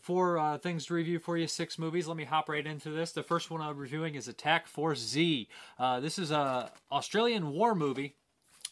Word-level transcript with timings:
Four 0.00 0.38
uh, 0.38 0.58
things 0.58 0.86
to 0.86 0.94
review 0.94 1.18
for 1.18 1.36
you, 1.36 1.46
six 1.46 1.78
movies. 1.78 2.08
Let 2.08 2.16
me 2.16 2.24
hop 2.24 2.48
right 2.48 2.66
into 2.66 2.90
this. 2.90 3.12
The 3.12 3.22
first 3.22 3.50
one 3.50 3.60
I'm 3.60 3.76
reviewing 3.76 4.14
is 4.14 4.28
Attack 4.28 4.66
Force 4.66 5.00
Z. 5.00 5.48
Uh, 5.78 6.00
this 6.00 6.18
is 6.18 6.30
a 6.30 6.72
Australian 6.90 7.52
war 7.52 7.74
movie 7.74 8.16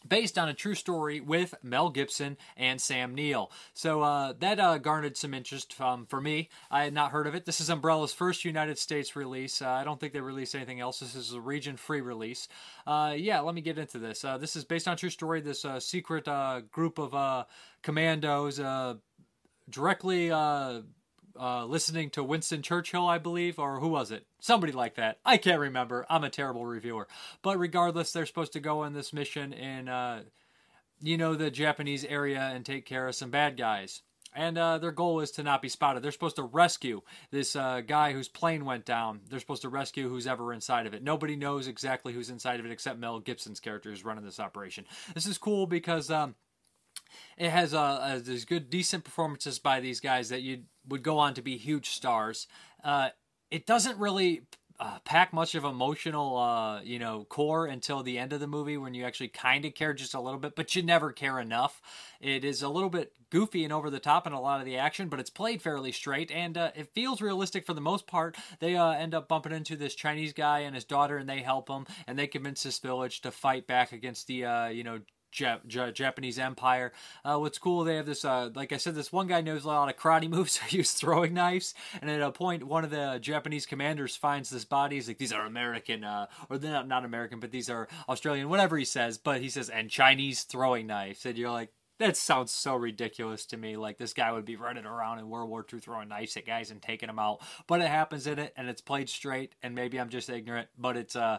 based 0.07 0.39
on 0.39 0.49
a 0.49 0.55
true 0.55 0.75
story 0.75 1.21
with 1.21 1.55
Mel 1.63 1.91
Gibson 1.91 2.37
and 2.57 2.81
Sam 2.81 3.15
Neill. 3.15 3.51
So 3.75 4.03
uh, 4.03 4.33
that 4.39 4.61
uh, 4.61 4.79
garnered 4.79 5.17
some 5.17 5.35
interest 5.35 5.79
um, 5.81 6.07
for 6.07 6.21
me. 6.21 6.49
I 6.71 6.85
had 6.85 6.95
not 6.95 7.11
heard 7.11 7.27
of 7.27 7.35
it. 7.35 7.45
This 7.45 7.61
is 7.61 7.69
Umbrella's 7.69 8.13
first 8.13 8.45
United 8.45 8.79
States 8.79 9.17
release. 9.17 9.61
Uh, 9.61 9.69
I 9.69 9.85
don't 9.85 9.99
think 9.99 10.13
they 10.13 10.21
released 10.21 10.55
anything 10.55 10.81
else. 10.81 11.01
This 11.01 11.15
is 11.15 11.33
a 11.33 11.41
region-free 11.41 12.01
release. 12.01 12.49
Uh, 12.87 13.15
yeah, 13.17 13.41
let 13.41 13.55
me 13.55 13.61
get 13.61 13.77
into 13.77 13.99
this. 13.99 14.25
Uh, 14.25 14.39
this 14.39 14.57
is 14.57 14.65
based 14.65 14.87
on 14.87 14.97
true 14.97 15.11
story. 15.11 15.41
This 15.41 15.65
uh, 15.65 15.81
secret 15.81 16.29
group 16.71 16.99
of 16.99 17.47
commandos 17.83 18.61
directly 19.69 20.31
uh, 21.39 21.65
listening 21.65 22.11
to 22.11 22.25
Winston 22.25 22.63
Churchill, 22.63 23.07
I 23.07 23.19
believe, 23.19 23.59
or 23.59 23.81
who 23.81 23.89
was 23.89 24.11
it? 24.11 24.27
Somebody 24.41 24.73
like 24.73 24.97
that. 24.97 25.19
I 25.25 25.37
can't 25.37 25.61
remember. 25.61 26.07
I'm 26.11 26.25
a 26.25 26.31
terrible 26.31 26.67
reviewer. 26.67 27.09
But 27.43 27.59
regardless, 27.59 28.13
they're 28.13 28.27
supposed 28.27 28.53
to 28.55 28.61
go 28.61 28.81
on 28.81 28.93
this 28.93 29.13
mission 29.13 29.53
in, 29.53 29.89
uh, 29.89 30.23
you 31.01 31.17
know, 31.17 31.35
the 31.35 31.51
Japanese 31.51 32.05
area 32.05 32.41
and 32.41 32.65
take 32.65 32.87
care 32.87 33.07
of 33.09 33.15
some 33.15 33.31
bad 33.31 33.57
guys. 33.57 34.03
And 34.35 34.59
uh, 34.59 34.79
their 34.79 34.93
goal 34.93 35.21
is 35.21 35.31
to 35.33 35.43
not 35.43 35.63
be 35.63 35.69
spotted. 35.69 36.03
They're 36.03 36.13
supposed 36.13 36.37
to 36.37 36.43
rescue 36.43 37.01
this 37.31 37.57
uh, 37.57 37.81
guy 37.81 38.13
whose 38.13 38.29
plane 38.29 38.65
went 38.65 38.85
down. 38.85 39.21
They're 39.29 39.41
supposed 39.41 39.63
to 39.63 39.69
rescue 39.69 40.09
who's 40.09 40.27
ever 40.27 40.53
inside 40.53 40.87
of 40.87 40.95
it. 40.95 41.03
Nobody 41.03 41.35
knows 41.35 41.67
exactly 41.67 42.13
who's 42.13 42.31
inside 42.31 42.61
of 42.61 42.67
it 42.67 42.73
except 42.73 42.99
Mel 42.99 43.21
Gibson's 43.21 43.61
character 43.61 43.91
who's 43.91 44.05
running 44.05 44.25
this 44.25 44.39
operation. 44.39 44.85
This 45.15 45.27
is 45.27 45.39
cool 45.39 45.67
because 45.67 46.11
um, 46.11 46.35
it 47.37 47.51
has 47.51 47.75
uh, 47.75 47.81
uh, 47.81 48.21
there's 48.23 48.45
good, 48.45 48.71
decent 48.71 49.05
performances 49.05 49.59
by 49.59 49.81
these 49.81 50.01
guys 50.01 50.29
that 50.29 50.43
you 50.43 50.63
would 50.89 51.03
go 51.03 51.19
on 51.19 51.35
to 51.35 51.43
be 51.43 51.57
huge 51.57 51.91
stars. 51.91 52.47
Uh, 52.83 53.11
it 53.51 53.67
doesn't 53.67 53.99
really 53.99 54.43
uh, 54.81 54.99
pack 55.05 55.33
much 55.33 55.55
of 55.55 55.65
emotional, 55.65 56.37
uh, 56.37 56.81
you 56.83 56.99
know, 56.99 57.25
core 57.25 57.67
until 57.67 58.03
the 58.03 58.17
end 58.17 58.33
of 58.33 58.39
the 58.39 58.47
movie 58.47 58.77
when 58.77 58.95
you 58.95 59.05
actually 59.05 59.29
kind 59.29 59.65
of 59.65 59.75
care 59.75 59.93
just 59.93 60.15
a 60.15 60.21
little 60.21 60.39
bit, 60.39 60.55
but 60.55 60.75
you 60.77 60.83
never 60.83 61.11
care 61.11 61.41
enough. 61.41 61.83
It 62.21 62.45
is 62.45 62.63
a 62.63 62.69
little 62.69 62.91
bit 62.91 63.13
goofy 63.31 63.65
and 63.65 63.73
over 63.73 63.91
the 63.91 63.99
top 63.99 64.27
in 64.27 64.33
a 64.33 64.41
lot 64.41 64.61
of 64.61 64.67
the 64.67 64.77
action, 64.77 65.09
but 65.09 65.19
it's 65.19 65.31
played 65.31 65.61
fairly 65.61 65.91
straight 65.91 66.31
and 66.31 66.57
uh, 66.57 66.71
it 66.77 66.95
feels 66.95 67.21
realistic 67.21 67.67
for 67.67 67.75
the 67.75 67.81
most 67.81 68.07
part. 68.07 68.37
They 68.61 68.77
uh, 68.77 68.91
end 68.91 69.15
up 69.15 69.27
bumping 69.27 69.53
into 69.53 69.75
this 69.75 69.97
Chinese 69.97 70.33
guy 70.33 70.61
and 70.61 70.77
his 70.77 70.85
daughter, 70.85 71.17
and 71.17 71.29
they 71.29 71.41
help 71.41 71.69
him, 71.69 71.87
and 72.07 72.17
they 72.17 72.29
convince 72.29 72.63
this 72.63 72.79
village 72.79 73.21
to 73.23 73.33
fight 73.33 73.67
back 73.67 73.91
against 73.93 74.29
the, 74.29 74.45
uh, 74.45 74.69
you 74.69 74.85
know, 74.85 75.01
Jap- 75.33 75.67
J- 75.67 75.93
Japanese 75.93 76.39
Empire. 76.39 76.93
Uh, 77.25 77.39
what's 77.39 77.59
cool, 77.59 77.85
they 77.85 77.97
have 77.97 78.07
this, 78.07 78.25
uh, 78.25 78.51
like 78.55 78.73
I 78.73 78.77
said, 78.77 78.95
this 78.95 79.13
one 79.13 79.27
guy 79.27 79.41
knows 79.41 79.65
a 79.65 79.69
lot 79.69 79.89
of 79.89 79.97
karate 79.97 80.29
moves, 80.31 80.53
so 80.53 80.65
he 80.67 80.79
was 80.79 80.93
throwing 80.93 81.35
knives. 81.35 81.75
And 82.01 82.11
at 82.11 82.21
a 82.21 82.33
point, 82.33 82.65
one 82.65 82.85
of 82.85 82.91
the 82.91 83.19
Japanese 83.21 83.67
commanders 83.67 84.17
finds 84.17 84.51
this 84.51 84.65
body. 84.65 84.97
He's 84.97 85.09
like, 85.09 85.19
these 85.19 85.33
are 85.33 85.47
American, 85.47 86.05
uh, 86.05 86.27
or 86.49 86.59
they're 86.59 86.73
not, 86.73 86.89
not 86.89 87.05
American, 87.05 87.41
but 87.41 87.51
these 87.51 87.71
are 87.71 87.89
Australian, 88.09 88.49
whatever 88.49 88.77
he 88.77 88.85
says. 88.85 89.19
But 89.19 89.41
he 89.41 89.49
says, 89.49 89.69
and 89.69 89.91
Chinese 89.91 90.43
throwing 90.43 90.87
knives. 90.87 91.25
And 91.27 91.37
you're 91.37 91.51
like, 91.51 91.71
that 91.99 92.17
sounds 92.17 92.53
so 92.53 92.75
ridiculous 92.77 93.45
to 93.47 93.57
me. 93.57 93.77
Like 93.77 93.99
this 93.99 94.13
guy 94.13 94.33
would 94.33 94.45
be 94.45 94.57
running 94.57 94.87
around 94.87 95.19
in 95.19 95.29
World 95.29 95.51
War 95.51 95.67
II 95.71 95.81
throwing 95.81 96.09
knives 96.09 96.37
at 96.37 96.47
guys 96.47 96.71
and 96.71 96.81
taking 96.81 97.09
them 97.09 97.19
out. 97.19 97.41
But 97.67 97.81
it 97.81 97.89
happens 97.89 98.27
in 98.27 98.39
it, 98.39 98.55
and 98.57 98.69
it's 98.69 98.81
played 98.81 99.09
straight. 99.09 99.55
And 99.63 99.75
maybe 99.75 99.99
I'm 99.99 100.09
just 100.09 100.31
ignorant, 100.31 100.69
but 100.79 100.97
it's 100.97 101.17
uh, 101.17 101.39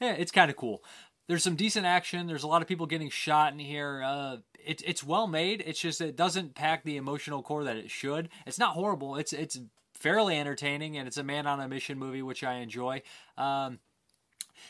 yeah, 0.00 0.12
it's 0.12 0.32
kind 0.32 0.50
of 0.50 0.56
cool 0.56 0.82
there's 1.30 1.44
some 1.44 1.54
decent 1.54 1.86
action. 1.86 2.26
There's 2.26 2.42
a 2.42 2.48
lot 2.48 2.60
of 2.60 2.66
people 2.66 2.86
getting 2.86 3.08
shot 3.08 3.52
in 3.52 3.60
here. 3.60 4.02
Uh, 4.04 4.38
it, 4.66 4.82
it's 4.84 5.04
well 5.04 5.28
made. 5.28 5.62
It's 5.64 5.78
just 5.78 6.00
it 6.00 6.16
doesn't 6.16 6.56
pack 6.56 6.82
the 6.82 6.96
emotional 6.96 7.40
core 7.40 7.62
that 7.62 7.76
it 7.76 7.88
should. 7.88 8.28
It's 8.46 8.58
not 8.58 8.74
horrible. 8.74 9.14
It's 9.14 9.32
it's 9.32 9.60
fairly 9.94 10.36
entertaining, 10.36 10.98
and 10.98 11.06
it's 11.06 11.18
a 11.18 11.22
man 11.22 11.46
on 11.46 11.60
a 11.60 11.68
mission 11.68 12.00
movie, 12.00 12.20
which 12.20 12.42
I 12.42 12.54
enjoy. 12.54 13.02
Um, 13.38 13.78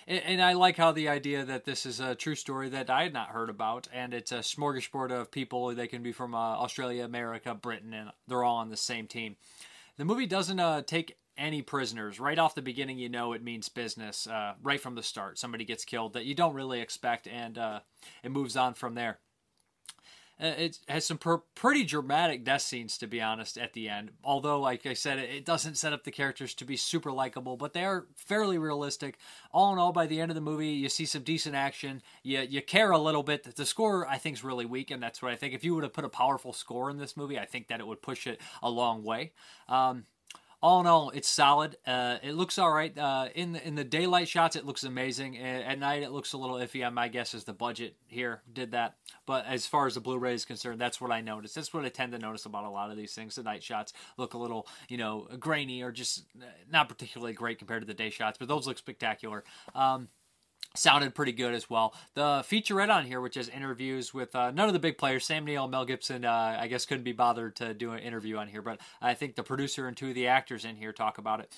and, 0.06 0.22
and, 0.22 0.42
I 0.42 0.52
like 0.52 0.76
how 0.76 0.92
the 0.92 1.08
idea 1.08 1.44
that 1.46 1.64
this 1.64 1.86
is 1.86 1.98
a 1.98 2.14
true 2.14 2.34
story 2.34 2.68
that 2.68 2.90
I 2.90 3.04
had 3.04 3.14
not 3.14 3.28
heard 3.28 3.48
about, 3.48 3.88
and 3.90 4.12
it's 4.12 4.30
a 4.30 4.40
smorgasbord 4.40 5.10
of 5.10 5.30
people. 5.30 5.74
They 5.74 5.86
can 5.86 6.02
be 6.02 6.12
from 6.12 6.34
uh, 6.34 6.38
Australia, 6.38 7.04
America, 7.04 7.54
Britain, 7.54 7.94
and 7.94 8.10
they're 8.28 8.44
all 8.44 8.56
on 8.56 8.68
the 8.68 8.76
same 8.76 9.06
team. 9.06 9.36
The 9.96 10.04
movie 10.04 10.26
doesn't 10.26 10.60
uh, 10.60 10.82
take 10.82 11.16
any 11.40 11.62
prisoners. 11.62 12.20
Right 12.20 12.38
off 12.38 12.54
the 12.54 12.62
beginning, 12.62 12.98
you 12.98 13.08
know 13.08 13.32
it 13.32 13.42
means 13.42 13.68
business. 13.68 14.26
Uh, 14.26 14.54
right 14.62 14.80
from 14.80 14.94
the 14.94 15.02
start, 15.02 15.38
somebody 15.38 15.64
gets 15.64 15.84
killed 15.84 16.12
that 16.12 16.26
you 16.26 16.34
don't 16.34 16.54
really 16.54 16.80
expect, 16.80 17.26
and 17.26 17.58
uh, 17.58 17.80
it 18.22 18.30
moves 18.30 18.56
on 18.56 18.74
from 18.74 18.94
there. 18.94 19.18
Uh, 20.40 20.54
it 20.56 20.78
has 20.88 21.04
some 21.04 21.18
pr- 21.18 21.34
pretty 21.54 21.84
dramatic 21.84 22.44
death 22.44 22.62
scenes, 22.62 22.96
to 22.96 23.06
be 23.06 23.20
honest, 23.20 23.58
at 23.58 23.74
the 23.74 23.88
end. 23.88 24.10
Although, 24.24 24.60
like 24.60 24.86
I 24.86 24.94
said, 24.94 25.18
it, 25.18 25.44
doesn't 25.44 25.76
set 25.76 25.92
up 25.92 26.04
the 26.04 26.10
characters 26.10 26.54
to 26.54 26.64
be 26.64 26.76
super 26.76 27.12
likable, 27.12 27.56
but 27.56 27.74
they 27.74 27.84
are 27.84 28.06
fairly 28.16 28.56
realistic. 28.56 29.18
All 29.52 29.72
in 29.72 29.78
all, 29.78 29.92
by 29.92 30.06
the 30.06 30.20
end 30.20 30.30
of 30.30 30.34
the 30.34 30.40
movie, 30.40 30.68
you 30.68 30.88
see 30.88 31.04
some 31.04 31.22
decent 31.22 31.54
action. 31.54 32.02
You 32.22 32.40
you 32.40 32.62
care 32.62 32.90
a 32.90 32.98
little 32.98 33.22
bit. 33.22 33.54
The 33.54 33.66
score, 33.66 34.06
I 34.06 34.16
think, 34.16 34.36
is 34.36 34.44
really 34.44 34.64
weak, 34.64 34.90
and 34.90 35.02
that's 35.02 35.20
what 35.20 35.32
I 35.32 35.36
think. 35.36 35.52
If 35.52 35.64
you 35.64 35.74
would 35.74 35.84
have 35.84 35.92
put 35.92 36.04
a 36.04 36.08
powerful 36.10 36.52
score 36.52 36.88
in 36.88 36.98
this 36.98 37.16
movie, 37.16 37.38
I 37.38 37.44
think 37.44 37.68
that 37.68 37.80
it 37.80 37.86
would 37.86 38.00
push 38.00 38.26
it 38.26 38.40
a 38.62 38.70
long 38.70 39.02
way. 39.02 39.32
Um, 39.68 40.04
all 40.62 40.80
in 40.80 40.86
all, 40.86 41.10
it's 41.10 41.28
solid. 41.28 41.76
Uh, 41.86 42.18
it 42.22 42.34
looks 42.34 42.58
all 42.58 42.70
right. 42.70 42.96
Uh, 42.96 43.28
in 43.34 43.52
the 43.52 43.66
in 43.66 43.74
the 43.76 43.84
daylight 43.84 44.28
shots, 44.28 44.56
it 44.56 44.66
looks 44.66 44.84
amazing. 44.84 45.38
At 45.38 45.78
night, 45.78 46.02
it 46.02 46.10
looks 46.10 46.32
a 46.34 46.38
little 46.38 46.56
iffy. 46.56 46.90
My 46.92 47.08
guess 47.08 47.32
is 47.32 47.44
the 47.44 47.52
budget 47.52 47.96
here 48.06 48.42
did 48.52 48.72
that. 48.72 48.96
But 49.26 49.46
as 49.46 49.66
far 49.66 49.86
as 49.86 49.94
the 49.94 50.00
Blu-ray 50.00 50.34
is 50.34 50.44
concerned, 50.44 50.80
that's 50.80 51.00
what 51.00 51.10
I 51.10 51.22
noticed. 51.22 51.54
That's 51.54 51.72
what 51.72 51.84
I 51.84 51.88
tend 51.88 52.12
to 52.12 52.18
notice 52.18 52.44
about 52.44 52.64
a 52.64 52.70
lot 52.70 52.90
of 52.90 52.96
these 52.96 53.14
things. 53.14 53.36
The 53.36 53.42
night 53.42 53.62
shots 53.62 53.92
look 54.18 54.34
a 54.34 54.38
little, 54.38 54.66
you 54.88 54.98
know, 54.98 55.28
grainy 55.38 55.82
or 55.82 55.92
just 55.92 56.24
not 56.70 56.88
particularly 56.88 57.32
great 57.32 57.58
compared 57.58 57.82
to 57.82 57.86
the 57.86 57.94
day 57.94 58.10
shots. 58.10 58.36
But 58.38 58.48
those 58.48 58.66
look 58.66 58.78
spectacular. 58.78 59.44
Um, 59.74 60.08
sounded 60.74 61.14
pretty 61.14 61.32
good 61.32 61.54
as 61.54 61.68
well. 61.68 61.94
The 62.14 62.44
featurette 62.48 62.94
on 62.94 63.04
here, 63.04 63.20
which 63.20 63.36
is 63.36 63.48
interviews 63.48 64.14
with 64.14 64.34
uh, 64.34 64.50
none 64.50 64.68
of 64.68 64.72
the 64.72 64.78
big 64.78 64.98
players, 64.98 65.24
Sam 65.24 65.44
Neill, 65.44 65.68
Mel 65.68 65.84
Gibson, 65.84 66.24
uh, 66.24 66.56
I 66.60 66.68
guess 66.68 66.86
couldn't 66.86 67.04
be 67.04 67.12
bothered 67.12 67.56
to 67.56 67.74
do 67.74 67.92
an 67.92 67.98
interview 67.98 68.36
on 68.36 68.48
here, 68.48 68.62
but 68.62 68.80
I 69.02 69.14
think 69.14 69.34
the 69.34 69.42
producer 69.42 69.88
and 69.88 69.96
two 69.96 70.10
of 70.10 70.14
the 70.14 70.28
actors 70.28 70.64
in 70.64 70.76
here 70.76 70.92
talk 70.92 71.18
about 71.18 71.40
it. 71.40 71.50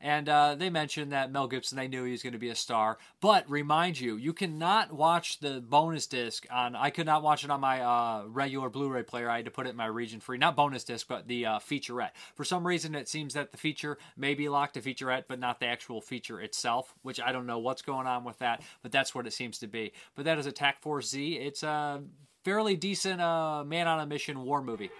And 0.00 0.28
uh, 0.28 0.54
they 0.54 0.70
mentioned 0.70 1.12
that 1.12 1.32
Mel 1.32 1.46
Gibson, 1.46 1.76
they 1.76 1.88
knew 1.88 2.04
he 2.04 2.12
was 2.12 2.22
going 2.22 2.32
to 2.32 2.38
be 2.38 2.50
a 2.50 2.54
star. 2.54 2.98
But 3.20 3.48
remind 3.48 3.98
you, 3.98 4.16
you 4.16 4.32
cannot 4.32 4.92
watch 4.92 5.38
the 5.40 5.60
bonus 5.60 6.06
disc 6.06 6.46
on. 6.50 6.76
I 6.76 6.90
could 6.90 7.06
not 7.06 7.22
watch 7.22 7.44
it 7.44 7.50
on 7.50 7.60
my 7.60 7.80
uh, 7.80 8.24
regular 8.26 8.68
Blu-ray 8.68 9.04
player. 9.04 9.30
I 9.30 9.36
had 9.36 9.44
to 9.46 9.50
put 9.50 9.66
it 9.66 9.70
in 9.70 9.76
my 9.76 9.86
region 9.86 10.20
free, 10.20 10.38
not 10.38 10.56
bonus 10.56 10.84
disc, 10.84 11.06
but 11.08 11.28
the 11.28 11.46
uh, 11.46 11.58
featurette. 11.58 12.10
For 12.34 12.44
some 12.44 12.66
reason, 12.66 12.94
it 12.94 13.08
seems 13.08 13.34
that 13.34 13.50
the 13.50 13.58
feature 13.58 13.98
may 14.16 14.34
be 14.34 14.48
locked 14.48 14.74
to 14.74 14.80
featurette, 14.80 15.24
but 15.28 15.38
not 15.38 15.60
the 15.60 15.66
actual 15.66 16.00
feature 16.00 16.40
itself. 16.40 16.94
Which 17.02 17.20
I 17.20 17.32
don't 17.32 17.46
know 17.46 17.58
what's 17.58 17.82
going 17.82 18.06
on 18.06 18.24
with 18.24 18.38
that, 18.40 18.62
but 18.82 18.92
that's 18.92 19.14
what 19.14 19.26
it 19.26 19.32
seems 19.32 19.58
to 19.58 19.66
be. 19.66 19.92
But 20.14 20.24
that 20.26 20.38
is 20.38 20.46
Attack 20.46 20.80
Force 20.82 21.08
Z. 21.10 21.34
It's 21.34 21.62
a 21.62 22.02
fairly 22.44 22.76
decent 22.76 23.20
uh, 23.20 23.64
man 23.64 23.88
on 23.88 24.00
a 24.00 24.06
mission 24.06 24.44
war 24.44 24.62
movie. 24.62 24.90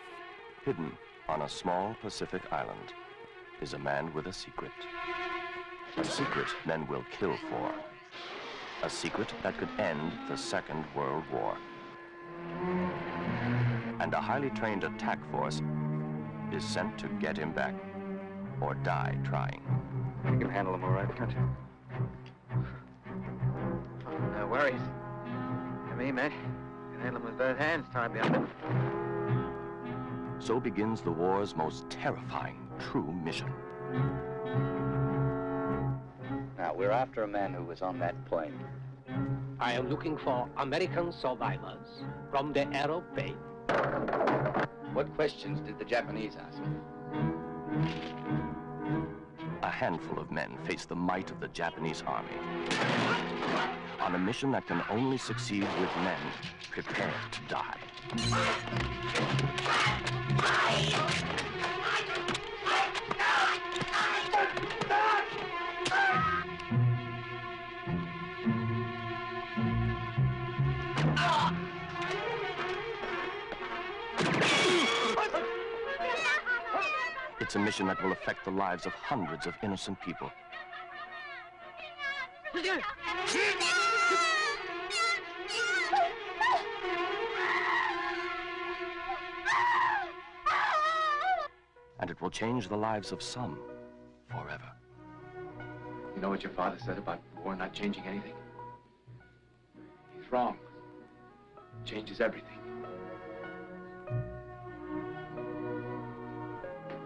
Hidden 0.65 0.93
on 1.28 1.43
a 1.43 1.49
small 1.49 1.95
Pacific 2.01 2.42
island 2.51 2.92
is 3.65 3.72
a 3.72 3.78
man 3.78 4.13
with 4.13 4.27
a 4.27 4.33
secret. 4.33 4.72
A 5.97 6.05
secret 6.05 6.49
men 6.66 6.87
will 6.87 7.03
kill 7.19 7.34
for. 7.49 7.72
A 8.83 8.91
secret 8.91 9.33
that 9.43 9.57
could 9.57 9.71
end 9.78 10.13
the 10.28 10.37
Second 10.37 10.84
World 10.95 11.25
War. 11.33 11.57
And 14.01 14.13
a 14.13 14.21
highly 14.21 14.51
trained 14.51 14.84
attack 14.84 15.19
force 15.31 15.63
is 16.53 16.63
sent 16.63 16.99
to 16.99 17.09
get 17.19 17.39
him 17.39 17.53
back 17.53 17.75
or 18.61 18.75
die 18.75 19.16
trying. 19.25 19.63
You 20.27 20.37
can 20.37 20.51
handle 20.51 20.75
him 20.75 20.84
all 20.84 20.91
right, 20.91 21.16
can't 21.16 21.31
you? 21.31 21.49
No 24.37 24.47
worries. 24.47 24.83
To 25.89 25.97
me, 25.97 26.13
mate. 26.13 26.33
You 26.33 26.99
can 26.99 27.01
handle 27.01 27.22
him 27.22 27.28
with 27.28 27.39
both 27.39 27.57
hands 27.57 27.87
tied 27.91 28.13
behind 28.13 28.34
him. 28.37 28.49
So 30.39 30.61
begins 30.61 31.01
the 31.01 31.13
war's 31.13 31.57
most 31.57 31.89
terrifying 31.89 32.64
true 32.78 33.12
mission. 33.24 33.53
Now, 36.59 36.74
we're 36.74 36.91
after 36.91 37.22
a 37.22 37.28
man 37.28 37.54
who 37.54 37.65
was 37.65 37.82
on 37.82 37.98
that 37.98 38.24
plane. 38.26 38.59
I 39.60 39.72
am 39.72 39.88
looking 39.88 40.16
for 40.16 40.48
American 40.56 41.12
survivors 41.12 42.04
from 42.30 42.53
the 42.53 42.66
aeroplane. 42.74 43.36
What 44.92 45.15
questions 45.15 45.60
did 45.60 45.78
the 45.78 45.84
Japanese 45.84 46.36
ask? 46.36 46.62
A 49.62 49.70
handful 49.70 50.18
of 50.18 50.30
men 50.30 50.56
face 50.65 50.84
the 50.84 50.94
might 50.94 51.30
of 51.30 51.41
the 51.41 51.48
Japanese 51.48 52.03
army 52.06 52.38
on 54.00 54.15
a 54.15 54.18
mission 54.18 54.53
that 54.53 54.66
can 54.66 54.82
only 54.91 55.16
succeed 55.16 55.66
with 55.80 55.91
men 55.97 56.20
prepared 56.70 57.15
to 57.32 57.41
die. 57.48 57.78
It's 77.54 77.60
a 77.60 77.65
mission 77.65 77.86
that 77.86 78.03
will 78.03 78.10
affect 78.10 78.45
the 78.45 78.51
lives 78.51 78.84
of 78.84 78.92
hundreds 78.95 79.47
of 79.47 79.54
innocent 79.62 80.01
people. 80.01 80.28
And 92.01 92.10
it 92.10 92.21
will 92.21 92.28
change 92.28 92.66
the 92.66 92.77
lives 92.77 93.12
of 93.12 93.22
some 93.22 93.56
forever. 94.28 94.72
You 96.16 96.22
know 96.22 96.30
what 96.30 96.42
your 96.42 96.51
father 96.51 96.78
said 96.84 96.98
about 96.98 97.21
war 97.45 97.54
not 97.54 97.72
changing 97.72 98.03
anything? 98.04 98.34
He's 100.21 100.33
wrong. 100.33 100.56
It 101.56 101.86
changes 101.89 102.21
everything. 102.21 102.53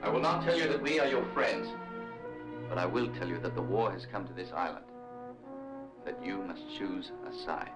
I 0.02 0.08
will 0.08 0.20
not 0.20 0.44
tell 0.44 0.56
you 0.56 0.68
that 0.68 0.80
we 0.80 1.00
are 1.00 1.08
your 1.08 1.24
friends, 1.34 1.68
but 2.68 2.78
I 2.78 2.86
will 2.86 3.08
tell 3.08 3.28
you 3.28 3.38
that 3.38 3.54
the 3.54 3.62
war 3.62 3.90
has 3.90 4.06
come 4.06 4.26
to 4.26 4.32
this 4.32 4.52
island, 4.54 4.84
that 6.04 6.24
you 6.24 6.38
must 6.38 6.62
choose 6.78 7.10
a 7.28 7.32
side. 7.44 7.72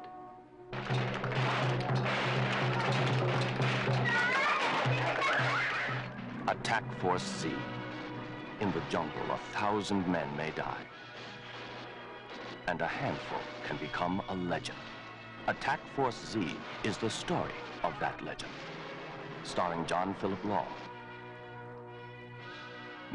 Attack 6.46 6.84
Force 7.00 7.26
Z. 7.40 7.50
In 8.60 8.70
the 8.72 8.82
jungle, 8.88 9.22
a 9.30 9.38
thousand 9.52 10.06
men 10.06 10.28
may 10.36 10.50
die. 10.52 10.84
And 12.69 12.80
a 12.80 12.86
handful 12.86 13.40
can 13.66 13.76
become 13.78 14.22
a 14.28 14.36
legend. 14.36 14.78
Attack 15.48 15.80
Force 15.96 16.24
Z 16.30 16.54
is 16.84 16.96
the 16.98 17.10
story 17.10 17.58
of 17.82 17.92
that 17.98 18.22
legend. 18.24 18.52
Starring 19.42 19.84
John 19.86 20.14
Philip 20.20 20.44
Law, 20.44 20.66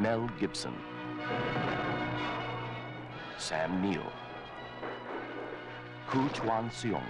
Mel 0.00 0.30
Gibson, 0.38 0.74
Sam 3.36 3.82
Neill, 3.82 4.12
Ku 6.06 6.28
Chuan 6.28 6.70
Seong, 6.70 7.02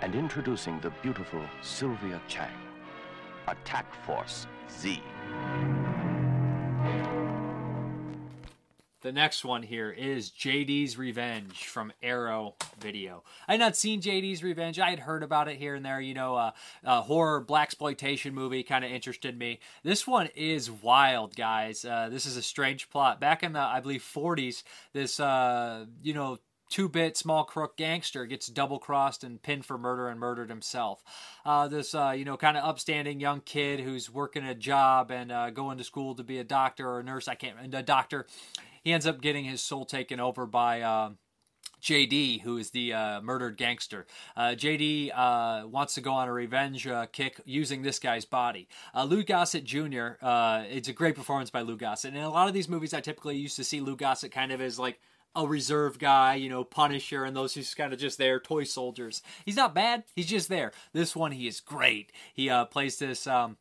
and 0.00 0.16
introducing 0.16 0.80
the 0.80 0.90
beautiful 1.02 1.42
Sylvia 1.62 2.20
Chang. 2.26 2.50
Attack 3.46 3.86
Force 4.04 4.48
Z. 4.68 5.00
The 9.06 9.12
next 9.12 9.44
one 9.44 9.62
here 9.62 9.88
is 9.88 10.32
JD's 10.32 10.98
Revenge 10.98 11.68
from 11.68 11.92
Arrow 12.02 12.56
Video. 12.80 13.22
I 13.46 13.52
had 13.52 13.60
not 13.60 13.76
seen 13.76 14.02
JD's 14.02 14.42
Revenge. 14.42 14.80
I 14.80 14.90
had 14.90 14.98
heard 14.98 15.22
about 15.22 15.46
it 15.46 15.58
here 15.58 15.76
and 15.76 15.86
there. 15.86 16.00
You 16.00 16.12
know, 16.12 16.34
uh, 16.34 16.50
a 16.82 17.02
horror 17.02 17.40
black 17.40 17.68
exploitation 17.68 18.34
movie 18.34 18.64
kind 18.64 18.84
of 18.84 18.90
interested 18.90 19.38
me. 19.38 19.60
This 19.84 20.08
one 20.08 20.28
is 20.34 20.72
wild, 20.72 21.36
guys. 21.36 21.84
Uh, 21.84 22.08
this 22.10 22.26
is 22.26 22.36
a 22.36 22.42
strange 22.42 22.90
plot. 22.90 23.20
Back 23.20 23.44
in 23.44 23.52
the, 23.52 23.60
I 23.60 23.78
believe, 23.78 24.02
40s, 24.02 24.64
this, 24.92 25.20
uh, 25.20 25.84
you 26.02 26.12
know, 26.12 26.38
two 26.68 26.88
bit 26.88 27.16
small 27.16 27.44
crook 27.44 27.76
gangster 27.76 28.26
gets 28.26 28.46
double 28.48 28.78
crossed 28.78 29.24
and 29.24 29.42
pinned 29.42 29.64
for 29.64 29.78
murder 29.78 30.08
and 30.08 30.18
murdered 30.18 30.48
himself. 30.48 31.02
Uh, 31.44 31.68
this, 31.68 31.94
uh, 31.94 32.14
you 32.16 32.24
know, 32.24 32.36
kind 32.36 32.56
of 32.56 32.64
upstanding 32.64 33.20
young 33.20 33.40
kid 33.40 33.80
who's 33.80 34.10
working 34.10 34.44
a 34.44 34.54
job 34.54 35.10
and 35.10 35.30
uh, 35.30 35.50
going 35.50 35.78
to 35.78 35.84
school 35.84 36.14
to 36.14 36.24
be 36.24 36.38
a 36.38 36.44
doctor 36.44 36.88
or 36.88 37.00
a 37.00 37.02
nurse. 37.02 37.28
I 37.28 37.34
can't, 37.34 37.56
a 37.74 37.82
doctor. 37.82 38.26
He 38.82 38.92
ends 38.92 39.06
up 39.06 39.20
getting 39.20 39.44
his 39.44 39.60
soul 39.60 39.84
taken 39.84 40.20
over 40.20 40.46
by. 40.46 40.80
Uh, 40.82 41.10
JD, 41.82 42.40
who 42.40 42.56
is 42.56 42.70
the 42.70 42.94
uh, 42.94 43.20
murdered 43.20 43.56
gangster. 43.56 44.06
Uh, 44.36 44.54
JD 44.56 45.12
uh, 45.14 45.68
wants 45.68 45.94
to 45.94 46.00
go 46.00 46.12
on 46.12 46.26
a 46.26 46.32
revenge 46.32 46.86
uh, 46.86 47.06
kick 47.06 47.40
using 47.44 47.82
this 47.82 47.98
guy's 48.00 48.24
body. 48.24 48.66
Uh, 48.94 49.04
Lou 49.04 49.22
Gossett 49.22 49.62
Jr., 49.62 50.14
it's 50.68 50.88
a 50.88 50.92
great 50.92 51.14
performance 51.14 51.50
by 51.50 51.60
Lou 51.60 51.76
Gossett. 51.76 52.08
And 52.08 52.18
in 52.18 52.24
a 52.24 52.30
lot 52.30 52.48
of 52.48 52.54
these 52.54 52.68
movies, 52.68 52.92
I 52.92 53.00
typically 53.00 53.36
used 53.36 53.56
to 53.56 53.64
see 53.64 53.80
Lou 53.80 53.94
Gossett 53.94 54.32
kind 54.32 54.50
of 54.50 54.60
as 54.60 54.78
like 54.78 54.98
a 55.36 55.46
reserve 55.46 55.98
guy, 55.98 56.34
you 56.34 56.48
know, 56.48 56.64
Punisher, 56.64 57.24
and 57.24 57.36
those 57.36 57.54
who's 57.54 57.74
kind 57.74 57.92
of 57.92 57.98
just 57.98 58.18
there, 58.18 58.40
toy 58.40 58.64
soldiers. 58.64 59.22
He's 59.44 59.56
not 59.56 59.74
bad. 59.74 60.04
He's 60.14 60.26
just 60.26 60.48
there. 60.48 60.72
This 60.92 61.14
one, 61.14 61.32
he 61.32 61.46
is 61.46 61.60
great. 61.60 62.10
He 62.34 62.50
plays 62.70 62.98
this. 62.98 63.26
Um, 63.26 63.58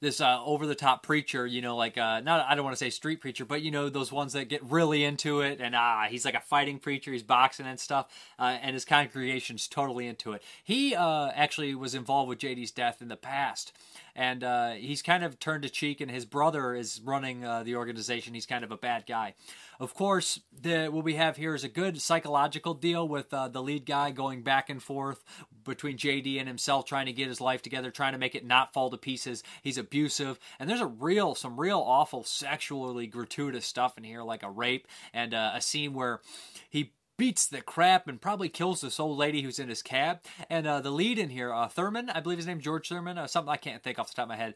this 0.00 0.20
uh, 0.20 0.42
over 0.44 0.66
the 0.66 0.74
top 0.74 1.02
preacher, 1.02 1.46
you 1.46 1.60
know, 1.60 1.76
like 1.76 1.98
uh, 1.98 2.20
not 2.20 2.46
I 2.48 2.54
don't 2.54 2.64
want 2.64 2.76
to 2.76 2.82
say 2.84 2.90
street 2.90 3.20
preacher, 3.20 3.44
but 3.44 3.62
you 3.62 3.70
know 3.70 3.88
those 3.88 4.10
ones 4.10 4.32
that 4.32 4.48
get 4.48 4.62
really 4.64 5.04
into 5.04 5.40
it, 5.42 5.60
and 5.60 5.76
ah, 5.76 6.06
he's 6.08 6.24
like 6.24 6.34
a 6.34 6.40
fighting 6.40 6.78
preacher, 6.78 7.12
he's 7.12 7.22
boxing 7.22 7.66
and 7.66 7.78
stuff, 7.78 8.06
uh, 8.38 8.58
and 8.62 8.74
his 8.74 8.84
congregation's 8.84 9.68
totally 9.68 10.06
into 10.06 10.32
it. 10.32 10.42
He 10.64 10.94
uh, 10.94 11.30
actually 11.34 11.74
was 11.74 11.94
involved 11.94 12.28
with 12.28 12.38
JD's 12.38 12.70
death 12.70 13.02
in 13.02 13.08
the 13.08 13.16
past, 13.16 13.72
and 14.16 14.42
uh, 14.42 14.70
he's 14.70 15.02
kind 15.02 15.22
of 15.22 15.38
turned 15.38 15.64
a 15.64 15.68
cheek, 15.68 16.00
and 16.00 16.10
his 16.10 16.24
brother 16.24 16.74
is 16.74 17.00
running 17.04 17.44
uh, 17.44 17.62
the 17.62 17.76
organization. 17.76 18.32
He's 18.32 18.46
kind 18.46 18.64
of 18.64 18.72
a 18.72 18.78
bad 18.78 19.04
guy. 19.06 19.34
Of 19.78 19.94
course, 19.94 20.40
the, 20.52 20.88
what 20.88 21.04
we 21.04 21.14
have 21.14 21.36
here 21.36 21.54
is 21.54 21.64
a 21.64 21.68
good 21.68 22.02
psychological 22.02 22.74
deal 22.74 23.08
with 23.08 23.30
the 23.30 23.62
lead 23.62 23.86
guy 23.86 24.10
going 24.10 24.42
back 24.42 24.68
and 24.68 24.82
forth 24.82 25.24
between 25.64 25.96
JD 25.96 26.38
and 26.38 26.48
himself, 26.48 26.84
trying 26.84 27.06
to 27.06 27.12
get 27.12 27.28
his 27.28 27.40
life 27.40 27.62
together, 27.62 27.90
trying 27.90 28.12
to 28.12 28.18
make 28.18 28.34
it 28.34 28.44
not 28.44 28.72
fall 28.72 28.90
to 28.90 28.96
pieces. 28.96 29.42
He's 29.62 29.78
abusive, 29.90 30.38
and 30.60 30.70
there's 30.70 30.80
a 30.80 30.86
real, 30.86 31.34
some 31.34 31.58
real 31.58 31.80
awful 31.80 32.22
sexually 32.22 33.08
gratuitous 33.08 33.66
stuff 33.66 33.98
in 33.98 34.04
here, 34.04 34.22
like 34.22 34.44
a 34.44 34.50
rape 34.50 34.86
and 35.12 35.34
uh, 35.34 35.50
a 35.54 35.60
scene 35.60 35.94
where 35.94 36.20
he 36.68 36.92
beats 37.18 37.46
the 37.46 37.60
crap 37.60 38.06
and 38.06 38.20
probably 38.20 38.48
kills 38.48 38.80
this 38.80 39.00
old 39.00 39.18
lady 39.18 39.42
who's 39.42 39.58
in 39.58 39.68
his 39.68 39.82
cab. 39.82 40.20
And 40.48 40.66
uh, 40.66 40.80
the 40.80 40.90
lead 40.90 41.18
in 41.18 41.30
here, 41.30 41.52
uh, 41.52 41.68
Thurman, 41.68 42.08
I 42.08 42.20
believe 42.20 42.38
his 42.38 42.46
name 42.46 42.60
George 42.60 42.88
Thurman, 42.88 43.18
uh, 43.18 43.26
something 43.26 43.52
I 43.52 43.56
can't 43.56 43.82
think 43.82 43.98
off 43.98 44.08
the 44.08 44.14
top 44.14 44.24
of 44.24 44.28
my 44.28 44.36
head 44.36 44.54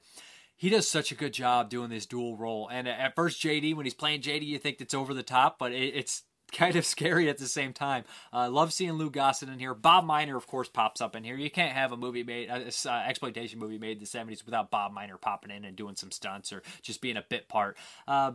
he 0.56 0.70
does 0.70 0.88
such 0.88 1.10
a 1.10 1.16
good 1.16 1.32
job 1.32 1.69
doing 1.69 1.91
this 1.91 2.06
dual 2.06 2.36
role. 2.36 2.69
And 2.69 2.86
at 2.86 3.17
first, 3.17 3.43
JD, 3.43 3.74
when 3.74 3.86
he's 3.86 3.93
playing 3.93 4.20
JD, 4.20 4.46
you 4.46 4.58
think 4.58 4.81
it's 4.81 4.94
over 4.94 5.12
the 5.12 5.24
top, 5.24 5.58
but 5.58 5.72
it, 5.72 5.94
it's 5.94 6.22
kind 6.55 6.77
of 6.77 6.87
scary 6.94 7.29
at 7.29 7.39
the 7.39 7.46
same 7.46 7.73
time. 7.73 8.05
Uh, 8.32 8.49
love 8.51 8.73
seeing 8.73 8.93
Lou 8.93 9.11
Gossett 9.11 9.49
in 9.49 9.58
here. 9.58 9.75
Bob 9.75 10.05
Minor, 10.05 10.37
of 10.37 10.46
course, 10.46 10.69
pops 10.69 11.01
up 11.01 11.15
in 11.15 11.25
here. 11.25 11.37
You 11.37 11.51
can't 11.51 11.73
have 11.73 11.93
a 11.93 11.96
movie 11.96 12.23
made, 12.23 12.49
uh, 12.49 12.89
exploitation 13.06 13.58
movie 13.58 13.79
made 13.79 13.99
in 13.99 14.03
the 14.03 14.06
70s 14.06 14.44
without 14.44 14.70
Bob 14.70 14.93
Minor 14.93 15.19
popping 15.19 15.51
in 15.51 15.65
and 15.65 15.77
doing 15.77 15.96
some 15.96 16.11
stunts 16.11 16.53
or 16.53 16.63
just 16.82 17.01
being 17.01 17.17
a 17.17 17.25
bit 17.29 17.49
part. 17.49 17.77
Uh, 18.08 18.32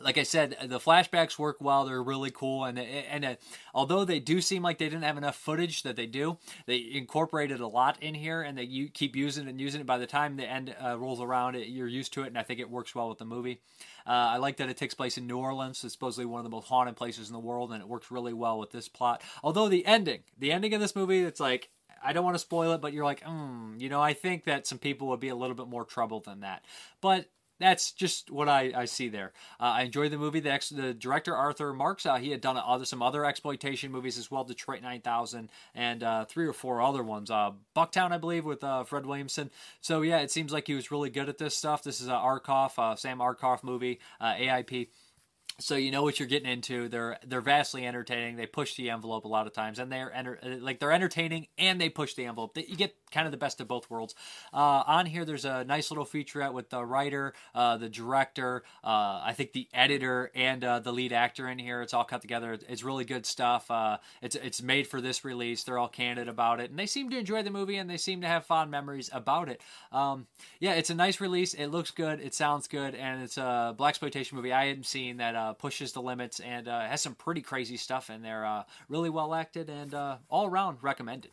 like 0.00 0.18
I 0.18 0.22
said, 0.22 0.56
the 0.66 0.78
flashbacks 0.78 1.38
work 1.38 1.56
well. 1.60 1.84
They're 1.84 2.02
really 2.02 2.30
cool, 2.30 2.64
and 2.64 2.78
and 2.78 3.24
uh, 3.24 3.34
although 3.74 4.04
they 4.04 4.20
do 4.20 4.40
seem 4.40 4.62
like 4.62 4.78
they 4.78 4.88
didn't 4.88 5.02
have 5.02 5.16
enough 5.16 5.36
footage 5.36 5.82
that 5.82 5.96
they 5.96 6.06
do, 6.06 6.38
they 6.66 6.88
incorporated 6.92 7.60
a 7.60 7.66
lot 7.66 8.00
in 8.02 8.14
here, 8.14 8.42
and 8.42 8.56
they 8.56 8.62
you 8.62 8.88
keep 8.88 9.16
using 9.16 9.46
it 9.46 9.50
and 9.50 9.60
using 9.60 9.80
it. 9.80 9.86
By 9.86 9.98
the 9.98 10.06
time 10.06 10.36
the 10.36 10.48
end 10.48 10.74
uh, 10.82 10.96
rolls 10.98 11.20
around, 11.20 11.56
it, 11.56 11.68
you're 11.68 11.88
used 11.88 12.12
to 12.14 12.22
it, 12.22 12.28
and 12.28 12.38
I 12.38 12.42
think 12.42 12.60
it 12.60 12.70
works 12.70 12.94
well 12.94 13.08
with 13.08 13.18
the 13.18 13.24
movie. 13.24 13.60
Uh, 14.06 14.10
I 14.10 14.36
like 14.36 14.56
that 14.58 14.68
it 14.68 14.76
takes 14.76 14.94
place 14.94 15.18
in 15.18 15.26
New 15.26 15.38
Orleans. 15.38 15.82
It's 15.82 15.92
supposedly 15.92 16.26
one 16.26 16.38
of 16.38 16.44
the 16.44 16.50
most 16.50 16.68
haunted 16.68 16.96
places 16.96 17.28
in 17.28 17.32
the 17.32 17.40
world, 17.40 17.72
and 17.72 17.82
it 17.82 17.88
works 17.88 18.10
really 18.10 18.32
well 18.32 18.58
with 18.58 18.70
this 18.70 18.88
plot. 18.88 19.22
Although 19.42 19.68
the 19.68 19.84
ending, 19.84 20.20
the 20.38 20.52
ending 20.52 20.74
of 20.74 20.80
this 20.80 20.94
movie, 20.94 21.20
it's 21.20 21.40
like 21.40 21.70
I 22.02 22.12
don't 22.12 22.24
want 22.24 22.36
to 22.36 22.40
spoil 22.40 22.72
it, 22.72 22.80
but 22.80 22.92
you're 22.92 23.04
like, 23.04 23.22
mm, 23.22 23.80
you 23.80 23.88
know, 23.88 24.00
I 24.00 24.14
think 24.14 24.44
that 24.44 24.66
some 24.66 24.78
people 24.78 25.08
would 25.08 25.20
be 25.20 25.28
a 25.28 25.34
little 25.34 25.56
bit 25.56 25.68
more 25.68 25.84
trouble 25.84 26.20
than 26.20 26.40
that. 26.40 26.64
But 27.00 27.28
that's 27.58 27.92
just 27.92 28.30
what 28.30 28.48
I, 28.48 28.72
I 28.74 28.84
see 28.84 29.08
there. 29.08 29.32
Uh, 29.60 29.64
I 29.64 29.82
enjoyed 29.82 30.12
the 30.12 30.18
movie. 30.18 30.40
The, 30.40 30.52
ex, 30.52 30.68
the 30.70 30.94
director 30.94 31.34
Arthur 31.34 31.72
Marks, 31.72 32.06
uh, 32.06 32.16
he 32.16 32.30
had 32.30 32.40
done 32.40 32.56
other 32.56 32.84
some 32.84 33.02
other 33.02 33.24
exploitation 33.24 33.90
movies 33.90 34.18
as 34.18 34.30
well, 34.30 34.44
Detroit 34.44 34.82
9000 34.82 35.50
and 35.74 36.02
uh, 36.02 36.24
three 36.24 36.46
or 36.46 36.52
four 36.52 36.80
other 36.80 37.02
ones. 37.02 37.30
Uh, 37.30 37.52
Bucktown, 37.76 38.12
I 38.12 38.18
believe, 38.18 38.44
with 38.44 38.62
uh, 38.62 38.84
Fred 38.84 39.06
Williamson. 39.06 39.50
So 39.80 40.02
yeah, 40.02 40.18
it 40.18 40.30
seems 40.30 40.52
like 40.52 40.66
he 40.66 40.74
was 40.74 40.90
really 40.90 41.10
good 41.10 41.28
at 41.28 41.38
this 41.38 41.56
stuff. 41.56 41.82
This 41.82 42.00
is 42.00 42.08
a 42.08 42.12
Arkoff, 42.12 42.78
uh, 42.78 42.96
Sam 42.96 43.18
Arkoff 43.18 43.64
movie, 43.64 44.00
AIP 44.20 44.88
so 45.60 45.74
you 45.74 45.90
know 45.90 46.02
what 46.02 46.18
you're 46.18 46.28
getting 46.28 46.50
into. 46.50 46.88
They're 46.88 47.18
they're 47.26 47.40
vastly 47.40 47.86
entertaining. 47.86 48.36
They 48.36 48.46
push 48.46 48.76
the 48.76 48.90
envelope 48.90 49.24
a 49.24 49.28
lot 49.28 49.46
of 49.46 49.52
times, 49.52 49.78
and 49.78 49.90
they're 49.90 50.12
enter, 50.12 50.38
like 50.60 50.78
they're 50.78 50.92
entertaining 50.92 51.48
and 51.58 51.80
they 51.80 51.88
push 51.88 52.14
the 52.14 52.26
envelope. 52.26 52.56
You 52.56 52.76
get 52.76 52.94
kind 53.10 53.26
of 53.26 53.32
the 53.32 53.38
best 53.38 53.60
of 53.60 53.68
both 53.68 53.90
worlds. 53.90 54.14
Uh, 54.52 54.82
on 54.86 55.06
here, 55.06 55.24
there's 55.24 55.44
a 55.44 55.64
nice 55.64 55.90
little 55.90 56.04
featurette 56.04 56.52
with 56.52 56.70
the 56.70 56.84
writer, 56.84 57.34
uh, 57.54 57.76
the 57.76 57.88
director, 57.88 58.62
uh, 58.84 59.20
I 59.24 59.34
think 59.36 59.52
the 59.52 59.68
editor, 59.74 60.30
and 60.34 60.62
uh, 60.62 60.78
the 60.80 60.92
lead 60.92 61.12
actor 61.12 61.48
in 61.48 61.58
here. 61.58 61.82
It's 61.82 61.94
all 61.94 62.04
cut 62.04 62.20
together. 62.20 62.58
It's 62.68 62.84
really 62.84 63.04
good 63.04 63.26
stuff. 63.26 63.70
Uh, 63.70 63.98
it's 64.22 64.36
it's 64.36 64.62
made 64.62 64.86
for 64.86 65.00
this 65.00 65.24
release. 65.24 65.64
They're 65.64 65.78
all 65.78 65.88
candid 65.88 66.28
about 66.28 66.60
it, 66.60 66.70
and 66.70 66.78
they 66.78 66.86
seem 66.86 67.10
to 67.10 67.18
enjoy 67.18 67.42
the 67.42 67.50
movie 67.50 67.76
and 67.76 67.90
they 67.90 67.96
seem 67.96 68.20
to 68.20 68.28
have 68.28 68.46
fond 68.46 68.70
memories 68.70 69.10
about 69.12 69.48
it. 69.48 69.60
Um, 69.90 70.26
yeah, 70.60 70.74
it's 70.74 70.90
a 70.90 70.94
nice 70.94 71.20
release. 71.20 71.54
It 71.54 71.66
looks 71.66 71.90
good. 71.90 72.20
It 72.20 72.34
sounds 72.34 72.68
good, 72.68 72.94
and 72.94 73.22
it's 73.22 73.38
a 73.38 73.74
black 73.76 73.98
exploitation 73.98 74.36
movie 74.36 74.52
I 74.52 74.66
hadn't 74.66 74.86
seen 74.86 75.16
that 75.16 75.34
uh, 75.48 75.52
pushes 75.54 75.92
the 75.92 76.02
limits 76.02 76.40
and 76.40 76.68
uh, 76.68 76.80
has 76.80 77.00
some 77.00 77.14
pretty 77.14 77.40
crazy 77.40 77.76
stuff 77.76 78.10
in 78.10 78.22
there. 78.22 78.44
Uh, 78.44 78.64
really 78.88 79.10
well 79.10 79.34
acted 79.34 79.70
and 79.70 79.94
uh, 79.94 80.16
all 80.28 80.46
around 80.46 80.78
recommended. 80.82 81.30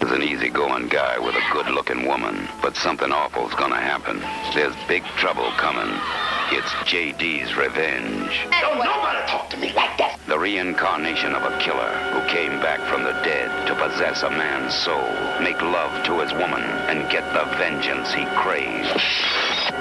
Is 0.00 0.12
an 0.12 0.22
easygoing 0.22 0.88
guy 0.88 1.18
with 1.18 1.34
a 1.34 1.52
good-looking 1.52 2.06
woman, 2.06 2.48
but 2.62 2.76
something 2.76 3.10
awful's 3.10 3.52
gonna 3.54 3.80
happen. 3.80 4.20
There's 4.54 4.74
big 4.86 5.02
trouble 5.16 5.50
coming. 5.52 5.92
It's 6.50 6.70
JD's 6.88 7.56
revenge. 7.56 8.46
Don't 8.60 8.78
nobody 8.78 9.26
talk 9.26 9.50
to 9.50 9.56
me 9.56 9.72
like 9.74 9.98
that. 9.98 10.20
The 10.28 10.38
reincarnation 10.38 11.34
of 11.34 11.42
a 11.42 11.58
killer 11.58 11.92
who 12.12 12.26
came 12.28 12.60
back 12.60 12.80
from 12.88 13.02
the 13.02 13.12
dead 13.24 13.50
to 13.66 13.74
possess 13.74 14.22
a 14.22 14.30
man's 14.30 14.74
soul, 14.74 15.08
make 15.42 15.60
love 15.60 16.04
to 16.06 16.20
his 16.20 16.32
woman, 16.32 16.62
and 16.88 17.10
get 17.10 17.24
the 17.32 17.44
vengeance 17.56 18.12
he 18.12 18.24
craves. 18.36 18.88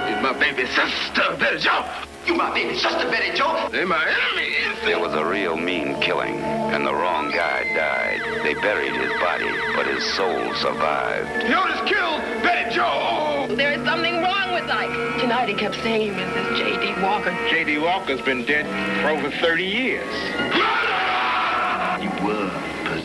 He's 0.08 0.22
my 0.24 0.36
baby 0.40 0.66
sister, 0.66 1.36
Betty 1.38 1.60
Joe. 1.60 1.86
You 2.28 2.36
my 2.36 2.54
baby 2.54 2.76
sister, 2.76 3.10
Betty 3.10 3.36
Joe. 3.38 3.70
They 3.72 3.86
my 3.86 4.04
enemy. 4.06 4.54
There 4.84 5.00
was 5.00 5.14
a 5.14 5.24
real 5.26 5.56
mean 5.56 6.00
killing, 6.02 6.36
and 6.36 6.86
the 6.86 6.94
wrong 6.94 7.32
guy 7.32 7.64
died. 7.74 8.44
They 8.44 8.54
buried 8.54 8.92
his 8.92 9.12
body, 9.22 9.50
but 9.78 9.88
his 9.88 10.04
soul 10.14 10.54
survived. 10.56 11.48
He 11.48 11.54
Otis 11.54 11.90
killed 11.90 12.22
Betty 12.44 12.76
Joe. 12.76 13.48
There 13.56 13.72
is 13.72 13.86
something 13.86 14.16
wrong 14.16 14.54
with 14.54 14.70
Ike. 14.70 15.22
Tonight 15.22 15.48
he 15.48 15.56
kept 15.56 15.76
saying 15.76 16.02
he 16.02 16.10
was 16.10 16.34
this 16.34 16.60
J.D. 16.60 17.02
Walker. 17.02 17.32
J.D. 17.50 17.78
Walker's 17.78 18.22
been 18.22 18.44
dead 18.44 18.66
for 19.02 19.10
over 19.10 19.32
30 19.32 19.64
years. 19.64 21.07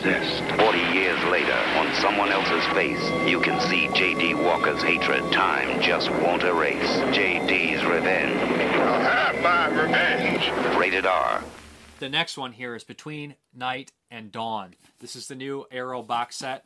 You 0.03 0.11
possessed. 0.11 0.59
40 0.59 0.77
years 0.93 1.23
later, 1.25 1.53
on 1.77 1.93
someone 1.95 2.29
else's 2.29 2.65
face, 2.73 3.01
you 3.25 3.39
can 3.39 3.59
see 3.61 3.87
J.D. 3.93 4.33
Walker's 4.33 4.81
hatred. 4.81 5.31
Time 5.31 5.81
just 5.81 6.09
won't 6.11 6.43
erase. 6.43 6.97
J.D.'s 7.15 7.85
Revenge. 7.85 8.37
I'll 8.81 8.99
have 8.99 9.41
my 9.41 9.67
revenge. 9.81 10.77
Rated 10.77 11.05
R. 11.05 11.41
The 11.99 12.09
next 12.09 12.37
one 12.37 12.51
here 12.51 12.75
is 12.75 12.83
Between 12.83 13.35
Night 13.53 13.93
and 14.11 14.31
Dawn. 14.31 14.75
This 14.99 15.15
is 15.15 15.27
the 15.27 15.35
new 15.35 15.65
Arrow 15.71 16.01
box 16.03 16.35
set. 16.35 16.65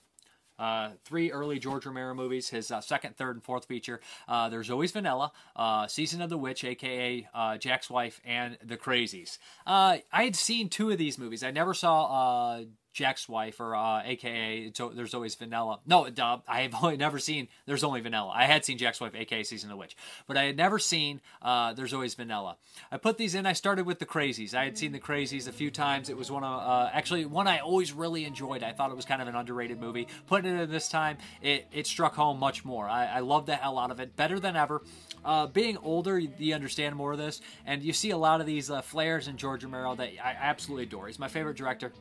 Uh, 0.57 0.89
three 1.05 1.31
early 1.31 1.59
George 1.59 1.85
Romero 1.85 2.15
movies, 2.15 2.49
his 2.49 2.71
uh, 2.71 2.81
second, 2.81 3.15
third, 3.15 3.35
and 3.35 3.43
fourth 3.43 3.65
feature. 3.65 4.01
Uh, 4.27 4.49
There's 4.49 4.71
Always 4.71 4.91
Vanilla, 4.91 5.31
uh, 5.55 5.85
Season 5.85 6.19
of 6.23 6.31
the 6.31 6.37
Witch, 6.37 6.63
aka 6.63 7.27
uh, 7.31 7.57
Jack's 7.57 7.91
Wife, 7.91 8.19
and 8.25 8.57
The 8.63 8.77
Crazies. 8.77 9.37
Uh, 9.67 9.97
I 10.11 10.23
had 10.23 10.35
seen 10.35 10.69
two 10.69 10.89
of 10.89 10.97
these 10.97 11.19
movies. 11.19 11.43
I 11.43 11.51
never 11.51 11.75
saw 11.75 12.05
uh, 12.05 12.63
Jack's 12.97 13.29
Wife, 13.29 13.59
or 13.59 13.75
uh, 13.75 14.01
aka 14.03 14.71
There's 14.71 15.13
Always 15.13 15.35
Vanilla. 15.35 15.79
No, 15.85 16.09
duh, 16.09 16.39
I 16.47 16.61
have 16.61 16.73
only 16.81 16.97
never 16.97 17.19
seen 17.19 17.47
There's 17.67 17.83
Only 17.83 18.01
Vanilla. 18.01 18.33
I 18.35 18.45
had 18.45 18.65
seen 18.65 18.79
Jack's 18.79 18.99
Wife, 18.99 19.13
aka 19.13 19.43
Season 19.43 19.69
of 19.69 19.75
the 19.75 19.79
Witch, 19.79 19.95
but 20.25 20.35
I 20.35 20.45
had 20.45 20.57
never 20.57 20.79
seen 20.79 21.21
uh, 21.43 21.73
There's 21.73 21.93
Always 21.93 22.15
Vanilla. 22.15 22.57
I 22.91 22.97
put 22.97 23.19
these 23.19 23.35
in. 23.35 23.45
I 23.45 23.53
started 23.53 23.85
with 23.85 23.99
The 23.99 24.07
Crazies. 24.07 24.55
I 24.55 24.63
had 24.63 24.79
seen 24.79 24.93
The 24.93 24.99
Crazies 24.99 25.47
a 25.47 25.51
few 25.51 25.69
times. 25.69 26.09
It 26.09 26.17
was 26.17 26.31
one 26.31 26.43
of 26.43 26.59
uh, 26.59 26.89
actually 26.91 27.25
one 27.25 27.47
I 27.47 27.59
always 27.59 27.93
really 27.93 28.25
enjoyed. 28.25 28.63
I 28.63 28.71
thought 28.71 28.89
it 28.89 28.95
was 28.95 29.05
kind 29.05 29.21
of 29.21 29.27
an 29.27 29.35
underrated 29.35 29.79
movie. 29.79 30.07
Putting 30.25 30.57
it 30.57 30.59
in 30.59 30.71
this 30.71 30.89
time, 30.89 31.19
it, 31.43 31.67
it 31.71 31.85
struck 31.85 32.15
home 32.15 32.39
much 32.39 32.65
more. 32.65 32.89
I, 32.89 33.05
I 33.05 33.19
loved 33.19 33.45
the 33.45 33.55
hell 33.55 33.77
out 33.77 33.91
of 33.91 33.99
it, 33.99 34.15
better 34.15 34.39
than 34.39 34.55
ever. 34.55 34.81
Uh, 35.23 35.45
being 35.45 35.77
older, 35.83 36.17
you, 36.17 36.31
you 36.39 36.55
understand 36.55 36.95
more 36.95 37.11
of 37.11 37.19
this, 37.19 37.41
and 37.67 37.83
you 37.83 37.93
see 37.93 38.09
a 38.09 38.17
lot 38.17 38.41
of 38.41 38.47
these 38.47 38.71
uh, 38.71 38.81
flares 38.81 39.27
in 39.27 39.37
George 39.37 39.63
Romero 39.63 39.93
that 39.93 40.09
I 40.23 40.35
absolutely 40.39 40.85
adore. 40.85 41.05
He's 41.05 41.19
my 41.19 41.27
favorite 41.27 41.57
director 41.57 41.91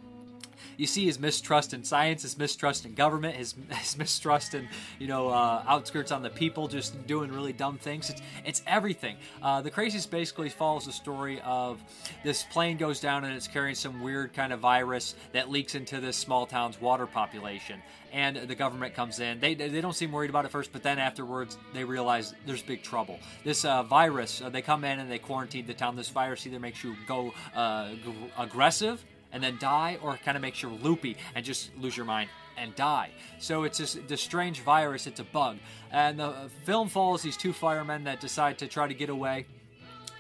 you 0.77 0.87
see 0.87 1.07
his 1.07 1.19
mistrust 1.19 1.75
in 1.75 1.85
science, 1.85 2.23
his 2.23 2.39
mistrust 2.39 2.85
in 2.85 2.95
government, 2.95 3.37
his, 3.37 3.55
his 3.71 3.99
mistrust 3.99 4.55
in 4.55 4.69
you 4.99 5.07
know 5.07 5.29
uh, 5.29 5.63
outskirts 5.67 6.13
on 6.13 6.23
the 6.23 6.31
people, 6.31 6.69
just 6.69 7.07
doing 7.07 7.33
really 7.33 7.53
dumb 7.53 7.79
things. 7.79 8.11
It's 8.11 8.23
it's 8.45 8.63
everything. 8.67 9.17
Uh, 9.43 9.63
the 9.63 9.71
craziest 9.71 10.11
basically 10.11 10.49
follows 10.49 10.87
the 10.87 10.93
story 10.93 11.41
of 11.45 11.81
this 12.25 12.45
plane 12.45 12.77
goes 12.77 13.01
down 13.01 13.25
and 13.25 13.35
it's 13.35 13.49
carrying 13.49 13.75
some 13.75 14.03
weird 14.03 14.33
kind 14.33 14.53
of 14.53 14.61
virus 14.61 15.15
that 15.33 15.51
leaks 15.51 15.75
into 15.75 16.01
this 16.01 16.17
small 16.17 16.47
town's 16.47 16.81
water 16.81 17.07
population. 17.07 17.81
And 18.13 18.37
the 18.37 18.55
government 18.55 18.95
comes 18.95 19.21
in. 19.21 19.41
They, 19.41 19.55
they 19.55 19.81
don't 19.81 19.95
seem 19.95 20.13
worried 20.13 20.31
about 20.31 20.45
it 20.45 20.51
first, 20.51 20.73
but 20.73 20.83
then 20.83 20.99
afterwards 20.99 21.59
they 21.75 21.85
realize 21.85 22.35
there's 22.47 22.63
big 22.63 22.83
trouble. 22.83 23.19
This 23.45 23.65
uh, 23.65 23.83
virus, 23.83 24.41
uh, 24.41 24.49
they 24.49 24.63
come 24.63 24.85
in 24.85 25.01
and 25.01 25.11
they 25.11 25.19
quarantine 25.19 25.67
the 25.67 25.75
town. 25.75 25.97
This 25.97 26.09
virus 26.09 26.47
either 26.47 26.61
makes 26.61 26.83
you 26.83 26.97
go 27.07 27.35
uh, 27.55 27.91
aggressive 28.39 29.05
and 29.37 29.45
then 29.45 29.59
die, 29.61 29.99
or 30.01 30.17
kind 30.25 30.35
of 30.35 30.41
makes 30.41 30.63
you 30.63 30.71
loopy 30.71 31.15
and 31.35 31.45
just 31.45 31.71
lose 31.77 31.95
your 31.95 32.07
mind 32.07 32.31
and 32.57 32.75
die. 32.75 33.11
So 33.39 33.65
it's 33.65 33.77
this, 33.77 33.99
this 34.09 34.23
strange 34.23 34.63
virus, 34.63 35.07
it's 35.07 35.21
a 35.21 35.25
bug. 35.25 35.59
And 35.93 36.19
the 36.19 36.33
film 36.65 36.89
follows 36.89 37.21
these 37.21 37.37
two 37.37 37.53
firemen 37.53 38.05
that 38.05 38.19
decide 38.19 38.57
to 38.59 38.67
try 38.67 38.89
to 38.89 38.95
get 38.95 39.11
away, 39.11 39.45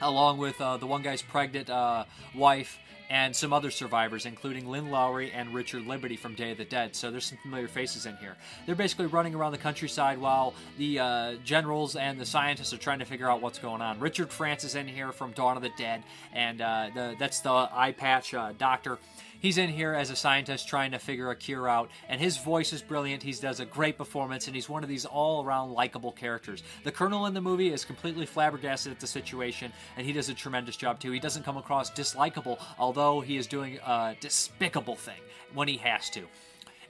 along 0.02 0.36
with 0.36 0.60
uh, 0.60 0.76
the 0.76 0.86
one 0.86 1.00
guy's 1.00 1.22
pregnant 1.22 1.70
uh, 1.70 2.04
wife 2.34 2.78
and 3.10 3.34
some 3.34 3.52
other 3.52 3.70
survivors, 3.70 4.26
including 4.26 4.68
Lynn 4.68 4.90
Lowry 4.90 5.30
and 5.32 5.54
Richard 5.54 5.86
Liberty 5.86 6.16
from 6.16 6.34
Day 6.34 6.50
of 6.50 6.58
the 6.58 6.64
Dead. 6.64 6.96
So 6.96 7.10
there's 7.10 7.26
some 7.26 7.38
familiar 7.38 7.68
faces 7.68 8.06
in 8.06 8.16
here. 8.16 8.36
They're 8.66 8.74
basically 8.74 9.06
running 9.06 9.34
around 9.34 9.52
the 9.52 9.58
countryside 9.58 10.18
while 10.18 10.54
the 10.78 10.98
uh, 10.98 11.34
generals 11.44 11.96
and 11.96 12.20
the 12.20 12.26
scientists 12.26 12.72
are 12.72 12.78
trying 12.78 12.98
to 12.98 13.04
figure 13.04 13.30
out 13.30 13.40
what's 13.40 13.58
going 13.58 13.82
on. 13.82 14.00
Richard 14.00 14.30
France 14.30 14.64
is 14.64 14.74
in 14.74 14.88
here 14.88 15.12
from 15.12 15.32
Dawn 15.32 15.56
of 15.56 15.62
the 15.62 15.70
Dead, 15.78 16.02
and 16.32 16.60
uh, 16.60 16.90
the, 16.94 17.16
that's 17.18 17.40
the 17.40 17.50
eye 17.50 17.94
patch 17.96 18.34
uh, 18.34 18.52
doctor. 18.58 18.98
He's 19.46 19.58
in 19.58 19.70
here 19.70 19.94
as 19.94 20.10
a 20.10 20.16
scientist 20.16 20.66
trying 20.66 20.90
to 20.90 20.98
figure 20.98 21.30
a 21.30 21.36
cure 21.36 21.68
out, 21.68 21.88
and 22.08 22.20
his 22.20 22.36
voice 22.36 22.72
is 22.72 22.82
brilliant. 22.82 23.22
He 23.22 23.30
does 23.30 23.60
a 23.60 23.64
great 23.64 23.96
performance, 23.96 24.48
and 24.48 24.56
he's 24.56 24.68
one 24.68 24.82
of 24.82 24.88
these 24.88 25.04
all 25.04 25.44
around 25.44 25.70
likable 25.70 26.10
characters. 26.10 26.64
The 26.82 26.90
Colonel 26.90 27.26
in 27.26 27.32
the 27.32 27.40
movie 27.40 27.72
is 27.72 27.84
completely 27.84 28.26
flabbergasted 28.26 28.90
at 28.90 28.98
the 28.98 29.06
situation, 29.06 29.72
and 29.96 30.04
he 30.04 30.12
does 30.12 30.28
a 30.28 30.34
tremendous 30.34 30.76
job 30.76 30.98
too. 30.98 31.12
He 31.12 31.20
doesn't 31.20 31.44
come 31.44 31.56
across 31.56 31.92
dislikable, 31.92 32.60
although 32.76 33.20
he 33.20 33.36
is 33.36 33.46
doing 33.46 33.78
a 33.86 34.16
despicable 34.18 34.96
thing 34.96 35.20
when 35.54 35.68
he 35.68 35.76
has 35.76 36.10
to. 36.10 36.22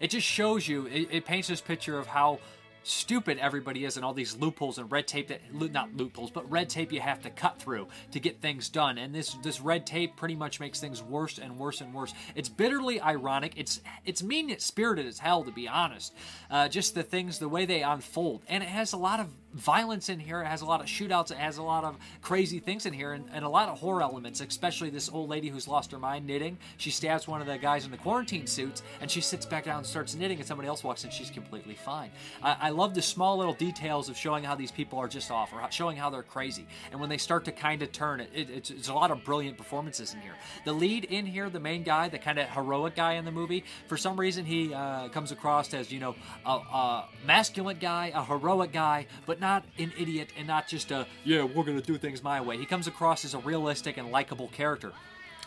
It 0.00 0.08
just 0.08 0.26
shows 0.26 0.66
you, 0.66 0.86
it, 0.86 1.08
it 1.10 1.24
paints 1.26 1.48
this 1.48 1.60
picture 1.60 1.98
of 1.98 2.06
how 2.06 2.38
stupid 2.86 3.36
everybody 3.38 3.84
is 3.84 3.96
and 3.96 4.04
all 4.04 4.14
these 4.14 4.36
loopholes 4.36 4.78
and 4.78 4.90
red 4.92 5.08
tape 5.08 5.28
that 5.28 5.40
not 5.72 5.96
loopholes 5.96 6.30
but 6.30 6.48
red 6.48 6.68
tape 6.68 6.92
you 6.92 7.00
have 7.00 7.20
to 7.20 7.30
cut 7.30 7.58
through 7.58 7.88
to 8.12 8.20
get 8.20 8.40
things 8.40 8.68
done. 8.68 8.96
And 8.96 9.12
this 9.12 9.34
this 9.42 9.60
red 9.60 9.86
tape 9.86 10.16
pretty 10.16 10.36
much 10.36 10.60
makes 10.60 10.78
things 10.78 11.02
worse 11.02 11.38
and 11.38 11.58
worse 11.58 11.80
and 11.80 11.92
worse. 11.92 12.14
It's 12.36 12.48
bitterly 12.48 13.00
ironic. 13.00 13.54
It's 13.56 13.80
it's 14.04 14.22
mean 14.22 14.56
spirited 14.58 15.06
as 15.06 15.18
hell 15.18 15.42
to 15.42 15.50
be 15.50 15.66
honest. 15.66 16.14
Uh, 16.50 16.68
just 16.68 16.94
the 16.94 17.02
things 17.02 17.38
the 17.38 17.48
way 17.48 17.66
they 17.66 17.82
unfold. 17.82 18.42
And 18.48 18.62
it 18.62 18.68
has 18.68 18.92
a 18.92 18.96
lot 18.96 19.18
of 19.18 19.28
violence 19.56 20.08
in 20.08 20.20
here. 20.20 20.40
It 20.42 20.46
has 20.46 20.62
a 20.62 20.66
lot 20.66 20.80
of 20.80 20.86
shootouts. 20.86 21.30
It 21.30 21.38
has 21.38 21.58
a 21.58 21.62
lot 21.62 21.84
of 21.84 21.96
crazy 22.22 22.58
things 22.58 22.86
in 22.86 22.92
here 22.92 23.12
and, 23.12 23.24
and 23.32 23.44
a 23.44 23.48
lot 23.48 23.68
of 23.68 23.78
horror 23.78 24.02
elements 24.02 24.40
especially 24.40 24.90
this 24.90 25.08
old 25.08 25.28
lady 25.28 25.48
who's 25.48 25.68
lost 25.68 25.92
her 25.92 25.98
mind 25.98 26.26
knitting. 26.26 26.58
She 26.76 26.90
stabs 26.90 27.26
one 27.26 27.40
of 27.40 27.46
the 27.46 27.58
guys 27.58 27.84
in 27.84 27.90
the 27.90 27.96
quarantine 27.96 28.46
suits 28.46 28.82
and 29.00 29.10
she 29.10 29.20
sits 29.20 29.46
back 29.46 29.64
down 29.64 29.78
and 29.78 29.86
starts 29.86 30.14
knitting 30.14 30.38
and 30.38 30.46
somebody 30.46 30.68
else 30.68 30.84
walks 30.84 31.04
in. 31.04 31.10
She's 31.10 31.30
completely 31.30 31.74
fine. 31.74 32.10
I, 32.42 32.56
I 32.60 32.70
love 32.70 32.94
the 32.94 33.02
small 33.02 33.36
little 33.38 33.54
details 33.54 34.08
of 34.08 34.16
showing 34.16 34.44
how 34.44 34.54
these 34.54 34.70
people 34.70 34.98
are 34.98 35.08
just 35.08 35.30
off 35.30 35.52
or 35.52 35.60
how, 35.60 35.68
showing 35.68 35.96
how 35.96 36.10
they're 36.10 36.22
crazy. 36.22 36.66
And 36.90 37.00
when 37.00 37.08
they 37.08 37.18
start 37.18 37.44
to 37.46 37.52
kind 37.52 37.82
of 37.82 37.92
turn 37.92 38.20
it, 38.20 38.30
it 38.34 38.50
it's, 38.50 38.70
it's 38.70 38.88
a 38.88 38.94
lot 38.94 39.10
of 39.10 39.24
brilliant 39.24 39.56
performances 39.56 40.14
in 40.14 40.20
here. 40.20 40.34
The 40.64 40.72
lead 40.72 41.04
in 41.04 41.26
here, 41.26 41.50
the 41.50 41.60
main 41.60 41.82
guy, 41.82 42.08
the 42.08 42.18
kind 42.18 42.38
of 42.38 42.48
heroic 42.50 42.96
guy 42.96 43.14
in 43.14 43.24
the 43.24 43.32
movie, 43.32 43.64
for 43.88 43.96
some 43.96 44.18
reason 44.18 44.44
he 44.44 44.72
uh, 44.72 45.08
comes 45.08 45.32
across 45.32 45.72
as, 45.74 45.92
you 45.92 46.00
know, 46.00 46.14
a, 46.44 46.50
a 46.50 47.08
masculine 47.24 47.78
guy, 47.78 48.12
a 48.14 48.24
heroic 48.24 48.72
guy, 48.72 49.06
but 49.26 49.40
not 49.40 49.45
an 49.78 49.92
idiot 49.98 50.30
and 50.36 50.46
not 50.46 50.68
just 50.68 50.90
a, 50.90 51.06
yeah, 51.24 51.42
we're 51.42 51.64
going 51.64 51.80
to 51.80 51.86
do 51.86 51.98
things 51.98 52.22
my 52.22 52.40
way. 52.40 52.56
He 52.56 52.66
comes 52.66 52.86
across 52.86 53.24
as 53.24 53.34
a 53.34 53.38
realistic 53.38 53.96
and 53.96 54.10
likable 54.10 54.48
character 54.48 54.92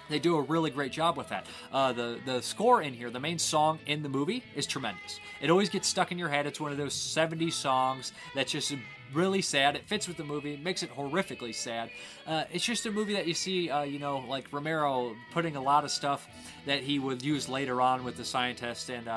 they 0.09 0.19
do 0.19 0.35
a 0.37 0.41
really 0.41 0.71
great 0.71 0.91
job 0.91 1.15
with 1.17 1.29
that. 1.29 1.45
Uh, 1.71 1.93
the 1.93 2.19
the 2.25 2.41
score 2.41 2.81
in 2.81 2.93
here, 2.93 3.09
the 3.09 3.19
main 3.19 3.39
song 3.39 3.79
in 3.85 4.03
the 4.03 4.09
movie, 4.09 4.43
is 4.55 4.65
tremendous. 4.65 5.19
It 5.39 5.49
always 5.49 5.69
gets 5.69 5.87
stuck 5.87 6.11
in 6.11 6.17
your 6.17 6.29
head. 6.29 6.45
It's 6.45 6.59
one 6.59 6.71
of 6.71 6.77
those 6.77 6.93
'70s 6.93 7.53
songs 7.53 8.11
that's 8.35 8.51
just 8.51 8.73
really 9.13 9.41
sad. 9.41 9.75
It 9.75 9.87
fits 9.87 10.07
with 10.07 10.17
the 10.17 10.23
movie. 10.23 10.57
Makes 10.57 10.83
it 10.83 10.93
horrifically 10.93 11.53
sad. 11.53 11.89
Uh, 12.27 12.43
it's 12.51 12.65
just 12.65 12.85
a 12.85 12.91
movie 12.91 13.13
that 13.13 13.27
you 13.27 13.33
see, 13.33 13.69
uh, 13.69 13.83
you 13.83 13.99
know, 13.99 14.19
like 14.27 14.51
Romero 14.51 15.15
putting 15.31 15.55
a 15.55 15.61
lot 15.61 15.83
of 15.83 15.91
stuff 15.91 16.27
that 16.65 16.81
he 16.81 16.99
would 16.99 17.23
use 17.23 17.47
later 17.47 17.81
on 17.81 18.03
with 18.03 18.17
the 18.17 18.25
scientist 18.25 18.89
and. 18.89 19.07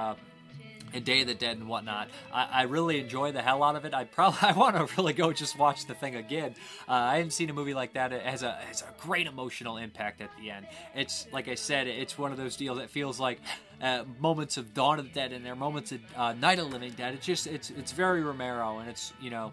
And 0.94 1.04
Day 1.04 1.22
of 1.22 1.26
the 1.26 1.34
Dead 1.34 1.58
and 1.58 1.68
whatnot. 1.68 2.08
I, 2.32 2.48
I, 2.52 2.62
really 2.62 3.00
enjoy 3.00 3.32
the 3.32 3.42
hell 3.42 3.62
out 3.62 3.76
of 3.76 3.84
it. 3.84 3.94
I 3.94 4.04
probably 4.04 4.40
I 4.42 4.52
want 4.52 4.76
to 4.76 4.88
really 4.96 5.12
go 5.12 5.32
just 5.32 5.58
watch 5.58 5.86
the 5.86 5.94
thing 5.94 6.16
again. 6.16 6.54
Uh, 6.88 6.92
I 6.92 7.16
haven't 7.16 7.32
seen 7.32 7.50
a 7.50 7.52
movie 7.52 7.74
like 7.74 7.94
that. 7.94 8.12
It 8.12 8.22
has 8.22 8.42
a 8.42 8.52
has 8.52 8.82
a 8.82 9.02
great 9.02 9.26
emotional 9.26 9.76
impact 9.76 10.20
at 10.20 10.30
the 10.40 10.50
end. 10.50 10.66
It's 10.94 11.26
like 11.32 11.48
I 11.48 11.54
said, 11.54 11.86
it's 11.86 12.18
one 12.18 12.32
of 12.32 12.38
those 12.38 12.56
deals 12.56 12.78
that 12.78 12.90
feels 12.90 13.18
like 13.18 13.40
uh, 13.80 14.04
moments 14.20 14.56
of 14.56 14.74
Dawn 14.74 14.98
of 14.98 15.06
the 15.06 15.12
Dead 15.12 15.32
and 15.32 15.44
there, 15.44 15.56
moments 15.56 15.92
of 15.92 16.00
uh, 16.16 16.32
Night 16.34 16.58
of 16.58 16.66
the 16.66 16.72
Living 16.72 16.92
Dead. 16.92 17.14
It's 17.14 17.26
just 17.26 17.46
it's 17.46 17.70
it's 17.70 17.92
very 17.92 18.22
Romero, 18.22 18.78
and 18.78 18.88
it's 18.88 19.12
you 19.20 19.30
know. 19.30 19.52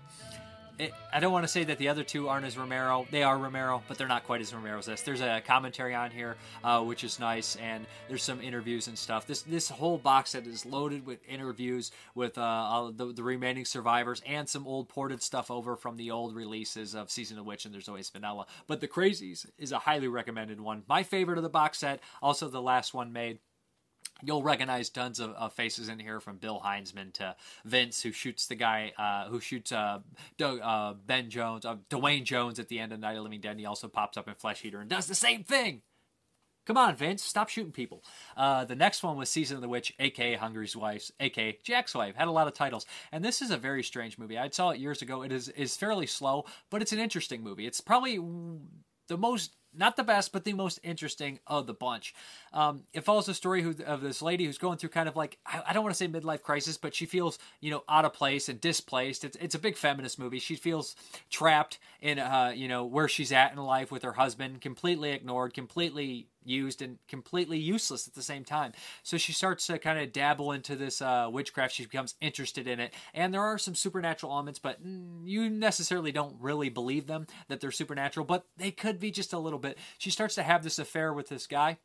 I 1.12 1.20
don't 1.20 1.34
want 1.34 1.44
to 1.44 1.50
say 1.50 1.66
that 1.66 1.78
the 1.78 1.90
other 1.90 2.04
two 2.04 2.30
aren't 2.30 2.46
as 2.46 2.58
Romero. 2.58 3.06
They 3.12 3.24
are 3.24 3.38
Romero, 3.38 3.84
but 3.88 3.98
they're 3.98 4.08
not 4.08 4.24
quite 4.24 4.40
as 4.40 4.54
Romero 4.54 4.80
as 4.80 4.86
this. 4.86 5.02
There's 5.02 5.20
a 5.20 5.42
commentary 5.46 5.94
on 5.94 6.10
here, 6.10 6.38
uh, 6.64 6.82
which 6.84 7.04
is 7.04 7.20
nice, 7.20 7.58
and 7.58 7.86
there's 8.08 8.24
some 8.24 8.40
interviews 8.40 8.88
and 8.88 8.98
stuff. 8.98 9.28
This 9.28 9.42
this 9.42 9.70
whole 9.70 9.98
box 9.98 10.32
set 10.32 10.48
is 10.48 10.66
loaded 10.66 11.06
with 11.06 11.20
interviews 11.28 11.92
with 12.16 12.38
uh, 12.38 12.92
the, 12.96 13.12
the 13.12 13.24
remaining 13.24 13.66
survivors 13.66 14.22
and 14.26 14.48
some 14.48 14.66
old 14.66 14.88
ported 14.88 15.22
stuff 15.22 15.52
over 15.52 15.76
from 15.76 15.98
the 15.98 16.12
old 16.12 16.34
releases 16.34 16.96
of 16.96 17.12
Season 17.12 17.38
of 17.38 17.46
Witch, 17.46 17.66
and 17.66 17.74
there's 17.74 17.90
always 17.90 18.10
Vanilla. 18.10 18.46
But 18.68 18.80
The 18.80 18.88
Crazies 18.88 19.46
is 19.58 19.74
a 19.74 19.80
highly 19.80 20.08
recommended 20.08 20.62
one. 20.62 20.84
My 20.88 21.04
favorite 21.04 21.38
of 21.38 21.44
the 21.44 21.50
box 21.50 21.80
set, 21.80 22.00
also 22.22 22.48
the 22.48 22.62
last 22.62 22.94
one 22.94 23.12
made. 23.12 23.40
You'll 24.22 24.44
recognize 24.44 24.90
tons 24.90 25.20
of, 25.20 25.32
of, 25.32 25.54
faces 25.54 25.88
in 25.88 26.00
here, 26.00 26.20
from 26.20 26.38
Bill 26.38 26.62
Hinzman 26.64 27.14
to 27.14 27.36
Vince, 27.64 28.02
who 28.02 28.12
shoots 28.12 28.48
the 28.48 28.56
guy 28.56 28.92
uh, 28.98 29.30
who 29.30 29.40
shoots 29.40 29.72
uh, 29.72 30.00
uh, 30.42 30.94
Ben 31.06 31.30
Jones, 31.30 31.66
uh, 31.66 31.78
Duane 31.90 32.26
Jones 32.26 32.60
at 32.60 32.68
the 32.68 32.80
end 32.80 32.92
of 32.92 33.00
Night 33.00 33.18
of 33.18 33.24
Living 33.24 33.42
Dead. 33.42 33.58
He 33.58 33.66
also 33.66 33.88
pops 33.88 34.18
up 34.18 34.28
in 34.28 34.36
Flesh 34.36 34.66
Eater 34.66 34.82
and 34.82 34.90
does 34.90 35.08
the 35.08 35.16
same 35.16 35.44
thing. 35.44 35.82
Come 36.66 36.78
on, 36.78 36.96
Vince, 36.96 37.24
stop 37.24 37.50
shooting 37.50 37.72
people. 37.72 38.04
Uh, 38.38 38.64
the 38.64 38.76
next 38.76 39.02
one 39.02 39.18
was 39.18 39.30
Season 39.30 39.56
of 39.56 39.62
the 39.62 39.68
Witch, 39.68 39.92
aka 39.98 40.36
Hungry 40.36 40.70
Wives, 40.76 41.12
aka 41.20 41.58
Jack's 41.64 41.96
Wife. 41.96 42.16
Had 42.16 42.28
a 42.28 42.32
lot 42.32 42.48
of 42.48 42.54
titles, 42.54 42.86
and 43.12 43.26
this 43.26 43.42
is 43.42 43.50
a 43.50 43.58
very 43.58 43.82
strange 43.82 44.20
movie. 44.20 44.38
I 44.38 44.50
saw 44.50 44.70
it 44.70 44.80
years 44.80 45.02
ago. 45.02 45.24
It 45.24 45.32
is 45.32 45.50
is 45.50 45.76
fairly 45.76 46.06
slow, 46.06 46.46
but 46.70 46.82
it's 46.82 46.92
an 46.92 47.00
interesting 47.00 47.42
movie. 47.42 47.66
It's 47.66 47.82
probably 47.82 48.20
the 49.08 49.18
most 49.18 49.56
not 49.74 49.96
the 49.96 50.04
best, 50.04 50.32
but 50.32 50.44
the 50.44 50.54
most 50.54 50.80
interesting 50.84 51.40
of 51.48 51.68
the 51.68 51.74
bunch. 51.74 52.14
Um, 52.54 52.84
it 52.94 53.04
follows 53.04 53.26
the 53.26 53.34
story 53.34 53.62
who, 53.62 53.76
of 53.86 54.02
this 54.02 54.22
lady 54.22 54.46
who's 54.46 54.58
going 54.58 54.78
through 54.78 54.90
kind 54.90 55.08
of 55.08 55.16
like 55.16 55.38
I, 55.46 55.62
I 55.68 55.74
don't 55.74 55.84
want 55.84 55.96
to 55.96 55.98
say 55.98 56.08
midlife 56.08 56.42
crisis, 56.42 56.78
but 56.78 56.96
she 56.96 57.06
feels 57.06 57.40
you 57.62 57.72
know 57.72 57.84
out 57.88 58.06
of 58.06 58.14
place 58.14 58.50
and 58.50 58.60
displaced. 58.60 59.24
It's 59.24 59.38
it's 59.38 59.56
a 59.56 59.60
big 59.60 59.78
feminist 59.78 60.20
movie. 60.20 60.40
She 60.40 60.56
feels 60.56 60.96
trapped 61.30 61.80
in 62.02 62.20
uh, 62.20 62.52
you 62.56 62.68
know 62.68 62.86
where 62.86 63.08
she's 63.08 63.32
at 63.32 63.52
in 63.52 63.58
life 63.60 63.92
with 63.92 64.04
her 64.04 64.14
husband, 64.14 64.62
completely 64.62 65.12
ignored, 65.12 65.54
completely 65.54 66.28
used 66.44 66.82
and 66.82 66.98
completely 67.08 67.58
useless 67.58 68.08
at 68.08 68.14
the 68.14 68.22
same 68.22 68.44
time. 68.44 68.74
So 69.04 69.18
she 69.18 69.34
starts 69.34 69.68
to 69.68 69.78
kind 69.78 70.00
of 70.00 70.12
dabble 70.14 70.52
into 70.52 70.76
this 70.76 71.02
uh, 71.02 71.30
witchcraft. 71.32 71.74
She 71.74 71.84
becomes 71.84 72.16
interested 72.22 72.68
in 72.68 72.80
it, 72.80 72.94
and 73.14 73.34
there 73.34 73.42
are 73.44 73.58
some 73.58 73.76
supernatural 73.76 74.32
elements, 74.32 74.60
but 74.60 74.80
you 75.24 75.50
necessarily 75.50 76.12
don't 76.12 76.36
really 76.40 76.70
believe 76.70 77.08
them 77.08 77.28
that 77.48 77.60
they're 77.60 77.72
supernatural, 77.72 78.26
but 78.26 78.46
they 78.58 78.72
could 78.72 79.00
be 79.00 79.12
just 79.12 79.34
a 79.34 79.40
little 79.40 79.60
bit. 79.60 79.78
She 79.98 80.10
starts 80.10 80.36
to 80.36 80.44
have 80.44 80.64
this 80.64 80.80
affair 80.80 81.14
with 81.14 81.30
this 81.30 81.48
guy, 81.48 81.78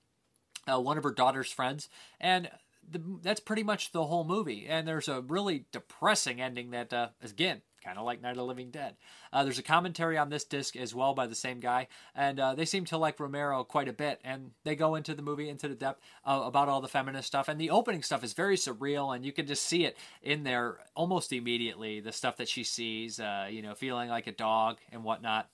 uh, 0.67 0.81
one 0.81 0.99
of 0.99 1.05
her 1.05 1.11
daughter's 1.13 1.51
friends, 1.51 1.89
and 2.21 2.51
the, 2.91 3.03
that's 3.23 3.41
pretty 3.41 3.63
much 3.63 3.93
the 3.93 4.05
whole 4.05 4.25
movie. 4.25 4.67
And 4.69 4.87
there's 4.87 5.09
a 5.09 5.23
really 5.23 5.65
depressing 5.73 6.41
ending 6.41 6.71
that, 6.71 6.93
uh, 6.93 7.09
again, 7.23 7.63
kind 7.85 7.99
of 7.99 8.05
like 8.05 8.23
Night 8.23 8.31
of 8.31 8.37
the 8.37 8.45
Living 8.45 8.71
Dead. 8.71 8.97
Uh, 9.33 9.45
there's 9.45 9.59
a 9.59 9.63
commentary 9.63 10.17
on 10.17 10.31
this 10.31 10.45
disc 10.45 10.77
as 10.77 10.95
well 10.95 11.15
by 11.15 11.27
the 11.27 11.35
same 11.35 11.61
guy, 11.61 11.89
and 12.15 12.41
uh, 12.41 12.55
they 12.55 12.65
seem 12.65 12.85
to 12.87 12.97
like 12.97 13.21
Romero 13.21 13.63
quite 13.65 13.89
a 13.89 13.93
bit. 13.93 14.21
And 14.25 14.53
they 14.65 14.75
go 14.75 14.95
into 14.95 15.15
the 15.15 15.23
movie 15.23 15.49
into 15.49 15.69
the 15.69 15.75
depth 15.75 16.01
uh, 16.25 16.43
about 16.45 16.69
all 16.69 16.81
the 16.81 16.89
feminist 16.89 17.29
stuff, 17.29 17.49
and 17.49 17.61
the 17.61 17.71
opening 17.71 18.03
stuff 18.03 18.25
is 18.25 18.33
very 18.33 18.57
surreal, 18.57 19.15
and 19.15 19.25
you 19.25 19.33
can 19.33 19.47
just 19.47 19.65
see 19.65 19.85
it 19.85 19.97
in 20.23 20.45
there 20.45 20.79
almost 20.95 21.33
immediately. 21.33 22.01
The 22.01 22.13
stuff 22.13 22.37
that 22.39 22.49
she 22.49 22.65
sees, 22.65 23.21
uh, 23.21 23.49
you 23.51 23.63
know, 23.63 23.75
feeling 23.75 24.09
like 24.09 24.27
a 24.27 24.33
dog 24.33 24.79
and 24.93 25.05
whatnot 25.05 25.49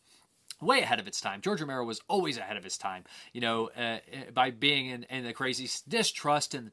way 0.60 0.80
ahead 0.80 1.00
of 1.00 1.06
its 1.06 1.20
time. 1.20 1.40
George 1.40 1.60
Romero 1.60 1.84
was 1.84 2.00
always 2.08 2.36
ahead 2.36 2.56
of 2.56 2.64
his 2.64 2.76
time, 2.76 3.04
you 3.32 3.40
know, 3.40 3.70
uh, 3.76 3.98
by 4.34 4.50
being 4.50 4.86
in, 4.86 5.04
in, 5.04 5.24
the 5.24 5.32
crazy 5.32 5.68
distrust 5.88 6.54
and 6.54 6.70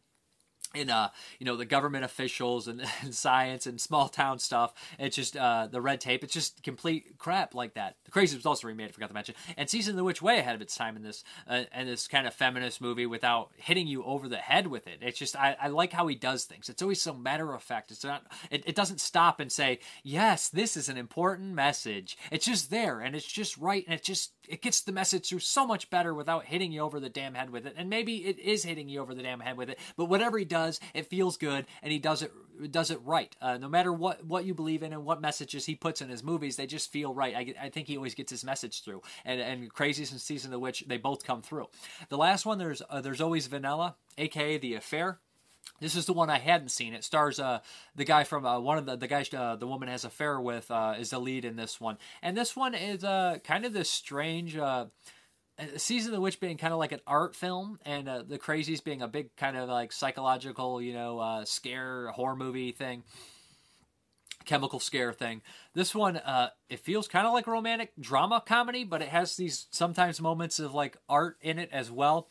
in 0.74 0.90
uh 0.90 1.10
you 1.40 1.46
know 1.46 1.56
the 1.56 1.66
government 1.66 2.04
officials 2.04 2.68
and, 2.68 2.82
and, 3.02 3.14
science 3.16 3.66
and 3.66 3.80
small 3.80 4.08
town 4.08 4.40
stuff. 4.40 4.74
It's 5.00 5.16
just 5.16 5.36
uh 5.38 5.68
the 5.72 5.82
red 5.82 6.02
tape. 6.02 6.24
It's 6.24 6.34
just 6.34 6.64
complete 6.64 7.18
crap 7.18 7.56
like 7.56 7.76
that. 7.76 7.96
The 8.06 8.12
crazy 8.12 8.36
was 8.36 8.46
also 8.46 8.68
remade 8.68 8.90
i 8.90 8.92
forgot 8.92 9.08
to 9.08 9.14
mention. 9.14 9.36
And 9.56 9.70
season 9.70 9.92
of 9.92 9.98
the 9.98 10.04
witch 10.04 10.22
way 10.22 10.40
ahead 10.40 10.56
of 10.56 10.62
its 10.62 10.76
time 10.76 10.96
in 10.96 11.04
this 11.04 11.24
uh, 11.48 11.64
and 11.72 11.88
this 11.88 12.08
kind 12.08 12.28
of 12.28 12.34
feminist 12.34 12.82
movie 12.82 13.06
without 13.06 13.52
hitting 13.58 13.88
you 13.88 14.04
over 14.04 14.28
the 14.28 14.38
head 14.38 14.68
with 14.68 14.88
it. 14.88 15.00
It's 15.02 15.20
just 15.20 15.36
i, 15.36 15.56
I 15.60 15.68
like 15.68 15.94
how 15.94 16.08
he 16.08 16.16
does 16.16 16.46
things. 16.46 16.70
It's 16.70 16.82
always 16.82 17.02
so 17.02 17.14
matter 17.14 17.54
of 17.54 17.64
fact. 17.64 17.92
It's 17.92 18.04
not 18.04 18.24
it, 18.52 18.64
it 18.68 18.76
doesn't 18.76 19.02
stop 19.02 19.40
and 19.40 19.52
say 19.52 19.80
yes 20.04 20.50
this 20.50 20.78
is 20.78 20.90
an 20.90 20.98
important 20.98 21.54
message. 21.54 22.18
It's 22.32 22.46
just 22.46 22.70
there 22.70 23.00
and 23.00 23.16
it's 23.16 23.26
just 23.26 23.58
right 23.58 23.84
and 23.86 23.94
it 23.94 24.04
just 24.04 24.34
it 24.48 24.62
gets 24.62 24.82
the 24.82 24.92
message 24.92 25.28
through 25.28 25.40
so 25.40 25.68
much 25.68 25.90
better 25.90 26.14
without 26.14 26.46
hitting 26.46 26.72
you 26.72 26.82
over 26.82 27.00
the 27.00 27.10
damn 27.10 27.34
head 27.34 27.50
with 27.50 27.66
it. 27.66 27.74
And 27.78 27.90
maybe 27.90 28.26
it 28.26 28.40
is 28.40 28.64
hitting 28.64 28.88
you 28.90 29.02
over 29.02 29.14
the 29.14 29.24
damn 29.24 29.40
head 29.40 29.58
with 29.58 29.70
it 29.70 29.80
but 29.96 30.06
whatever 30.06 30.38
he 30.38 30.46
does 30.46 30.67
does, 30.68 30.80
it 30.94 31.08
feels 31.08 31.38
good, 31.38 31.66
and 31.82 31.92
he 31.92 32.00
does 32.00 32.22
it 32.22 32.32
does 32.72 32.90
it 32.90 33.00
right. 33.06 33.36
Uh, 33.42 33.58
no 33.58 33.70
matter 33.70 33.94
what 33.94 34.26
what 34.26 34.46
you 34.46 34.54
believe 34.54 34.84
in 34.84 34.94
and 34.94 35.06
what 35.06 35.22
messages 35.22 35.66
he 35.66 35.76
puts 35.76 36.02
in 36.02 36.10
his 36.10 36.24
movies, 36.24 36.56
they 36.56 36.68
just 36.68 36.92
feel 36.92 37.14
right. 37.14 37.36
I, 37.36 37.66
I 37.66 37.70
think 37.70 37.88
he 37.88 37.98
always 37.98 38.16
gets 38.16 38.32
his 38.32 38.44
message 38.44 38.84
through. 38.84 39.02
And 39.26 39.40
and 39.40 39.74
Crazies 39.74 40.12
and 40.12 40.22
Season 40.22 40.50
of 40.50 40.54
the 40.54 40.60
Witch, 40.60 40.84
they 40.88 40.98
both 40.98 41.26
come 41.26 41.42
through. 41.42 41.68
The 42.10 42.18
last 42.18 42.46
one, 42.46 42.58
there's 42.58 42.82
uh, 42.90 43.02
there's 43.02 43.22
always 43.22 43.48
Vanilla, 43.48 43.96
aka 44.18 44.58
The 44.58 44.76
Affair. 44.76 45.20
This 45.80 45.96
is 45.96 46.06
the 46.06 46.14
one 46.14 46.30
I 46.30 46.40
hadn't 46.40 46.70
seen. 46.70 46.94
It 46.94 47.04
stars 47.04 47.40
uh, 47.40 47.60
the 47.96 48.06
guy 48.06 48.24
from 48.24 48.46
uh, 48.46 48.60
one 48.60 48.78
of 48.78 48.86
the 48.86 48.96
the 48.96 49.08
guys 49.08 49.32
uh, 49.34 49.56
the 49.56 49.68
woman 49.68 49.90
has 49.90 50.06
affair 50.06 50.40
with 50.40 50.72
uh, 50.72 50.96
is 50.98 51.12
the 51.12 51.20
lead 51.20 51.46
in 51.46 51.56
this 51.56 51.80
one, 51.80 51.98
and 52.22 52.36
this 52.36 52.56
one 52.56 52.74
is 52.74 53.04
uh, 53.04 53.38
kind 53.44 53.66
of 53.66 53.74
this 53.74 53.90
strange 53.90 54.58
uh, 54.58 54.86
Season 55.78 56.12
of 56.12 56.16
the 56.16 56.22
Witch 56.22 56.40
being 56.40 56.58
kind 56.58 56.74
of 56.74 56.80
like 56.80 56.92
an 56.92 57.02
art 57.08 57.36
film, 57.36 57.80
and 57.84 58.08
uh, 58.08 58.24
the 58.24 58.38
Crazies 58.38 58.84
being 58.84 59.02
a 59.02 59.08
big 59.08 59.36
kind 59.36 59.58
of 59.58 59.68
like 59.70 59.92
psychological, 59.92 60.82
you 60.82 60.94
know, 60.94 61.20
uh, 61.20 61.46
scare 61.46 62.10
horror 62.12 62.36
movie 62.36 62.72
thing, 62.72 63.04
chemical 64.46 64.80
scare 64.80 65.14
thing. 65.14 65.42
This 65.74 65.96
one, 65.96 66.18
uh, 66.18 66.50
it 66.70 66.80
feels 66.80 67.08
kind 67.08 67.26
of 67.26 67.34
like 67.34 67.48
romantic 67.48 67.94
drama 68.00 68.44
comedy, 68.46 68.84
but 68.84 69.02
it 69.02 69.10
has 69.10 69.36
these 69.36 69.66
sometimes 69.72 70.22
moments 70.22 70.60
of 70.60 70.76
like 70.76 70.98
art 71.10 71.38
in 71.42 71.58
it 71.58 71.70
as 71.72 71.90
well 71.90 72.28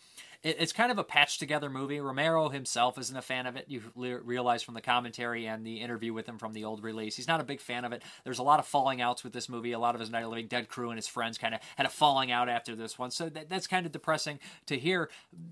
it, 0.46 0.56
it's 0.60 0.72
kind 0.72 0.92
of 0.92 0.98
a 0.98 1.04
patched 1.04 1.40
together 1.40 1.68
movie. 1.68 2.00
Romero 2.00 2.48
himself 2.48 2.98
isn't 2.98 3.16
a 3.16 3.22
fan 3.22 3.46
of 3.46 3.56
it. 3.56 3.64
You 3.66 3.82
le- 3.96 4.20
realize 4.20 4.62
from 4.62 4.74
the 4.74 4.80
commentary 4.80 5.46
and 5.46 5.66
the 5.66 5.80
interview 5.80 6.12
with 6.12 6.28
him 6.28 6.38
from 6.38 6.52
the 6.52 6.64
old 6.64 6.84
release. 6.84 7.16
He's 7.16 7.26
not 7.26 7.40
a 7.40 7.44
big 7.44 7.60
fan 7.60 7.84
of 7.84 7.92
it. 7.92 8.02
There's 8.22 8.38
a 8.38 8.44
lot 8.44 8.60
of 8.60 8.66
falling 8.66 9.00
outs 9.00 9.24
with 9.24 9.32
this 9.32 9.48
movie. 9.48 9.72
A 9.72 9.78
lot 9.78 9.96
of 9.96 10.00
his 10.00 10.08
Night 10.08 10.22
of 10.22 10.30
Living 10.30 10.46
Dead 10.46 10.68
crew 10.68 10.90
and 10.90 10.98
his 10.98 11.08
friends 11.08 11.36
kind 11.36 11.52
of 11.52 11.60
had 11.74 11.86
a 11.86 11.90
falling 11.90 12.30
out 12.30 12.48
after 12.48 12.76
this 12.76 12.96
one. 12.96 13.10
So 13.10 13.28
that, 13.28 13.48
that's 13.48 13.66
kind 13.66 13.86
of 13.86 13.92
depressing 13.92 14.38
to 14.66 14.78
hear. 14.78 15.10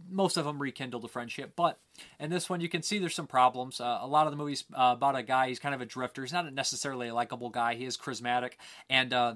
Most 0.08 0.36
of 0.36 0.44
them 0.44 0.62
rekindled 0.62 1.04
a 1.04 1.08
friendship, 1.08 1.54
but 1.56 1.80
in 2.20 2.30
this 2.30 2.48
one 2.48 2.60
you 2.60 2.68
can 2.68 2.82
see 2.82 2.98
there's 2.98 3.16
some 3.16 3.26
problems. 3.26 3.80
Uh, 3.80 3.98
a 4.00 4.06
lot 4.06 4.28
of 4.28 4.32
the 4.32 4.36
movies 4.36 4.62
uh, 4.74 4.94
about 4.96 5.16
a 5.16 5.24
guy. 5.24 5.48
He's 5.48 5.58
kind 5.58 5.74
of 5.74 5.80
a 5.80 5.86
drifter. 5.86 6.22
He's 6.22 6.32
not 6.32 6.52
necessarily 6.54 7.08
a 7.08 7.14
likable 7.14 7.50
guy. 7.50 7.74
He 7.74 7.84
is 7.84 7.96
charismatic 7.96 8.52
and. 8.88 9.12
Uh, 9.12 9.34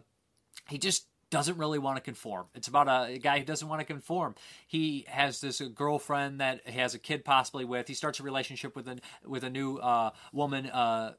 he 0.68 0.76
just 0.76 1.06
doesn't 1.30 1.58
really 1.58 1.78
want 1.78 1.96
to 1.96 2.02
conform. 2.02 2.46
It's 2.54 2.68
about 2.68 2.88
a, 2.88 3.18
guy 3.18 3.38
who 3.38 3.44
doesn't 3.44 3.68
want 3.68 3.80
to 3.80 3.84
conform. 3.84 4.34
He 4.66 5.04
has 5.08 5.40
this 5.40 5.60
girlfriend 5.60 6.40
that 6.40 6.62
he 6.64 6.78
has 6.78 6.94
a 6.94 6.98
kid 6.98 7.24
possibly 7.24 7.64
with. 7.64 7.88
He 7.88 7.94
starts 7.94 8.20
a 8.20 8.22
relationship 8.22 8.74
with 8.74 8.88
a 8.88 8.98
with 9.24 9.44
a 9.44 9.50
new 9.50 9.76
uh, 9.76 10.10
woman, 10.32 10.66
uh, 10.66 11.14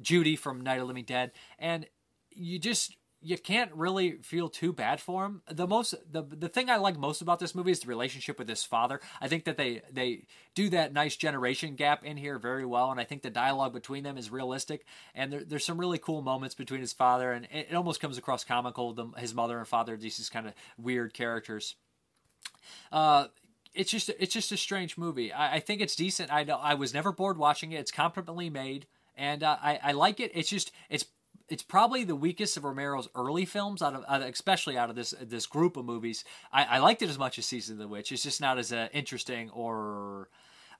Judy 0.00 0.36
from 0.36 0.60
Night 0.60 0.80
of 0.80 0.88
Living 0.88 1.04
Dead, 1.04 1.32
and 1.58 1.86
you 2.30 2.58
just 2.58 2.96
you 3.22 3.38
can't 3.38 3.72
really 3.74 4.18
feel 4.22 4.48
too 4.48 4.72
bad 4.72 5.00
for 5.00 5.24
him. 5.24 5.42
The 5.50 5.66
most 5.66 5.94
the 6.10 6.22
the 6.22 6.48
thing 6.48 6.68
I 6.68 6.76
like 6.76 6.98
most 6.98 7.22
about 7.22 7.38
this 7.38 7.54
movie 7.54 7.70
is 7.70 7.80
the 7.80 7.86
relationship 7.86 8.38
with 8.38 8.48
his 8.48 8.64
father. 8.64 9.00
I 9.20 9.28
think 9.28 9.44
that 9.44 9.56
they 9.56 9.82
they 9.90 10.26
do 10.54 10.68
that 10.70 10.92
nice 10.92 11.16
generation 11.16 11.76
gap 11.76 12.04
in 12.04 12.16
here 12.16 12.38
very 12.38 12.64
well, 12.64 12.90
and 12.90 13.00
I 13.00 13.04
think 13.04 13.22
the 13.22 13.30
dialogue 13.30 13.72
between 13.72 14.02
them 14.02 14.18
is 14.18 14.30
realistic. 14.30 14.84
And 15.14 15.32
there, 15.32 15.44
there's 15.44 15.64
some 15.64 15.78
really 15.78 15.98
cool 15.98 16.22
moments 16.22 16.54
between 16.54 16.80
his 16.80 16.92
father, 16.92 17.32
and 17.32 17.46
it, 17.46 17.68
it 17.70 17.74
almost 17.74 18.00
comes 18.00 18.18
across 18.18 18.44
comical. 18.44 18.92
The, 18.92 19.06
his 19.16 19.34
mother 19.34 19.58
and 19.58 19.68
father, 19.68 19.96
these 19.96 20.28
kind 20.28 20.46
of 20.46 20.54
weird 20.76 21.14
characters. 21.14 21.76
Uh, 22.90 23.26
it's 23.74 23.90
just 23.90 24.10
it's 24.18 24.34
just 24.34 24.52
a 24.52 24.56
strange 24.56 24.98
movie. 24.98 25.32
I, 25.32 25.56
I 25.56 25.60
think 25.60 25.80
it's 25.80 25.96
decent. 25.96 26.32
I 26.32 26.42
I 26.42 26.74
was 26.74 26.92
never 26.92 27.12
bored 27.12 27.38
watching 27.38 27.72
it. 27.72 27.80
It's 27.80 27.92
competently 27.92 28.50
made, 28.50 28.86
and 29.16 29.42
uh, 29.42 29.56
I 29.62 29.78
I 29.82 29.92
like 29.92 30.20
it. 30.20 30.32
It's 30.34 30.50
just 30.50 30.72
it's 30.90 31.06
it's 31.52 31.62
probably 31.62 32.02
the 32.02 32.16
weakest 32.16 32.56
of 32.56 32.64
Romero's 32.64 33.10
early 33.14 33.44
films, 33.44 33.82
out 33.82 33.94
of, 33.94 34.04
out 34.08 34.22
of 34.22 34.28
especially 34.28 34.78
out 34.78 34.88
of 34.88 34.96
this 34.96 35.12
this 35.20 35.44
group 35.44 35.76
of 35.76 35.84
movies. 35.84 36.24
I, 36.50 36.64
I, 36.64 36.78
liked 36.78 37.02
it 37.02 37.10
as 37.10 37.18
much 37.18 37.38
as 37.38 37.44
Season 37.44 37.74
of 37.74 37.78
the 37.78 37.88
Witch. 37.88 38.10
It's 38.10 38.22
just 38.22 38.40
not 38.40 38.56
as 38.56 38.72
uh, 38.72 38.88
interesting 38.94 39.50
or 39.50 40.30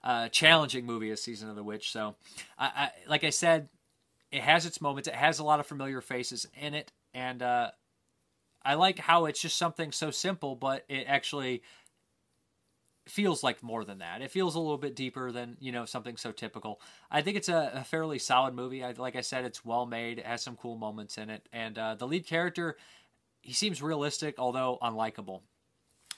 uh, 0.03 0.29
challenging 0.29 0.87
movie 0.87 1.11
as 1.11 1.21
Season 1.21 1.47
of 1.47 1.55
the 1.55 1.63
Witch. 1.63 1.91
So, 1.91 2.15
I, 2.57 2.65
I, 2.65 2.91
like 3.07 3.23
I 3.23 3.29
said, 3.29 3.69
it 4.31 4.41
has 4.41 4.65
its 4.65 4.81
moments. 4.81 5.07
It 5.07 5.13
has 5.13 5.37
a 5.37 5.43
lot 5.43 5.59
of 5.59 5.67
familiar 5.67 6.01
faces 6.01 6.47
in 6.59 6.73
it, 6.73 6.91
and 7.13 7.43
uh, 7.43 7.69
I 8.65 8.73
like 8.73 8.97
how 8.97 9.25
it's 9.25 9.41
just 9.41 9.57
something 9.57 9.91
so 9.91 10.09
simple, 10.09 10.55
but 10.55 10.85
it 10.89 11.05
actually 11.07 11.61
feels 13.07 13.43
like 13.43 13.61
more 13.61 13.83
than 13.83 13.99
that. 13.99 14.21
It 14.21 14.31
feels 14.31 14.55
a 14.55 14.59
little 14.59 14.77
bit 14.77 14.95
deeper 14.95 15.31
than 15.31 15.57
you 15.59 15.71
know 15.71 15.85
something 15.85 16.17
so 16.17 16.31
typical. 16.31 16.81
I 17.11 17.21
think 17.21 17.37
it's 17.37 17.49
a, 17.49 17.71
a 17.75 17.83
fairly 17.83 18.19
solid 18.19 18.53
movie. 18.53 18.83
I, 18.83 18.91
like 18.91 19.15
I 19.15 19.21
said, 19.21 19.45
it's 19.45 19.65
well 19.65 19.85
made. 19.85 20.19
It 20.19 20.25
has 20.25 20.41
some 20.41 20.55
cool 20.55 20.77
moments 20.77 21.17
in 21.17 21.29
it, 21.29 21.47
and 21.51 21.77
uh, 21.77 21.95
the 21.95 22.07
lead 22.07 22.25
character, 22.25 22.77
he 23.41 23.53
seems 23.53 23.81
realistic, 23.81 24.35
although 24.39 24.77
unlikable. 24.81 25.41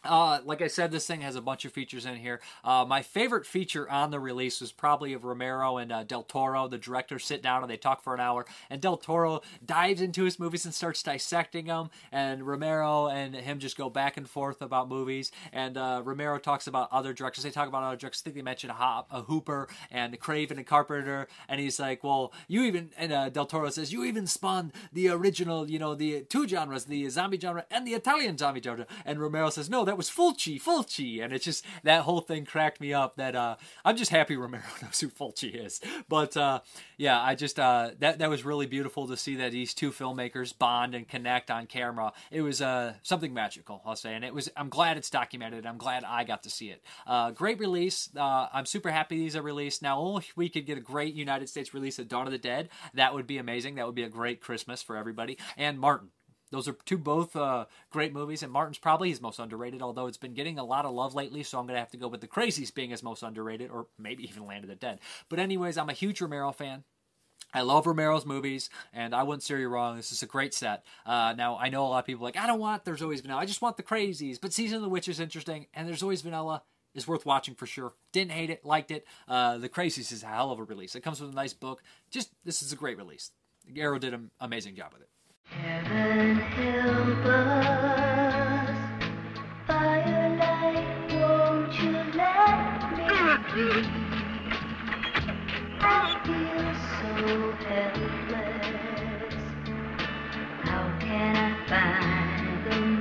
Uh, 0.06 0.40
like 0.46 0.62
I 0.62 0.68
said, 0.68 0.92
this 0.92 1.08
thing 1.08 1.22
has 1.22 1.36
a 1.36 1.42
bunch 1.42 1.66
of 1.66 1.72
features 1.72 2.06
in 2.06 2.16
here. 2.16 2.40
Uh, 2.64 2.86
my 2.88 3.02
favorite 3.02 3.46
feature 3.46 3.90
on 3.90 4.12
the 4.12 4.20
release 4.20 4.62
was 4.62 4.72
probably 4.72 5.14
of 5.14 5.24
Romero 5.24 5.78
and 5.78 5.92
uh, 5.92 6.04
Del 6.04 6.24
Toro. 6.24 6.68
The 6.68 6.78
directors 6.78 7.26
sit 7.26 7.42
down 7.42 7.64
and 7.64 7.70
they 7.70 7.78
talk 7.78 8.04
for 8.04 8.14
an 8.14 8.20
hour, 8.20 8.46
and 8.70 8.82
Del 8.82 8.98
Toro 8.98 9.42
dives 9.66 10.02
into 10.02 10.24
his 10.24 10.40
movies 10.40 10.66
and 10.66 10.74
starts 10.74 11.02
dissecting 11.02 11.66
them. 11.66 11.90
And 12.12 12.46
Romero 12.46 13.08
and 13.08 13.36
him 13.36 13.60
just 13.60 13.78
go 13.78 13.90
back 13.90 14.18
and 14.18 14.30
forth 14.30 14.62
about 14.62 14.90
movies. 14.90 15.32
And 15.52 15.78
uh, 15.78 16.02
Romero 16.06 16.38
talks 16.38 16.68
about 16.68 16.90
other 16.92 17.14
directors. 17.14 17.44
They 17.44 17.52
talk 17.52 17.68
about 17.68 17.84
other 17.84 17.98
directors. 17.98 18.22
I 18.22 18.26
think 18.26 18.36
they 18.36 18.42
mentioned 18.42 18.74
Hop, 18.74 19.08
a 19.12 19.24
Hooper 19.24 19.68
and 19.92 20.20
Craven 20.20 20.58
and 20.58 20.68
Carpenter. 20.68 21.28
And 21.50 21.60
he's 21.60 21.80
like, 21.80 22.04
"Well, 22.04 22.32
you 22.48 22.64
even," 22.64 22.92
and 22.98 23.12
uh, 23.12 23.30
Del 23.30 23.46
Toro 23.46 23.70
says, 23.70 23.92
"You 23.92 24.04
even 24.04 24.28
spawned 24.28 24.72
the 24.94 25.10
original, 25.10 25.70
you 25.70 25.80
know, 25.80 25.96
the 25.96 26.22
two 26.22 26.48
genres, 26.48 26.86
the 26.86 27.10
zombie 27.10 27.40
genre 27.40 27.66
and 27.72 27.88
the 27.88 27.94
Italian 27.94 28.38
zombie 28.38 28.62
genre." 28.62 28.86
And 29.06 29.20
Romero 29.20 29.50
says, 29.50 29.70
"No, 29.70 29.84
that 29.86 29.95
was 29.98 30.10
Fulci, 30.10 30.62
Fulci, 30.62 31.24
and 31.24 31.34
it's 31.34 31.46
just 31.46 31.66
that 31.84 32.02
whole 32.02 32.22
thing 32.22 32.46
cracked 32.46 32.80
me 32.80 32.94
up. 32.94 33.16
That 33.16 33.36
uh, 33.36 33.56
I'm 33.84 33.98
just 33.98 34.12
happy 34.12 34.36
Romero 34.46 34.64
knows 34.82 35.00
who 35.00 35.10
Fulci 35.10 35.66
is. 35.66 35.82
But 36.08 36.36
uh, 36.38 36.60
yeah, 36.98 37.22
I 37.22 37.36
just 37.36 37.60
uh, 37.60 37.92
that 38.00 38.20
that 38.20 38.30
was 38.30 38.46
really 38.46 38.66
beautiful 38.66 39.08
to 39.08 39.18
see 39.18 39.36
that 39.36 39.52
these 39.52 39.74
two 39.74 39.92
filmmakers 39.92 40.58
bond 40.58 40.96
and 40.96 41.08
connect 41.08 41.52
on 41.52 41.68
camera. 41.68 42.14
It 42.32 42.42
was 42.42 42.62
uh, 42.62 42.94
something 43.04 43.34
magical, 43.34 43.82
I'll 43.86 43.96
say, 43.96 44.14
and 44.14 44.24
it 44.24 44.34
was. 44.34 44.50
I'm 44.56 44.70
glad 44.70 44.98
it's 44.98 45.10
documented. 45.10 45.66
I'm 45.66 45.78
glad 45.78 46.04
I 46.04 46.24
got 46.24 46.44
to 46.44 46.50
see 46.50 46.70
it. 46.70 46.84
Uh, 47.06 47.32
great 47.32 47.60
release. 47.60 48.10
Uh, 48.16 48.48
I'm 48.54 48.66
super 48.66 48.92
happy 48.92 49.18
these 49.18 49.36
are 49.36 49.42
released 49.42 49.82
now. 49.82 50.00
Only 50.00 50.26
we 50.36 50.50
could 50.50 50.66
get 50.66 50.78
a 50.78 50.82
great 50.82 51.14
United 51.14 51.50
States 51.50 51.74
release 51.74 52.00
of 52.00 52.08
Dawn 52.08 52.28
of 52.28 52.32
the 52.32 52.38
Dead. 52.38 52.70
That 52.94 53.14
would 53.14 53.28
be 53.28 53.38
amazing. 53.38 53.76
That 53.76 53.86
would 53.86 53.96
be 53.96 54.04
a 54.04 54.10
great 54.10 54.42
Christmas 54.42 54.82
for 54.82 54.98
everybody. 54.98 55.38
And 55.58 55.80
Martin. 55.80 56.10
Those 56.56 56.70
are 56.70 56.78
two 56.86 56.98
both 56.98 57.36
uh, 57.36 57.66
great 57.92 58.14
movies, 58.14 58.42
and 58.42 58.50
Martin's 58.50 58.78
probably 58.78 59.10
his 59.10 59.22
most 59.22 59.40
underrated, 59.40 59.82
although 59.82 60.08
it's 60.08 60.16
been 60.16 60.34
getting 60.34 60.58
a 60.58 60.64
lot 60.64 60.86
of 60.86 60.94
love 60.94 61.14
lately, 61.14 61.44
so 61.44 61.60
I'm 61.60 61.68
going 61.68 61.76
to 61.76 61.82
have 61.82 61.92
to 61.92 61.98
go 61.98 62.08
with 62.08 62.22
The 62.22 62.30
Crazies 62.30 62.74
being 62.74 62.92
his 62.92 63.04
most 63.04 63.24
underrated, 63.24 63.70
or 63.70 63.88
maybe 64.00 64.24
even 64.24 64.48
Land 64.48 64.64
of 64.64 64.70
the 64.70 64.76
Dead. 64.76 65.00
But, 65.28 65.40
anyways, 65.40 65.78
I'm 65.78 65.90
a 65.90 65.94
huge 65.94 66.22
Romero 66.22 66.54
fan. 66.54 66.86
I 67.54 67.62
love 67.62 67.86
Romero's 67.86 68.26
movies, 68.26 68.70
and 68.94 69.14
I 69.14 69.24
wouldn't 69.24 69.44
steer 69.44 69.60
you 69.60 69.68
wrong. 69.68 69.98
This 69.98 70.14
is 70.14 70.24
a 70.24 70.28
great 70.28 70.54
set. 70.54 70.86
Uh, 71.06 71.34
now, 71.38 71.58
I 71.58 71.68
know 71.68 71.86
a 71.86 71.90
lot 71.90 72.00
of 72.00 72.06
people 72.06 72.24
like, 72.24 72.38
I 72.38 72.48
don't 72.48 72.60
want 72.60 72.86
There's 72.86 73.02
Always 73.02 73.20
Vanilla. 73.20 73.42
I 73.42 73.46
just 73.46 73.62
want 73.62 73.76
The 73.76 73.84
Crazies. 73.84 74.40
But 74.40 74.54
Season 74.54 74.78
of 74.78 74.82
the 74.82 74.90
Witch 74.90 75.10
is 75.10 75.20
interesting, 75.20 75.68
and 75.74 75.88
There's 75.88 76.04
Always 76.04 76.22
Vanilla 76.22 76.64
is 76.94 77.06
worth 77.06 77.26
watching 77.26 77.56
for 77.56 77.66
sure. 77.66 77.94
Didn't 78.14 78.32
hate 78.32 78.50
it, 78.50 78.64
liked 78.64 78.92
it. 78.92 79.06
Uh, 79.28 79.58
the 79.58 79.68
Crazies 79.68 80.14
is 80.14 80.24
a 80.24 80.28
hell 80.28 80.52
of 80.52 80.60
a 80.60 80.64
release. 80.64 80.96
It 80.96 81.04
comes 81.04 81.20
with 81.20 81.32
a 81.32 81.36
nice 81.36 81.54
book. 81.54 81.84
Just, 82.10 82.32
this 82.46 82.62
is 82.62 82.72
a 82.72 82.78
great 82.78 82.98
release. 82.98 83.32
Arrow 83.76 84.00
did 84.00 84.14
an 84.14 84.32
amazing 84.40 84.76
job 84.76 84.94
with 84.94 85.02
it. 85.02 85.10
Heaven 85.50 86.36
help 86.38 87.26
us, 87.26 88.78
firelight, 89.68 91.14
won't 91.14 91.74
you 91.82 91.92
let 92.14 92.92
me 92.92 93.08
feel 96.24 96.74
so 96.98 97.52
helpless. 97.68 99.44
How 100.64 100.86
can 101.00 101.36
I 101.36 101.40
find 101.68 102.66
the. 102.66 102.96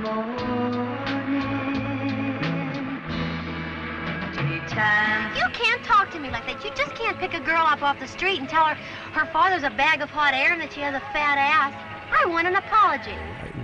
You 5.35 5.47
can't 5.53 5.83
talk 5.83 6.11
to 6.11 6.19
me 6.19 6.29
like 6.29 6.45
that. 6.45 6.63
You 6.63 6.69
just 6.75 6.93
can't 6.95 7.17
pick 7.17 7.33
a 7.33 7.39
girl 7.39 7.65
up 7.65 7.81
off 7.81 7.99
the 7.99 8.07
street 8.07 8.39
and 8.39 8.47
tell 8.47 8.65
her 8.65 8.75
her 9.13 9.25
father's 9.31 9.63
a 9.63 9.69
bag 9.71 10.01
of 10.01 10.09
hot 10.09 10.33
air 10.33 10.53
and 10.53 10.61
that 10.61 10.73
she 10.73 10.81
has 10.81 10.93
a 10.93 10.99
fat 11.11 11.37
ass. 11.37 11.94
I 12.11 12.25
want 12.27 12.47
an 12.47 12.55
apology. 12.55 13.15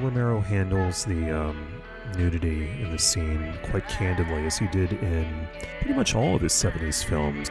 Romero 0.01 0.39
handles 0.39 1.05
the 1.05 1.31
um, 1.31 1.67
nudity 2.17 2.69
in 2.81 2.91
the 2.91 2.99
scene 2.99 3.53
quite 3.63 3.87
candidly, 3.87 4.45
as 4.45 4.57
he 4.57 4.67
did 4.67 4.93
in 4.93 5.47
pretty 5.79 5.93
much 5.93 6.15
all 6.15 6.35
of 6.35 6.41
his 6.41 6.53
70s 6.53 7.03
films. 7.03 7.49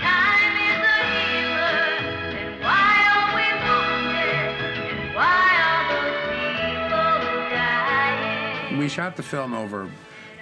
Time 0.00 0.54
is 0.56 0.80
a 0.86 0.98
healer, 1.12 1.80
and 2.38 2.60
why 2.60 2.94
are 3.10 3.30
we 3.36 3.46
wounded? 3.66 4.54
And 4.90 5.14
why 5.14 5.48
are 5.66 5.84
those 5.92 6.20
people 6.60 7.50
dying? 7.50 8.78
We 8.78 8.88
shot 8.88 9.16
the 9.16 9.22
film 9.22 9.52
over 9.54 9.90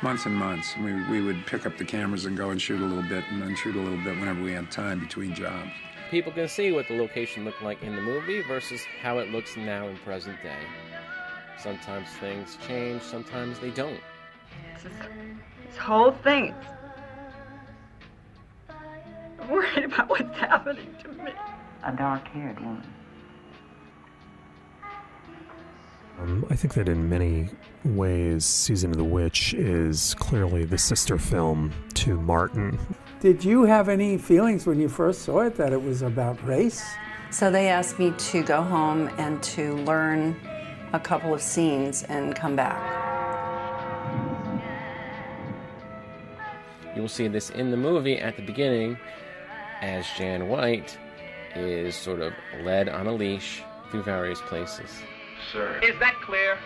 months 0.02 0.26
and 0.26 0.34
months. 0.34 0.76
We, 0.76 0.94
we 1.10 1.20
would 1.20 1.44
pick 1.46 1.66
up 1.66 1.76
the 1.76 1.84
cameras 1.84 2.24
and 2.24 2.36
go 2.36 2.50
and 2.50 2.60
shoot 2.60 2.80
a 2.80 2.84
little 2.84 3.08
bit 3.08 3.24
and 3.30 3.42
then 3.42 3.54
shoot 3.56 3.76
a 3.76 3.80
little 3.80 3.98
bit 3.98 4.18
whenever 4.18 4.42
we 4.42 4.52
had 4.52 4.70
time 4.70 5.00
between 5.00 5.34
jobs. 5.34 5.70
People 6.10 6.32
can 6.32 6.48
see 6.48 6.72
what 6.72 6.88
the 6.88 6.96
location 6.96 7.44
looked 7.44 7.62
like 7.62 7.82
in 7.82 7.94
the 7.94 8.00
movie 8.00 8.42
versus 8.42 8.80
how 9.02 9.18
it 9.18 9.30
looks 9.30 9.56
now 9.56 9.86
in 9.88 9.96
present 9.98 10.42
day. 10.42 10.56
Sometimes 11.58 12.08
things 12.20 12.56
change, 12.66 13.02
sometimes 13.02 13.58
they 13.58 13.70
don't. 13.70 14.00
This 14.82 15.76
whole 15.76 16.12
thing. 16.12 16.54
I'm 19.40 19.50
worried 19.50 19.84
about 19.84 20.08
what's 20.08 20.38
happening 20.38 20.94
to 21.02 21.08
me. 21.08 21.32
A 21.84 21.92
dark 21.92 22.26
haired 22.28 22.60
woman. 22.60 22.82
Um, 26.20 26.44
I 26.50 26.56
think 26.56 26.74
that 26.74 26.88
in 26.88 27.08
many 27.08 27.48
ways, 27.84 28.44
Season 28.44 28.90
of 28.90 28.96
the 28.96 29.04
Witch 29.04 29.54
is 29.54 30.14
clearly 30.14 30.64
the 30.64 30.78
sister 30.78 31.16
film 31.16 31.72
to 31.94 32.20
Martin. 32.20 32.78
Did 33.20 33.44
you 33.44 33.64
have 33.64 33.88
any 33.88 34.18
feelings 34.18 34.66
when 34.66 34.80
you 34.80 34.88
first 34.88 35.22
saw 35.22 35.40
it 35.40 35.56
that 35.56 35.72
it 35.72 35.80
was 35.80 36.02
about 36.02 36.44
race? 36.44 36.84
So 37.30 37.50
they 37.50 37.68
asked 37.68 37.98
me 37.98 38.12
to 38.16 38.42
go 38.42 38.62
home 38.62 39.08
and 39.18 39.40
to 39.44 39.76
learn 39.84 40.36
a 40.92 40.98
couple 40.98 41.34
of 41.34 41.42
scenes 41.42 42.02
and 42.04 42.34
come 42.34 42.56
back. 42.56 43.06
You 46.96 47.02
will 47.02 47.08
see 47.08 47.28
this 47.28 47.50
in 47.50 47.70
the 47.70 47.76
movie 47.76 48.18
at 48.18 48.36
the 48.36 48.42
beginning 48.42 48.98
as 49.82 50.04
Jan 50.16 50.48
White 50.48 50.98
is 51.54 51.94
sort 51.94 52.20
of 52.20 52.32
led 52.62 52.88
on 52.88 53.06
a 53.06 53.12
leash 53.12 53.62
through 53.90 54.02
various 54.02 54.40
places. 54.40 54.90
Sir. 55.52 55.80
Is 55.82 55.98
that 56.00 56.14
clear? 56.22 56.58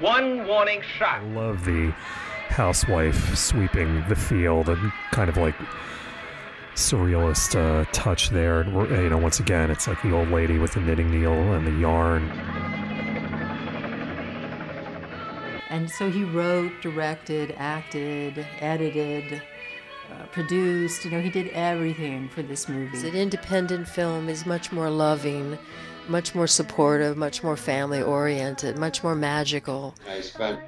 One 0.00 0.46
warning 0.46 0.82
shot. 0.98 1.20
I 1.20 1.24
love 1.28 1.64
the 1.64 1.92
housewife 2.48 3.36
sweeping 3.36 4.04
the 4.08 4.16
field 4.16 4.68
and 4.68 4.92
kind 5.10 5.28
of 5.28 5.36
like 5.36 5.54
surrealist 6.74 7.56
uh, 7.56 7.84
touch 7.92 8.30
there. 8.30 8.60
And 8.60 8.74
we're, 8.74 9.02
you 9.02 9.10
know, 9.10 9.18
once 9.18 9.40
again, 9.40 9.70
it's 9.70 9.86
like 9.86 10.00
the 10.02 10.12
old 10.12 10.30
lady 10.30 10.58
with 10.58 10.72
the 10.72 10.80
knitting 10.80 11.10
needle 11.10 11.52
and 11.52 11.66
the 11.66 11.72
yarn. 11.72 12.30
And 15.68 15.90
so 15.90 16.10
he 16.10 16.24
wrote, 16.24 16.72
directed, 16.82 17.54
acted, 17.56 18.46
edited, 18.60 19.42
uh, 20.12 20.26
produced. 20.26 21.04
You 21.04 21.10
know, 21.10 21.20
he 21.20 21.30
did 21.30 21.48
everything 21.48 22.28
for 22.28 22.42
this 22.42 22.68
movie. 22.68 22.94
It's 22.94 23.04
an 23.04 23.14
independent 23.14 23.88
film 23.88 24.28
is 24.28 24.44
much 24.44 24.70
more 24.70 24.90
loving, 24.90 25.58
much 26.08 26.34
more 26.34 26.46
supportive, 26.46 27.16
much 27.16 27.42
more 27.42 27.56
family 27.56 28.02
oriented, 28.02 28.78
much 28.78 29.02
more 29.02 29.14
magical. 29.14 29.94
I 30.08 30.20
spent 30.20 30.60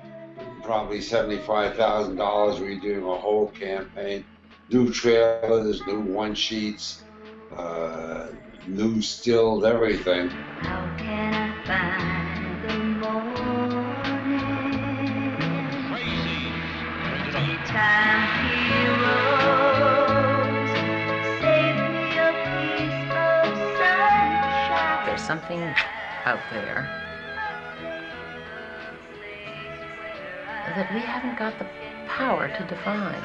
probably 0.63 1.01
seventy-five 1.01 1.77
thousand 1.77 2.17
dollars 2.17 2.59
redoing 2.61 3.13
a 3.13 3.21
whole 3.21 3.49
campaign, 3.49 4.25
new 4.71 4.91
trailers, 4.91 5.81
new 5.87 6.01
one 6.01 6.35
sheets, 6.35 7.03
uh, 7.57 8.29
new 8.67 9.01
stills, 9.03 9.65
everything. 9.65 10.29
How 10.29 10.95
something 25.27 25.63
out 26.27 26.41
there 26.53 26.87
that 30.77 30.93
we 30.93 31.01
haven't 31.01 31.39
got 31.39 31.59
the 31.59 31.67
power 32.07 32.49
to 32.49 32.65
define. 32.67 33.25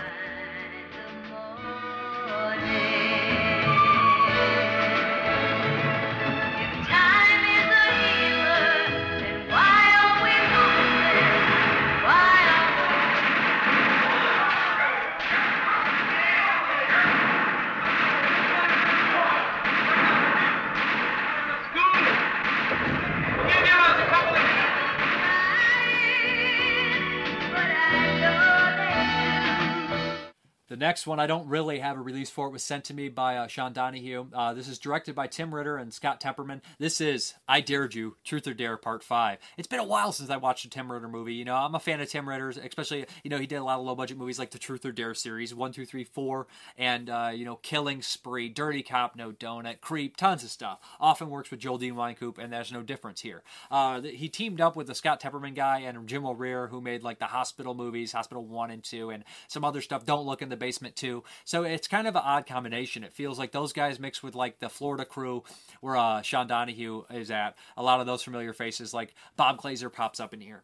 Next 30.89 31.05
one, 31.05 31.19
I 31.19 31.27
don't 31.27 31.47
really 31.47 31.77
have 31.77 31.97
a 31.97 32.01
release 32.01 32.31
for 32.31 32.47
it, 32.47 32.51
was 32.51 32.63
sent 32.63 32.85
to 32.85 32.95
me 32.95 33.09
by 33.09 33.37
uh, 33.37 33.45
Sean 33.45 33.73
Donahue. 33.73 34.25
Uh, 34.33 34.55
this 34.55 34.67
is 34.67 34.79
directed 34.79 35.13
by 35.13 35.27
Tim 35.27 35.53
Ritter 35.53 35.77
and 35.77 35.93
Scott 35.93 36.19
Tepperman. 36.19 36.61
This 36.79 36.99
is 36.99 37.35
I 37.47 37.61
Dared 37.61 37.93
You, 37.93 38.15
Truth 38.23 38.47
or 38.47 38.55
Dare 38.55 38.75
Part 38.75 39.03
5. 39.03 39.37
It's 39.59 39.67
been 39.67 39.79
a 39.79 39.83
while 39.83 40.11
since 40.11 40.31
I 40.31 40.37
watched 40.37 40.65
a 40.65 40.69
Tim 40.71 40.91
Ritter 40.91 41.07
movie. 41.07 41.35
You 41.35 41.45
know, 41.45 41.53
I'm 41.53 41.75
a 41.75 41.79
fan 41.79 42.01
of 42.01 42.09
Tim 42.09 42.27
Ritter's, 42.27 42.57
especially, 42.57 43.05
you 43.23 43.29
know, 43.29 43.37
he 43.37 43.45
did 43.45 43.57
a 43.57 43.63
lot 43.63 43.79
of 43.79 43.85
low 43.85 43.93
budget 43.93 44.17
movies 44.17 44.39
like 44.39 44.49
the 44.49 44.57
Truth 44.57 44.83
or 44.83 44.91
Dare 44.91 45.13
series, 45.13 45.53
1, 45.53 45.73
2, 45.73 45.85
3, 45.85 46.03
4, 46.05 46.47
and, 46.79 47.07
uh, 47.11 47.29
you 47.35 47.45
know, 47.45 47.57
Killing 47.57 48.01
Spree, 48.01 48.49
Dirty 48.49 48.81
Cop, 48.81 49.15
No 49.15 49.31
Donut, 49.31 49.81
Creep, 49.81 50.17
tons 50.17 50.43
of 50.43 50.49
stuff. 50.49 50.79
Often 50.99 51.29
works 51.29 51.51
with 51.51 51.59
Joel 51.59 51.77
Dean 51.77 51.93
Wynkoop, 51.93 52.39
and 52.39 52.51
there's 52.51 52.71
no 52.71 52.81
difference 52.81 53.21
here. 53.21 53.43
Uh, 53.69 54.01
he 54.01 54.27
teamed 54.27 54.59
up 54.59 54.75
with 54.75 54.87
the 54.87 54.95
Scott 54.95 55.21
Tepperman 55.21 55.53
guy 55.53 55.81
and 55.81 56.07
Jim 56.07 56.25
O'Rear, 56.25 56.65
who 56.65 56.81
made 56.81 57.03
like 57.03 57.19
the 57.19 57.25
Hospital 57.25 57.75
movies, 57.75 58.11
Hospital 58.11 58.43
1 58.43 58.71
and 58.71 58.83
2, 58.83 59.11
and 59.11 59.23
some 59.47 59.63
other 59.63 59.81
stuff. 59.81 60.03
Don't 60.03 60.25
Look 60.25 60.41
in 60.41 60.49
the 60.49 60.57
Basement 60.57 60.78
too. 60.95 61.23
So 61.45 61.63
it's 61.63 61.87
kind 61.87 62.07
of 62.07 62.15
an 62.15 62.21
odd 62.23 62.47
combination. 62.47 63.03
It 63.03 63.13
feels 63.13 63.39
like 63.39 63.51
those 63.51 63.73
guys 63.73 63.99
mixed 63.99 64.23
with 64.23 64.35
like 64.35 64.59
the 64.59 64.69
Florida 64.69 65.05
crew 65.05 65.43
where 65.81 65.97
uh, 65.97 66.21
Sean 66.21 66.47
Donahue 66.47 67.03
is 67.11 67.31
at. 67.31 67.55
A 67.77 67.83
lot 67.83 67.99
of 67.99 68.05
those 68.05 68.23
familiar 68.23 68.53
faces, 68.53 68.93
like 68.93 69.13
Bob 69.35 69.61
Glazer, 69.61 69.91
pops 69.91 70.19
up 70.19 70.33
in 70.33 70.41
here. 70.41 70.63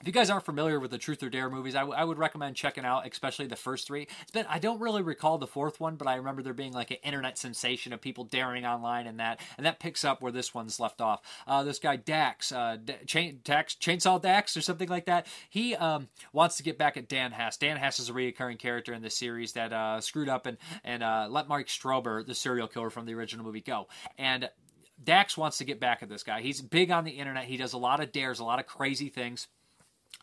If 0.00 0.06
you 0.06 0.12
guys 0.12 0.28
aren't 0.28 0.44
familiar 0.44 0.80
with 0.80 0.90
the 0.90 0.98
Truth 0.98 1.22
or 1.22 1.30
Dare 1.30 1.48
movies, 1.48 1.74
I, 1.74 1.80
w- 1.80 1.96
I 1.96 2.04
would 2.04 2.18
recommend 2.18 2.56
checking 2.56 2.84
out, 2.84 3.06
especially 3.06 3.46
the 3.46 3.56
first 3.56 3.86
three. 3.86 4.08
It's 4.22 4.30
been 4.30 4.46
I 4.48 4.58
don't 4.58 4.80
really 4.80 5.02
recall 5.02 5.38
the 5.38 5.46
fourth 5.46 5.80
one, 5.80 5.96
but 5.96 6.08
I 6.08 6.16
remember 6.16 6.42
there 6.42 6.52
being 6.52 6.72
like 6.72 6.90
an 6.90 6.98
internet 7.02 7.38
sensation 7.38 7.92
of 7.92 8.00
people 8.00 8.24
daring 8.24 8.66
online 8.66 9.06
and 9.06 9.20
that, 9.20 9.40
and 9.56 9.64
that 9.64 9.80
picks 9.80 10.04
up 10.04 10.20
where 10.20 10.32
this 10.32 10.52
one's 10.52 10.80
left 10.80 11.00
off. 11.00 11.22
Uh, 11.46 11.62
this 11.62 11.78
guy 11.78 11.96
Dax, 11.96 12.52
uh, 12.52 12.76
D- 12.82 12.94
Chain, 13.06 13.40
Dax, 13.44 13.74
Chainsaw 13.74 14.20
Dax 14.20 14.56
or 14.56 14.60
something 14.62 14.88
like 14.88 15.06
that. 15.06 15.26
He 15.48 15.74
um, 15.76 16.08
wants 16.32 16.56
to 16.56 16.62
get 16.62 16.76
back 16.76 16.96
at 16.96 17.08
Dan 17.08 17.32
Hess. 17.32 17.56
Dan 17.56 17.76
Hess 17.76 18.00
is 18.00 18.08
a 18.08 18.12
recurring 18.12 18.58
character 18.58 18.92
in 18.92 19.02
this 19.02 19.16
series 19.16 19.52
that 19.52 19.72
uh, 19.72 20.00
screwed 20.00 20.28
up 20.28 20.46
and 20.46 20.58
and 20.82 21.02
uh, 21.02 21.28
let 21.30 21.48
Mark 21.48 21.68
Strober, 21.68 22.26
the 22.26 22.34
serial 22.34 22.68
killer 22.68 22.90
from 22.90 23.06
the 23.06 23.14
original 23.14 23.44
movie, 23.44 23.60
go. 23.60 23.88
And 24.18 24.50
Dax 25.02 25.36
wants 25.36 25.58
to 25.58 25.64
get 25.64 25.80
back 25.80 26.02
at 26.02 26.08
this 26.08 26.22
guy. 26.22 26.40
He's 26.40 26.60
big 26.60 26.90
on 26.90 27.04
the 27.04 27.12
internet. 27.12 27.44
He 27.44 27.56
does 27.56 27.72
a 27.72 27.78
lot 27.78 28.00
of 28.00 28.12
dares, 28.12 28.38
a 28.38 28.44
lot 28.44 28.58
of 28.58 28.66
crazy 28.66 29.08
things 29.08 29.48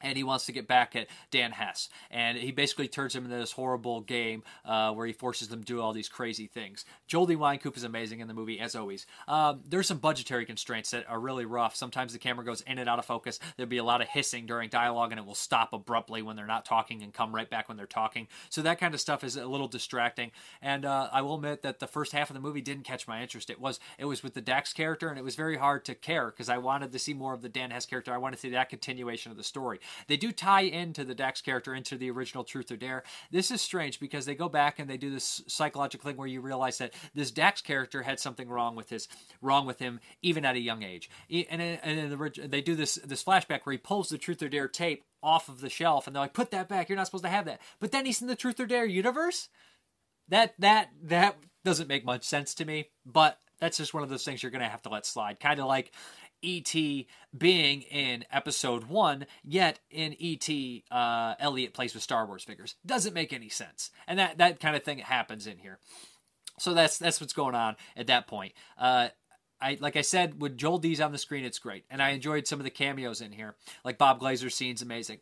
and 0.01 0.17
he 0.17 0.23
wants 0.23 0.45
to 0.45 0.51
get 0.51 0.67
back 0.67 0.95
at 0.95 1.07
Dan 1.29 1.51
Hess. 1.51 1.89
And 2.09 2.37
he 2.37 2.51
basically 2.51 2.87
turns 2.87 3.15
him 3.15 3.25
into 3.25 3.37
this 3.37 3.51
horrible 3.51 4.01
game 4.01 4.43
uh, 4.65 4.91
where 4.93 5.07
he 5.07 5.13
forces 5.13 5.47
them 5.49 5.59
to 5.59 5.65
do 5.65 5.81
all 5.81 5.93
these 5.93 6.09
crazy 6.09 6.47
things. 6.47 6.85
Joel 7.07 7.25
D. 7.25 7.35
Wynkoop 7.35 7.77
is 7.77 7.83
amazing 7.83 8.19
in 8.19 8.27
the 8.27 8.33
movie, 8.33 8.59
as 8.59 8.75
always. 8.75 9.05
Um, 9.27 9.61
there's 9.67 9.87
some 9.87 9.99
budgetary 9.99 10.45
constraints 10.45 10.91
that 10.91 11.09
are 11.09 11.19
really 11.19 11.45
rough. 11.45 11.75
Sometimes 11.75 12.13
the 12.13 12.19
camera 12.19 12.45
goes 12.45 12.61
in 12.61 12.77
and 12.77 12.89
out 12.89 12.99
of 12.99 13.05
focus. 13.05 13.39
There'll 13.55 13.69
be 13.69 13.77
a 13.77 13.83
lot 13.83 14.01
of 14.01 14.07
hissing 14.07 14.45
during 14.45 14.69
dialogue, 14.69 15.11
and 15.11 15.19
it 15.19 15.25
will 15.25 15.35
stop 15.35 15.73
abruptly 15.73 16.21
when 16.21 16.35
they're 16.35 16.45
not 16.47 16.65
talking 16.65 17.03
and 17.03 17.13
come 17.13 17.33
right 17.33 17.49
back 17.49 17.67
when 17.67 17.77
they're 17.77 17.85
talking. 17.85 18.27
So 18.49 18.61
that 18.61 18.79
kind 18.79 18.93
of 18.93 19.01
stuff 19.01 19.23
is 19.23 19.35
a 19.35 19.45
little 19.45 19.67
distracting. 19.67 20.31
And 20.61 20.85
uh, 20.85 21.09
I 21.11 21.21
will 21.21 21.35
admit 21.35 21.61
that 21.63 21.79
the 21.79 21.87
first 21.87 22.11
half 22.11 22.29
of 22.29 22.33
the 22.33 22.39
movie 22.39 22.61
didn't 22.61 22.83
catch 22.83 23.07
my 23.07 23.21
interest. 23.21 23.49
It 23.49 23.59
was 23.59 23.79
it 23.97 24.05
was 24.05 24.23
with 24.23 24.33
the 24.33 24.41
Dax 24.41 24.73
character, 24.73 25.09
and 25.09 25.17
it 25.17 25.23
was 25.23 25.35
very 25.35 25.57
hard 25.57 25.85
to 25.85 25.95
care 25.95 26.27
because 26.27 26.49
I 26.49 26.57
wanted 26.57 26.91
to 26.91 26.99
see 26.99 27.13
more 27.13 27.33
of 27.33 27.41
the 27.41 27.49
Dan 27.49 27.71
Hess 27.71 27.85
character. 27.85 28.13
I 28.13 28.17
wanted 28.17 28.37
to 28.37 28.41
see 28.41 28.49
that 28.51 28.69
continuation 28.69 29.31
of 29.31 29.37
the 29.37 29.43
story. 29.43 29.79
They 30.07 30.17
do 30.17 30.31
tie 30.31 30.61
into 30.61 31.03
the 31.03 31.15
Dax 31.15 31.41
character 31.41 31.73
into 31.73 31.97
the 31.97 32.11
original 32.11 32.43
Truth 32.43 32.71
or 32.71 32.77
Dare. 32.77 33.03
This 33.31 33.51
is 33.51 33.61
strange 33.61 33.99
because 33.99 34.25
they 34.25 34.35
go 34.35 34.49
back 34.49 34.79
and 34.79 34.89
they 34.89 34.97
do 34.97 35.09
this 35.09 35.41
psychological 35.47 36.09
thing 36.09 36.17
where 36.17 36.27
you 36.27 36.41
realize 36.41 36.77
that 36.79 36.93
this 37.13 37.31
Dax 37.31 37.61
character 37.61 38.01
had 38.01 38.19
something 38.19 38.49
wrong 38.49 38.75
with 38.75 38.89
his 38.89 39.07
wrong 39.41 39.65
with 39.65 39.79
him 39.79 39.99
even 40.21 40.45
at 40.45 40.55
a 40.55 40.59
young 40.59 40.83
age. 40.83 41.09
And 41.29 41.61
and 41.61 42.11
the, 42.11 42.47
they 42.47 42.61
do 42.61 42.75
this 42.75 42.95
this 42.95 43.23
flashback 43.23 43.61
where 43.63 43.73
he 43.73 43.77
pulls 43.77 44.09
the 44.09 44.17
Truth 44.17 44.41
or 44.41 44.49
Dare 44.49 44.67
tape 44.67 45.03
off 45.23 45.49
of 45.49 45.61
the 45.61 45.69
shelf 45.69 46.07
and 46.07 46.15
they're 46.15 46.23
like, 46.23 46.33
"Put 46.33 46.51
that 46.51 46.69
back. 46.69 46.89
You're 46.89 46.97
not 46.97 47.07
supposed 47.07 47.23
to 47.23 47.29
have 47.29 47.45
that." 47.45 47.61
But 47.79 47.91
then 47.91 48.05
he's 48.05 48.21
in 48.21 48.27
the 48.27 48.35
Truth 48.35 48.59
or 48.59 48.65
Dare 48.65 48.85
universe. 48.85 49.49
That 50.29 50.53
that 50.59 50.89
that 51.03 51.37
doesn't 51.63 51.87
make 51.87 52.05
much 52.05 52.23
sense 52.23 52.53
to 52.55 52.65
me, 52.65 52.89
but 53.05 53.37
that's 53.59 53.77
just 53.77 53.93
one 53.93 54.03
of 54.03 54.09
those 54.09 54.23
things 54.23 54.41
you're 54.41 54.51
going 54.51 54.63
to 54.63 54.69
have 54.69 54.81
to 54.83 54.89
let 54.89 55.05
slide. 55.05 55.39
Kind 55.39 55.59
of 55.59 55.67
like 55.67 55.91
E.T. 56.41 57.07
being 57.37 57.81
in 57.83 58.25
episode 58.31 58.85
one, 58.85 59.25
yet 59.43 59.79
in 59.89 60.15
E.T., 60.19 60.83
uh, 60.91 61.35
Elliot 61.39 61.73
plays 61.73 61.93
with 61.93 62.03
Star 62.03 62.25
Wars 62.25 62.43
figures. 62.43 62.75
Doesn't 62.85 63.13
make 63.13 63.33
any 63.33 63.49
sense. 63.49 63.91
And 64.07 64.19
that, 64.19 64.37
that 64.37 64.59
kind 64.59 64.75
of 64.75 64.83
thing 64.83 64.99
happens 64.99 65.47
in 65.47 65.57
here. 65.57 65.79
So 66.59 66.73
that's 66.73 66.99
that's 66.99 67.19
what's 67.19 67.33
going 67.33 67.55
on 67.55 67.75
at 67.95 68.07
that 68.07 68.27
point. 68.27 68.53
Uh, 68.77 69.07
I 69.59 69.77
like 69.79 69.95
I 69.95 70.01
said, 70.01 70.41
with 70.41 70.57
Joel 70.57 70.77
D's 70.77 71.01
on 71.01 71.11
the 71.11 71.17
screen, 71.17 71.43
it's 71.43 71.59
great, 71.59 71.85
and 71.89 72.01
I 72.01 72.09
enjoyed 72.09 72.47
some 72.47 72.59
of 72.59 72.63
the 72.63 72.69
cameos 72.69 73.21
in 73.21 73.31
here. 73.31 73.55
Like 73.83 73.97
Bob 73.97 74.19
Glazer's 74.19 74.55
scene's 74.55 74.81
amazing. 74.81 75.19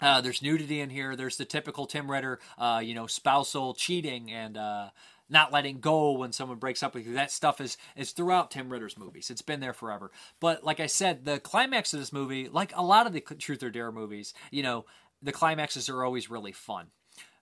Uh, 0.00 0.20
there's 0.20 0.42
nudity 0.42 0.80
in 0.80 0.90
here. 0.90 1.16
There's 1.16 1.36
the 1.38 1.44
typical 1.44 1.86
Tim 1.86 2.10
Ritter, 2.10 2.38
uh, 2.56 2.80
you 2.84 2.94
know, 2.94 3.06
spousal 3.06 3.74
cheating 3.74 4.30
and 4.30 4.56
uh, 4.56 4.90
not 5.28 5.52
letting 5.52 5.80
go 5.80 6.12
when 6.12 6.32
someone 6.32 6.58
breaks 6.58 6.82
up 6.82 6.94
with 6.94 7.06
you. 7.06 7.14
That 7.14 7.30
stuff 7.30 7.60
is 7.60 7.76
is 7.96 8.12
throughout 8.12 8.50
Tim 8.50 8.70
Ritter's 8.70 8.98
movies. 8.98 9.30
It's 9.30 9.42
been 9.42 9.60
there 9.60 9.72
forever. 9.72 10.10
But 10.40 10.64
like 10.64 10.80
I 10.80 10.86
said, 10.86 11.24
the 11.24 11.38
climax 11.38 11.92
of 11.92 12.00
this 12.00 12.12
movie, 12.12 12.48
like 12.48 12.72
a 12.76 12.82
lot 12.82 13.06
of 13.06 13.12
the 13.12 13.20
Truth 13.20 13.62
or 13.62 13.70
Dare 13.70 13.92
movies, 13.92 14.34
you 14.50 14.62
know, 14.62 14.84
the 15.22 15.32
climaxes 15.32 15.88
are 15.88 16.04
always 16.04 16.30
really 16.30 16.52
fun. 16.52 16.86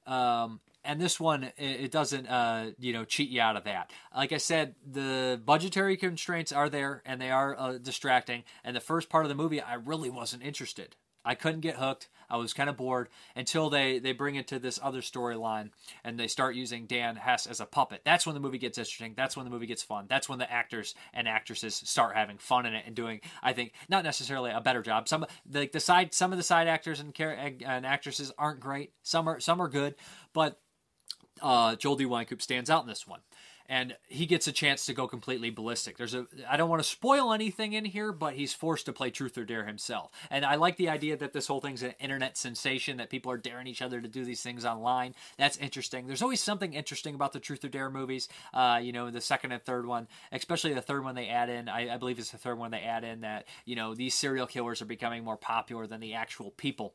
Um, 0.07 0.61
and 0.85 1.01
this 1.01 1.19
one, 1.19 1.51
it, 1.59 1.91
doesn't, 1.91 2.29
uh, 2.29 2.71
you 2.79 2.93
know, 2.93 3.05
cheat 3.05 3.29
you 3.29 3.41
out 3.41 3.57
of 3.57 3.65
that. 3.65 3.91
Like 4.15 4.33
I 4.33 4.37
said, 4.37 4.77
the 4.89 5.41
budgetary 5.45 5.97
constraints 5.97 6.53
are 6.53 6.69
there, 6.69 7.03
and 7.05 7.21
they 7.21 7.31
are 7.31 7.59
uh, 7.59 7.79
distracting. 7.79 8.45
And 8.63 8.77
the 8.77 8.81
first 8.81 9.09
part 9.09 9.25
of 9.25 9.29
the 9.29 9.35
movie, 9.35 9.61
I 9.61 9.75
really 9.75 10.11
wasn't 10.11 10.45
interested. 10.45 10.95
I 11.25 11.35
couldn't 11.35 11.61
get 11.61 11.77
hooked. 11.77 12.09
I 12.29 12.37
was 12.37 12.53
kind 12.53 12.69
of 12.69 12.77
bored 12.77 13.09
until 13.35 13.71
they 13.71 13.99
they 13.99 14.13
bring 14.13 14.37
it 14.37 14.49
to 14.49 14.59
this 14.59 14.79
other 14.83 15.01
storyline 15.01 15.71
and 16.05 16.19
they 16.19 16.29
start 16.29 16.55
using 16.55 16.87
Dan 16.87 17.17
Hess 17.17 17.47
as 17.47 17.61
a 17.61 17.67
puppet. 17.67 18.03
That's 18.05 18.27
when 18.27 18.35
the 18.35 18.41
movie 18.41 18.59
gets 18.59 18.79
interesting. 18.79 19.15
That's 19.17 19.37
when 19.37 19.45
the 19.45 19.51
movie 19.51 19.67
gets 19.67 19.83
fun. 19.83 20.07
That's 20.09 20.29
when 20.29 20.39
the 20.39 20.51
actors 20.51 20.95
and 21.13 21.29
actresses 21.29 21.75
start 21.75 22.17
having 22.17 22.39
fun 22.39 22.67
in 22.67 22.75
it 22.75 22.85
and 22.87 22.95
doing, 22.95 23.21
I 23.43 23.53
think, 23.53 23.73
not 23.89 24.05
necessarily 24.05 24.51
a 24.51 24.61
better 24.61 24.83
job. 24.83 25.09
Some 25.09 25.27
like 25.53 25.73
the 25.73 25.81
side, 25.81 26.15
some 26.15 26.33
of 26.33 26.39
the 26.39 26.45
side 26.45 26.69
actors 26.69 27.01
and 27.01 27.15
and 27.21 27.87
actresses 27.87 28.33
aren't 28.39 28.61
great. 28.61 28.93
Some 29.03 29.29
are 29.29 29.41
some 29.41 29.61
are 29.61 29.69
good, 29.69 29.95
but 30.33 30.61
uh, 31.43 31.77
Joel 31.77 31.97
D. 31.97 32.05
Wynkoop 32.05 32.43
stands 32.43 32.71
out 32.71 32.83
in 32.83 32.89
this 32.89 33.07
one. 33.07 33.21
And 33.69 33.97
he 34.09 34.27
gets 34.27 34.47
a 34.47 34.53
chance 34.53 34.87
to 34.87 34.95
go 34.95 35.07
completely 35.07 35.51
ballistic. 35.51 35.97
There's 35.97 36.15
a 36.15 36.27
I 36.49 36.57
don't 36.57 36.71
want 36.71 36.83
to 36.83 36.89
spoil 36.89 37.33
anything 37.33 37.73
in 37.73 37.85
here, 37.85 38.13
but 38.13 38.35
he's 38.35 38.53
forced 38.53 38.87
to 38.87 38.93
play 38.93 39.11
Truth 39.11 39.37
or 39.39 39.45
Dare 39.45 39.65
himself. 39.65 40.11
And 40.31 40.45
I 40.45 40.55
like 40.57 40.77
the 40.77 40.89
idea 40.89 41.17
that 41.17 41.33
this 41.33 41.47
whole 41.47 41.61
thing's 41.61 41.83
an 41.83 41.95
internet 42.01 42.37
sensation, 42.37 42.97
that 42.99 43.11
people 43.11 43.31
are 43.33 43.37
daring 43.37 43.67
each 43.67 43.83
other 43.83 44.01
to 44.01 44.09
do 44.09 44.25
these 44.25 44.43
things 44.43 44.65
online. 44.65 45.15
That's 45.39 45.57
interesting. 45.57 46.07
There's 46.07 46.23
always 46.23 46.43
something 46.43 46.75
interesting 46.75 47.15
about 47.15 47.33
the 47.33 47.41
Truth 47.41 47.65
or 47.65 47.69
Dare 47.69 47.91
movies. 47.91 48.29
Uh, 48.55 48.81
you 48.83 48.93
know, 48.93 49.11
the 49.11 49.21
second 49.21 49.53
and 49.53 49.63
third 49.63 49.87
one, 49.87 50.09
especially 50.33 50.75
the 50.75 50.83
third 50.83 51.05
one 51.05 51.15
they 51.15 51.29
add 51.29 51.49
in. 51.49 51.69
I, 51.69 51.95
I 51.95 51.97
believe 51.97 52.19
it's 52.19 52.31
the 52.31 52.39
third 52.39 52.59
one 52.59 52.71
they 52.71 52.83
add 52.83 53.05
in 53.05 53.23
that 53.23 53.47
you 53.65 53.77
know 53.77 53.95
these 53.95 54.15
serial 54.15 54.47
killers 54.47 54.83
are 54.83 54.87
becoming 54.87 55.25
more 55.25 55.37
popular 55.37 55.87
than 55.87 56.01
the 56.01 56.15
actual 56.15 56.51
people 56.53 56.95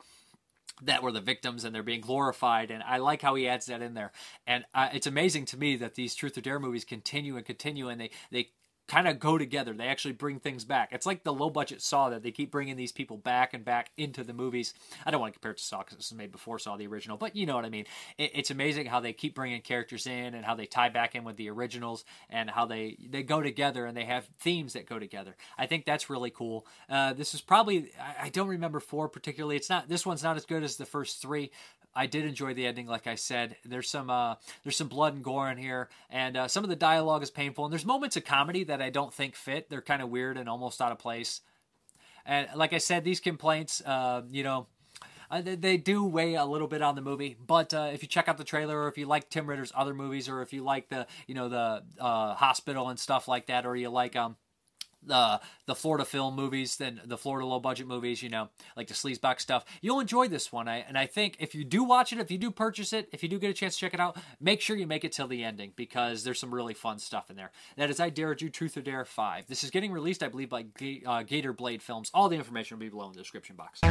that 0.83 1.03
were 1.03 1.11
the 1.11 1.21
victims 1.21 1.63
and 1.63 1.75
they're 1.75 1.83
being 1.83 2.01
glorified 2.01 2.71
and 2.71 2.81
i 2.83 2.97
like 2.97 3.21
how 3.21 3.35
he 3.35 3.47
adds 3.47 3.67
that 3.67 3.81
in 3.81 3.93
there. 3.93 4.11
And 4.47 4.65
uh, 4.73 4.89
it's 4.93 5.07
amazing 5.07 5.45
to 5.47 5.57
me 5.57 5.75
that 5.77 5.95
these 5.95 6.15
truth 6.15 6.37
or 6.37 6.41
dare 6.41 6.59
movies 6.59 6.85
continue 6.85 7.37
and 7.37 7.45
continue 7.45 7.89
and 7.89 7.99
they 7.99 8.11
they 8.31 8.49
kind 8.87 9.07
of 9.07 9.19
go 9.19 9.37
together. 9.37 9.73
They 9.73 9.87
actually 9.87 10.13
bring 10.13 10.39
things 10.39 10.65
back. 10.65 10.89
It's 10.91 11.05
like 11.05 11.23
the 11.23 11.33
low 11.33 11.49
budget 11.49 11.81
saw 11.81 12.09
that 12.09 12.23
they 12.23 12.31
keep 12.31 12.51
bringing 12.51 12.75
these 12.75 12.91
people 12.91 13.17
back 13.17 13.53
and 13.53 13.63
back 13.63 13.91
into 13.97 14.23
the 14.23 14.33
movies. 14.33 14.73
I 15.05 15.11
don't 15.11 15.21
want 15.21 15.33
to 15.33 15.39
compare 15.39 15.51
it 15.51 15.57
to 15.57 15.63
saw 15.63 15.79
because 15.79 15.97
this 15.97 16.11
was 16.11 16.17
made 16.17 16.31
before 16.31 16.59
saw 16.59 16.75
the 16.77 16.87
original 16.87 17.17
but 17.21 17.35
you 17.35 17.45
know 17.45 17.55
what 17.55 17.65
i 17.65 17.69
mean. 17.69 17.85
It, 18.17 18.31
it's 18.33 18.51
amazing 18.51 18.87
how 18.87 18.99
they 18.99 19.13
keep 19.13 19.35
bringing 19.35 19.61
characters 19.61 20.07
in 20.07 20.33
and 20.33 20.43
how 20.43 20.55
they 20.55 20.65
tie 20.65 20.89
back 20.89 21.15
in 21.15 21.23
with 21.23 21.37
the 21.37 21.49
originals 21.49 22.03
and 22.29 22.49
how 22.49 22.65
they 22.65 22.97
they 23.09 23.23
go 23.23 23.41
together 23.41 23.85
and 23.85 23.95
they 23.95 24.05
have 24.05 24.27
themes 24.39 24.73
that 24.73 24.87
go 24.87 24.99
together. 24.99 25.35
I 25.57 25.67
think 25.67 25.85
that's 25.85 26.09
really 26.09 26.31
cool. 26.31 26.65
Uh, 26.89 27.13
this 27.13 27.33
is 27.33 27.41
probably 27.41 27.91
I, 27.99 28.25
I 28.25 28.29
don't 28.29 28.47
remember 28.47 28.79
four 28.79 29.07
particularly. 29.07 29.55
It's 29.55 29.69
not 29.69 29.87
this 29.87 30.05
one's 30.05 30.23
not 30.23 30.35
as 30.35 30.45
good 30.45 30.63
as 30.63 30.77
the 30.77 30.85
first 30.85 31.21
three 31.21 31.51
I 31.93 32.05
did 32.05 32.25
enjoy 32.25 32.53
the 32.53 32.65
ending, 32.65 32.87
like 32.87 33.07
I 33.07 33.15
said. 33.15 33.57
There's 33.65 33.89
some 33.89 34.09
uh, 34.09 34.35
there's 34.63 34.77
some 34.77 34.87
blood 34.87 35.13
and 35.13 35.23
gore 35.23 35.49
in 35.49 35.57
here, 35.57 35.89
and 36.09 36.37
uh, 36.37 36.47
some 36.47 36.63
of 36.63 36.69
the 36.69 36.75
dialogue 36.75 37.23
is 37.23 37.29
painful. 37.29 37.65
And 37.65 37.71
there's 37.71 37.85
moments 37.85 38.15
of 38.17 38.23
comedy 38.23 38.63
that 38.65 38.81
I 38.81 38.89
don't 38.89 39.13
think 39.13 39.35
fit. 39.35 39.69
They're 39.69 39.81
kind 39.81 40.01
of 40.01 40.09
weird 40.09 40.37
and 40.37 40.47
almost 40.47 40.81
out 40.81 40.91
of 40.91 40.99
place. 40.99 41.41
And 42.25 42.47
like 42.55 42.73
I 42.73 42.77
said, 42.77 43.03
these 43.03 43.19
complaints, 43.19 43.81
uh, 43.85 44.21
you 44.29 44.43
know, 44.43 44.67
uh, 45.31 45.41
they, 45.41 45.77
do 45.77 46.03
weigh 46.03 46.35
a 46.35 46.45
little 46.45 46.67
bit 46.67 46.81
on 46.81 46.95
the 46.95 47.01
movie. 47.01 47.37
But 47.45 47.73
uh, 47.73 47.89
if 47.93 48.03
you 48.03 48.09
check 48.09 48.27
out 48.27 48.37
the 48.37 48.43
trailer, 48.43 48.83
or 48.83 48.87
if 48.89 48.97
you 48.97 49.05
like 49.05 49.29
Tim 49.29 49.47
Ritter's 49.47 49.71
other 49.73 49.93
movies, 49.93 50.27
or 50.27 50.41
if 50.41 50.51
you 50.51 50.63
like 50.63 50.89
the 50.89 51.07
you 51.25 51.35
know 51.35 51.49
the 51.49 51.83
uh, 51.99 52.35
hospital 52.35 52.89
and 52.89 52.99
stuff 52.99 53.27
like 53.27 53.47
that, 53.47 53.65
or 53.65 53.75
you 53.75 53.89
like 53.89 54.15
um 54.15 54.35
the 55.03 55.39
the 55.65 55.75
Florida 55.75 56.05
film 56.05 56.35
movies, 56.35 56.77
then 56.77 57.01
the 57.05 57.17
Florida 57.17 57.45
low 57.45 57.59
budget 57.59 57.87
movies, 57.87 58.21
you 58.21 58.29
know, 58.29 58.49
like 58.75 58.87
the 58.87 58.93
sleazebach 58.93 59.39
stuff. 59.39 59.65
You'll 59.81 59.99
enjoy 59.99 60.27
this 60.27 60.51
one, 60.51 60.67
I, 60.67 60.77
and 60.87 60.97
I 60.97 61.05
think 61.05 61.37
if 61.39 61.55
you 61.55 61.63
do 61.63 61.83
watch 61.83 62.11
it, 62.13 62.19
if 62.19 62.29
you 62.31 62.37
do 62.37 62.51
purchase 62.51 62.93
it, 62.93 63.09
if 63.11 63.23
you 63.23 63.29
do 63.29 63.39
get 63.39 63.49
a 63.49 63.53
chance 63.53 63.75
to 63.75 63.79
check 63.79 63.93
it 63.93 63.99
out, 63.99 64.17
make 64.39 64.61
sure 64.61 64.75
you 64.75 64.87
make 64.87 65.03
it 65.03 65.11
till 65.11 65.27
the 65.27 65.43
ending 65.43 65.73
because 65.75 66.23
there's 66.23 66.39
some 66.39 66.53
really 66.53 66.73
fun 66.73 66.99
stuff 66.99 67.29
in 67.29 67.35
there. 67.35 67.51
That 67.77 67.89
is 67.89 67.99
I 67.99 68.09
Dare 68.09 68.35
You 68.39 68.49
Truth 68.49 68.77
or 68.77 68.81
Dare 68.81 69.05
Five. 69.05 69.47
This 69.47 69.63
is 69.63 69.71
getting 69.71 69.91
released, 69.91 70.23
I 70.23 70.27
believe, 70.27 70.49
by 70.49 70.63
Ga- 70.63 71.03
uh, 71.05 71.23
Gator 71.23 71.53
Blade 71.53 71.81
Films. 71.81 72.11
All 72.13 72.29
the 72.29 72.35
information 72.35 72.77
will 72.77 72.85
be 72.85 72.89
below 72.89 73.07
in 73.07 73.13
the 73.13 73.19
description 73.19 73.55
box. 73.55 73.81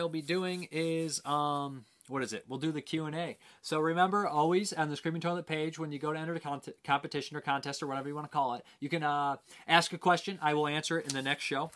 I 0.00 0.02
will 0.02 0.08
be 0.08 0.22
doing 0.22 0.66
is 0.72 1.24
um 1.26 1.84
what 2.08 2.24
is 2.24 2.32
it? 2.32 2.44
We'll 2.48 2.58
do 2.58 2.72
the 2.72 2.80
Q 2.80 3.04
and 3.04 3.14
A. 3.14 3.36
So 3.62 3.78
remember, 3.78 4.26
always 4.26 4.72
on 4.72 4.90
the 4.90 4.96
Screaming 4.96 5.20
Toilet 5.20 5.46
page, 5.46 5.78
when 5.78 5.92
you 5.92 6.00
go 6.00 6.12
to 6.12 6.18
enter 6.18 6.34
the 6.34 6.72
competition 6.82 7.36
or 7.36 7.40
contest 7.40 7.84
or 7.84 7.86
whatever 7.86 8.08
you 8.08 8.16
want 8.16 8.26
to 8.26 8.32
call 8.32 8.54
it, 8.54 8.64
you 8.80 8.88
can 8.88 9.04
uh, 9.04 9.36
ask 9.68 9.92
a 9.92 9.98
question. 9.98 10.36
I 10.42 10.54
will 10.54 10.66
answer 10.66 10.98
it 10.98 11.06
in 11.06 11.14
the 11.14 11.22
next 11.22 11.44
show. 11.44 11.70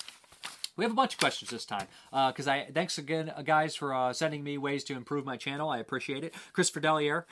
We 0.76 0.84
have 0.84 0.90
a 0.90 0.96
bunch 0.96 1.12
of 1.14 1.20
questions 1.20 1.52
this 1.52 1.64
time 1.64 1.86
because 2.10 2.48
I 2.48 2.66
thanks 2.74 2.98
again, 2.98 3.30
uh, 3.36 3.42
guys, 3.42 3.76
for 3.76 3.94
uh, 3.94 4.12
sending 4.12 4.42
me 4.42 4.58
ways 4.58 4.82
to 4.84 4.94
improve 4.94 5.24
my 5.24 5.36
channel. 5.36 5.68
I 5.68 5.78
appreciate 5.78 6.24
it. 6.24 6.34
Christopher 6.52 6.80
Delier. 6.80 7.26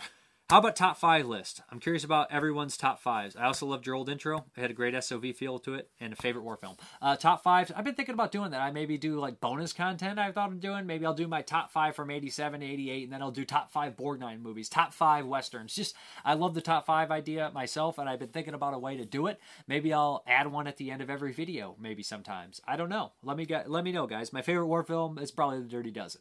How 0.53 0.59
about 0.59 0.77
top 0.77 0.99
five 0.99 1.25
list? 1.25 1.63
I'm 1.71 1.81
curious 1.81 2.05
about 2.05 2.31
everyone's 2.31 2.77
top 2.77 3.01
fives. 3.01 3.35
I 3.37 3.47
also 3.47 3.65
loved 3.65 3.87
your 3.87 3.95
old 3.95 4.11
intro. 4.11 4.45
It 4.55 4.61
had 4.61 4.71
a 4.71 4.75
great 4.75 5.03
SOV 5.03 5.35
feel 5.35 5.59
to 5.61 5.73
it 5.73 5.89
and 5.99 6.13
a 6.13 6.17
favorite 6.17 6.43
war 6.43 6.59
film. 6.59 6.77
Uh, 7.01 7.17
top 7.17 7.43
fives. 7.43 7.73
I've 7.75 7.87
been 7.87 7.95
thinking 7.95 8.13
about 8.13 8.33
doing 8.33 8.51
that. 8.51 8.61
I 8.61 8.71
maybe 8.71 8.99
do 8.99 9.19
like 9.19 9.41
bonus 9.41 9.73
content 9.73 10.19
I 10.19 10.31
thought 10.31 10.53
of 10.53 10.61
doing. 10.61 10.85
Maybe 10.85 11.07
I'll 11.07 11.15
do 11.15 11.27
my 11.27 11.41
top 11.41 11.73
five 11.73 11.97
from 11.97 12.11
87 12.11 12.63
88, 12.63 13.05
and 13.05 13.13
then 13.15 13.23
I'll 13.23 13.31
do 13.31 13.47
top 13.47 13.73
five 13.73 13.97
Borgnine 13.97 14.43
movies, 14.43 14.69
top 14.69 14.93
five 14.93 15.25
Westerns. 15.25 15.75
Just, 15.75 15.95
I 16.23 16.35
love 16.35 16.53
the 16.53 16.61
top 16.61 16.85
five 16.85 17.11
idea 17.11 17.51
myself, 17.55 17.97
and 17.97 18.07
I've 18.07 18.19
been 18.19 18.29
thinking 18.29 18.53
about 18.53 18.75
a 18.75 18.79
way 18.79 18.99
to 18.99 19.07
do 19.07 19.29
it. 19.29 19.41
Maybe 19.67 19.95
I'll 19.95 20.23
add 20.27 20.53
one 20.53 20.67
at 20.67 20.77
the 20.77 20.91
end 20.91 21.01
of 21.01 21.09
every 21.09 21.33
video, 21.33 21.77
maybe 21.81 22.03
sometimes. 22.03 22.61
I 22.69 22.77
don't 22.77 22.91
know. 22.91 23.13
Let 23.23 23.39
me 23.39 23.47
get, 23.47 23.71
let 23.71 23.85
me 23.85 23.93
know, 23.93 24.07
guys. 24.07 24.35
My 24.35 24.43
favorite 24.43 24.67
war 24.67 24.83
film 24.83 25.17
is 25.17 25.31
probably 25.31 25.61
The 25.61 25.69
Dirty 25.69 25.93
Dozen. 25.93 26.21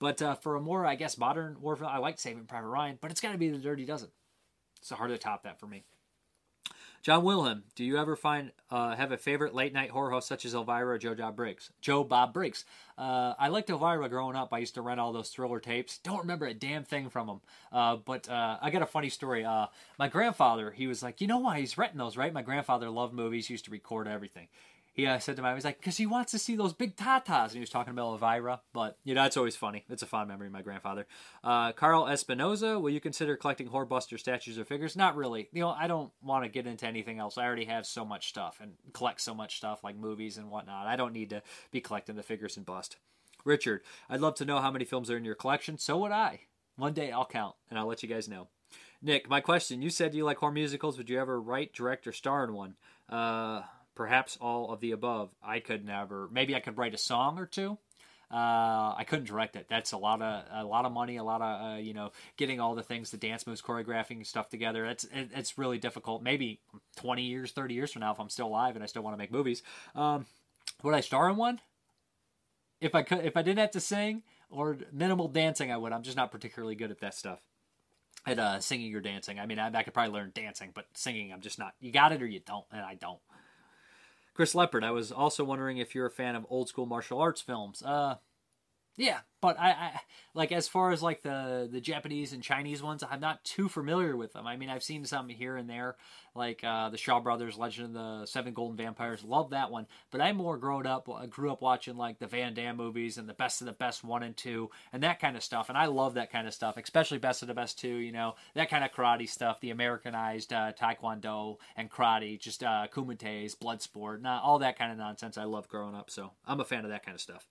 But 0.00 0.20
uh, 0.22 0.34
for 0.34 0.56
a 0.56 0.60
more, 0.60 0.84
I 0.84 0.96
guess, 0.96 1.18
modern 1.18 1.60
war 1.60 1.78
I 1.84 1.98
like 1.98 2.18
Saving 2.18 2.46
Private 2.46 2.68
Ryan, 2.68 2.98
but 3.00 3.10
it's 3.10 3.20
got 3.20 3.32
to 3.32 3.38
be 3.38 3.50
The 3.50 3.58
Dirty 3.58 3.84
Dozen. 3.84 4.08
It's 4.80 4.90
hard 4.90 5.10
to 5.10 5.18
top 5.18 5.44
that 5.44 5.60
for 5.60 5.66
me. 5.66 5.84
John 7.02 7.24
Wilhelm, 7.24 7.64
do 7.76 7.84
you 7.84 7.96
ever 7.96 8.14
find 8.14 8.52
uh, 8.70 8.94
have 8.94 9.10
a 9.10 9.16
favorite 9.16 9.54
late 9.54 9.72
night 9.72 9.88
horror 9.88 10.10
host 10.10 10.28
such 10.28 10.44
as 10.44 10.52
Elvira 10.52 10.86
or 10.86 10.98
Joe 10.98 11.14
Bob 11.14 11.34
Briggs? 11.34 11.70
Joe 11.80 12.04
Bob 12.04 12.34
Briggs. 12.34 12.66
Uh, 12.98 13.32
I 13.38 13.48
liked 13.48 13.70
Elvira 13.70 14.06
growing 14.10 14.36
up. 14.36 14.52
I 14.52 14.58
used 14.58 14.74
to 14.74 14.82
rent 14.82 15.00
all 15.00 15.12
those 15.12 15.30
thriller 15.30 15.60
tapes. 15.60 15.96
Don't 15.96 16.18
remember 16.18 16.46
a 16.46 16.52
damn 16.52 16.84
thing 16.84 17.08
from 17.08 17.26
them. 17.26 17.40
Uh, 17.72 17.96
but 17.96 18.28
uh, 18.28 18.58
I 18.60 18.68
got 18.68 18.82
a 18.82 18.86
funny 18.86 19.08
story. 19.08 19.46
Uh, 19.46 19.68
my 19.98 20.08
grandfather, 20.08 20.70
he 20.72 20.86
was 20.86 21.02
like, 21.02 21.22
you 21.22 21.26
know 21.26 21.38
why 21.38 21.60
he's 21.60 21.78
renting 21.78 21.96
those, 21.96 22.18
right? 22.18 22.34
My 22.34 22.42
grandfather 22.42 22.90
loved 22.90 23.14
movies. 23.14 23.46
He 23.46 23.54
used 23.54 23.64
to 23.64 23.70
record 23.70 24.06
everything 24.06 24.48
he 25.00 25.06
uh, 25.06 25.18
said 25.18 25.36
to 25.36 25.42
me, 25.42 25.48
he 25.48 25.54
was 25.54 25.64
like, 25.64 25.78
because 25.78 25.96
he 25.96 26.06
wants 26.06 26.32
to 26.32 26.38
see 26.38 26.56
those 26.56 26.74
big 26.74 26.94
tatas. 26.94 27.44
And 27.44 27.52
he 27.52 27.60
was 27.60 27.70
talking 27.70 27.92
about 27.92 28.12
Elvira. 28.12 28.60
But, 28.72 28.98
you 29.02 29.14
know, 29.14 29.24
it's 29.24 29.36
always 29.36 29.56
funny. 29.56 29.84
It's 29.88 30.02
a 30.02 30.06
fond 30.06 30.28
memory 30.28 30.48
of 30.48 30.52
my 30.52 30.62
grandfather. 30.62 31.06
Uh, 31.42 31.72
Carl 31.72 32.04
Espinoza, 32.04 32.80
will 32.80 32.90
you 32.90 33.00
consider 33.00 33.36
collecting 33.36 33.68
Horrorbuster 33.68 34.18
statues 34.18 34.58
or 34.58 34.64
figures? 34.64 34.96
Not 34.96 35.16
really. 35.16 35.48
You 35.52 35.62
know, 35.62 35.70
I 35.70 35.86
don't 35.86 36.12
want 36.22 36.44
to 36.44 36.50
get 36.50 36.66
into 36.66 36.86
anything 36.86 37.18
else. 37.18 37.38
I 37.38 37.46
already 37.46 37.64
have 37.64 37.86
so 37.86 38.04
much 38.04 38.28
stuff 38.28 38.58
and 38.60 38.72
collect 38.92 39.20
so 39.22 39.34
much 39.34 39.56
stuff 39.56 39.82
like 39.82 39.96
movies 39.96 40.36
and 40.36 40.50
whatnot. 40.50 40.86
I 40.86 40.96
don't 40.96 41.14
need 41.14 41.30
to 41.30 41.42
be 41.70 41.80
collecting 41.80 42.16
the 42.16 42.22
figures 42.22 42.56
and 42.56 42.66
bust. 42.66 42.96
Richard, 43.44 43.80
I'd 44.10 44.20
love 44.20 44.34
to 44.36 44.44
know 44.44 44.60
how 44.60 44.70
many 44.70 44.84
films 44.84 45.10
are 45.10 45.16
in 45.16 45.24
your 45.24 45.34
collection. 45.34 45.78
So 45.78 45.96
would 45.98 46.12
I. 46.12 46.40
One 46.76 46.92
day 46.92 47.10
I'll 47.10 47.24
count 47.26 47.56
and 47.70 47.78
I'll 47.78 47.86
let 47.86 48.02
you 48.02 48.08
guys 48.08 48.28
know. 48.28 48.48
Nick, 49.02 49.30
my 49.30 49.40
question. 49.40 49.80
You 49.80 49.88
said 49.88 50.14
you 50.14 50.24
like 50.24 50.36
horror 50.38 50.52
musicals. 50.52 50.98
Would 50.98 51.08
you 51.08 51.18
ever 51.18 51.40
write, 51.40 51.72
direct, 51.72 52.06
or 52.06 52.12
star 52.12 52.44
in 52.44 52.52
one? 52.52 52.74
Uh 53.08 53.62
perhaps 54.00 54.38
all 54.40 54.72
of 54.72 54.80
the 54.80 54.92
above. 54.92 55.28
I 55.42 55.60
could 55.60 55.84
never. 55.84 56.26
Maybe 56.32 56.54
I 56.54 56.60
could 56.60 56.78
write 56.78 56.94
a 56.94 56.98
song 56.98 57.38
or 57.38 57.44
two. 57.44 57.76
Uh, 58.32 58.94
I 58.96 59.04
couldn't 59.06 59.26
direct 59.26 59.56
it. 59.56 59.66
That's 59.68 59.92
a 59.92 59.98
lot 59.98 60.22
of 60.22 60.44
a 60.50 60.64
lot 60.64 60.86
of 60.86 60.92
money, 60.92 61.18
a 61.18 61.22
lot 61.22 61.42
of 61.42 61.74
uh, 61.74 61.76
you 61.76 61.92
know 61.92 62.12
getting 62.38 62.60
all 62.60 62.74
the 62.74 62.82
things, 62.82 63.10
the 63.10 63.18
dance 63.18 63.46
moves, 63.46 63.60
choreographing 63.60 64.26
stuff 64.26 64.48
together. 64.48 64.86
It, 64.86 65.04
it's 65.12 65.58
really 65.58 65.76
difficult. 65.76 66.22
Maybe 66.22 66.60
twenty 66.96 67.24
years, 67.24 67.52
thirty 67.52 67.74
years 67.74 67.92
from 67.92 68.00
now, 68.00 68.10
if 68.10 68.18
I'm 68.18 68.30
still 68.30 68.46
alive 68.46 68.74
and 68.74 68.82
I 68.82 68.86
still 68.86 69.02
want 69.02 69.12
to 69.12 69.18
make 69.18 69.30
movies, 69.30 69.62
um, 69.94 70.24
would 70.82 70.94
I 70.94 71.02
star 71.02 71.28
in 71.28 71.36
one? 71.36 71.60
If 72.80 72.94
I 72.94 73.02
could, 73.02 73.18
if 73.18 73.36
I 73.36 73.42
didn't 73.42 73.58
have 73.58 73.72
to 73.72 73.80
sing 73.80 74.22
or 74.48 74.78
minimal 74.90 75.28
dancing, 75.28 75.70
I 75.70 75.76
would. 75.76 75.92
I'm 75.92 76.04
just 76.04 76.16
not 76.16 76.32
particularly 76.32 76.74
good 76.74 76.90
at 76.90 77.00
that 77.00 77.14
stuff. 77.14 77.40
At 78.26 78.38
uh, 78.38 78.60
singing 78.60 78.94
or 78.94 79.00
dancing. 79.00 79.38
I 79.38 79.44
mean, 79.44 79.58
I, 79.58 79.70
I 79.74 79.82
could 79.82 79.92
probably 79.92 80.14
learn 80.14 80.32
dancing, 80.34 80.70
but 80.74 80.86
singing, 80.94 81.34
I'm 81.34 81.42
just 81.42 81.58
not. 81.58 81.74
You 81.80 81.92
got 81.92 82.12
it 82.12 82.22
or 82.22 82.26
you 82.26 82.40
don't, 82.40 82.64
and 82.72 82.80
I 82.80 82.94
don't. 82.94 83.20
Chris 84.34 84.54
Leopard, 84.54 84.84
I 84.84 84.90
was 84.90 85.12
also 85.12 85.44
wondering 85.44 85.78
if 85.78 85.94
you're 85.94 86.06
a 86.06 86.10
fan 86.10 86.36
of 86.36 86.46
old 86.48 86.68
school 86.68 86.86
martial 86.86 87.20
arts 87.20 87.40
films. 87.40 87.82
Uh, 87.82 88.16
yeah, 89.00 89.20
but 89.40 89.58
I, 89.58 89.70
I 89.70 90.00
like 90.34 90.52
as 90.52 90.68
far 90.68 90.92
as 90.92 91.02
like 91.02 91.22
the 91.22 91.66
the 91.72 91.80
Japanese 91.80 92.34
and 92.34 92.42
Chinese 92.42 92.82
ones, 92.82 93.02
I'm 93.08 93.20
not 93.20 93.42
too 93.44 93.66
familiar 93.66 94.14
with 94.14 94.34
them. 94.34 94.46
I 94.46 94.58
mean, 94.58 94.68
I've 94.68 94.82
seen 94.82 95.06
some 95.06 95.30
here 95.30 95.56
and 95.56 95.70
there, 95.70 95.96
like 96.34 96.62
uh, 96.62 96.90
the 96.90 96.98
Shaw 96.98 97.18
Brothers, 97.18 97.56
Legend 97.56 97.96
of 97.96 98.20
the 98.20 98.26
Seven 98.26 98.52
Golden 98.52 98.76
Vampires. 98.76 99.24
Love 99.24 99.50
that 99.50 99.70
one, 99.70 99.86
but 100.10 100.20
I 100.20 100.34
more 100.34 100.58
grown 100.58 100.86
up, 100.86 101.08
grew 101.30 101.50
up 101.50 101.62
watching 101.62 101.96
like 101.96 102.18
the 102.18 102.26
Van 102.26 102.52
Damme 102.52 102.76
movies 102.76 103.16
and 103.16 103.26
the 103.26 103.32
Best 103.32 103.62
of 103.62 103.66
the 103.66 103.72
Best 103.72 104.04
one 104.04 104.22
and 104.22 104.36
two 104.36 104.68
and 104.92 105.02
that 105.02 105.18
kind 105.18 105.34
of 105.34 105.42
stuff. 105.42 105.70
And 105.70 105.78
I 105.78 105.86
love 105.86 106.12
that 106.14 106.30
kind 106.30 106.46
of 106.46 106.52
stuff, 106.52 106.76
especially 106.76 107.16
Best 107.16 107.40
of 107.40 107.48
the 107.48 107.54
Best 107.54 107.78
two. 107.78 107.88
You 107.88 108.12
know 108.12 108.34
that 108.54 108.68
kind 108.68 108.84
of 108.84 108.92
karate 108.92 109.30
stuff, 109.30 109.60
the 109.60 109.70
Americanized 109.70 110.52
uh, 110.52 110.72
Taekwondo 110.78 111.56
and 111.74 111.90
karate, 111.90 112.38
just 112.38 112.62
uh, 112.62 112.86
kumites, 112.92 113.58
blood 113.58 113.80
sport, 113.80 114.26
all 114.26 114.58
that 114.58 114.78
kind 114.78 114.92
of 114.92 114.98
nonsense. 114.98 115.38
I 115.38 115.44
love 115.44 115.68
growing 115.68 115.94
up, 115.94 116.10
so 116.10 116.32
I'm 116.46 116.60
a 116.60 116.66
fan 116.66 116.84
of 116.84 116.90
that 116.90 117.02
kind 117.02 117.14
of 117.14 117.22
stuff. 117.22 117.46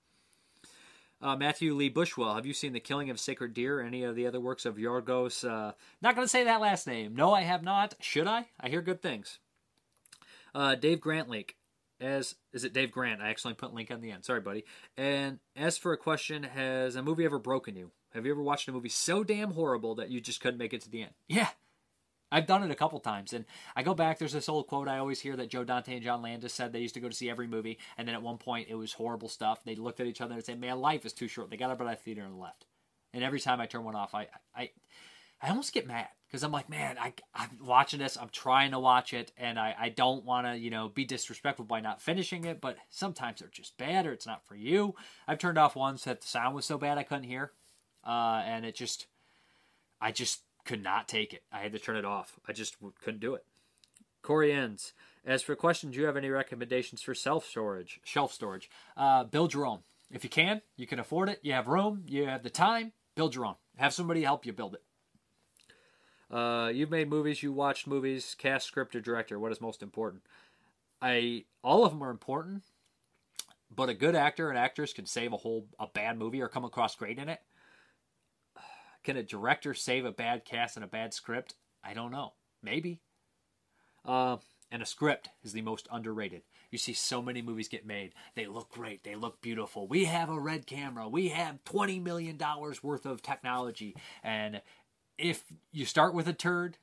Uh, 1.22 1.36
Matthew 1.36 1.74
Lee 1.74 1.90
Bushwell, 1.90 2.36
have 2.36 2.46
you 2.46 2.54
seen 2.54 2.72
The 2.72 2.80
Killing 2.80 3.10
of 3.10 3.20
Sacred 3.20 3.54
Deer 3.54 3.82
or 3.82 3.84
any 3.84 4.04
of 4.04 4.16
the 4.16 4.26
other 4.26 4.40
works 4.40 4.66
of 4.66 4.78
Yorgos? 4.78 5.48
Uh, 5.48 5.74
not 6.02 6.16
going 6.16 6.26
to 6.26 6.30
say 6.30 6.46
that 6.46 6.62
last 6.62 6.88
name. 6.88 7.14
No, 7.14 7.34
I 7.34 7.42
have 7.42 7.62
not. 7.62 7.96
Should 8.00 8.28
I? 8.28 8.46
I 8.60 8.70
hear 8.70 8.82
good 8.82 9.02
things. 9.02 9.40
Uh, 10.56 10.76
Dave 10.76 11.02
Grantlake, 11.02 11.58
as 12.00 12.36
is 12.54 12.64
it 12.64 12.74
Dave 12.74 12.92
Grant? 12.92 13.22
I 13.22 13.30
actually 13.30 13.54
put 13.54 13.74
link 13.74 13.92
on 13.92 14.00
the 14.00 14.12
end. 14.12 14.24
Sorry, 14.24 14.40
buddy. 14.40 14.64
And 14.98 15.40
as 15.56 15.78
for 15.78 15.92
a 15.92 15.98
question, 15.98 16.44
has 16.44 16.96
a 16.96 17.04
movie 17.04 17.26
ever 17.26 17.38
broken 17.38 17.76
you? 17.76 17.92
Have 18.14 18.26
you 18.26 18.32
ever 18.32 18.42
watched 18.42 18.68
a 18.68 18.72
movie 18.72 18.90
so 18.90 19.24
damn 19.24 19.52
horrible 19.52 19.96
that 19.96 20.10
you 20.10 20.22
just 20.22 20.42
couldn't 20.42 20.58
make 20.58 20.74
it 20.74 20.82
to 20.82 20.90
the 20.90 21.04
end? 21.04 21.12
Yeah, 21.28 21.50
I've 22.32 22.48
done 22.48 22.64
it 22.64 22.72
a 22.72 22.76
couple 22.76 23.00
times, 23.00 23.34
and 23.34 23.46
I 23.76 23.84
go 23.84 23.94
back. 23.94 24.20
There's 24.20 24.34
this 24.34 24.50
old 24.50 24.68
quote 24.68 24.88
I 24.88 25.00
always 25.00 25.20
hear 25.20 25.36
that 25.36 25.50
Joe 25.50 25.64
Dante 25.64 25.94
and 25.94 26.04
John 26.04 26.22
Landis 26.22 26.54
said 26.54 26.72
they 26.72 26.80
used 26.80 26.94
to 26.94 27.00
go 27.00 27.10
to 27.10 27.16
see 27.16 27.30
every 27.30 27.48
movie, 27.48 27.80
and 27.98 28.08
then 28.08 28.16
at 28.16 28.22
one 28.22 28.38
point 28.38 28.68
it 28.70 28.76
was 28.76 28.94
horrible 28.94 29.30
stuff. 29.30 29.64
They 29.64 29.76
looked 29.76 30.00
at 30.00 30.08
each 30.08 30.22
other 30.22 30.36
and 30.36 30.44
said, 30.44 30.60
"Man, 30.60 30.80
life 30.80 31.06
is 31.06 31.14
too 31.14 31.28
short." 31.28 31.50
They 31.50 31.58
got 31.58 31.72
up 31.72 31.82
out 31.82 31.88
of 31.88 31.98
the 31.98 32.04
theater 32.04 32.24
and 32.24 32.40
left. 32.40 32.66
And 33.14 33.24
every 33.24 33.40
time 33.40 33.60
I 33.60 33.66
turn 33.66 33.84
one 33.84 33.96
off, 33.96 34.14
I 34.14 34.28
I 34.56 34.72
I 35.42 35.50
almost 35.50 35.74
get 35.74 35.88
mad 35.88 36.10
because 36.28 36.44
I'm 36.44 36.52
like, 36.52 36.70
man, 36.70 36.98
I 37.00 37.14
I'm 37.34 37.50
watching 37.64 38.00
this. 38.00 38.18
I'm 38.18 38.30
trying 38.30 38.72
to 38.72 38.80
watch 38.80 39.14
it, 39.14 39.32
and 39.38 39.58
I 39.58 39.76
I 39.80 39.90
don't 39.90 40.26
want 40.26 40.46
to 40.46 40.58
you 40.58 40.70
know 40.70 40.90
be 40.90 41.06
disrespectful 41.06 41.66
by 41.66 41.80
not 41.80 42.02
finishing 42.02 42.46
it, 42.46 42.62
but 42.62 42.78
sometimes 42.90 43.40
they're 43.40 43.50
just 43.50 43.78
bad 43.78 44.06
or 44.06 44.12
it's 44.14 44.28
not 44.28 44.46
for 44.46 44.56
you. 44.56 44.96
I've 45.28 45.40
turned 45.40 45.58
off 45.58 45.76
ones 45.76 46.04
that 46.04 46.22
the 46.22 46.28
sound 46.28 46.56
was 46.56 46.66
so 46.66 46.78
bad 46.78 46.98
I 46.98 47.04
couldn't 47.04 47.24
hear, 47.24 47.54
uh, 48.06 48.44
and 48.46 48.66
it 48.66 48.76
just 48.76 49.08
I 50.02 50.12
just 50.12 50.42
could 50.70 50.84
not 50.84 51.08
take 51.08 51.34
it. 51.34 51.42
I 51.52 51.62
had 51.62 51.72
to 51.72 51.80
turn 51.80 51.96
it 51.96 52.06
off. 52.06 52.40
I 52.48 52.54
just 52.54 52.78
couldn't 53.04 53.22
do 53.22 53.34
it. 53.34 53.44
Corey 54.22 54.54
ends. 54.54 54.94
As 55.26 55.42
for 55.42 55.56
questions, 55.56 55.96
do 55.96 56.00
you 56.00 56.06
have 56.06 56.16
any 56.16 56.30
recommendations 56.30 57.02
for 57.02 57.16
self 57.16 57.44
storage, 57.44 58.00
shelf 58.04 58.32
storage? 58.32 58.70
Uh, 58.96 59.24
build 59.24 59.52
your 59.52 59.66
own. 59.66 59.80
If 60.12 60.24
you 60.24 60.30
can, 60.30 60.62
you 60.78 60.86
can 60.86 61.00
afford 61.00 61.28
it. 61.28 61.40
You 61.42 61.54
have 61.54 61.68
room. 61.68 62.04
You 62.06 62.28
have 62.28 62.44
the 62.44 62.52
time. 62.52 62.92
Build 63.16 63.34
your 63.34 63.48
own. 63.48 63.56
Have 63.78 63.96
somebody 63.96 64.22
help 64.22 64.46
you 64.46 64.54
build 64.54 64.76
it. 64.76 64.84
Uh, 66.32 66.70
you've 66.72 66.92
made 66.92 67.10
movies. 67.10 67.42
You 67.42 67.52
watched 67.52 67.88
movies. 67.88 68.36
Cast, 68.38 68.68
script, 68.68 68.96
or 68.96 69.02
director. 69.02 69.40
What 69.40 69.52
is 69.52 69.60
most 69.60 69.82
important? 69.82 70.22
I 71.02 71.46
all 71.64 71.84
of 71.84 71.92
them 71.92 72.04
are 72.04 72.12
important, 72.12 72.62
but 73.76 73.90
a 73.90 73.96
good 73.96 74.14
actor 74.14 74.50
and 74.50 74.58
actress 74.58 74.94
can 74.94 75.08
save 75.08 75.34
a 75.34 75.38
whole 75.38 75.66
a 75.80 75.88
bad 75.88 76.20
movie 76.20 76.44
or 76.44 76.48
come 76.48 76.64
across 76.64 76.96
great 76.96 77.18
in 77.18 77.28
it. 77.28 77.40
Can 79.04 79.18
a 79.18 79.24
director 79.24 79.74
save 79.74 80.06
a 80.06 80.12
bad 80.12 80.46
cast 80.46 80.76
and 80.76 80.84
a 80.84 80.88
bad 80.88 81.14
script? 81.14 81.56
I 81.84 81.94
don't 81.94 82.12
know. 82.12 82.34
Maybe. 82.62 83.00
Uh, 84.06 84.38
and 84.72 84.82
a 84.82 84.86
script 84.86 85.30
is 85.44 85.54
the 85.54 85.62
most 85.62 85.88
underrated. 85.92 86.44
You 86.72 86.78
see 86.78 86.94
so 86.94 87.22
many 87.22 87.42
movies 87.42 87.68
get 87.68 87.86
made. 87.86 88.14
They 88.36 88.46
look 88.46 88.70
great. 88.70 89.04
They 89.04 89.16
look 89.16 89.42
beautiful. 89.42 89.88
We 89.88 90.06
have 90.06 90.30
a 90.30 90.40
red 90.40 90.68
camera. 90.68 91.08
We 91.10 91.30
have 91.30 91.64
$20 91.66 92.02
million 92.04 92.38
worth 92.84 93.06
of 93.06 93.22
technology. 93.22 93.96
And 94.24 94.62
if 95.18 95.44
you 95.72 95.86
start 95.86 96.14
with 96.14 96.28
a 96.28 96.34
turd, 96.34 96.78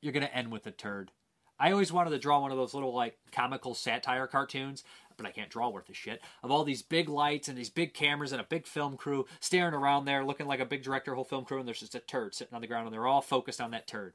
you're 0.00 0.12
going 0.12 0.26
to 0.26 0.36
end 0.36 0.50
with 0.50 0.66
a 0.66 0.72
turd. 0.72 1.12
I 1.58 1.70
always 1.70 1.92
wanted 1.92 2.10
to 2.10 2.18
draw 2.18 2.40
one 2.40 2.50
of 2.50 2.56
those 2.56 2.74
little 2.74 2.94
like 2.94 3.16
comical 3.32 3.74
satire 3.74 4.26
cartoons 4.26 4.84
but 5.16 5.26
I 5.26 5.30
can't 5.30 5.50
draw 5.50 5.68
worth 5.68 5.88
a 5.88 5.94
shit, 5.94 6.20
of 6.42 6.50
all 6.50 6.64
these 6.64 6.82
big 6.82 7.08
lights 7.08 7.48
and 7.48 7.56
these 7.56 7.70
big 7.70 7.94
cameras 7.94 8.32
and 8.32 8.40
a 8.40 8.44
big 8.44 8.66
film 8.66 8.96
crew 8.96 9.26
staring 9.40 9.74
around 9.74 10.04
there 10.04 10.24
looking 10.24 10.46
like 10.46 10.60
a 10.60 10.66
big 10.66 10.82
director, 10.82 11.14
whole 11.14 11.24
film 11.24 11.44
crew, 11.44 11.58
and 11.58 11.66
there's 11.66 11.80
just 11.80 11.94
a 11.94 12.00
turd 12.00 12.34
sitting 12.34 12.54
on 12.54 12.60
the 12.60 12.66
ground 12.66 12.86
and 12.86 12.94
they're 12.94 13.06
all 13.06 13.22
focused 13.22 13.60
on 13.60 13.70
that 13.72 13.86
turd. 13.86 14.14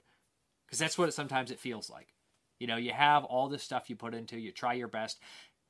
Because 0.65 0.79
that's 0.79 0.97
what 0.97 1.09
it, 1.09 1.13
sometimes 1.13 1.51
it 1.51 1.59
feels 1.59 1.89
like. 1.89 2.13
You 2.59 2.67
know, 2.67 2.77
you 2.77 2.91
have 2.91 3.23
all 3.23 3.47
this 3.47 3.63
stuff 3.63 3.89
you 3.89 3.95
put 3.95 4.13
into, 4.13 4.39
you 4.39 4.51
try 4.51 4.73
your 4.73 4.87
best, 4.87 5.19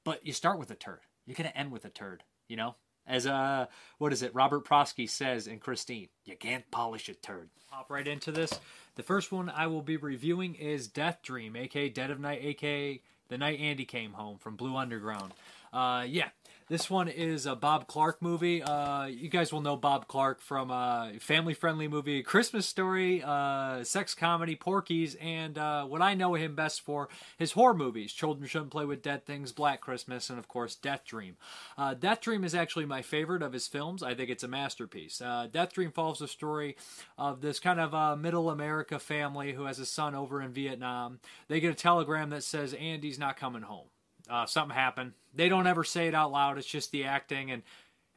but 0.04 0.26
you 0.26 0.34
start 0.34 0.60
with 0.60 0.72
a 0.72 0.76
turd. 0.76 1.00
You're 1.26 1.36
to 1.36 1.58
end 1.58 1.72
with 1.72 1.86
a 1.86 1.90
turd, 1.90 2.24
you 2.48 2.58
know? 2.58 2.76
As 3.06 3.26
uh, 3.26 3.66
what 3.98 4.14
is 4.14 4.22
it? 4.22 4.36
Robert 4.36 4.66
Prosky 4.66 5.10
says 5.10 5.48
in 5.48 5.60
Christine, 5.60 6.10
you 6.26 6.36
can't 6.36 6.70
polish 6.70 7.10
a 7.10 7.16
turd. 7.16 7.50
Hop 7.72 7.90
right 7.90 8.08
into 8.08 8.32
this. 8.32 8.52
The 9.00 9.04
first 9.04 9.32
one 9.32 9.50
I 9.50 9.68
will 9.68 9.82
be 9.82 9.96
reviewing 9.96 10.56
is 10.56 10.90
Death 10.90 11.20
Dream, 11.24 11.56
aka 11.56 11.88
Dead 11.88 12.12
of 12.12 12.20
Night, 12.20 12.42
aka 12.44 13.02
the 13.30 13.38
night 13.38 13.58
Andy 13.62 13.86
came 13.86 14.12
home 14.12 14.38
from 14.38 14.58
Blue 14.58 14.76
Underground. 14.76 15.32
Uh, 15.72 16.04
yeah, 16.06 16.28
This 16.70 16.88
one 16.88 17.08
is 17.08 17.48
a 17.48 17.56
Bob 17.56 17.88
Clark 17.88 18.22
movie. 18.22 18.62
Uh, 18.62 19.08
you 19.08 19.28
guys 19.28 19.52
will 19.52 19.62
know 19.62 19.76
Bob 19.76 20.08
Clark 20.08 20.40
from 20.40 20.70
uh, 20.70 21.14
family-friendly 21.20 21.88
movie 21.88 22.22
Christmas 22.22 22.68
Story, 22.68 23.24
uh, 23.26 23.84
sex 23.84 24.14
comedy 24.14 24.56
Porky's, 24.56 25.16
and 25.16 25.58
uh, 25.58 25.86
what 25.86 26.04
I 26.04 26.14
know 26.14 26.36
him 26.36 26.54
best 26.54 26.82
for 26.82 27.10
his 27.40 27.54
horror 27.54 27.74
movies: 27.74 28.14
Children 28.14 28.48
Shouldn't 28.48 28.70
Play 28.70 28.86
with 28.86 29.02
Dead 29.02 29.26
Things, 29.26 29.52
Black 29.52 29.82
Christmas, 29.82 30.30
and 30.30 30.38
of 30.38 30.48
course 30.48 30.76
Death 30.76 31.06
Dream. 31.06 31.38
Uh, 31.76 31.96
Death 31.96 32.22
Dream 32.22 32.44
is 32.44 32.54
actually 32.54 32.86
my 32.86 33.02
favorite 33.02 33.42
of 33.42 33.54
his 33.54 33.68
films. 33.68 34.04
I 34.04 34.14
think 34.14 34.30
it's 34.30 34.44
a 34.44 34.48
masterpiece. 34.48 35.22
Uh, 35.22 35.48
Death 35.52 35.74
Dream 35.74 35.92
follows 35.92 36.20
the 36.20 36.28
story 36.28 36.78
of 37.18 37.42
this 37.42 37.60
kind 37.60 37.80
of 37.80 38.20
middle 38.20 38.52
America 38.52 39.00
family 39.00 39.54
who 39.54 39.64
has 39.64 39.80
a 39.80 39.88
son 39.88 40.14
over 40.14 40.40
in 40.40 40.52
Vietnam. 40.52 41.20
They 41.48 41.62
get 41.62 41.72
a 41.72 41.76
telegram 41.76 42.30
that 42.30 42.44
says 42.44 42.76
Andy's 42.76 43.18
not 43.18 43.38
coming 43.38 43.64
home 43.64 43.88
uh, 44.30 44.46
something 44.46 44.76
happened. 44.76 45.14
They 45.34 45.50
don't 45.50 45.68
ever 45.68 45.84
say 45.84 46.08
it 46.08 46.16
out 46.16 46.32
loud. 46.32 46.58
It's 46.58 46.68
just 46.68 46.92
the 46.92 47.06
acting, 47.06 47.52
and 47.52 47.64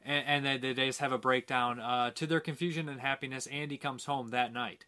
and, 0.05 0.45
and 0.45 0.63
they, 0.63 0.73
they 0.73 0.87
just 0.87 0.99
have 0.99 1.11
a 1.11 1.17
breakdown. 1.17 1.79
Uh, 1.79 2.11
to 2.11 2.27
their 2.27 2.39
confusion 2.39 2.89
and 2.89 2.99
happiness, 2.99 3.47
Andy 3.47 3.77
comes 3.77 4.05
home 4.05 4.29
that 4.29 4.51
night, 4.51 4.85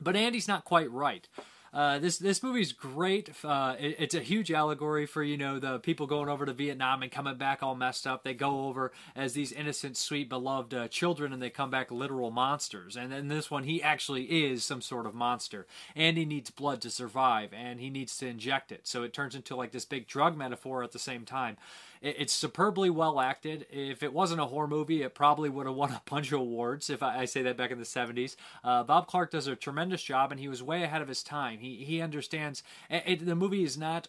but 0.00 0.16
Andy's 0.16 0.48
not 0.48 0.64
quite 0.64 0.90
right. 0.90 1.28
Uh, 1.72 1.98
this 1.98 2.18
this 2.18 2.42
movie's 2.42 2.72
great. 2.72 3.30
Uh, 3.44 3.74
it, 3.78 3.96
it's 3.98 4.14
a 4.14 4.20
huge 4.20 4.50
allegory 4.50 5.06
for 5.06 5.22
you 5.22 5.36
know 5.36 5.58
the 5.58 5.78
people 5.78 6.06
going 6.06 6.28
over 6.28 6.46
to 6.46 6.52
Vietnam 6.52 7.02
and 7.02 7.12
coming 7.12 7.36
back 7.36 7.62
all 7.62 7.74
messed 7.74 8.06
up. 8.06 8.24
They 8.24 8.34
go 8.34 8.66
over 8.66 8.92
as 9.14 9.34
these 9.34 9.52
innocent, 9.52 9.96
sweet, 9.96 10.28
beloved 10.28 10.72
uh, 10.72 10.88
children, 10.88 11.32
and 11.32 11.42
they 11.42 11.50
come 11.50 11.70
back 11.70 11.90
literal 11.90 12.30
monsters. 12.30 12.96
And 12.96 13.12
in 13.12 13.28
this 13.28 13.50
one, 13.50 13.64
he 13.64 13.82
actually 13.82 14.24
is 14.24 14.64
some 14.64 14.80
sort 14.80 15.06
of 15.06 15.14
monster, 15.14 15.66
and 15.94 16.16
he 16.16 16.24
needs 16.24 16.50
blood 16.50 16.80
to 16.82 16.90
survive, 16.90 17.52
and 17.52 17.80
he 17.80 17.90
needs 17.90 18.16
to 18.18 18.26
inject 18.26 18.72
it. 18.72 18.86
So 18.86 19.02
it 19.02 19.12
turns 19.12 19.34
into 19.34 19.56
like 19.56 19.72
this 19.72 19.84
big 19.84 20.06
drug 20.06 20.36
metaphor 20.36 20.82
at 20.82 20.92
the 20.92 20.98
same 20.98 21.24
time. 21.24 21.56
It, 22.00 22.16
it's 22.18 22.32
superbly 22.32 22.90
well 22.90 23.20
acted. 23.20 23.66
If 23.70 24.02
it 24.02 24.12
wasn't 24.12 24.40
a 24.40 24.46
horror 24.46 24.68
movie, 24.68 25.02
it 25.02 25.14
probably 25.14 25.48
would 25.48 25.66
have 25.66 25.76
won 25.76 25.90
a 25.92 26.02
bunch 26.08 26.32
of 26.32 26.40
awards. 26.40 26.90
If 26.90 27.02
I, 27.02 27.20
I 27.20 27.24
say 27.24 27.42
that 27.42 27.56
back 27.56 27.70
in 27.70 27.78
the 27.78 27.84
'70s, 27.84 28.36
uh, 28.64 28.84
Bob 28.84 29.06
Clark 29.06 29.30
does 29.30 29.46
a 29.46 29.56
tremendous 29.56 30.02
job, 30.02 30.30
and 30.32 30.40
he 30.40 30.48
was 30.48 30.62
way 30.62 30.82
ahead 30.82 31.02
of 31.02 31.08
his 31.08 31.22
time. 31.22 31.58
He 31.58 31.84
he 31.84 32.00
understands. 32.00 32.62
It, 32.90 33.02
it, 33.06 33.26
the 33.26 33.36
movie 33.36 33.64
is 33.64 33.76
not. 33.78 34.08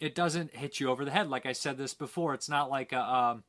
It 0.00 0.14
doesn't 0.14 0.56
hit 0.56 0.80
you 0.80 0.90
over 0.90 1.04
the 1.04 1.12
head. 1.12 1.28
Like 1.28 1.46
I 1.46 1.52
said 1.52 1.78
this 1.78 1.94
before, 1.94 2.34
it's 2.34 2.48
not 2.48 2.70
like 2.70 2.92
a. 2.92 3.00
Um, 3.00 3.44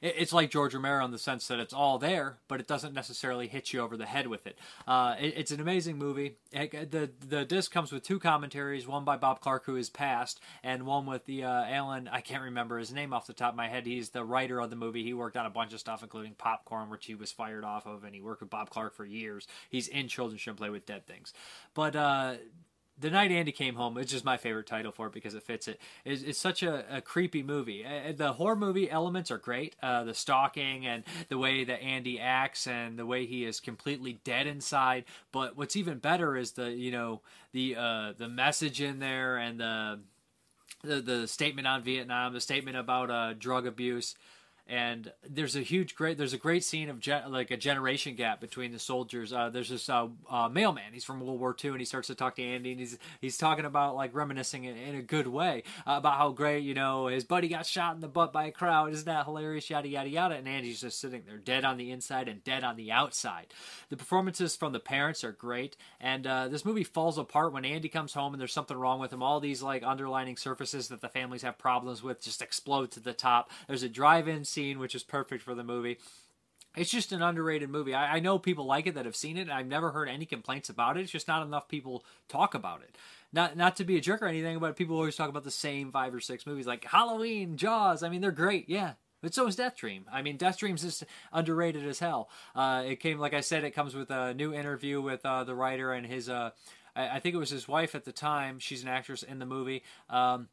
it's 0.00 0.32
like 0.32 0.50
George 0.50 0.74
Romero 0.74 1.04
in 1.04 1.10
the 1.10 1.18
sense 1.18 1.48
that 1.48 1.58
it's 1.60 1.72
all 1.72 1.98
there, 1.98 2.38
but 2.48 2.60
it 2.60 2.66
doesn't 2.66 2.94
necessarily 2.94 3.46
hit 3.48 3.72
you 3.72 3.80
over 3.80 3.96
the 3.96 4.06
head 4.06 4.26
with 4.26 4.46
it. 4.46 4.58
Uh, 4.86 5.14
it- 5.18 5.34
it's 5.36 5.50
an 5.50 5.60
amazing 5.60 5.98
movie. 5.98 6.36
It- 6.50 6.90
the 6.90 7.10
the 7.26 7.44
disc 7.44 7.70
comes 7.72 7.92
with 7.92 8.02
two 8.02 8.18
commentaries, 8.18 8.86
one 8.86 9.04
by 9.04 9.16
Bob 9.16 9.40
Clark, 9.40 9.64
who 9.66 9.76
is 9.76 9.90
passed, 9.90 10.40
and 10.62 10.84
one 10.86 11.06
with 11.06 11.24
the 11.26 11.44
uh, 11.44 11.64
Alan. 11.66 12.08
I 12.08 12.20
can't 12.20 12.42
remember 12.42 12.78
his 12.78 12.92
name 12.92 13.12
off 13.12 13.26
the 13.26 13.32
top 13.32 13.50
of 13.52 13.56
my 13.56 13.68
head. 13.68 13.86
He's 13.86 14.10
the 14.10 14.24
writer 14.24 14.60
of 14.60 14.70
the 14.70 14.76
movie. 14.76 15.02
He 15.04 15.14
worked 15.14 15.36
on 15.36 15.46
a 15.46 15.50
bunch 15.50 15.72
of 15.72 15.80
stuff, 15.80 16.02
including 16.02 16.34
Popcorn, 16.34 16.90
which 16.90 17.06
he 17.06 17.14
was 17.14 17.32
fired 17.32 17.64
off 17.64 17.86
of, 17.86 18.04
and 18.04 18.14
he 18.14 18.20
worked 18.20 18.40
with 18.42 18.50
Bob 18.50 18.70
Clark 18.70 18.94
for 18.94 19.04
years. 19.04 19.46
He's 19.68 19.88
in 19.88 20.08
Children 20.08 20.38
Shouldn't 20.38 20.58
Play 20.58 20.70
with 20.70 20.86
Dead 20.86 21.06
Things, 21.06 21.32
but. 21.74 21.96
Uh, 21.96 22.34
the 22.98 23.10
night 23.10 23.30
Andy 23.32 23.52
came 23.52 23.74
home, 23.74 23.96
it's 23.98 24.12
just 24.12 24.24
my 24.24 24.36
favorite 24.36 24.66
title 24.66 24.92
for 24.92 25.06
it 25.06 25.12
because 25.12 25.34
it 25.34 25.42
fits 25.42 25.66
it. 25.66 25.80
It's, 26.04 26.22
it's 26.22 26.38
such 26.38 26.62
a, 26.62 26.84
a 26.96 27.00
creepy 27.00 27.42
movie. 27.42 27.84
The 28.16 28.34
horror 28.34 28.56
movie 28.56 28.90
elements 28.90 29.30
are 29.30 29.38
great. 29.38 29.74
Uh, 29.82 30.04
the 30.04 30.14
stalking 30.14 30.86
and 30.86 31.04
the 31.28 31.38
way 31.38 31.64
that 31.64 31.82
Andy 31.82 32.20
acts 32.20 32.66
and 32.66 32.98
the 32.98 33.06
way 33.06 33.26
he 33.26 33.44
is 33.44 33.60
completely 33.60 34.20
dead 34.24 34.46
inside. 34.46 35.04
But 35.32 35.56
what's 35.56 35.76
even 35.76 35.98
better 35.98 36.36
is 36.36 36.52
the 36.52 36.70
you 36.70 36.90
know 36.90 37.22
the 37.52 37.76
uh, 37.76 38.12
the 38.16 38.28
message 38.28 38.80
in 38.80 38.98
there 38.98 39.36
and 39.36 39.58
the 39.58 40.00
the 40.82 41.00
the 41.00 41.28
statement 41.28 41.66
on 41.66 41.82
Vietnam, 41.82 42.32
the 42.32 42.40
statement 42.40 42.76
about 42.76 43.10
uh, 43.10 43.32
drug 43.34 43.66
abuse, 43.66 44.14
and 44.68 45.12
there's 45.28 45.56
a 45.56 45.60
huge 45.60 45.94
great 45.94 46.16
there's 46.16 46.32
a 46.32 46.38
great 46.38 46.64
scene 46.64 46.88
of 46.88 47.04
like 47.28 47.50
a 47.50 47.56
generation 47.56 48.14
gap 48.14 48.40
between 48.40 48.72
the 48.72 48.78
soldiers. 48.78 49.32
Uh, 49.32 49.50
there's 49.50 49.68
this 49.68 49.88
uh, 49.88 50.08
uh, 50.30 50.48
mailman. 50.48 50.92
He's 50.92 51.04
from 51.04 51.20
World 51.20 51.40
War 51.40 51.56
II, 51.62 51.72
and 51.72 51.80
he 51.80 51.84
starts 51.84 52.06
to 52.08 52.14
talk 52.14 52.36
to 52.36 52.42
Andy, 52.42 52.70
and 52.70 52.80
he's 52.80 52.98
he's 53.20 53.36
talking 53.36 53.64
about 53.64 53.96
like 53.96 54.14
reminiscing 54.14 54.64
in, 54.64 54.76
in 54.76 54.94
a 54.94 55.02
good 55.02 55.26
way 55.26 55.64
uh, 55.86 55.94
about 55.96 56.16
how 56.16 56.30
great 56.30 56.62
you 56.62 56.74
know 56.74 57.08
his 57.08 57.24
buddy 57.24 57.48
got 57.48 57.66
shot 57.66 57.94
in 57.94 58.00
the 58.00 58.08
butt 58.08 58.32
by 58.32 58.46
a 58.46 58.52
crowd. 58.52 58.92
Isn't 58.92 59.06
that 59.06 59.24
hilarious? 59.24 59.68
Yada 59.68 59.88
yada 59.88 60.08
yada. 60.08 60.34
And 60.36 60.46
Andy's 60.46 60.80
just 60.80 61.00
sitting 61.00 61.22
there, 61.26 61.38
dead 61.38 61.64
on 61.64 61.76
the 61.76 61.90
inside 61.90 62.28
and 62.28 62.44
dead 62.44 62.62
on 62.62 62.76
the 62.76 62.92
outside. 62.92 63.48
The 63.88 63.96
performances 63.96 64.54
from 64.54 64.72
the 64.72 64.80
parents 64.80 65.24
are 65.24 65.32
great, 65.32 65.76
and 66.00 66.26
uh, 66.26 66.48
this 66.48 66.64
movie 66.64 66.84
falls 66.84 67.18
apart 67.18 67.52
when 67.52 67.64
Andy 67.64 67.88
comes 67.88 68.14
home 68.14 68.32
and 68.32 68.40
there's 68.40 68.52
something 68.52 68.76
wrong 68.76 69.00
with 69.00 69.12
him. 69.12 69.22
All 69.22 69.40
these 69.40 69.62
like 69.62 69.82
underlining 69.82 70.36
surfaces 70.36 70.88
that 70.88 71.00
the 71.00 71.08
families 71.08 71.42
have 71.42 71.58
problems 71.58 72.02
with 72.02 72.22
just 72.22 72.42
explode 72.42 72.92
to 72.92 73.00
the 73.00 73.12
top. 73.12 73.50
There's 73.66 73.82
a 73.82 73.88
drive-in 73.88 74.44
scene 74.52 74.78
which 74.78 74.94
is 74.94 75.02
perfect 75.02 75.42
for 75.42 75.54
the 75.54 75.64
movie. 75.64 75.98
It's 76.74 76.90
just 76.90 77.12
an 77.12 77.20
underrated 77.20 77.68
movie. 77.68 77.94
I, 77.94 78.16
I 78.16 78.20
know 78.20 78.38
people 78.38 78.64
like 78.64 78.86
it 78.86 78.94
that 78.94 79.04
have 79.04 79.16
seen 79.16 79.36
it. 79.36 79.50
I've 79.50 79.66
never 79.66 79.90
heard 79.90 80.08
any 80.08 80.24
complaints 80.24 80.70
about 80.70 80.96
it. 80.96 81.02
It's 81.02 81.12
just 81.12 81.28
not 81.28 81.46
enough 81.46 81.68
people 81.68 82.04
talk 82.28 82.54
about 82.54 82.82
it. 82.82 82.96
Not 83.32 83.56
not 83.56 83.76
to 83.76 83.84
be 83.84 83.96
a 83.96 84.00
jerk 84.00 84.22
or 84.22 84.26
anything, 84.26 84.58
but 84.58 84.76
people 84.76 84.96
always 84.96 85.16
talk 85.16 85.28
about 85.28 85.44
the 85.44 85.50
same 85.50 85.92
five 85.92 86.14
or 86.14 86.20
six 86.20 86.46
movies 86.46 86.66
like 86.66 86.84
Halloween, 86.84 87.56
Jaws. 87.56 88.02
I 88.02 88.08
mean, 88.08 88.20
they're 88.20 88.30
great, 88.30 88.68
yeah. 88.68 88.92
But 89.22 89.34
so 89.34 89.46
is 89.46 89.56
Death 89.56 89.76
Dream. 89.76 90.06
I 90.12 90.20
mean, 90.22 90.36
Death 90.36 90.58
Dream's 90.58 90.82
just 90.82 91.04
underrated 91.32 91.86
as 91.86 92.00
hell. 92.00 92.28
Uh, 92.56 92.82
it 92.86 92.96
came, 92.96 93.18
like 93.18 93.34
I 93.34 93.40
said, 93.40 93.62
it 93.62 93.70
comes 93.70 93.94
with 93.94 94.10
a 94.10 94.34
new 94.34 94.52
interview 94.52 95.00
with 95.00 95.24
uh, 95.24 95.44
the 95.44 95.54
writer 95.54 95.92
and 95.92 96.04
his. 96.04 96.28
Uh, 96.28 96.50
I, 96.96 97.08
I 97.08 97.20
think 97.20 97.34
it 97.34 97.38
was 97.38 97.50
his 97.50 97.68
wife 97.68 97.94
at 97.94 98.04
the 98.04 98.12
time. 98.12 98.58
She's 98.58 98.82
an 98.82 98.88
actress 98.88 99.22
in 99.22 99.38
the 99.38 99.46
movie. 99.46 99.84
Um, 100.10 100.48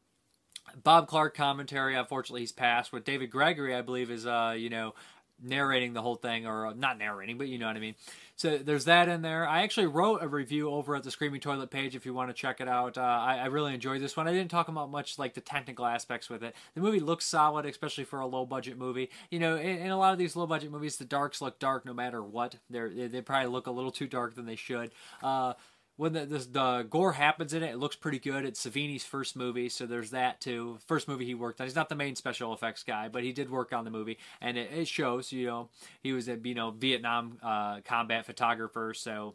Bob 0.82 1.08
Clark 1.08 1.36
commentary. 1.36 1.94
Unfortunately, 1.94 2.40
he's 2.40 2.52
passed. 2.52 2.92
With 2.92 3.04
David 3.04 3.30
Gregory, 3.30 3.74
I 3.74 3.82
believe, 3.82 4.10
is 4.10 4.26
uh, 4.26 4.54
you 4.56 4.70
know 4.70 4.94
narrating 5.42 5.92
the 5.92 6.02
whole 6.02 6.16
thing, 6.16 6.46
or 6.46 6.66
uh, 6.66 6.72
not 6.74 6.98
narrating, 6.98 7.38
but 7.38 7.48
you 7.48 7.58
know 7.58 7.66
what 7.66 7.76
I 7.76 7.80
mean. 7.80 7.94
So 8.36 8.56
there's 8.58 8.86
that 8.86 9.08
in 9.08 9.22
there. 9.22 9.46
I 9.46 9.62
actually 9.62 9.86
wrote 9.86 10.22
a 10.22 10.28
review 10.28 10.70
over 10.70 10.96
at 10.96 11.02
the 11.02 11.10
Screaming 11.10 11.40
Toilet 11.40 11.70
page 11.70 11.94
if 11.94 12.06
you 12.06 12.14
want 12.14 12.30
to 12.30 12.34
check 12.34 12.60
it 12.60 12.68
out. 12.68 12.96
Uh, 12.96 13.02
I, 13.02 13.36
I 13.36 13.46
really 13.46 13.74
enjoyed 13.74 14.00
this 14.00 14.16
one. 14.16 14.26
I 14.28 14.32
didn't 14.32 14.50
talk 14.50 14.68
about 14.68 14.90
much 14.90 15.18
like 15.18 15.34
the 15.34 15.42
technical 15.42 15.84
aspects 15.84 16.30
with 16.30 16.42
it. 16.42 16.54
The 16.74 16.80
movie 16.80 17.00
looks 17.00 17.26
solid, 17.26 17.66
especially 17.66 18.04
for 18.04 18.20
a 18.20 18.26
low 18.26 18.46
budget 18.46 18.78
movie. 18.78 19.10
You 19.30 19.40
know, 19.40 19.56
in, 19.56 19.78
in 19.78 19.90
a 19.90 19.98
lot 19.98 20.12
of 20.12 20.18
these 20.18 20.36
low 20.36 20.46
budget 20.46 20.70
movies, 20.70 20.96
the 20.96 21.04
darks 21.04 21.42
look 21.42 21.58
dark 21.58 21.84
no 21.84 21.92
matter 21.92 22.22
what. 22.22 22.56
They're, 22.70 22.88
they 22.88 23.08
they 23.08 23.20
probably 23.20 23.50
look 23.50 23.66
a 23.66 23.72
little 23.72 23.92
too 23.92 24.06
dark 24.06 24.34
than 24.34 24.46
they 24.46 24.56
should. 24.56 24.90
Uh, 25.22 25.54
when 26.00 26.14
the, 26.14 26.24
the, 26.24 26.38
the 26.38 26.86
gore 26.88 27.12
happens 27.12 27.52
in 27.52 27.62
it, 27.62 27.72
it 27.72 27.76
looks 27.76 27.94
pretty 27.94 28.18
good. 28.18 28.46
It's 28.46 28.64
Savini's 28.64 29.04
first 29.04 29.36
movie, 29.36 29.68
so 29.68 29.84
there's 29.84 30.12
that 30.12 30.40
too. 30.40 30.78
First 30.86 31.06
movie 31.08 31.26
he 31.26 31.34
worked 31.34 31.60
on. 31.60 31.66
He's 31.66 31.76
not 31.76 31.90
the 31.90 31.94
main 31.94 32.16
special 32.16 32.54
effects 32.54 32.82
guy, 32.82 33.08
but 33.08 33.22
he 33.22 33.32
did 33.32 33.50
work 33.50 33.74
on 33.74 33.84
the 33.84 33.90
movie, 33.90 34.16
and 34.40 34.56
it, 34.56 34.72
it 34.72 34.88
shows. 34.88 35.30
You 35.30 35.46
know, 35.46 35.68
he 36.02 36.14
was 36.14 36.26
a 36.26 36.38
you 36.42 36.54
know 36.54 36.70
Vietnam 36.70 37.36
uh, 37.42 37.82
combat 37.84 38.24
photographer, 38.24 38.94
so 38.94 39.34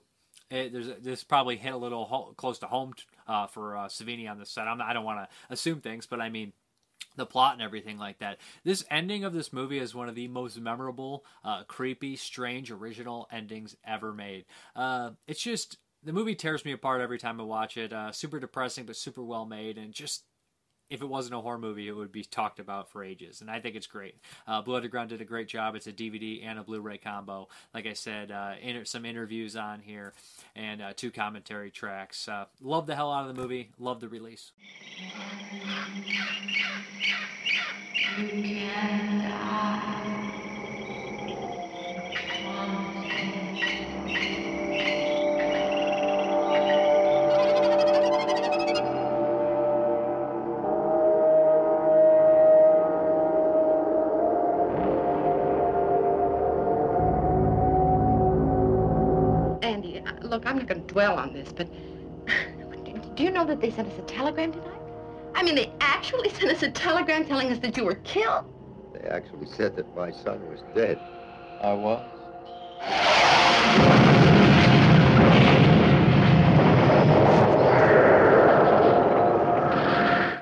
it, 0.49 0.73
there's 0.73 0.87
this 1.03 1.23
probably 1.23 1.55
hit 1.55 1.71
a 1.71 1.77
little 1.77 2.05
ho- 2.05 2.33
close 2.35 2.57
to 2.59 2.65
home 2.65 2.95
uh, 3.27 3.45
for 3.45 3.77
uh, 3.77 3.85
Savini 3.85 4.27
on 4.27 4.39
the 4.39 4.45
set. 4.47 4.67
I'm 4.67 4.81
I 4.81 4.93
don't 4.93 5.05
want 5.05 5.19
to 5.19 5.53
assume 5.53 5.81
things, 5.81 6.07
but 6.07 6.19
I 6.19 6.29
mean 6.29 6.51
the 7.15 7.27
plot 7.27 7.53
and 7.53 7.61
everything 7.61 7.99
like 7.99 8.17
that. 8.19 8.39
This 8.63 8.83
ending 8.89 9.23
of 9.23 9.33
this 9.33 9.53
movie 9.53 9.77
is 9.77 9.93
one 9.93 10.09
of 10.09 10.15
the 10.15 10.27
most 10.29 10.59
memorable, 10.59 11.25
uh, 11.43 11.63
creepy, 11.65 12.15
strange, 12.15 12.71
original 12.71 13.27
endings 13.31 13.75
ever 13.85 14.11
made. 14.11 14.45
Uh, 14.75 15.11
it's 15.27 15.43
just 15.43 15.77
the 16.05 16.13
movie 16.13 16.35
tears 16.35 16.63
me 16.63 16.71
apart 16.71 17.01
every 17.01 17.17
time 17.17 17.41
I 17.41 17.43
watch 17.43 17.77
it. 17.77 17.91
Uh, 17.91 18.11
super 18.11 18.39
depressing, 18.39 18.85
but 18.85 18.95
super 18.95 19.23
well 19.23 19.45
made, 19.45 19.77
and 19.77 19.91
just 19.93 20.23
if 20.89 21.01
it 21.01 21.09
wasn't 21.09 21.33
a 21.33 21.39
horror 21.39 21.57
movie, 21.57 21.87
it 21.87 21.93
would 21.93 22.11
be 22.11 22.23
talked 22.23 22.59
about 22.59 22.91
for 22.91 23.03
ages. 23.03 23.41
And 23.41 23.49
I 23.49 23.59
think 23.59 23.75
it's 23.75 23.87
great. 23.87 24.17
Uh, 24.47 24.61
Blue 24.61 24.75
Underground 24.75 25.09
did 25.09 25.19
a 25.19 25.25
great 25.25 25.47
job. 25.47 25.75
It's 25.75 25.87
a 25.87 25.91
DVD 25.91 26.45
and 26.45 26.59
a 26.59 26.63
Blu-ray 26.63 26.99
combo. 26.99 27.47
Like 27.73 27.87
I 27.87 27.93
said, 27.93 28.31
uh, 28.31 28.53
inter- 28.61 28.85
some 28.85 29.03
interviews 29.03 29.55
on 29.55 29.79
here 29.79 30.13
and 30.55 30.81
uh, 30.81 30.93
two 30.95 31.09
commentary 31.09 31.71
tracks. 31.71 32.27
Uh, 32.27 32.45
love 32.61 32.85
the 32.85 32.95
hell 32.95 33.11
out 33.11 33.27
of 33.27 33.35
the 33.35 33.41
movie. 33.41 33.71
Love 33.79 33.99
the 33.99 34.09
release. 34.09 34.51
Dwell 60.95 61.19
on 61.19 61.33
this, 61.33 61.51
but 61.51 61.67
do 63.15 63.23
you 63.23 63.29
know 63.29 63.45
that 63.45 63.59
they 63.59 63.69
sent 63.69 63.91
us 63.91 63.99
a 63.99 64.03
telegram 64.03 64.53
tonight? 64.53 64.79
I 65.35 65.43
mean, 65.43 65.55
they 65.55 65.69
actually 65.81 66.29
sent 66.39 66.49
us 66.49 66.63
a 66.63 66.71
telegram 66.71 67.25
telling 67.25 67.51
us 67.51 67.59
that 67.59 67.75
you 67.75 67.83
were 67.83 67.95
killed. 67.95 68.45
They 68.93 69.09
actually 69.09 69.47
said 69.47 69.75
that 69.75 69.93
my 69.93 70.09
son 70.09 70.39
was 70.49 70.61
dead. 70.73 70.97
I 71.61 71.73
was. 71.73 72.01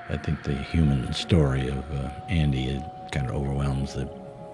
I 0.08 0.16
think 0.22 0.44
the 0.44 0.54
human 0.54 1.12
story 1.12 1.68
of 1.68 1.78
uh, 1.90 2.10
Andy 2.28 2.74
had 2.74 3.10
kind 3.10 3.28
of 3.28 3.34
overwhelms 3.34 3.94
that 3.94 4.08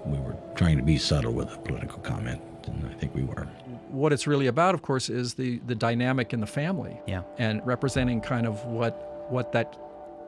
we 0.07 0.18
were 0.18 0.36
trying 0.55 0.78
to 0.78 0.82
be 0.82 0.96
subtle 0.96 1.34
with 1.34 1.53
a 1.55 1.59
political 1.59 1.98
comment, 1.98 2.40
and 2.68 2.86
I 2.86 2.94
think 2.94 3.14
we 3.14 3.22
were. 3.22 3.46
What 3.88 4.12
it's 4.12 4.26
really 4.26 4.46
about, 4.46 4.74
of 4.74 4.82
course, 4.82 5.08
is 5.08 5.34
the 5.34 5.58
the 5.66 5.74
dynamic 5.74 6.32
in 6.32 6.40
the 6.40 6.46
family. 6.46 7.00
Yeah. 7.06 7.22
And 7.38 7.64
representing 7.66 8.20
kind 8.20 8.46
of 8.46 8.64
what 8.66 9.26
what 9.30 9.52
that 9.52 9.76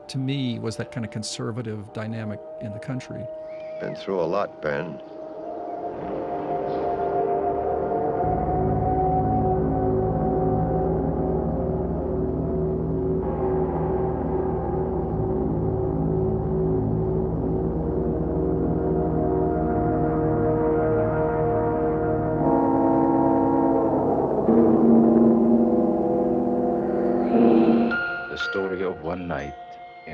to 0.09 0.17
me 0.17 0.59
was 0.59 0.75
that 0.77 0.91
kind 0.91 1.05
of 1.05 1.11
conservative 1.11 1.91
dynamic 1.93 2.39
in 2.61 2.73
the 2.73 2.79
country. 2.79 3.23
Been 3.79 3.95
through 3.95 4.21
a 4.21 4.23
lot, 4.23 4.61
Ben. 4.61 5.01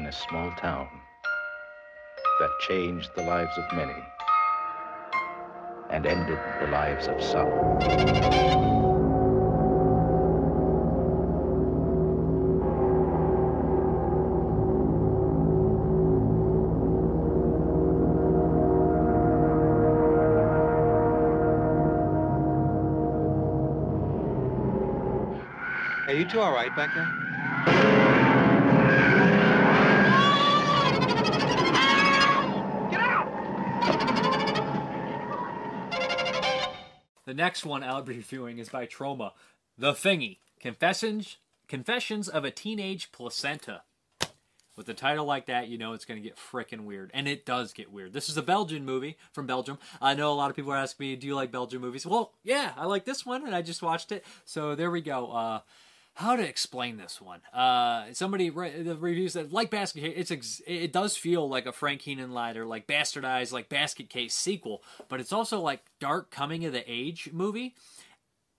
A 0.09 0.11
small 0.11 0.49
town 0.59 0.87
that 2.39 2.49
changed 2.67 3.11
the 3.15 3.21
lives 3.21 3.55
of 3.59 3.77
many 3.77 3.93
and 5.91 6.07
ended 6.07 6.39
the 6.59 6.67
lives 6.71 7.07
of 7.07 7.21
some. 7.21 7.47
Are 26.07 26.13
you 26.13 26.25
two 26.25 26.39
all 26.39 26.51
right 26.51 26.75
back 26.75 26.95
there? 26.95 28.08
Next 37.39 37.65
one 37.65 37.83
I'll 37.83 38.01
be 38.01 38.17
reviewing 38.17 38.59
is 38.59 38.69
by 38.69 38.85
Troma. 38.85 39.31
The 39.77 39.93
Thingy. 39.93 40.39
Confessions 40.59 41.37
Confessions 41.69 42.27
of 42.27 42.43
a 42.43 42.51
Teenage 42.51 43.11
Placenta. 43.11 43.83
With 44.75 44.89
a 44.89 44.93
title 44.93 45.25
like 45.25 45.45
that, 45.45 45.67
you 45.67 45.77
know 45.77 45.93
it's 45.93 46.05
going 46.05 46.21
to 46.21 46.27
get 46.27 46.37
frickin' 46.37 46.81
weird. 46.81 47.11
And 47.13 47.27
it 47.27 47.45
does 47.45 47.73
get 47.73 47.91
weird. 47.91 48.11
This 48.11 48.27
is 48.27 48.37
a 48.37 48.41
Belgian 48.41 48.85
movie 48.85 49.17
from 49.31 49.45
Belgium. 49.45 49.77
I 50.01 50.15
know 50.15 50.31
a 50.31 50.35
lot 50.35 50.49
of 50.49 50.55
people 50.55 50.71
are 50.71 50.77
asking 50.77 51.07
me, 51.07 51.15
do 51.15 51.27
you 51.27 51.35
like 51.35 51.51
Belgian 51.51 51.79
movies? 51.79 52.05
Well, 52.05 52.33
yeah, 52.43 52.73
I 52.75 52.85
like 52.85 53.05
this 53.05 53.25
one, 53.25 53.45
and 53.45 53.55
I 53.55 53.61
just 53.61 53.81
watched 53.81 54.11
it. 54.11 54.25
So 54.45 54.75
there 54.75 54.91
we 54.91 55.01
go. 55.01 55.31
Uh, 55.31 55.59
how 56.15 56.35
to 56.35 56.47
explain 56.47 56.97
this 56.97 57.21
one? 57.21 57.41
Uh, 57.53 58.13
somebody 58.13 58.49
re- 58.49 58.83
the 58.83 58.97
reviews 58.97 59.33
that 59.33 59.53
like 59.53 59.69
Basket 59.69 60.01
Case, 60.01 60.13
it's 60.17 60.31
ex- 60.31 60.61
it 60.67 60.91
does 60.91 61.15
feel 61.15 61.47
like 61.47 61.65
a 61.65 61.71
Frank 61.71 62.01
Henenlotter, 62.01 62.67
like 62.67 62.87
bastardized, 62.87 63.51
like 63.51 63.69
Basket 63.69 64.09
Case 64.09 64.35
sequel, 64.35 64.83
but 65.07 65.19
it's 65.19 65.31
also 65.31 65.61
like 65.61 65.81
dark 65.99 66.29
coming 66.29 66.65
of 66.65 66.73
the 66.73 66.83
age 66.91 67.29
movie. 67.31 67.75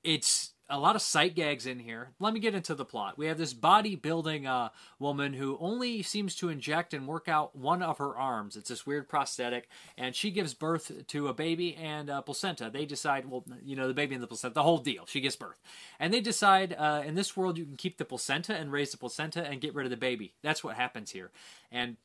It's 0.02 0.52
a 0.70 0.78
lot 0.78 0.96
of 0.96 1.02
sight 1.02 1.34
gags 1.34 1.66
in 1.66 1.80
here. 1.80 2.12
Let 2.18 2.32
me 2.32 2.40
get 2.40 2.54
into 2.54 2.74
the 2.74 2.84
plot. 2.84 3.18
We 3.18 3.26
have 3.26 3.38
this 3.38 3.52
bodybuilding 3.52 4.46
uh, 4.46 4.70
woman 4.98 5.34
who 5.34 5.58
only 5.60 6.02
seems 6.02 6.34
to 6.36 6.48
inject 6.48 6.94
and 6.94 7.06
work 7.06 7.28
out 7.28 7.56
one 7.56 7.82
of 7.82 7.98
her 7.98 8.16
arms. 8.16 8.56
It's 8.56 8.68
this 8.68 8.86
weird 8.86 9.08
prosthetic, 9.08 9.68
and 9.98 10.14
she 10.14 10.30
gives 10.30 10.54
birth 10.54 11.06
to 11.08 11.28
a 11.28 11.34
baby 11.34 11.74
and 11.74 12.08
a 12.08 12.22
placenta. 12.22 12.70
They 12.72 12.86
decide, 12.86 13.28
well, 13.28 13.44
you 13.62 13.76
know, 13.76 13.88
the 13.88 13.94
baby 13.94 14.14
and 14.14 14.22
the 14.22 14.28
placenta, 14.28 14.54
the 14.54 14.62
whole 14.62 14.78
deal. 14.78 15.04
She 15.06 15.20
gives 15.20 15.36
birth, 15.36 15.60
and 15.98 16.14
they 16.14 16.20
decide 16.20 16.74
uh, 16.78 17.02
in 17.04 17.14
this 17.16 17.36
world 17.36 17.58
you 17.58 17.64
can 17.64 17.76
keep 17.76 17.98
the 17.98 18.04
placenta 18.04 18.54
and 18.54 18.72
raise 18.72 18.92
the 18.92 18.98
placenta 18.98 19.44
and 19.44 19.60
get 19.60 19.74
rid 19.74 19.86
of 19.86 19.90
the 19.90 19.96
baby. 19.96 20.34
That's 20.42 20.62
what 20.62 20.76
happens 20.76 21.10
here, 21.10 21.30
and 21.70 21.96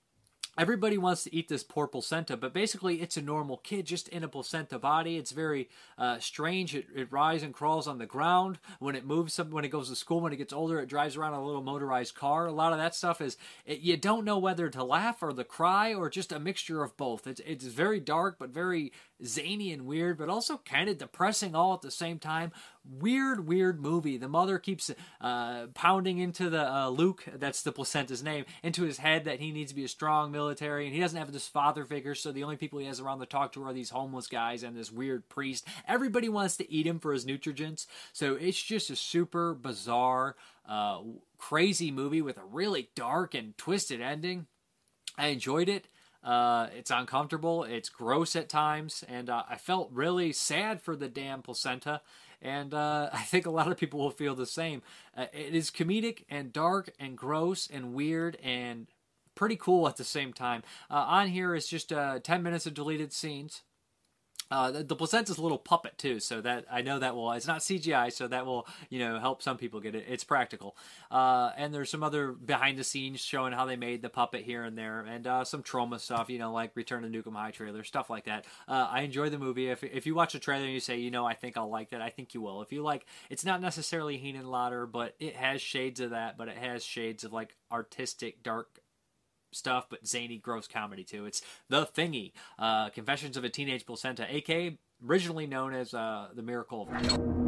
everybody 0.57 0.97
wants 0.97 1.23
to 1.23 1.35
eat 1.35 1.47
this 1.47 1.63
poor 1.63 1.87
placenta, 1.87 2.37
but 2.37 2.53
basically 2.53 3.01
it's 3.01 3.17
a 3.17 3.21
normal 3.21 3.57
kid 3.57 3.85
just 3.85 4.07
in 4.09 4.23
a 4.23 4.27
placenta 4.27 4.79
body. 4.79 5.17
It's 5.17 5.31
very 5.31 5.69
uh, 5.97 6.19
strange. 6.19 6.75
It, 6.75 6.87
it 6.95 7.11
rises 7.11 7.43
and 7.43 7.53
crawls 7.53 7.87
on 7.87 7.97
the 7.97 8.05
ground 8.05 8.59
when 8.79 8.95
it 8.95 9.05
moves. 9.05 9.33
Some, 9.33 9.51
when 9.51 9.65
it 9.65 9.69
goes 9.69 9.89
to 9.89 9.95
school, 9.95 10.21
when 10.21 10.33
it 10.33 10.37
gets 10.37 10.53
older, 10.53 10.79
it 10.79 10.89
drives 10.89 11.15
around 11.15 11.33
a 11.33 11.45
little 11.45 11.61
motorized 11.61 12.15
car. 12.15 12.45
A 12.45 12.51
lot 12.51 12.73
of 12.73 12.79
that 12.79 12.95
stuff 12.95 13.21
is 13.21 13.37
it, 13.65 13.79
you 13.79 13.97
don't 13.97 14.25
know 14.25 14.37
whether 14.37 14.69
to 14.69 14.83
laugh 14.83 15.21
or 15.21 15.31
to 15.33 15.43
cry 15.43 15.93
or 15.93 16.09
just 16.09 16.31
a 16.31 16.39
mixture 16.39 16.83
of 16.83 16.95
both. 16.97 17.27
It's 17.27 17.41
it's 17.45 17.65
very 17.65 17.99
dark 17.99 18.37
but 18.39 18.49
very 18.49 18.91
zany 19.23 19.71
and 19.71 19.85
weird, 19.85 20.17
but 20.17 20.29
also 20.29 20.59
kind 20.65 20.89
of 20.89 20.97
depressing 20.97 21.55
all 21.55 21.73
at 21.73 21.81
the 21.81 21.91
same 21.91 22.19
time. 22.19 22.51
Weird, 22.87 23.47
weird 23.47 23.81
movie. 23.81 24.17
The 24.17 24.27
mother 24.27 24.59
keeps 24.59 24.91
uh, 25.21 25.67
pounding 25.73 26.19
into 26.19 26.49
the 26.49 26.71
uh, 26.71 26.89
Luke, 26.89 27.23
that's 27.35 27.63
the 27.63 27.71
placenta's 27.71 28.21
name, 28.21 28.45
into 28.61 28.83
his 28.83 28.97
head 28.97 29.25
that 29.25 29.39
he 29.39 29.51
needs 29.51 29.71
to 29.71 29.75
be 29.75 29.85
a 29.85 29.89
strong 29.89 30.31
military, 30.31 30.85
and 30.85 30.93
he 30.93 31.01
doesn't 31.01 31.17
have 31.17 31.31
this 31.31 31.47
father 31.47 31.85
figure, 31.85 32.13
so 32.13 32.31
the 32.31 32.43
only 32.43 32.57
people 32.57 32.79
he 32.79 32.85
has 32.85 32.99
around 32.99 33.19
to 33.19 33.25
talk 33.25 33.53
to 33.53 33.63
are 33.63 33.73
these 33.73 33.89
homeless 33.89 34.27
guys 34.27 34.63
and 34.63 34.77
this 34.77 34.91
weird 34.91 35.27
priest. 35.29 35.65
Everybody 35.87 36.29
wants 36.29 36.57
to 36.57 36.71
eat 36.71 36.85
him 36.85 36.99
for 36.99 37.13
his 37.13 37.25
nutrients, 37.25 37.87
so 38.13 38.35
it's 38.35 38.61
just 38.61 38.89
a 38.89 38.95
super 38.95 39.53
bizarre, 39.53 40.35
uh, 40.67 40.99
crazy 41.37 41.91
movie 41.91 42.21
with 42.21 42.37
a 42.37 42.45
really 42.45 42.89
dark 42.95 43.33
and 43.33 43.57
twisted 43.57 44.01
ending. 44.01 44.47
I 45.17 45.27
enjoyed 45.27 45.69
it. 45.69 45.87
Uh, 46.25 46.69
it's 46.75 46.89
uncomfortable. 46.89 47.63
It's 47.63 47.87
gross 47.87 48.35
at 48.35 48.49
times, 48.49 49.03
and 49.07 49.29
uh, 49.29 49.43
I 49.47 49.57
felt 49.57 49.91
really 49.93 50.33
sad 50.33 50.81
for 50.81 50.95
the 50.95 51.07
damn 51.07 51.43
placenta. 51.43 52.01
And 52.41 52.73
uh, 52.73 53.09
I 53.13 53.21
think 53.21 53.45
a 53.45 53.51
lot 53.51 53.71
of 53.71 53.77
people 53.77 53.99
will 53.99 54.09
feel 54.09 54.33
the 54.35 54.47
same. 54.47 54.81
Uh, 55.15 55.27
it 55.31 55.53
is 55.53 55.69
comedic 55.69 56.23
and 56.27 56.51
dark 56.51 56.91
and 56.99 57.15
gross 57.15 57.69
and 57.71 57.93
weird 57.93 58.37
and 58.43 58.87
pretty 59.35 59.55
cool 59.55 59.87
at 59.87 59.97
the 59.97 60.03
same 60.03 60.33
time. 60.33 60.63
Uh, 60.89 61.05
on 61.07 61.27
here 61.27 61.53
is 61.53 61.67
just 61.67 61.93
uh, 61.93 62.19
10 62.19 62.41
minutes 62.41 62.65
of 62.65 62.73
deleted 62.73 63.13
scenes. 63.13 63.61
Uh, 64.51 64.83
the, 64.83 64.95
placenta's 64.95 65.37
a 65.37 65.41
little 65.41 65.57
puppet 65.57 65.97
too, 65.97 66.19
so 66.19 66.39
that 66.41 66.65
I 66.71 66.81
know 66.81 66.99
that 66.99 67.15
will. 67.15 67.31
It's 67.31 67.47
not 67.47 67.61
CGI, 67.61 68.11
so 68.11 68.27
that 68.27 68.45
will 68.45 68.67
you 68.89 68.99
know 68.99 69.19
help 69.19 69.41
some 69.41 69.57
people 69.57 69.79
get 69.79 69.95
it. 69.95 70.05
It's 70.07 70.23
practical, 70.23 70.77
uh, 71.09 71.51
and 71.57 71.73
there's 71.73 71.89
some 71.89 72.03
other 72.03 72.31
behind 72.31 72.77
the 72.77 72.83
scenes 72.83 73.21
showing 73.21 73.53
how 73.53 73.65
they 73.65 73.75
made 73.75 74.01
the 74.03 74.09
puppet 74.09 74.43
here 74.43 74.63
and 74.63 74.77
there, 74.77 75.01
and 75.01 75.25
uh, 75.25 75.43
some 75.43 75.63
Troma 75.63 75.99
stuff, 75.99 76.29
you 76.29 76.37
know, 76.37 76.51
like 76.51 76.75
Return 76.75 77.01
to 77.01 77.09
Nuke 77.09 77.27
'Em 77.27 77.33
High 77.33 77.51
trailer 77.51 77.83
stuff 77.83 78.09
like 78.09 78.25
that. 78.25 78.45
Uh, 78.67 78.87
I 78.89 79.01
enjoy 79.01 79.29
the 79.29 79.39
movie. 79.39 79.69
If 79.69 79.83
if 79.83 80.05
you 80.05 80.13
watch 80.13 80.33
the 80.33 80.39
trailer 80.39 80.65
and 80.65 80.73
you 80.73 80.79
say, 80.79 80.97
you 80.97 81.11
know, 81.11 81.25
I 81.25 81.33
think 81.33 81.57
I'll 81.57 81.69
like 81.69 81.89
that, 81.89 82.01
I 82.01 82.09
think 82.09 82.33
you 82.33 82.41
will. 82.41 82.61
If 82.61 82.71
you 82.71 82.83
like, 82.83 83.05
it's 83.29 83.45
not 83.45 83.61
necessarily 83.61 84.19
Henenlotter, 84.19 84.91
but 84.91 85.15
it 85.19 85.35
has 85.35 85.59
shades 85.61 85.99
of 85.99 86.11
that, 86.11 86.37
but 86.37 86.49
it 86.49 86.57
has 86.57 86.83
shades 86.83 87.23
of 87.23 87.33
like 87.33 87.55
artistic 87.71 88.43
dark 88.43 88.79
stuff, 89.55 89.87
but 89.89 90.05
zany, 90.05 90.37
gross 90.37 90.67
comedy 90.67 91.03
too. 91.03 91.25
It's 91.25 91.41
The 91.69 91.85
Thingy, 91.85 92.33
uh, 92.59 92.89
Confessions 92.89 93.37
of 93.37 93.43
a 93.43 93.49
Teenage 93.49 93.85
Placenta, 93.85 94.25
aka 94.29 94.77
originally 95.05 95.47
known 95.47 95.73
as 95.73 95.93
uh, 95.93 96.27
The 96.33 96.41
Miracle 96.41 96.83
of 96.83 97.44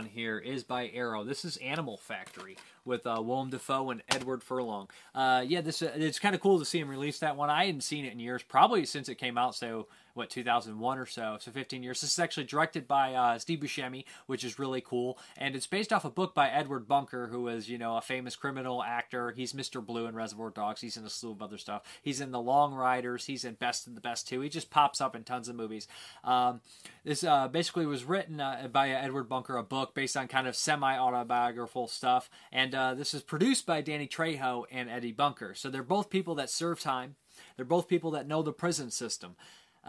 one 0.00 0.08
here 0.08 0.38
is 0.38 0.64
by 0.64 0.88
Arrow. 0.94 1.24
This 1.24 1.44
is 1.44 1.58
Animal 1.58 1.98
Factory 1.98 2.56
with 2.86 3.06
uh, 3.06 3.20
Willem 3.22 3.50
Dafoe 3.50 3.90
and 3.90 4.02
Edward 4.08 4.42
Furlong. 4.42 4.88
Uh, 5.14 5.44
yeah, 5.46 5.60
this 5.60 5.82
uh, 5.82 5.92
it's 5.94 6.18
kind 6.18 6.34
of 6.34 6.40
cool 6.40 6.58
to 6.58 6.64
see 6.64 6.78
him 6.78 6.88
release 6.88 7.18
that 7.18 7.36
one. 7.36 7.50
I 7.50 7.66
hadn't 7.66 7.82
seen 7.82 8.06
it 8.06 8.14
in 8.14 8.18
years, 8.18 8.42
probably 8.42 8.86
since 8.86 9.10
it 9.10 9.16
came 9.16 9.36
out. 9.36 9.54
So 9.54 9.88
what 10.20 10.28
2001 10.28 10.98
or 10.98 11.06
so, 11.06 11.38
so 11.40 11.50
15 11.50 11.82
years. 11.82 12.02
This 12.02 12.12
is 12.12 12.18
actually 12.18 12.44
directed 12.44 12.86
by 12.86 13.14
uh, 13.14 13.38
Steve 13.38 13.60
Buscemi, 13.60 14.04
which 14.26 14.44
is 14.44 14.58
really 14.58 14.82
cool, 14.82 15.18
and 15.38 15.56
it's 15.56 15.66
based 15.66 15.94
off 15.94 16.04
a 16.04 16.10
book 16.10 16.34
by 16.34 16.50
Edward 16.50 16.86
Bunker, 16.86 17.28
who 17.28 17.48
is 17.48 17.70
you 17.70 17.78
know 17.78 17.96
a 17.96 18.02
famous 18.02 18.36
criminal 18.36 18.82
actor. 18.82 19.32
He's 19.32 19.54
Mr. 19.54 19.84
Blue 19.84 20.06
in 20.06 20.14
Reservoir 20.14 20.50
Dogs. 20.50 20.82
He's 20.82 20.98
in 20.98 21.06
a 21.06 21.10
slew 21.10 21.32
of 21.32 21.40
other 21.40 21.56
stuff. 21.56 21.82
He's 22.02 22.20
in 22.20 22.32
The 22.32 22.40
Long 22.40 22.74
Riders. 22.74 23.24
He's 23.24 23.46
in 23.46 23.54
Best 23.54 23.86
in 23.86 23.94
the 23.94 24.00
Best 24.02 24.28
too. 24.28 24.42
He 24.42 24.50
just 24.50 24.70
pops 24.70 25.00
up 25.00 25.16
in 25.16 25.24
tons 25.24 25.48
of 25.48 25.56
movies. 25.56 25.88
Um, 26.22 26.60
this 27.02 27.24
uh, 27.24 27.48
basically 27.48 27.86
was 27.86 28.04
written 28.04 28.40
uh, 28.40 28.68
by 28.70 28.90
Edward 28.90 29.24
Bunker, 29.24 29.56
a 29.56 29.62
book 29.62 29.94
based 29.94 30.18
on 30.18 30.28
kind 30.28 30.46
of 30.46 30.54
semi-autobiographical 30.54 31.88
stuff, 31.88 32.28
and 32.52 32.74
uh, 32.74 32.92
this 32.92 33.14
is 33.14 33.22
produced 33.22 33.64
by 33.64 33.80
Danny 33.80 34.06
Trejo 34.06 34.64
and 34.70 34.90
Eddie 34.90 35.12
Bunker. 35.12 35.54
So 35.54 35.70
they're 35.70 35.82
both 35.82 36.10
people 36.10 36.34
that 36.34 36.50
serve 36.50 36.78
time. 36.78 37.16
They're 37.56 37.64
both 37.64 37.88
people 37.88 38.10
that 38.12 38.28
know 38.28 38.42
the 38.42 38.52
prison 38.52 38.90
system. 38.90 39.36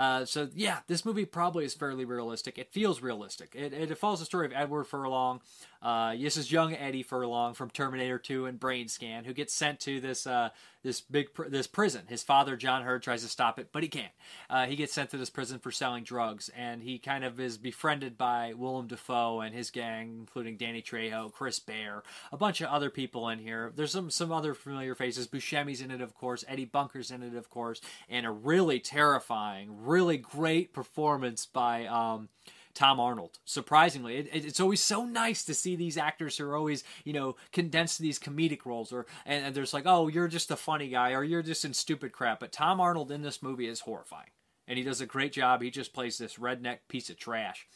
Uh, 0.02 0.26
so 0.26 0.50
yeah, 0.56 0.80
this 0.88 1.06
movie 1.06 1.26
probably 1.26 1.64
is 1.64 1.76
fairly 1.76 2.06
realistic. 2.06 2.58
It 2.58 2.74
feels 2.74 3.04
realistic. 3.04 3.54
It, 3.54 3.72
it 3.72 3.96
follows 4.00 4.18
the 4.18 4.26
story 4.26 4.48
of 4.48 4.52
Edward 4.52 4.86
Furlong, 4.86 5.42
Uh, 5.82 6.16
this 6.16 6.38
is 6.38 6.52
young 6.52 6.76
Eddie 6.76 7.02
Furlong 7.02 7.56
from 7.56 7.72
Terminator 7.72 8.20
2 8.20 8.46
and 8.46 8.60
Brain 8.60 8.88
Scan, 8.88 9.24
who 9.24 9.34
gets 9.34 9.54
sent 9.54 9.80
to 9.82 10.00
this 10.00 10.28
uh, 10.28 10.50
this 10.84 11.02
big 11.02 11.34
pr- 11.34 11.50
this 11.50 11.66
prison. 11.66 12.04
His 12.08 12.22
father 12.22 12.56
John 12.56 12.84
Heard 12.84 13.02
tries 13.02 13.24
to 13.24 13.28
stop 13.28 13.58
it, 13.58 13.70
but 13.72 13.82
he 13.82 13.90
can't. 13.90 14.12
Uh, 14.48 14.68
he 14.68 14.76
gets 14.76 14.94
sent 14.94 15.10
to 15.12 15.18
this 15.18 15.32
prison 15.32 15.58
for 15.58 15.72
selling 15.72 16.04
drugs, 16.04 16.50
and 16.56 16.84
he 16.84 17.00
kind 17.00 17.24
of 17.24 17.40
is 17.40 17.58
befriended 17.58 18.16
by 18.16 18.54
Willem 18.56 18.88
Dafoe 18.88 19.42
and 19.42 19.56
his 19.56 19.72
gang, 19.72 20.18
including 20.20 20.58
Danny 20.58 20.84
Trejo, 20.84 21.32
Chris 21.32 21.60
Bauer, 21.60 22.04
a 22.32 22.38
bunch 22.38 22.62
of 22.62 22.70
other 22.70 22.92
people 22.92 23.28
in 23.30 23.40
here. 23.40 23.72
There's 23.76 23.92
some 23.92 24.12
some 24.12 24.32
other 24.32 24.54
familiar 24.54 24.94
faces. 24.94 25.28
Buscemi's 25.28 25.82
in 25.82 25.90
it, 25.90 26.02
of 26.02 26.14
course. 26.14 26.46
Eddie 26.48 26.66
Bunker's 26.66 27.10
in 27.10 27.24
it, 27.24 27.36
of 27.36 27.50
course, 27.50 27.82
and 28.08 28.28
a 28.28 28.32
really 28.32 28.80
terrifying, 28.80 29.84
really 29.84 30.18
great 30.18 30.74
performance 30.74 31.48
by. 31.48 31.88
Um, 31.88 32.30
Tom 32.74 33.00
Arnold. 33.00 33.40
Surprisingly, 33.46 34.18
it, 34.18 34.30
it- 34.34 34.46
it's 34.46 34.60
always 34.60 34.82
so 34.82 35.06
nice 35.06 35.44
to 35.46 35.54
see 35.54 35.76
these 35.76 35.98
actors 35.98 36.38
who 36.38 36.46
are 36.46 36.56
always, 36.56 36.84
you 37.04 37.14
know, 37.14 37.36
condensed 37.52 37.98
to 37.98 38.04
these 38.04 38.20
comedic 38.20 38.66
roles, 38.66 38.92
or 38.94 39.06
and, 39.26 39.46
and 39.46 39.56
there's 39.56 39.74
like, 39.74 39.86
oh, 39.86 40.08
you're 40.08 40.28
just 40.28 40.52
a 40.52 40.56
funny 40.56 40.90
guy, 40.90 41.12
or 41.14 41.24
you're 41.24 41.44
just 41.44 41.66
in 41.66 41.74
stupid 41.74 42.12
crap. 42.12 42.40
But 42.40 42.52
Tom 42.52 42.80
Arnold 42.82 43.12
in 43.12 43.22
this 43.22 43.42
movie 43.44 43.68
is 43.68 43.82
horrifying, 43.82 44.30
and 44.68 44.78
he 44.78 44.84
does 44.84 45.02
a 45.02 45.06
great 45.06 45.34
job. 45.34 45.62
He 45.62 45.70
just 45.72 45.94
plays 45.94 46.18
this 46.18 46.36
redneck 46.38 46.80
piece 46.88 47.10
of 47.10 47.18
trash 47.18 47.68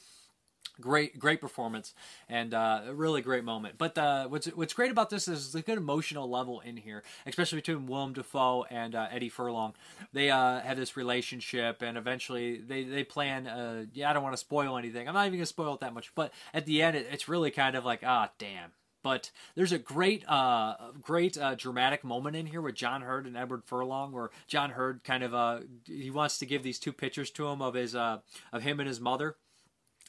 great 0.81 1.17
great 1.19 1.41
performance 1.41 1.93
and 2.29 2.53
uh, 2.53 2.81
a 2.87 2.93
really 2.93 3.21
great 3.21 3.43
moment. 3.43 3.75
But 3.77 3.97
uh, 3.97 4.27
what's 4.27 4.47
what's 4.47 4.73
great 4.73 4.91
about 4.91 5.09
this 5.09 5.27
is 5.27 5.51
the 5.51 5.61
good 5.61 5.77
emotional 5.77 6.29
level 6.29 6.59
in 6.61 6.77
here 6.77 7.03
especially 7.25 7.57
between 7.59 7.87
Willem 7.87 8.13
Dafoe 8.13 8.65
and 8.69 8.95
uh, 8.95 9.07
Eddie 9.11 9.29
Furlong. 9.29 9.73
They 10.13 10.29
uh, 10.29 10.59
have 10.59 10.77
this 10.77 10.97
relationship 10.97 11.81
and 11.81 11.97
eventually 11.97 12.57
they 12.57 12.83
they 12.83 13.03
plan 13.03 13.47
uh, 13.47 13.85
yeah 13.93 14.09
I 14.09 14.13
don't 14.13 14.23
want 14.23 14.33
to 14.33 14.37
spoil 14.37 14.77
anything. 14.77 15.07
I'm 15.07 15.13
not 15.13 15.27
even 15.27 15.39
gonna 15.39 15.45
spoil 15.45 15.73
it 15.73 15.79
that 15.81 15.93
much 15.93 16.13
but 16.15 16.31
at 16.53 16.65
the 16.65 16.81
end 16.81 16.95
it, 16.95 17.07
it's 17.11 17.27
really 17.27 17.51
kind 17.51 17.75
of 17.75 17.85
like 17.85 18.01
ah 18.03 18.31
damn. 18.37 18.71
But 19.05 19.29
there's 19.53 19.71
a 19.71 19.77
great, 19.77 20.27
uh, 20.27 20.77
great 20.99 21.37
uh, 21.37 21.53
dramatic 21.53 22.03
moment 22.03 22.35
in 22.35 22.47
here 22.47 22.59
with 22.59 22.73
John 22.73 23.03
Heard 23.03 23.27
and 23.27 23.37
Edward 23.37 23.63
Furlong, 23.63 24.11
where 24.11 24.31
John 24.47 24.71
Heard 24.71 25.03
kind 25.03 25.21
of 25.21 25.31
uh, 25.31 25.59
he 25.85 26.09
wants 26.09 26.39
to 26.39 26.47
give 26.47 26.63
these 26.63 26.79
two 26.79 26.91
pictures 26.91 27.29
to 27.29 27.47
him 27.47 27.61
of 27.61 27.75
his 27.75 27.93
uh, 27.93 28.21
of 28.51 28.63
him 28.63 28.79
and 28.79 28.87
his 28.87 28.99
mother, 28.99 29.35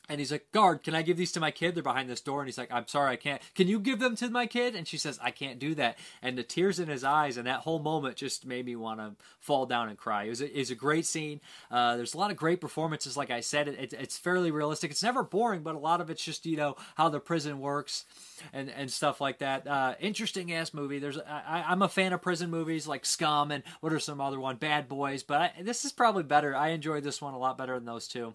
and 0.09 0.20
he's 0.20 0.30
like, 0.30 0.50
Guard, 0.52 0.82
can 0.82 0.94
I 0.94 1.02
give 1.02 1.16
these 1.16 1.32
to 1.32 1.40
my 1.40 1.50
kid? 1.50 1.74
They're 1.74 1.82
behind 1.82 2.09
this 2.09 2.20
door. 2.20 2.40
And 2.40 2.48
he's 2.48 2.59
like, 2.59 2.72
I'm 2.72 2.86
sorry, 2.86 3.12
I 3.12 3.16
can't. 3.16 3.42
Can 3.54 3.68
you 3.68 3.80
give 3.80 3.98
them 3.98 4.14
to 4.16 4.30
my 4.30 4.46
kid? 4.46 4.74
And 4.76 4.86
she 4.86 4.98
says, 4.98 5.18
I 5.22 5.30
can't 5.30 5.59
do 5.59 5.74
that. 5.74 5.98
And 6.22 6.38
the 6.38 6.42
tears 6.42 6.78
in 6.78 6.88
his 6.88 7.02
eyes 7.04 7.36
and 7.36 7.46
that 7.46 7.61
whole 7.61 7.78
moment 7.78 8.16
just 8.16 8.46
made 8.46 8.66
me 8.66 8.76
want 8.76 9.00
to 9.00 9.12
fall 9.40 9.66
down 9.66 9.88
and 9.88 9.98
cry. 9.98 10.24
It 10.24 10.30
was 10.30 10.40
a, 10.40 10.57
it 10.57 10.59
was 10.59 10.70
a 10.70 10.76
great 10.76 11.07
scene. 11.07 11.40
Uh, 11.70 11.96
there's 11.96 12.14
a 12.14 12.18
lot 12.18 12.30
of 12.30 12.36
great 12.36 12.61
performances. 12.61 13.16
Like 13.16 13.30
I 13.30 13.40
said, 13.40 13.68
it, 13.68 13.78
it, 13.78 13.92
it's 13.94 14.16
fairly 14.18 14.50
realistic. 14.50 14.90
It's 14.90 15.02
never 15.02 15.22
boring, 15.22 15.62
but 15.62 15.74
a 15.74 15.78
lot 15.78 16.00
of 16.00 16.11
it's 16.11 16.24
just, 16.24 16.46
you 16.46 16.57
know, 16.57 16.76
how 16.94 17.09
the 17.09 17.20
prison 17.20 17.59
works 17.59 18.04
and, 18.52 18.70
and 18.70 18.90
stuff 18.90 19.20
like 19.20 19.38
that. 19.38 19.66
Uh, 19.66 19.94
interesting 20.00 20.52
ass 20.52 20.72
movie. 20.72 20.98
There's 20.98 21.18
I, 21.18 21.64
I'm 21.66 21.82
a 21.82 21.88
fan 21.88 22.12
of 22.12 22.22
prison 22.22 22.50
movies 22.50 22.86
like 22.86 23.04
Scum 23.04 23.50
and 23.50 23.64
what 23.80 23.92
are 23.92 23.98
some 23.98 24.20
other 24.20 24.38
one? 24.38 24.57
Bad 24.57 24.88
Boys. 24.88 25.22
But 25.22 25.40
I, 25.40 25.62
this 25.62 25.84
is 25.84 25.92
probably 25.92 26.22
better. 26.22 26.54
I 26.54 26.68
enjoyed 26.68 27.02
this 27.02 27.20
one 27.20 27.34
a 27.34 27.38
lot 27.38 27.59
better 27.59 27.74
than 27.74 27.86
those 27.86 28.07
two. 28.07 28.34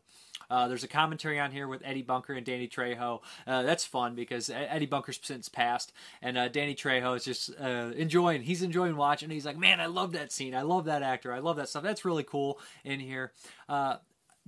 Uh, 0.49 0.67
there's 0.67 0.83
a 0.83 0.87
commentary 0.87 1.39
on 1.39 1.51
here 1.51 1.67
with 1.67 1.81
Eddie 1.83 2.01
Bunker 2.01 2.33
and 2.33 2.45
Danny 2.45 2.67
Trejo. 2.67 3.21
Uh, 3.45 3.63
that's 3.63 3.85
fun 3.85 4.15
because 4.15 4.49
Eddie 4.49 4.85
Bunker's 4.85 5.19
since 5.21 5.49
passed, 5.49 5.93
and 6.21 6.37
uh, 6.37 6.47
Danny 6.47 6.75
Trejo 6.75 7.15
is 7.15 7.23
just 7.23 7.51
uh, 7.59 7.91
enjoying. 7.95 8.41
He's 8.41 8.61
enjoying 8.61 8.95
watching. 8.95 9.29
He's 9.29 9.45
like, 9.45 9.57
man, 9.57 9.79
I 9.79 9.87
love 9.87 10.13
that 10.13 10.31
scene. 10.31 10.55
I 10.55 10.61
love 10.61 10.85
that 10.85 11.03
actor. 11.03 11.33
I 11.33 11.39
love 11.39 11.57
that 11.57 11.69
stuff. 11.69 11.83
That's 11.83 12.05
really 12.05 12.23
cool 12.23 12.59
in 12.83 12.99
here. 12.99 13.31
Uh, 13.69 13.97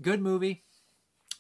good 0.02 0.22
movie. 0.22 0.64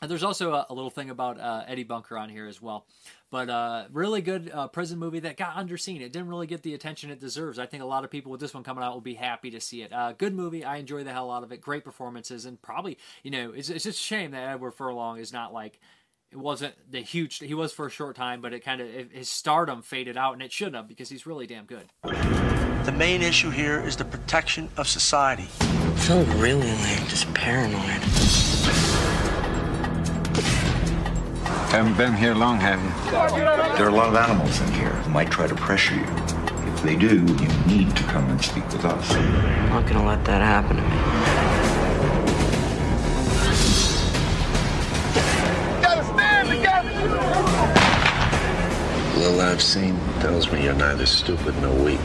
And 0.03 0.11
There's 0.11 0.23
also 0.23 0.51
a, 0.51 0.65
a 0.69 0.73
little 0.73 0.89
thing 0.89 1.09
about 1.09 1.39
uh, 1.39 1.63
Eddie 1.65 1.85
Bunker 1.85 2.17
on 2.17 2.27
here 2.27 2.45
as 2.45 2.61
well. 2.61 2.85
But 3.31 3.49
uh, 3.49 3.85
really 3.89 4.21
good 4.21 4.51
uh, 4.53 4.67
prison 4.67 4.99
movie 4.99 5.21
that 5.21 5.37
got 5.37 5.55
underseen. 5.55 6.01
It 6.01 6.11
didn't 6.11 6.27
really 6.27 6.45
get 6.45 6.61
the 6.61 6.73
attention 6.73 7.09
it 7.09 7.21
deserves. 7.21 7.57
I 7.57 7.67
think 7.67 7.83
a 7.83 7.85
lot 7.85 8.03
of 8.03 8.11
people 8.11 8.29
with 8.29 8.41
this 8.41 8.53
one 8.53 8.63
coming 8.63 8.83
out 8.83 8.93
will 8.93 8.99
be 8.99 9.13
happy 9.13 9.49
to 9.51 9.61
see 9.61 9.81
it. 9.81 9.93
Uh, 9.93 10.11
good 10.11 10.35
movie. 10.35 10.65
I 10.65 10.75
enjoy 10.75 11.05
the 11.05 11.13
hell 11.13 11.31
out 11.31 11.43
of 11.43 11.53
it. 11.53 11.61
Great 11.61 11.85
performances. 11.85 12.43
And 12.43 12.61
probably, 12.61 12.97
you 13.23 13.31
know, 13.31 13.53
it's, 13.53 13.69
it's 13.69 13.85
just 13.85 13.97
a 13.97 14.03
shame 14.03 14.31
that 14.31 14.49
Edward 14.49 14.71
Furlong 14.71 15.19
is 15.19 15.31
not 15.31 15.53
like 15.53 15.79
it 16.33 16.37
wasn't 16.37 16.73
the 16.91 16.99
huge 16.99 17.39
he 17.39 17.53
was 17.53 17.71
for 17.71 17.85
a 17.85 17.91
short 17.91 18.15
time 18.15 18.41
but 18.41 18.53
it 18.53 18.61
kind 18.65 18.81
of 18.81 18.89
his 19.11 19.29
stardom 19.29 19.83
faded 19.83 20.17
out 20.17 20.33
and 20.33 20.41
it 20.41 20.51
shouldn't 20.51 20.75
have 20.75 20.87
because 20.87 21.07
he's 21.07 21.27
really 21.27 21.45
damn 21.45 21.65
good 21.65 21.85
The 22.01 22.95
main 22.97 23.21
issue 23.21 23.51
here 23.51 23.79
is 23.81 23.95
the 23.95 24.05
protection 24.05 24.67
of 24.75 24.87
society. 24.87 25.47
I 25.61 25.95
feel 25.99 26.25
really 26.41 26.71
like 26.71 27.07
just 27.07 27.31
paranoid. 27.35 29.22
Haven't 31.73 31.97
been 31.97 32.13
here 32.13 32.35
long, 32.35 32.59
have 32.59 32.79
you? 32.83 32.91
There 33.09 33.87
are 33.87 33.89
a 33.89 33.95
lot 33.95 34.09
of 34.09 34.15
animals 34.15 34.61
in 34.61 34.71
here 34.73 34.89
who 34.91 35.09
might 35.09 35.31
try 35.31 35.47
to 35.47 35.55
pressure 35.55 35.95
you. 35.95 36.05
If 36.71 36.83
they 36.83 36.95
do, 36.95 37.15
you 37.17 37.47
need 37.65 37.95
to 37.95 38.03
come 38.03 38.29
and 38.29 38.39
speak 38.39 38.63
with 38.71 38.85
us. 38.85 39.11
I'm 39.11 39.69
not 39.69 39.87
gonna 39.87 40.05
let 40.05 40.23
that 40.25 40.39
happen 40.39 40.75
to 40.77 40.83
me. 40.83 40.89
Gotta 45.81 46.03
stand 46.13 46.49
together! 46.49 46.91
Little 49.19 49.41
I've 49.41 49.59
seen 49.59 49.97
tells 50.19 50.51
me 50.51 50.65
you're 50.65 50.75
neither 50.75 51.07
stupid 51.07 51.59
nor 51.59 51.73
weak. 51.83 51.99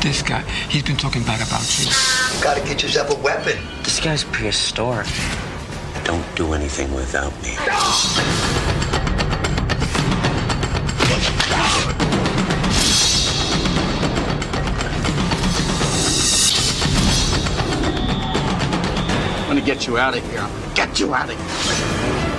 This 0.00 0.22
guy, 0.22 0.42
he's 0.68 0.84
been 0.84 0.96
talking 0.96 1.24
bad 1.24 1.44
about 1.44 1.66
you. 1.76 1.90
Gotta 2.40 2.60
get 2.60 2.84
yourself 2.84 3.10
a 3.10 3.20
weapon. 3.20 3.58
This 3.82 3.98
guy's 3.98 4.22
prehistoric. 4.22 5.08
Don't 6.04 6.36
do 6.36 6.54
anything 6.54 6.92
without 6.94 7.32
me. 7.42 7.56
I'm 19.42 19.56
gonna 19.56 19.60
get 19.66 19.86
you 19.86 19.98
out 19.98 20.16
of 20.16 20.24
here. 20.30 20.46
Get 20.74 21.00
you 21.00 21.14
out 21.14 21.30
of 21.30 21.36
here. 21.36 22.29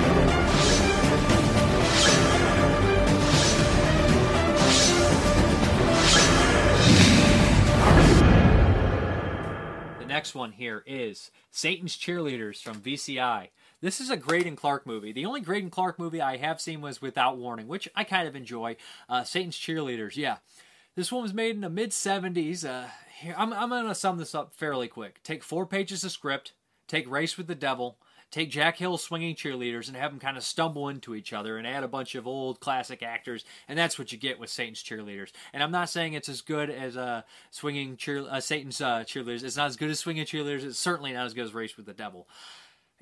Next 10.12 10.34
one 10.34 10.52
here 10.52 10.84
is 10.86 11.30
satan's 11.50 11.96
cheerleaders 11.96 12.60
from 12.62 12.82
vci 12.82 13.48
this 13.80 13.98
is 13.98 14.10
a 14.10 14.16
Greydon 14.16 14.56
Clark 14.56 14.86
movie. 14.86 15.10
The 15.10 15.24
only 15.24 15.40
Greydon 15.40 15.70
Clark 15.70 15.98
movie 15.98 16.20
I 16.20 16.36
have 16.36 16.60
seen 16.60 16.82
was 16.82 17.02
Without 17.02 17.38
Warning, 17.38 17.66
which 17.66 17.88
I 17.96 18.04
kind 18.04 18.28
of 18.28 18.36
enjoy. 18.36 18.76
Uh, 19.08 19.24
Satan's 19.24 19.58
Cheerleaders, 19.58 20.14
yeah. 20.14 20.36
This 20.94 21.10
one 21.10 21.22
was 21.22 21.34
made 21.34 21.56
in 21.56 21.62
the 21.62 21.68
mid 21.68 21.90
70s. 21.90 22.64
Uh, 22.64 22.88
I'm, 23.36 23.52
I'm 23.52 23.70
going 23.70 23.88
to 23.88 23.94
sum 23.94 24.18
this 24.18 24.36
up 24.36 24.54
fairly 24.54 24.86
quick. 24.86 25.20
Take 25.24 25.42
four 25.42 25.66
pages 25.66 26.04
of 26.04 26.12
script, 26.12 26.52
take 26.86 27.10
Race 27.10 27.36
with 27.36 27.48
the 27.48 27.56
Devil, 27.56 27.96
take 28.32 28.50
Jack 28.50 28.78
Hill 28.78 28.98
swinging 28.98 29.36
cheerleaders 29.36 29.86
and 29.86 29.96
have 29.96 30.10
them 30.10 30.18
kind 30.18 30.36
of 30.36 30.42
stumble 30.42 30.88
into 30.88 31.14
each 31.14 31.32
other 31.32 31.58
and 31.58 31.66
add 31.66 31.84
a 31.84 31.88
bunch 31.88 32.16
of 32.16 32.26
old 32.26 32.58
classic 32.58 33.02
actors, 33.02 33.44
and 33.68 33.78
that's 33.78 33.98
what 33.98 34.10
you 34.10 34.18
get 34.18 34.40
with 34.40 34.50
Satan's 34.50 34.82
cheerleaders. 34.82 35.30
And 35.52 35.62
I'm 35.62 35.70
not 35.70 35.90
saying 35.90 36.14
it's 36.14 36.28
as 36.28 36.40
good 36.40 36.70
as 36.70 36.96
uh, 36.96 37.22
swinging 37.50 37.96
cheer 37.96 38.26
uh, 38.28 38.40
Satan's 38.40 38.80
uh, 38.80 39.04
cheerleaders. 39.04 39.44
It's 39.44 39.56
not 39.56 39.66
as 39.66 39.76
good 39.76 39.90
as 39.90 40.00
swinging 40.00 40.24
cheerleaders. 40.24 40.64
It's 40.64 40.78
certainly 40.78 41.12
not 41.12 41.26
as 41.26 41.34
good 41.34 41.44
as 41.44 41.54
Race 41.54 41.76
with 41.76 41.86
the 41.86 41.92
Devil. 41.92 42.26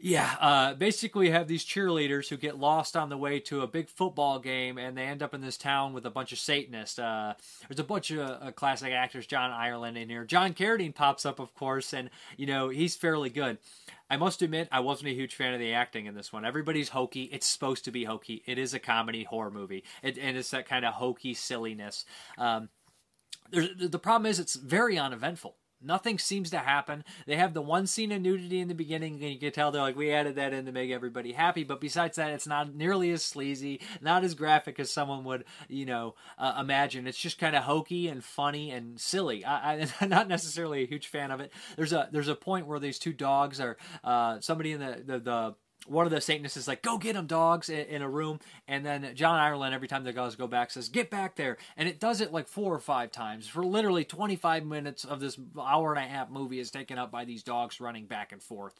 Yeah, 0.02 0.34
uh, 0.40 0.74
basically 0.74 1.26
you 1.26 1.32
have 1.32 1.46
these 1.46 1.64
cheerleaders 1.64 2.28
who 2.28 2.38
get 2.38 2.58
lost 2.58 2.96
on 2.96 3.10
the 3.10 3.18
way 3.18 3.38
to 3.40 3.60
a 3.60 3.66
big 3.66 3.90
football 3.90 4.38
game, 4.38 4.78
and 4.78 4.96
they 4.96 5.02
end 5.02 5.22
up 5.22 5.34
in 5.34 5.42
this 5.42 5.58
town 5.58 5.92
with 5.92 6.06
a 6.06 6.10
bunch 6.10 6.32
of 6.32 6.38
Satanists. 6.38 6.98
Uh, 6.98 7.34
there's 7.68 7.80
a 7.80 7.84
bunch 7.84 8.10
of 8.10 8.18
uh, 8.20 8.50
classic 8.52 8.92
actors, 8.92 9.26
John 9.26 9.50
Ireland 9.50 9.98
in 9.98 10.08
here. 10.08 10.24
John 10.24 10.54
Carradine 10.54 10.94
pops 10.94 11.26
up, 11.26 11.38
of 11.38 11.54
course, 11.54 11.92
and 11.92 12.08
you 12.38 12.46
know 12.46 12.70
he's 12.70 12.96
fairly 12.96 13.28
good. 13.28 13.58
I 14.08 14.16
must 14.16 14.40
admit, 14.40 14.68
I 14.72 14.80
wasn't 14.80 15.10
a 15.10 15.14
huge 15.14 15.34
fan 15.34 15.52
of 15.52 15.60
the 15.60 15.74
acting 15.74 16.06
in 16.06 16.14
this 16.14 16.32
one. 16.32 16.46
Everybody's 16.46 16.88
hokey. 16.88 17.24
It's 17.24 17.46
supposed 17.46 17.84
to 17.84 17.90
be 17.90 18.04
hokey. 18.04 18.42
It 18.46 18.58
is 18.58 18.72
a 18.72 18.78
comedy 18.78 19.24
horror 19.24 19.50
movie, 19.50 19.84
it, 20.02 20.16
and 20.16 20.36
it's 20.36 20.50
that 20.52 20.66
kind 20.66 20.86
of 20.86 20.94
hokey 20.94 21.34
silliness. 21.34 22.06
Um, 22.38 22.70
the 23.50 23.98
problem 23.98 24.30
is, 24.30 24.40
it's 24.40 24.54
very 24.54 24.98
uneventful. 24.98 25.56
Nothing 25.82 26.18
seems 26.18 26.50
to 26.50 26.58
happen. 26.58 27.04
They 27.26 27.36
have 27.36 27.54
the 27.54 27.62
one 27.62 27.86
scene 27.86 28.12
of 28.12 28.20
nudity 28.20 28.60
in 28.60 28.68
the 28.68 28.74
beginning, 28.74 29.14
and 29.14 29.32
you 29.32 29.38
can 29.38 29.52
tell 29.52 29.70
they're 29.70 29.80
like, 29.80 29.96
we 29.96 30.12
added 30.12 30.36
that 30.36 30.52
in 30.52 30.66
to 30.66 30.72
make 30.72 30.90
everybody 30.90 31.32
happy. 31.32 31.64
But 31.64 31.80
besides 31.80 32.16
that, 32.16 32.30
it's 32.30 32.46
not 32.46 32.74
nearly 32.74 33.10
as 33.12 33.24
sleazy, 33.24 33.80
not 34.00 34.22
as 34.22 34.34
graphic 34.34 34.78
as 34.78 34.90
someone 34.90 35.24
would, 35.24 35.44
you 35.68 35.86
know, 35.86 36.14
uh, 36.38 36.58
imagine. 36.60 37.06
It's 37.06 37.18
just 37.18 37.38
kind 37.38 37.56
of 37.56 37.64
hokey 37.64 38.08
and 38.08 38.22
funny 38.22 38.70
and 38.70 39.00
silly. 39.00 39.44
I, 39.44 39.88
I'm 40.00 40.08
not 40.08 40.28
necessarily 40.28 40.82
a 40.82 40.86
huge 40.86 41.06
fan 41.06 41.30
of 41.30 41.40
it. 41.40 41.52
There's 41.76 41.92
a 41.92 42.08
there's 42.12 42.28
a 42.28 42.34
point 42.34 42.66
where 42.66 42.78
these 42.78 42.98
two 42.98 43.12
dogs 43.12 43.60
are 43.60 43.76
uh, 44.04 44.40
somebody 44.40 44.72
in 44.72 44.80
the 44.80 45.02
the, 45.04 45.18
the 45.18 45.54
one 45.90 46.06
of 46.06 46.12
the 46.12 46.20
Satanists 46.20 46.56
is 46.56 46.68
like, 46.68 46.82
"Go 46.82 46.98
get 46.98 47.14
them, 47.14 47.26
dogs!" 47.26 47.68
in, 47.68 47.86
in 47.86 48.02
a 48.02 48.08
room, 48.08 48.40
and 48.68 48.86
then 48.86 49.10
John 49.14 49.38
Ireland 49.38 49.74
every 49.74 49.88
time 49.88 50.04
the 50.04 50.12
guys 50.12 50.36
go 50.36 50.46
back 50.46 50.70
says, 50.70 50.88
"Get 50.88 51.10
back 51.10 51.36
there!" 51.36 51.56
and 51.76 51.88
it 51.88 51.98
does 51.98 52.20
it 52.20 52.32
like 52.32 52.48
four 52.48 52.74
or 52.74 52.78
five 52.78 53.10
times 53.10 53.48
for 53.48 53.64
literally 53.64 54.04
25 54.04 54.64
minutes 54.64 55.04
of 55.04 55.20
this 55.20 55.38
hour 55.60 55.94
and 55.94 56.04
a 56.04 56.08
half 56.08 56.30
movie 56.30 56.60
is 56.60 56.70
taken 56.70 56.98
up 56.98 57.10
by 57.10 57.24
these 57.24 57.42
dogs 57.42 57.80
running 57.80 58.06
back 58.06 58.32
and 58.32 58.42
forth. 58.42 58.78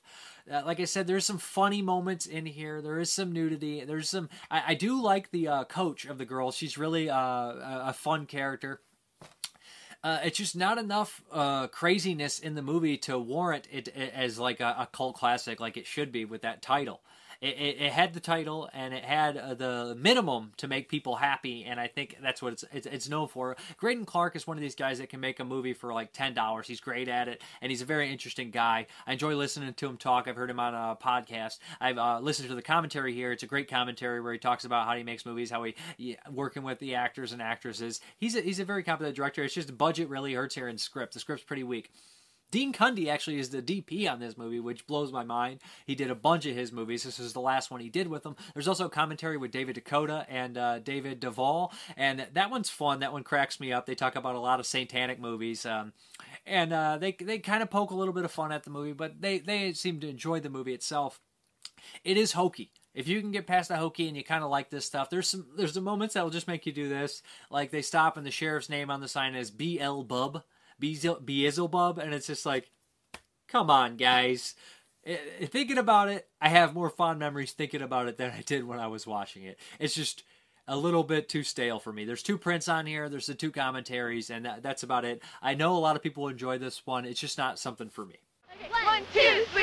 Uh, 0.50 0.62
like 0.64 0.80
I 0.80 0.84
said, 0.84 1.06
there's 1.06 1.26
some 1.26 1.38
funny 1.38 1.82
moments 1.82 2.26
in 2.26 2.46
here. 2.46 2.80
There 2.80 2.98
is 2.98 3.12
some 3.12 3.32
nudity. 3.32 3.84
There's 3.84 4.08
some. 4.08 4.28
I, 4.50 4.62
I 4.68 4.74
do 4.74 5.00
like 5.02 5.30
the 5.30 5.48
uh, 5.48 5.64
coach 5.64 6.04
of 6.04 6.18
the 6.18 6.24
girls. 6.24 6.56
She's 6.56 6.78
really 6.78 7.10
uh, 7.10 7.16
a, 7.18 7.82
a 7.88 7.92
fun 7.92 8.26
character. 8.26 8.80
Uh, 10.02 10.18
it's 10.24 10.38
just 10.38 10.56
not 10.56 10.78
enough 10.78 11.22
uh, 11.30 11.66
craziness 11.66 12.38
in 12.38 12.54
the 12.54 12.62
movie 12.62 12.96
to 12.96 13.18
warrant 13.18 13.68
it 13.70 13.88
as 13.88 14.38
like 14.38 14.60
a, 14.60 14.74
a 14.78 14.88
cult 14.90 15.14
classic, 15.14 15.60
like 15.60 15.76
it 15.76 15.86
should 15.86 16.10
be 16.10 16.24
with 16.24 16.40
that 16.42 16.62
title. 16.62 17.02
It, 17.40 17.56
it, 17.56 17.80
it 17.80 17.92
had 17.92 18.12
the 18.12 18.20
title 18.20 18.68
and 18.74 18.92
it 18.92 19.04
had 19.04 19.36
uh, 19.36 19.54
the 19.54 19.96
minimum 19.98 20.52
to 20.58 20.68
make 20.68 20.90
people 20.90 21.16
happy, 21.16 21.64
and 21.64 21.80
I 21.80 21.86
think 21.86 22.16
that's 22.22 22.42
what 22.42 22.52
it's, 22.52 22.64
it's 22.72 22.86
it's 22.86 23.08
known 23.08 23.28
for. 23.28 23.56
Greydon 23.80 24.06
Clark 24.06 24.36
is 24.36 24.46
one 24.46 24.58
of 24.58 24.60
these 24.60 24.74
guys 24.74 24.98
that 24.98 25.08
can 25.08 25.20
make 25.20 25.40
a 25.40 25.44
movie 25.44 25.72
for 25.72 25.94
like 25.94 26.12
ten 26.12 26.34
dollars. 26.34 26.66
He's 26.66 26.80
great 26.80 27.08
at 27.08 27.28
it, 27.28 27.40
and 27.62 27.70
he's 27.70 27.80
a 27.80 27.86
very 27.86 28.12
interesting 28.12 28.50
guy. 28.50 28.86
I 29.06 29.12
enjoy 29.12 29.34
listening 29.36 29.72
to 29.72 29.86
him 29.86 29.96
talk. 29.96 30.28
I've 30.28 30.36
heard 30.36 30.50
him 30.50 30.60
on 30.60 30.74
a 30.74 30.96
podcast. 31.02 31.58
I've 31.80 31.96
uh, 31.96 32.20
listened 32.20 32.50
to 32.50 32.54
the 32.54 32.62
commentary 32.62 33.14
here. 33.14 33.32
It's 33.32 33.42
a 33.42 33.46
great 33.46 33.70
commentary 33.70 34.20
where 34.20 34.34
he 34.34 34.38
talks 34.38 34.66
about 34.66 34.86
how 34.86 34.94
he 34.96 35.02
makes 35.02 35.24
movies, 35.24 35.50
how 35.50 35.62
he 35.64 35.74
yeah, 35.96 36.16
working 36.30 36.62
with 36.62 36.78
the 36.78 36.94
actors 36.94 37.32
and 37.32 37.40
actresses. 37.40 38.00
He's 38.18 38.36
a, 38.36 38.42
he's 38.42 38.60
a 38.60 38.64
very 38.64 38.82
competent 38.82 39.16
director. 39.16 39.42
It's 39.42 39.54
just 39.54 39.76
budget 39.78 40.10
really 40.10 40.34
hurts 40.34 40.54
here 40.54 40.68
in 40.68 40.76
script. 40.76 41.14
The 41.14 41.20
script's 41.20 41.44
pretty 41.44 41.64
weak. 41.64 41.90
Dean 42.50 42.72
Cundey 42.72 43.08
actually 43.08 43.38
is 43.38 43.50
the 43.50 43.62
DP 43.62 44.10
on 44.10 44.18
this 44.18 44.36
movie, 44.36 44.60
which 44.60 44.86
blows 44.86 45.12
my 45.12 45.22
mind. 45.22 45.60
He 45.86 45.94
did 45.94 46.10
a 46.10 46.14
bunch 46.14 46.46
of 46.46 46.56
his 46.56 46.72
movies. 46.72 47.04
This 47.04 47.18
is 47.18 47.32
the 47.32 47.40
last 47.40 47.70
one 47.70 47.80
he 47.80 47.88
did 47.88 48.08
with 48.08 48.22
them. 48.22 48.36
There's 48.54 48.68
also 48.68 48.88
commentary 48.88 49.36
with 49.36 49.50
David 49.50 49.76
DeCoteau 49.76 50.24
and 50.28 50.58
uh, 50.58 50.78
David 50.80 51.20
Del 51.20 51.30
Valle, 51.30 51.72
and 51.96 52.26
that 52.32 52.50
one's 52.50 52.70
fun. 52.70 53.00
That 53.00 53.12
one 53.12 53.24
cracks 53.24 53.60
me 53.60 53.72
up. 53.72 53.86
They 53.86 53.94
talk 53.94 54.16
about 54.16 54.34
a 54.34 54.40
lot 54.40 54.60
of 54.60 54.66
satanic 54.66 55.20
movies, 55.20 55.64
um, 55.64 55.92
and 56.46 56.72
uh, 56.72 56.98
they 56.98 57.12
they 57.12 57.38
kind 57.38 57.62
of 57.62 57.70
poke 57.70 57.90
a 57.90 57.96
little 57.96 58.14
bit 58.14 58.24
of 58.24 58.32
fun 58.32 58.52
at 58.52 58.64
the 58.64 58.70
movie, 58.70 58.92
but 58.92 59.20
they 59.20 59.38
they 59.38 59.72
seem 59.72 60.00
to 60.00 60.08
enjoy 60.08 60.40
the 60.40 60.50
movie 60.50 60.74
itself. 60.74 61.20
It 62.04 62.16
is 62.16 62.32
hokey. 62.32 62.72
If 62.92 63.06
you 63.06 63.20
can 63.20 63.30
get 63.30 63.46
past 63.46 63.68
the 63.68 63.76
hokey 63.76 64.08
and 64.08 64.16
you 64.16 64.24
kind 64.24 64.42
of 64.42 64.50
like 64.50 64.70
this 64.70 64.84
stuff, 64.84 65.10
there's 65.10 65.28
some 65.28 65.46
there's 65.56 65.74
the 65.74 65.80
moments 65.80 66.14
that 66.14 66.24
will 66.24 66.30
just 66.30 66.48
make 66.48 66.66
you 66.66 66.72
do 66.72 66.88
this. 66.88 67.22
Like 67.50 67.70
they 67.70 67.82
stop 67.82 68.16
and 68.16 68.26
the 68.26 68.30
sheriff's 68.30 68.68
name 68.68 68.90
on 68.90 69.00
the 69.00 69.08
sign 69.08 69.34
is 69.34 69.50
B.L. 69.50 70.02
Bub. 70.02 70.42
Beelzebub, 70.80 71.98
and 71.98 72.14
it's 72.14 72.26
just 72.26 72.46
like, 72.46 72.70
come 73.48 73.70
on, 73.70 73.96
guys. 73.96 74.54
Thinking 75.44 75.78
about 75.78 76.08
it, 76.08 76.28
I 76.40 76.48
have 76.48 76.74
more 76.74 76.90
fond 76.90 77.18
memories 77.18 77.52
thinking 77.52 77.82
about 77.82 78.08
it 78.08 78.16
than 78.18 78.30
I 78.30 78.42
did 78.42 78.64
when 78.64 78.78
I 78.78 78.88
was 78.88 79.06
watching 79.06 79.44
it. 79.44 79.58
It's 79.78 79.94
just 79.94 80.24
a 80.68 80.76
little 80.76 81.04
bit 81.04 81.28
too 81.28 81.42
stale 81.42 81.78
for 81.80 81.92
me. 81.92 82.04
There's 82.04 82.22
two 82.22 82.38
prints 82.38 82.68
on 82.68 82.86
here, 82.86 83.08
there's 83.08 83.26
the 83.26 83.34
two 83.34 83.50
commentaries, 83.50 84.30
and 84.30 84.44
that, 84.44 84.62
that's 84.62 84.82
about 84.82 85.04
it. 85.04 85.22
I 85.42 85.54
know 85.54 85.76
a 85.76 85.78
lot 85.78 85.96
of 85.96 86.02
people 86.02 86.28
enjoy 86.28 86.58
this 86.58 86.86
one. 86.86 87.04
It's 87.04 87.20
just 87.20 87.38
not 87.38 87.58
something 87.58 87.88
for 87.88 88.04
me. 88.04 88.16
One, 88.84 89.02
two, 89.12 89.44
three, 89.52 89.59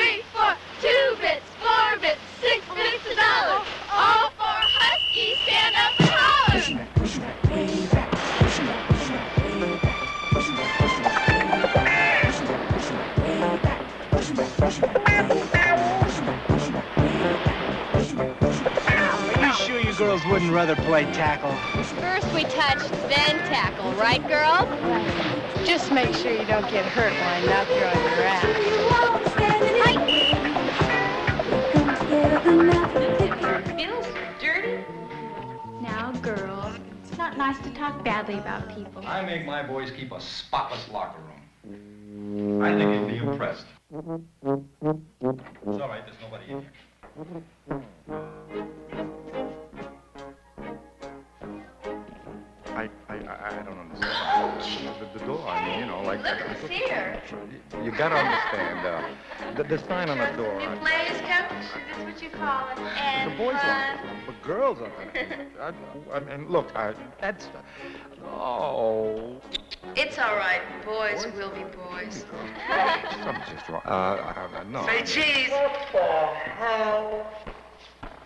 girls 19.98 20.24
wouldn't 20.26 20.52
rather 20.52 20.76
play 20.76 21.06
tackle? 21.12 21.52
First 22.00 22.32
we 22.32 22.44
touch, 22.44 22.78
then 23.10 23.40
tackle, 23.50 23.92
right, 23.94 24.22
girls? 24.28 24.68
Just 25.66 25.92
make 25.92 26.14
sure 26.14 26.32
you 26.32 26.46
don't 26.46 26.70
get 26.70 26.86
hurt 26.86 27.12
while 27.14 27.34
I 27.34 27.42
knock 27.46 27.68
you 27.70 27.84
on 27.84 27.96
your 28.04 28.22
ass. 28.24 28.44
Feels 33.76 34.08
dirty. 34.40 34.84
Now, 35.82 36.12
girls, 36.22 36.76
it's 37.04 37.18
not 37.18 37.38
nice 37.38 37.58
to 37.60 37.70
talk 37.72 38.04
badly 38.04 38.36
about 38.36 38.70
people. 38.76 39.04
I 39.06 39.26
make 39.26 39.46
my 39.48 39.64
boys 39.64 39.90
keep 39.90 40.12
a 40.12 40.22
spotless 40.22 40.88
locker 40.90 41.20
room. 41.66 42.62
I 42.62 42.76
think 42.76 42.94
you'd 42.94 43.08
be 43.08 43.18
impressed. 43.18 43.66
It's 43.92 44.06
all 44.44 45.90
right, 45.90 46.06
there's 46.06 46.22
nobody 46.22 46.52
in 46.52 46.62
here. 46.62 46.72
I 56.08 56.16
mean, 56.16 56.26
you 56.26 56.30
know, 56.30 56.34
like... 56.34 56.40
Look 56.40 56.58
who's 56.58 56.70
here. 56.70 57.22
You 57.84 57.92
gotta 57.92 58.16
understand, 58.16 58.86
uh, 58.86 59.54
the, 59.56 59.64
the 59.64 59.78
sign 59.88 60.10
on 60.10 60.18
the 60.18 60.42
door. 60.42 60.60
I- 60.60 60.76
Blaze 60.78 61.22
coach, 61.22 61.82
that's 61.88 62.04
what 62.04 62.22
you 62.22 62.30
call 62.30 62.70
it. 62.70 62.80
And 62.80 63.32
The 63.32 63.36
boys 63.38 63.56
fun. 63.56 63.98
want 64.06 64.20
it, 64.20 64.26
but 64.26 64.42
girls 64.44 64.80
aren't. 64.80 65.18
I, 65.62 65.74
I 66.16 66.20
mean, 66.38 66.50
look, 66.50 66.76
I, 66.76 66.94
that's... 67.20 67.48
Oh, 68.26 69.42
It's 69.96 70.18
all 70.18 70.36
right. 70.36 70.62
Boys 70.86 71.26
will 71.36 71.52
be 71.52 71.64
boys. 71.64 72.26
something's 73.24 73.50
just 73.54 73.70
wrong. 73.70 73.82
Uh, 73.86 73.90
uh, 73.90 74.64
no. 74.70 74.86
Say 74.86 75.02
cheese. 75.04 75.50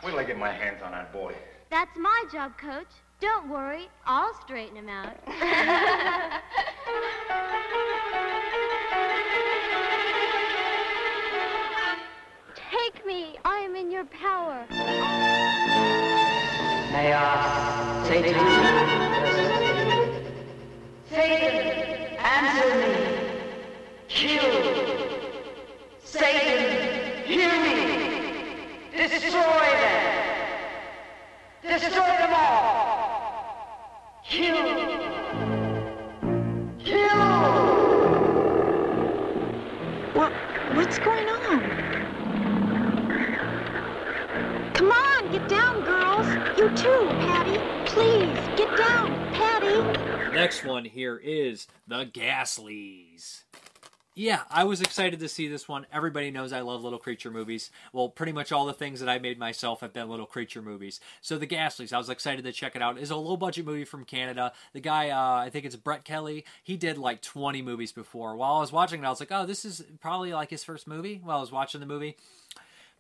Wait 0.04 0.10
till 0.10 0.20
I 0.20 0.24
get 0.24 0.38
my 0.38 0.52
hands 0.52 0.82
on 0.84 0.92
that 0.92 1.12
boy. 1.14 1.36
That's 1.70 1.96
my 1.98 2.24
job, 2.32 2.58
Coach. 2.58 2.88
Don't 3.22 3.50
worry, 3.50 3.88
I'll 4.08 4.34
straighten 4.42 4.76
him 4.76 4.90
out. 4.90 5.16
Take 12.56 13.06
me. 13.06 13.38
I 13.46 13.58
am 13.58 13.76
in 13.76 13.92
your 13.92 14.06
power. 14.06 14.66
May 16.92 17.14
I 17.14 18.04
say 18.08 18.24
to 18.24 18.30
you, 18.30 18.36
Satan, 21.08 22.18
answer 22.18 22.76
me. 22.82 22.94
Kill. 24.08 24.52
Satan, 26.04 27.24
hear 27.26 27.52
me. 27.62 27.76
Destroy 28.98 29.42
them. 29.42 30.31
Destroy 31.62 31.92
them 31.92 32.34
all. 32.34 34.20
Kill. 34.24 34.56
Kill. 36.80 37.10
What? 40.14 40.32
What's 40.76 40.98
going 40.98 41.30
on? 41.30 41.60
Come 44.74 44.92
on, 44.92 45.32
get 45.32 45.48
down, 45.48 45.84
girls. 45.84 46.26
You 46.58 46.70
too, 46.76 47.08
Patty. 47.20 47.60
Please, 47.86 48.40
get 48.58 48.76
down, 48.76 49.12
Patty. 49.34 49.82
Next 50.34 50.66
one 50.66 50.84
here 50.84 51.18
is 51.18 51.68
The 51.88 52.06
Ghastlies. 52.08 53.44
Yeah, 54.14 54.42
I 54.50 54.66
was 54.66 54.82
excited 54.82 55.22
to 55.22 55.30
see 55.30 55.48
this 55.48 55.70
one. 55.70 55.86
Everybody 55.92 56.32
knows 56.32 56.52
I 56.52 56.60
love 56.60 56.84
little 56.84 57.00
creature 57.00 57.32
movies. 57.32 57.72
Well, 57.94 58.10
pretty 58.10 58.34
much 58.34 58.52
all 58.52 58.66
the 58.66 58.74
things 58.74 59.00
that 59.00 59.08
I 59.08 59.20
made 59.20 59.40
myself 59.40 59.80
have 59.80 59.94
been 59.94 60.10
little 60.10 60.26
creature 60.26 60.62
movies. 60.62 61.00
So 61.22 61.38
The 61.38 61.48
Ghastlies, 61.48 61.94
I 61.94 61.98
was 61.98 62.10
excited 62.10 62.44
to 62.44 62.52
check 62.52 62.76
it 62.76 62.82
out. 62.82 62.98
It's 62.98 63.10
a 63.10 63.16
low 63.16 63.38
budget 63.38 63.66
movie 63.66 63.86
from 63.86 64.04
Canada. 64.04 64.52
The 64.74 64.82
guy, 64.82 65.12
uh, 65.12 65.46
I 65.46 65.50
think 65.50 65.64
it's 65.66 65.78
Brett 65.78 66.04
Kelly, 66.04 66.44
he 66.62 66.76
did 66.76 66.98
like 66.98 67.22
20 67.22 67.62
movies 67.62 67.94
before. 67.94 68.36
While 68.36 68.56
I 68.56 68.60
was 68.60 68.74
watching 68.74 69.02
it, 69.02 69.06
I 69.06 69.10
was 69.10 69.22
like, 69.22 69.32
oh, 69.32 69.46
this 69.46 69.64
is 69.64 69.82
probably 70.02 70.34
like 70.34 70.50
his 70.50 70.66
first 70.66 70.90
movie 70.90 71.22
while 71.24 71.38
I 71.38 71.42
was 71.42 71.52
watching 71.54 71.80
the 71.80 71.88
movie 71.88 72.18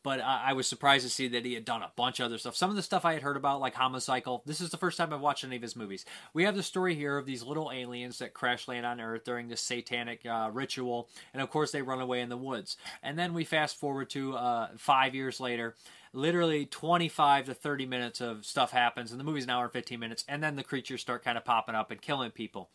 but 0.03 0.19
I, 0.19 0.45
I 0.47 0.53
was 0.53 0.67
surprised 0.67 1.03
to 1.03 1.09
see 1.09 1.27
that 1.29 1.45
he 1.45 1.53
had 1.53 1.65
done 1.65 1.81
a 1.81 1.91
bunch 1.95 2.19
of 2.19 2.25
other 2.25 2.37
stuff. 2.37 2.55
Some 2.55 2.69
of 2.69 2.75
the 2.75 2.81
stuff 2.81 3.05
I 3.05 3.13
had 3.13 3.21
heard 3.21 3.37
about, 3.37 3.59
like 3.59 3.75
Homicycle, 3.75 4.41
this 4.45 4.61
is 4.61 4.69
the 4.69 4.77
first 4.77 4.97
time 4.97 5.13
I've 5.13 5.21
watched 5.21 5.43
any 5.43 5.55
of 5.55 5.61
his 5.61 5.75
movies. 5.75 6.05
We 6.33 6.43
have 6.43 6.55
the 6.55 6.63
story 6.63 6.95
here 6.95 7.17
of 7.17 7.25
these 7.25 7.43
little 7.43 7.71
aliens 7.71 8.19
that 8.19 8.33
crash 8.33 8.67
land 8.67 8.85
on 8.85 8.99
Earth 8.99 9.23
during 9.23 9.47
this 9.47 9.61
satanic 9.61 10.25
uh, 10.25 10.49
ritual, 10.51 11.09
and 11.33 11.41
of 11.41 11.49
course 11.49 11.71
they 11.71 11.81
run 11.81 12.01
away 12.01 12.21
in 12.21 12.29
the 12.29 12.37
woods. 12.37 12.77
And 13.03 13.17
then 13.17 13.33
we 13.33 13.43
fast 13.43 13.77
forward 13.77 14.09
to 14.11 14.35
uh, 14.35 14.69
five 14.77 15.15
years 15.15 15.39
later. 15.39 15.75
Literally 16.13 16.65
25 16.65 17.45
to 17.45 17.53
30 17.53 17.85
minutes 17.85 18.19
of 18.19 18.45
stuff 18.45 18.71
happens, 18.71 19.11
and 19.11 19.19
the 19.19 19.23
movie's 19.23 19.45
an 19.45 19.49
hour 19.49 19.63
and 19.63 19.73
15 19.73 19.97
minutes, 19.99 20.25
and 20.27 20.43
then 20.43 20.57
the 20.57 20.63
creatures 20.63 20.99
start 20.99 21.23
kind 21.23 21.37
of 21.37 21.45
popping 21.45 21.75
up 21.75 21.89
and 21.89 22.01
killing 22.01 22.31
people. 22.31 22.69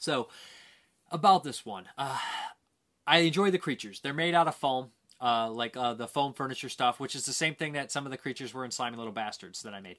So, 0.00 0.28
about 1.12 1.44
this 1.44 1.64
one, 1.64 1.84
uh, 1.96 2.18
I 3.06 3.18
enjoy 3.18 3.52
the 3.52 3.58
creatures. 3.58 4.00
They're 4.00 4.12
made 4.12 4.34
out 4.34 4.48
of 4.48 4.56
foam 4.56 4.90
uh, 5.24 5.50
like 5.50 5.74
uh, 5.76 5.94
the 5.94 6.06
foam 6.06 6.34
furniture 6.34 6.68
stuff, 6.68 7.00
which 7.00 7.16
is 7.16 7.24
the 7.24 7.32
same 7.32 7.54
thing 7.54 7.72
that 7.72 7.90
some 7.90 8.04
of 8.04 8.12
the 8.12 8.18
creatures 8.18 8.52
were 8.52 8.64
in 8.64 8.70
Slimy 8.70 8.98
Little 8.98 9.12
Bastards 9.12 9.62
that 9.62 9.72
I 9.72 9.80
made. 9.80 9.96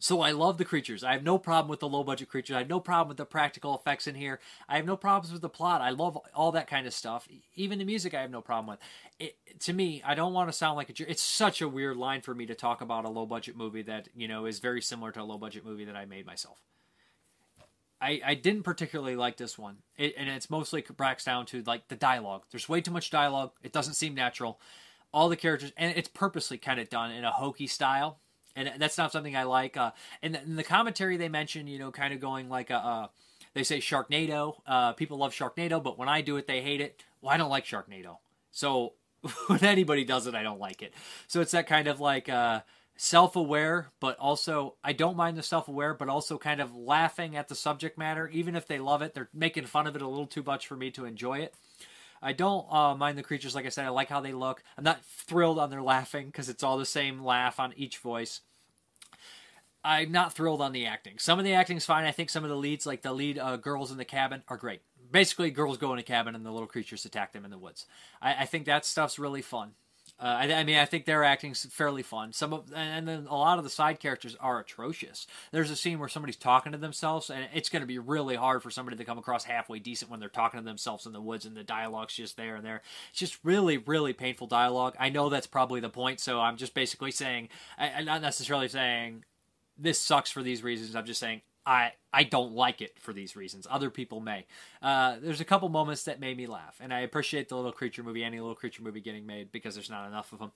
So 0.00 0.20
I 0.22 0.30
love 0.30 0.58
the 0.58 0.64
creatures. 0.64 1.02
I 1.02 1.12
have 1.12 1.24
no 1.24 1.38
problem 1.38 1.68
with 1.68 1.80
the 1.80 1.88
low 1.88 2.04
budget 2.04 2.28
creatures. 2.28 2.54
I 2.54 2.60
have 2.60 2.68
no 2.68 2.78
problem 2.78 3.08
with 3.08 3.16
the 3.16 3.26
practical 3.26 3.74
effects 3.74 4.06
in 4.06 4.14
here. 4.14 4.38
I 4.68 4.76
have 4.76 4.86
no 4.86 4.96
problems 4.96 5.32
with 5.32 5.42
the 5.42 5.48
plot. 5.48 5.80
I 5.80 5.90
love 5.90 6.16
all 6.34 6.52
that 6.52 6.68
kind 6.68 6.86
of 6.86 6.94
stuff. 6.94 7.28
Even 7.56 7.80
the 7.80 7.84
music, 7.84 8.14
I 8.14 8.22
have 8.22 8.30
no 8.30 8.40
problem 8.40 8.68
with. 8.68 8.78
It, 9.18 9.60
to 9.60 9.72
me, 9.72 10.00
I 10.06 10.14
don't 10.14 10.32
want 10.32 10.48
to 10.48 10.52
sound 10.52 10.76
like 10.76 10.88
a 10.88 10.92
jerk. 10.92 11.10
It's 11.10 11.22
such 11.22 11.60
a 11.60 11.68
weird 11.68 11.96
line 11.96 12.20
for 12.20 12.34
me 12.34 12.46
to 12.46 12.54
talk 12.54 12.80
about 12.80 13.04
a 13.04 13.08
low 13.08 13.26
budget 13.26 13.56
movie 13.56 13.82
that 13.82 14.08
you 14.14 14.28
know 14.28 14.46
is 14.46 14.60
very 14.60 14.80
similar 14.80 15.10
to 15.12 15.20
a 15.20 15.24
low 15.24 15.36
budget 15.36 15.64
movie 15.64 15.84
that 15.84 15.96
I 15.96 16.04
made 16.04 16.24
myself. 16.26 16.58
I, 18.00 18.20
I 18.24 18.34
didn't 18.34 18.62
particularly 18.62 19.16
like 19.16 19.36
this 19.36 19.58
one, 19.58 19.78
it, 19.96 20.14
and 20.16 20.28
it's 20.28 20.50
mostly 20.50 20.82
breaks 20.96 21.24
down 21.24 21.46
to 21.46 21.62
like 21.62 21.88
the 21.88 21.96
dialogue. 21.96 22.44
There's 22.50 22.68
way 22.68 22.80
too 22.80 22.92
much 22.92 23.10
dialogue. 23.10 23.52
It 23.62 23.72
doesn't 23.72 23.94
seem 23.94 24.14
natural. 24.14 24.60
All 25.12 25.28
the 25.28 25.36
characters, 25.36 25.72
and 25.76 25.96
it's 25.96 26.08
purposely 26.08 26.58
kind 26.58 26.78
of 26.78 26.88
done 26.88 27.10
in 27.10 27.24
a 27.24 27.30
hokey 27.30 27.66
style 27.66 28.20
and 28.58 28.80
that's 28.80 28.98
not 28.98 29.12
something 29.12 29.36
I 29.36 29.44
like. 29.44 29.76
Uh, 29.76 29.92
and 30.20 30.36
in 30.36 30.56
the 30.56 30.64
commentary 30.64 31.16
they 31.16 31.28
mention, 31.28 31.66
you 31.66 31.78
know, 31.78 31.92
kind 31.92 32.12
of 32.12 32.20
going 32.20 32.48
like 32.48 32.70
a, 32.70 32.76
uh, 32.76 33.06
they 33.54 33.62
say 33.62 33.78
Sharknado. 33.78 34.56
Uh, 34.66 34.92
people 34.92 35.18
love 35.18 35.32
Sharknado, 35.32 35.82
but 35.82 35.98
when 35.98 36.08
I 36.08 36.20
do 36.20 36.36
it, 36.36 36.46
they 36.46 36.60
hate 36.60 36.80
it. 36.80 37.04
Well, 37.22 37.32
I 37.32 37.36
don't 37.36 37.50
like 37.50 37.64
Sharknado, 37.64 38.18
so 38.50 38.94
when 39.46 39.64
anybody 39.64 40.04
does 40.04 40.26
it, 40.26 40.34
I 40.34 40.42
don't 40.42 40.60
like 40.60 40.82
it. 40.82 40.92
So 41.28 41.40
it's 41.40 41.52
that 41.52 41.66
kind 41.66 41.88
of 41.88 42.00
like 42.00 42.28
uh, 42.28 42.60
self-aware, 43.00 43.92
but 44.00 44.18
also 44.18 44.74
I 44.82 44.92
don't 44.92 45.16
mind 45.16 45.38
the 45.38 45.42
self-aware, 45.42 45.94
but 45.94 46.08
also 46.08 46.36
kind 46.36 46.60
of 46.60 46.74
laughing 46.74 47.36
at 47.36 47.48
the 47.48 47.54
subject 47.54 47.96
matter, 47.96 48.28
even 48.28 48.56
if 48.56 48.66
they 48.66 48.80
love 48.80 49.02
it. 49.02 49.14
They're 49.14 49.30
making 49.32 49.66
fun 49.66 49.86
of 49.86 49.96
it 49.96 50.02
a 50.02 50.08
little 50.08 50.26
too 50.26 50.42
much 50.42 50.66
for 50.66 50.76
me 50.76 50.90
to 50.90 51.04
enjoy 51.04 51.38
it. 51.38 51.54
I 52.20 52.32
don't 52.32 52.66
uh, 52.70 52.96
mind 52.96 53.16
the 53.16 53.22
creatures. 53.22 53.54
Like 53.54 53.66
I 53.66 53.68
said, 53.68 53.86
I 53.86 53.90
like 53.90 54.08
how 54.08 54.20
they 54.20 54.32
look. 54.32 54.64
I'm 54.76 54.82
not 54.82 55.04
thrilled 55.04 55.60
on 55.60 55.70
their 55.70 55.80
laughing 55.80 56.26
because 56.26 56.48
it's 56.48 56.64
all 56.64 56.76
the 56.76 56.84
same 56.84 57.22
laugh 57.22 57.60
on 57.60 57.72
each 57.76 57.98
voice. 57.98 58.40
I'm 59.84 60.10
not 60.10 60.32
thrilled 60.32 60.60
on 60.60 60.72
the 60.72 60.86
acting. 60.86 61.18
Some 61.18 61.38
of 61.38 61.44
the 61.44 61.54
acting's 61.54 61.86
fine. 61.86 62.04
I 62.04 62.10
think 62.10 62.30
some 62.30 62.42
of 62.42 62.50
the 62.50 62.56
leads, 62.56 62.84
like 62.84 63.02
the 63.02 63.12
lead 63.12 63.38
uh, 63.38 63.56
girls 63.56 63.92
in 63.92 63.96
the 63.96 64.04
cabin, 64.04 64.42
are 64.48 64.56
great. 64.56 64.82
Basically, 65.12 65.52
girls 65.52 65.78
go 65.78 65.92
in 65.92 66.00
a 66.00 66.02
cabin 66.02 66.34
and 66.34 66.44
the 66.44 66.50
little 66.50 66.66
creatures 66.66 67.04
attack 67.04 67.32
them 67.32 67.44
in 67.44 67.52
the 67.52 67.58
woods. 67.58 67.86
I, 68.20 68.42
I 68.42 68.44
think 68.44 68.66
that 68.66 68.84
stuff's 68.84 69.20
really 69.20 69.40
fun. 69.40 69.70
Uh, 70.20 70.24
I, 70.40 70.52
I, 70.52 70.64
mean, 70.64 70.76
I 70.78 70.84
think 70.84 71.04
their 71.04 71.22
acting's 71.22 71.64
fairly 71.66 72.02
fun. 72.02 72.32
Some 72.32 72.52
of, 72.52 72.72
and 72.74 73.06
then 73.06 73.26
a 73.28 73.36
lot 73.36 73.58
of 73.58 73.64
the 73.64 73.70
side 73.70 74.00
characters 74.00 74.36
are 74.40 74.58
atrocious. 74.58 75.28
There's 75.52 75.70
a 75.70 75.76
scene 75.76 76.00
where 76.00 76.08
somebody's 76.08 76.36
talking 76.36 76.72
to 76.72 76.78
themselves, 76.78 77.30
and 77.30 77.46
it's 77.54 77.68
going 77.68 77.82
to 77.82 77.86
be 77.86 78.00
really 78.00 78.34
hard 78.34 78.62
for 78.62 78.70
somebody 78.70 78.96
to 78.96 79.04
come 79.04 79.18
across 79.18 79.44
halfway 79.44 79.78
decent 79.78 80.10
when 80.10 80.18
they're 80.18 80.28
talking 80.28 80.58
to 80.58 80.64
themselves 80.64 81.06
in 81.06 81.12
the 81.12 81.20
woods, 81.20 81.46
and 81.46 81.56
the 81.56 81.62
dialogue's 81.62 82.14
just 82.14 82.36
there 82.36 82.56
and 82.56 82.64
there. 82.64 82.82
It's 83.10 83.20
just 83.20 83.38
really, 83.44 83.78
really 83.78 84.12
painful 84.12 84.48
dialogue. 84.48 84.96
I 84.98 85.08
know 85.08 85.28
that's 85.28 85.46
probably 85.46 85.78
the 85.78 85.88
point, 85.88 86.18
so 86.18 86.40
I'm 86.40 86.56
just 86.56 86.74
basically 86.74 87.12
saying, 87.12 87.48
I, 87.78 87.90
I'm 87.90 88.04
not 88.04 88.20
necessarily 88.20 88.68
saying 88.68 89.24
this 89.78 90.00
sucks 90.00 90.32
for 90.32 90.42
these 90.42 90.64
reasons. 90.64 90.96
I'm 90.96 91.06
just 91.06 91.20
saying 91.20 91.42
I 91.68 91.92
I 92.14 92.24
don't 92.24 92.54
like 92.54 92.80
it 92.80 92.98
for 92.98 93.12
these 93.12 93.36
reasons. 93.36 93.66
Other 93.70 93.90
people 93.90 94.20
may. 94.20 94.46
Uh, 94.80 95.16
there's 95.20 95.42
a 95.42 95.44
couple 95.44 95.68
moments 95.68 96.04
that 96.04 96.18
made 96.18 96.36
me 96.36 96.46
laugh, 96.46 96.78
and 96.80 96.92
I 96.92 97.00
appreciate 97.00 97.50
the 97.50 97.56
little 97.56 97.72
creature 97.72 98.02
movie, 98.02 98.24
any 98.24 98.40
little 98.40 98.54
creature 98.54 98.82
movie 98.82 99.02
getting 99.02 99.26
made 99.26 99.52
because 99.52 99.74
there's 99.74 99.90
not 99.90 100.08
enough 100.08 100.32
of 100.32 100.38
them. 100.38 100.52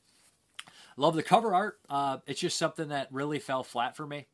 Love 0.97 1.15
the 1.15 1.23
cover 1.23 1.55
art. 1.55 1.79
Uh, 1.89 2.19
it's 2.27 2.41
just 2.41 2.59
something 2.59 2.89
that 2.89 3.09
really 3.13 3.39
fell 3.39 3.63
flat 3.63 3.95
for 3.95 4.07
me. 4.07 4.27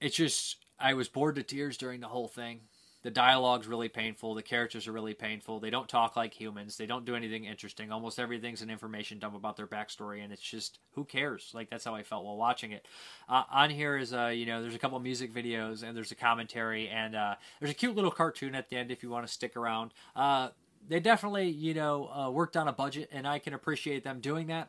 It's 0.00 0.16
just 0.16 0.58
I 0.78 0.92
was 0.92 1.08
bored 1.08 1.36
to 1.36 1.42
tears 1.42 1.78
during 1.78 2.00
the 2.00 2.08
whole 2.08 2.28
thing. 2.28 2.60
The 3.02 3.10
dialogue's 3.10 3.66
really 3.66 3.88
painful. 3.88 4.34
The 4.34 4.42
characters 4.42 4.86
are 4.86 4.92
really 4.92 5.14
painful. 5.14 5.58
They 5.58 5.70
don't 5.70 5.88
talk 5.88 6.14
like 6.14 6.32
humans. 6.32 6.76
They 6.76 6.86
don't 6.86 7.04
do 7.04 7.16
anything 7.16 7.44
interesting. 7.44 7.90
Almost 7.90 8.20
everything's 8.20 8.62
an 8.62 8.70
information 8.70 9.18
dump 9.18 9.34
about 9.34 9.56
their 9.56 9.66
backstory, 9.66 10.22
and 10.22 10.32
it's 10.32 10.42
just 10.42 10.78
who 10.92 11.04
cares? 11.04 11.50
Like 11.52 11.68
that's 11.68 11.84
how 11.84 11.94
I 11.96 12.04
felt 12.04 12.24
while 12.24 12.36
watching 12.36 12.70
it. 12.70 12.86
Uh, 13.28 13.42
on 13.50 13.70
here 13.70 13.96
is 13.96 14.12
uh, 14.12 14.26
you 14.26 14.46
know 14.46 14.62
there's 14.62 14.76
a 14.76 14.78
couple 14.78 14.98
music 15.00 15.34
videos 15.34 15.82
and 15.82 15.96
there's 15.96 16.12
a 16.12 16.16
commentary 16.16 16.88
and 16.88 17.16
uh, 17.16 17.34
there's 17.60 17.72
a 17.72 17.74
cute 17.74 17.96
little 17.96 18.10
cartoon 18.10 18.54
at 18.54 18.68
the 18.68 18.76
end 18.76 18.92
if 18.92 19.02
you 19.02 19.10
want 19.10 19.26
to 19.26 19.32
stick 19.32 19.56
around. 19.56 19.92
Uh, 20.14 20.50
they 20.88 21.00
definitely 21.00 21.48
you 21.48 21.74
know 21.74 22.08
uh, 22.08 22.30
worked 22.30 22.56
on 22.56 22.68
a 22.68 22.72
budget, 22.72 23.08
and 23.12 23.26
I 23.26 23.40
can 23.40 23.52
appreciate 23.52 24.04
them 24.04 24.20
doing 24.20 24.46
that. 24.46 24.68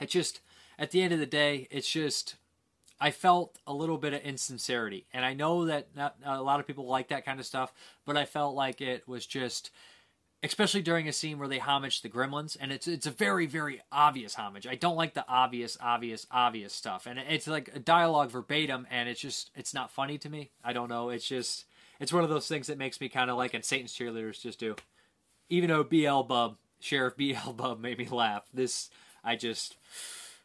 It 0.00 0.10
just 0.10 0.40
at 0.78 0.92
the 0.92 1.02
end 1.02 1.12
of 1.12 1.18
the 1.18 1.26
day, 1.26 1.66
it's 1.72 1.90
just 1.90 2.36
I 3.00 3.10
felt 3.10 3.58
a 3.66 3.72
little 3.72 3.98
bit 3.98 4.12
of 4.12 4.22
insincerity. 4.22 5.06
And 5.12 5.24
I 5.24 5.34
know 5.34 5.66
that 5.66 5.88
not, 5.94 6.16
a 6.24 6.42
lot 6.42 6.60
of 6.60 6.66
people 6.66 6.86
like 6.86 7.08
that 7.08 7.24
kind 7.24 7.38
of 7.38 7.46
stuff, 7.46 7.72
but 8.04 8.16
I 8.16 8.24
felt 8.24 8.54
like 8.54 8.80
it 8.80 9.06
was 9.06 9.26
just 9.26 9.70
especially 10.42 10.82
during 10.82 11.08
a 11.08 11.12
scene 11.12 11.36
where 11.36 11.48
they 11.48 11.58
homage 11.58 12.00
the 12.00 12.08
gremlins 12.08 12.56
and 12.60 12.70
it's 12.70 12.86
it's 12.86 13.08
a 13.08 13.10
very 13.10 13.46
very 13.46 13.80
obvious 13.90 14.34
homage. 14.34 14.66
I 14.66 14.76
don't 14.76 14.96
like 14.96 15.14
the 15.14 15.26
obvious 15.28 15.76
obvious 15.80 16.26
obvious 16.30 16.72
stuff 16.72 17.06
and 17.06 17.18
it's 17.18 17.48
like 17.48 17.70
a 17.74 17.80
dialogue 17.80 18.30
verbatim 18.30 18.86
and 18.90 19.08
it's 19.08 19.20
just 19.20 19.50
it's 19.56 19.74
not 19.74 19.90
funny 19.90 20.18
to 20.18 20.28
me. 20.28 20.50
I 20.64 20.72
don't 20.72 20.88
know. 20.88 21.10
It's 21.10 21.26
just 21.26 21.64
it's 21.98 22.12
one 22.12 22.22
of 22.22 22.30
those 22.30 22.46
things 22.46 22.68
that 22.68 22.78
makes 22.78 23.00
me 23.00 23.08
kind 23.08 23.30
of 23.30 23.36
like 23.36 23.54
and 23.54 23.64
satan's 23.64 23.92
cheerleaders 23.92 24.40
just 24.40 24.60
do. 24.60 24.76
Even 25.48 25.70
though 25.70 25.84
Beelzebub 25.84 26.56
sheriff 26.80 27.16
Beelzebub 27.16 27.80
made 27.80 27.98
me 27.98 28.06
laugh 28.06 28.44
this 28.54 28.90
i 29.24 29.34
just 29.34 29.76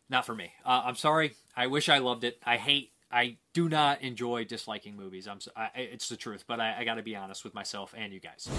not 0.10 0.26
for 0.26 0.36
me. 0.36 0.52
Uh, 0.66 0.84
I'm 0.86 0.96
sorry. 0.96 1.36
I 1.56 1.68
wish 1.68 1.90
I 1.90 2.00
loved 2.00 2.24
it. 2.24 2.40
I 2.44 2.58
hate. 2.58 2.92
I 3.12 3.38
do 3.54 3.70
not 3.70 4.02
enjoy 4.02 4.44
disliking 4.44 4.96
movies. 4.96 5.28
I'm. 5.28 5.40
I, 5.56 5.70
it's 5.76 6.10
the 6.10 6.18
truth, 6.18 6.46
but 6.48 6.60
I, 6.60 6.80
I 6.80 6.84
got 6.84 6.96
to 6.96 7.04
be 7.04 7.16
honest 7.16 7.44
with 7.44 7.54
myself 7.54 7.94
and 7.98 8.12
you 8.12 8.20
guys. 8.20 8.50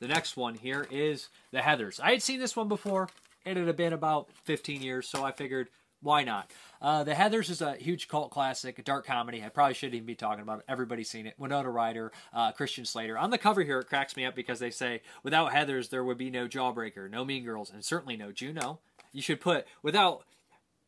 The 0.00 0.06
next 0.06 0.36
one 0.36 0.54
here 0.54 0.86
is 0.90 1.28
The 1.50 1.58
Heathers. 1.58 1.98
I 2.00 2.12
had 2.12 2.22
seen 2.22 2.38
this 2.38 2.54
one 2.54 2.68
before. 2.68 3.08
It 3.44 3.56
had 3.56 3.76
been 3.76 3.92
about 3.92 4.28
15 4.44 4.82
years, 4.82 5.08
so 5.08 5.24
I 5.24 5.32
figured, 5.32 5.68
why 6.00 6.22
not? 6.22 6.50
Uh, 6.80 7.02
the 7.04 7.14
Heathers 7.14 7.50
is 7.50 7.60
a 7.60 7.74
huge 7.74 8.08
cult 8.08 8.30
classic, 8.30 8.78
a 8.78 8.82
dark 8.82 9.06
comedy. 9.06 9.42
I 9.42 9.48
probably 9.48 9.74
shouldn't 9.74 9.94
even 9.94 10.06
be 10.06 10.14
talking 10.14 10.42
about 10.42 10.60
it. 10.60 10.64
Everybody's 10.68 11.10
seen 11.10 11.26
it. 11.26 11.34
Winona 11.38 11.70
Ryder, 11.70 12.12
uh, 12.32 12.52
Christian 12.52 12.84
Slater. 12.84 13.18
On 13.18 13.30
the 13.30 13.38
cover 13.38 13.62
here, 13.62 13.80
it 13.80 13.88
cracks 13.88 14.16
me 14.16 14.24
up 14.24 14.34
because 14.34 14.58
they 14.58 14.70
say, 14.70 15.00
without 15.22 15.52
Heathers, 15.52 15.90
there 15.90 16.04
would 16.04 16.18
be 16.18 16.30
no 16.30 16.46
Jawbreaker, 16.46 17.10
no 17.10 17.24
Mean 17.24 17.44
Girls, 17.44 17.70
and 17.72 17.84
certainly 17.84 18.16
no 18.16 18.32
Juno. 18.32 18.80
You 19.12 19.22
should 19.22 19.40
put, 19.40 19.66
without 19.82 20.24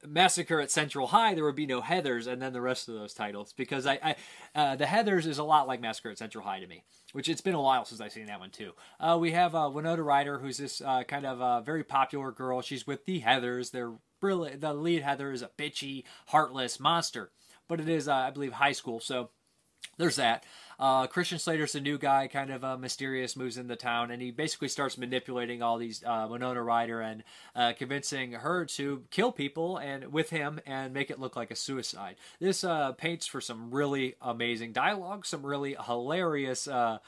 Massacre 0.06 0.60
at 0.60 0.70
Central 0.70 1.08
High, 1.08 1.34
there 1.34 1.44
would 1.44 1.56
be 1.56 1.66
no 1.66 1.80
Heathers, 1.80 2.26
and 2.26 2.40
then 2.40 2.52
the 2.52 2.60
rest 2.60 2.88
of 2.88 2.94
those 2.94 3.14
titles 3.14 3.52
because 3.52 3.86
I, 3.86 3.98
I 4.02 4.16
uh, 4.54 4.76
the 4.76 4.86
Heathers 4.86 5.26
is 5.26 5.38
a 5.38 5.44
lot 5.44 5.68
like 5.68 5.80
Massacre 5.80 6.10
at 6.10 6.18
Central 6.18 6.44
High 6.44 6.60
to 6.60 6.66
me, 6.66 6.84
which 7.12 7.28
it's 7.28 7.40
been 7.40 7.54
a 7.54 7.60
while 7.60 7.84
since 7.84 8.00
I've 8.00 8.12
seen 8.12 8.26
that 8.26 8.40
one 8.40 8.50
too. 8.50 8.72
Uh, 8.98 9.18
we 9.20 9.32
have 9.32 9.54
uh, 9.54 9.70
Winona 9.72 10.02
Ryder, 10.02 10.38
who's 10.38 10.58
this 10.58 10.80
uh, 10.80 11.02
kind 11.04 11.26
of 11.26 11.40
uh, 11.40 11.60
very 11.60 11.84
popular 11.84 12.32
girl. 12.32 12.62
She's 12.62 12.86
with 12.86 13.04
the 13.04 13.20
Heathers. 13.20 13.70
They're 13.70 13.92
really 14.22 14.56
the 14.56 14.74
lead 14.74 15.02
Heather 15.02 15.32
is 15.32 15.42
a 15.42 15.50
bitchy, 15.58 16.04
heartless 16.28 16.80
monster, 16.80 17.30
but 17.68 17.80
it 17.80 17.88
is 17.88 18.08
uh, 18.08 18.14
I 18.14 18.30
believe 18.30 18.54
high 18.54 18.72
school, 18.72 19.00
so 19.00 19.30
there's 19.98 20.16
that. 20.16 20.44
Uh, 20.80 21.06
Christian 21.06 21.38
Slater's 21.38 21.74
a 21.74 21.80
new 21.80 21.98
guy, 21.98 22.26
kind 22.26 22.50
of 22.50 22.64
uh, 22.64 22.78
mysterious, 22.78 23.36
moves 23.36 23.58
into 23.58 23.76
town, 23.76 24.10
and 24.10 24.22
he 24.22 24.30
basically 24.30 24.68
starts 24.68 24.96
manipulating 24.96 25.62
all 25.62 25.76
these 25.76 26.02
uh, 26.06 26.26
Winona 26.30 26.62
Ryder 26.62 27.02
and 27.02 27.22
uh, 27.54 27.74
convincing 27.76 28.32
her 28.32 28.64
to 28.64 29.04
kill 29.10 29.30
people 29.30 29.76
and 29.76 30.10
with 30.10 30.30
him 30.30 30.58
and 30.64 30.94
make 30.94 31.10
it 31.10 31.20
look 31.20 31.36
like 31.36 31.50
a 31.50 31.56
suicide. 31.56 32.16
This 32.40 32.64
uh, 32.64 32.92
paints 32.92 33.26
for 33.26 33.42
some 33.42 33.70
really 33.70 34.14
amazing 34.22 34.72
dialogue, 34.72 35.26
some 35.26 35.44
really 35.44 35.76
hilarious 35.84 36.66
uh, 36.66 36.98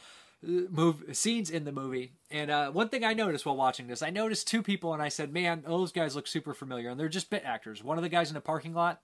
move 0.43 1.05
scenes 1.13 1.49
in 1.49 1.65
the 1.65 1.73
movie. 1.73 2.13
And 2.31 2.51
uh, 2.51 2.73
one 2.73 2.91
thing 2.91 3.05
I 3.05 3.15
noticed 3.15 3.47
while 3.47 3.57
watching 3.57 3.87
this, 3.87 4.03
I 4.03 4.11
noticed 4.11 4.49
two 4.49 4.63
people, 4.63 4.93
and 4.93 5.03
I 5.03 5.09
said, 5.09 5.33
"Man, 5.33 5.63
those 5.67 5.93
guys 5.93 6.15
look 6.15 6.27
super 6.27 6.53
familiar." 6.53 6.91
And 6.91 7.01
they're 7.01 7.09
just 7.09 7.31
bit 7.31 7.43
actors. 7.47 7.83
One 7.83 7.97
of 7.97 8.03
the 8.03 8.11
guys 8.11 8.29
in 8.29 8.35
the 8.35 8.43
parking 8.43 8.75
lot 8.75 9.01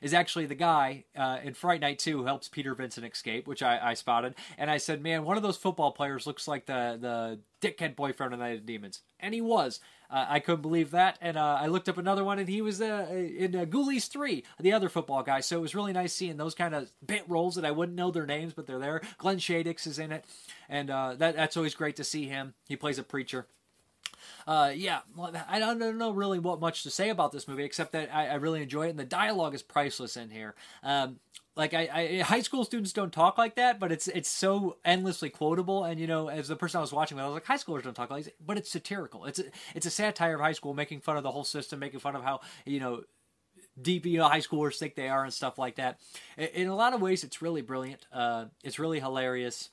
is 0.00 0.14
actually 0.14 0.46
the 0.46 0.54
guy 0.54 1.04
uh, 1.16 1.38
in 1.42 1.54
Fright 1.54 1.80
Night 1.80 1.98
2 1.98 2.18
who 2.18 2.24
helps 2.24 2.48
Peter 2.48 2.74
Vincent 2.74 3.06
escape, 3.06 3.46
which 3.46 3.62
I, 3.62 3.90
I, 3.90 3.94
spotted. 3.94 4.34
And 4.58 4.70
I 4.70 4.78
said, 4.78 5.02
man, 5.02 5.24
one 5.24 5.36
of 5.36 5.42
those 5.42 5.56
football 5.56 5.92
players 5.92 6.26
looks 6.26 6.48
like 6.48 6.66
the, 6.66 6.98
the 7.00 7.38
dickhead 7.60 7.96
boyfriend 7.96 8.32
of 8.32 8.40
Night 8.40 8.58
of 8.58 8.66
Demons. 8.66 9.00
And 9.18 9.34
he 9.34 9.40
was. 9.40 9.80
Uh, 10.10 10.26
I 10.28 10.40
couldn't 10.40 10.62
believe 10.62 10.90
that. 10.90 11.18
And 11.20 11.36
uh, 11.36 11.58
I 11.60 11.66
looked 11.66 11.88
up 11.88 11.98
another 11.98 12.24
one, 12.24 12.38
and 12.38 12.48
he 12.48 12.62
was 12.62 12.80
uh, 12.80 13.06
in 13.10 13.54
uh, 13.54 13.64
Ghoulies 13.64 14.08
3, 14.08 14.42
the 14.58 14.72
other 14.72 14.88
football 14.88 15.22
guy. 15.22 15.40
So 15.40 15.58
it 15.58 15.60
was 15.60 15.74
really 15.74 15.92
nice 15.92 16.12
seeing 16.12 16.36
those 16.36 16.54
kind 16.54 16.74
of 16.74 16.90
bit 17.04 17.24
roles 17.28 17.54
that 17.54 17.64
I 17.64 17.70
wouldn't 17.70 17.96
know 17.96 18.10
their 18.10 18.26
names, 18.26 18.52
but 18.52 18.66
they're 18.66 18.78
there. 18.78 19.02
Glenn 19.18 19.38
Shadix 19.38 19.86
is 19.86 19.98
in 19.98 20.10
it. 20.10 20.24
And 20.68 20.90
uh, 20.90 21.14
that, 21.18 21.36
that's 21.36 21.56
always 21.56 21.74
great 21.74 21.96
to 21.96 22.04
see 22.04 22.26
him. 22.26 22.54
He 22.66 22.76
plays 22.76 22.98
a 22.98 23.04
preacher 23.04 23.46
uh, 24.46 24.72
yeah, 24.74 25.00
I 25.48 25.58
don't 25.58 25.98
know 25.98 26.12
really 26.12 26.38
what 26.38 26.60
much 26.60 26.82
to 26.84 26.90
say 26.90 27.10
about 27.10 27.32
this 27.32 27.48
movie 27.48 27.64
except 27.64 27.92
that 27.92 28.14
I, 28.14 28.28
I 28.28 28.34
really 28.34 28.62
enjoy 28.62 28.86
it, 28.86 28.90
and 28.90 28.98
the 28.98 29.04
dialogue 29.04 29.54
is 29.54 29.62
priceless 29.62 30.16
in 30.16 30.30
here. 30.30 30.54
Um, 30.82 31.18
like 31.56 31.74
I, 31.74 31.88
I, 31.92 32.22
high 32.22 32.40
school 32.40 32.64
students 32.64 32.92
don't 32.92 33.12
talk 33.12 33.36
like 33.36 33.56
that, 33.56 33.78
but 33.78 33.92
it's 33.92 34.08
it's 34.08 34.30
so 34.30 34.78
endlessly 34.84 35.30
quotable. 35.30 35.84
And 35.84 36.00
you 36.00 36.06
know, 36.06 36.28
as 36.28 36.48
the 36.48 36.56
person 36.56 36.78
I 36.78 36.80
was 36.80 36.92
watching 36.92 37.16
with, 37.16 37.24
I 37.24 37.28
was 37.28 37.34
like, 37.34 37.44
high 37.44 37.56
schoolers 37.56 37.82
don't 37.82 37.94
talk 37.94 38.10
like 38.10 38.24
this, 38.24 38.32
but 38.44 38.56
it's 38.56 38.70
satirical. 38.70 39.26
It's 39.26 39.38
a, 39.40 39.44
it's 39.74 39.86
a 39.86 39.90
satire 39.90 40.36
of 40.36 40.40
high 40.40 40.52
school, 40.52 40.74
making 40.74 41.00
fun 41.00 41.16
of 41.16 41.22
the 41.22 41.30
whole 41.30 41.44
system, 41.44 41.78
making 41.78 42.00
fun 42.00 42.16
of 42.16 42.22
how 42.22 42.40
you 42.64 42.80
know 42.80 43.02
deep 43.80 44.06
you 44.06 44.18
know 44.18 44.28
high 44.28 44.40
schoolers 44.40 44.78
think 44.78 44.94
they 44.94 45.08
are 45.08 45.24
and 45.24 45.34
stuff 45.34 45.58
like 45.58 45.76
that. 45.76 45.98
In, 46.38 46.48
in 46.48 46.68
a 46.68 46.76
lot 46.76 46.94
of 46.94 47.02
ways, 47.02 47.24
it's 47.24 47.42
really 47.42 47.62
brilliant. 47.62 48.06
Uh, 48.12 48.46
it's 48.62 48.78
really 48.78 49.00
hilarious. 49.00 49.70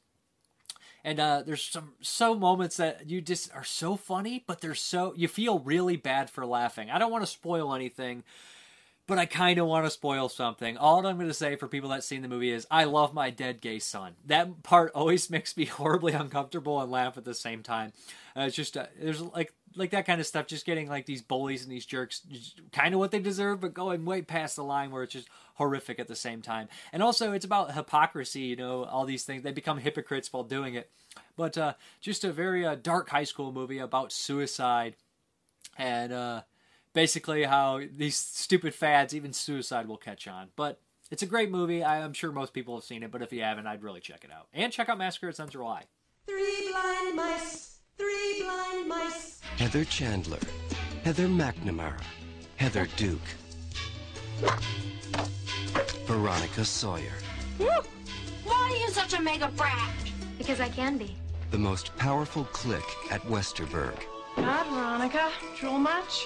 And 1.07 1.21
uh, 1.21 1.41
there's 1.45 1.63
some 1.63 1.93
so 2.01 2.35
moments 2.35 2.75
that 2.75 3.09
you 3.09 3.21
just 3.21 3.55
are 3.55 3.63
so 3.63 3.95
funny, 3.95 4.43
but 4.45 4.59
they're 4.59 4.75
so 4.75 5.13
you 5.15 5.29
feel 5.29 5.59
really 5.59 5.95
bad 5.95 6.29
for 6.29 6.45
laughing. 6.45 6.89
I 6.89 6.99
don't 6.99 7.13
want 7.13 7.23
to 7.23 7.31
spoil 7.31 7.73
anything, 7.73 8.25
but 9.07 9.17
I 9.17 9.25
kind 9.25 9.57
of 9.57 9.67
want 9.67 9.85
to 9.85 9.89
spoil 9.89 10.27
something. 10.27 10.75
All 10.75 11.07
I'm 11.07 11.15
going 11.15 11.29
to 11.29 11.33
say 11.33 11.55
for 11.55 11.69
people 11.69 11.91
that 11.91 12.03
seen 12.03 12.23
the 12.23 12.27
movie 12.27 12.51
is 12.51 12.67
I 12.69 12.83
love 12.83 13.13
my 13.13 13.29
dead 13.29 13.61
gay 13.61 13.79
son. 13.79 14.15
That 14.25 14.63
part 14.63 14.91
always 14.93 15.29
makes 15.29 15.55
me 15.55 15.63
horribly 15.63 16.11
uncomfortable 16.11 16.81
and 16.81 16.91
laugh 16.91 17.17
at 17.17 17.23
the 17.23 17.33
same 17.33 17.63
time. 17.63 17.93
Uh, 18.35 18.41
it's 18.41 18.57
just 18.57 18.75
uh, 18.75 18.87
there's 18.99 19.21
like 19.21 19.53
like 19.77 19.91
that 19.91 20.05
kind 20.05 20.19
of 20.19 20.27
stuff. 20.27 20.45
Just 20.45 20.65
getting 20.65 20.89
like 20.89 21.05
these 21.05 21.21
bullies 21.21 21.63
and 21.63 21.71
these 21.71 21.85
jerks, 21.85 22.23
kind 22.73 22.93
of 22.93 22.99
what 22.99 23.11
they 23.11 23.19
deserve, 23.19 23.61
but 23.61 23.73
going 23.73 24.03
way 24.03 24.23
past 24.23 24.57
the 24.57 24.63
line 24.65 24.91
where 24.91 25.03
it's 25.03 25.13
just 25.13 25.29
horrific 25.57 25.99
at 25.99 26.07
the 26.07 26.15
same 26.15 26.41
time. 26.41 26.69
And 26.91 27.03
also, 27.03 27.33
it's 27.33 27.45
about 27.45 27.73
hypocrisy. 27.73 28.41
You 28.41 28.55
know, 28.55 28.83
all 28.85 29.05
these 29.05 29.23
things 29.23 29.43
they 29.43 29.51
become 29.51 29.77
hypocrites 29.77 30.31
while 30.31 30.43
doing 30.43 30.75
it. 30.75 30.89
But 31.35 31.57
uh, 31.57 31.73
just 32.01 32.23
a 32.23 32.31
very 32.31 32.65
uh, 32.65 32.75
dark 32.75 33.09
high 33.09 33.23
school 33.23 33.51
movie 33.51 33.79
about 33.79 34.11
suicide 34.11 34.95
and 35.77 36.11
uh, 36.11 36.41
basically 36.93 37.43
how 37.43 37.81
these 37.95 38.15
stupid 38.15 38.73
fads, 38.73 39.13
even 39.13 39.33
suicide, 39.33 39.87
will 39.87 39.97
catch 39.97 40.27
on. 40.27 40.49
But 40.55 40.79
it's 41.11 41.21
a 41.21 41.27
great 41.27 41.51
movie. 41.51 41.83
I, 41.83 41.99
am 41.99 42.13
sure 42.13 42.31
most 42.31 42.53
people 42.53 42.75
have 42.75 42.83
seen 42.83 43.03
it, 43.03 43.11
but 43.11 43.21
if 43.21 43.31
you 43.31 43.41
haven't, 43.41 43.67
I'd 43.67 43.83
really 43.83 44.01
check 44.01 44.23
it 44.23 44.31
out. 44.31 44.47
And 44.53 44.71
check 44.71 44.89
out 44.89 44.97
Massacre 44.97 45.29
at 45.29 45.35
Central 45.35 45.69
High. 45.69 45.83
Three 46.27 46.71
blind 46.71 47.15
mice, 47.15 47.79
three 47.97 48.41
blind 48.41 48.87
mice. 48.87 49.39
Heather 49.57 49.85
Chandler, 49.85 50.39
Heather 51.03 51.27
McNamara, 51.27 52.01
Heather 52.57 52.87
Duke, 52.97 53.21
Veronica 56.07 56.63
Sawyer. 56.63 57.11
Woo! 57.59 57.67
Why 58.45 58.71
are 58.71 58.77
you 58.77 58.89
such 58.91 59.13
a 59.13 59.21
mega 59.21 59.49
brat? 59.57 59.91
Because 60.37 60.61
I 60.61 60.69
can 60.69 60.97
be. 60.97 61.17
The 61.51 61.57
most 61.57 61.93
powerful 61.97 62.45
clique 62.45 63.11
at 63.11 63.21
Westerberg. 63.23 63.99
God, 64.37 64.67
Veronica. 64.67 65.29
Drool 65.59 65.77
much? 65.77 66.25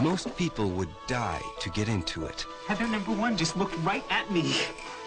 Most 0.00 0.36
people 0.36 0.70
would 0.70 0.90
die 1.08 1.42
to 1.58 1.70
get 1.70 1.88
into 1.88 2.26
it. 2.26 2.46
Heather 2.68 2.86
number 2.86 3.10
one 3.10 3.36
just 3.36 3.56
looked 3.56 3.76
right 3.78 4.04
at 4.08 4.30
me. 4.30 4.54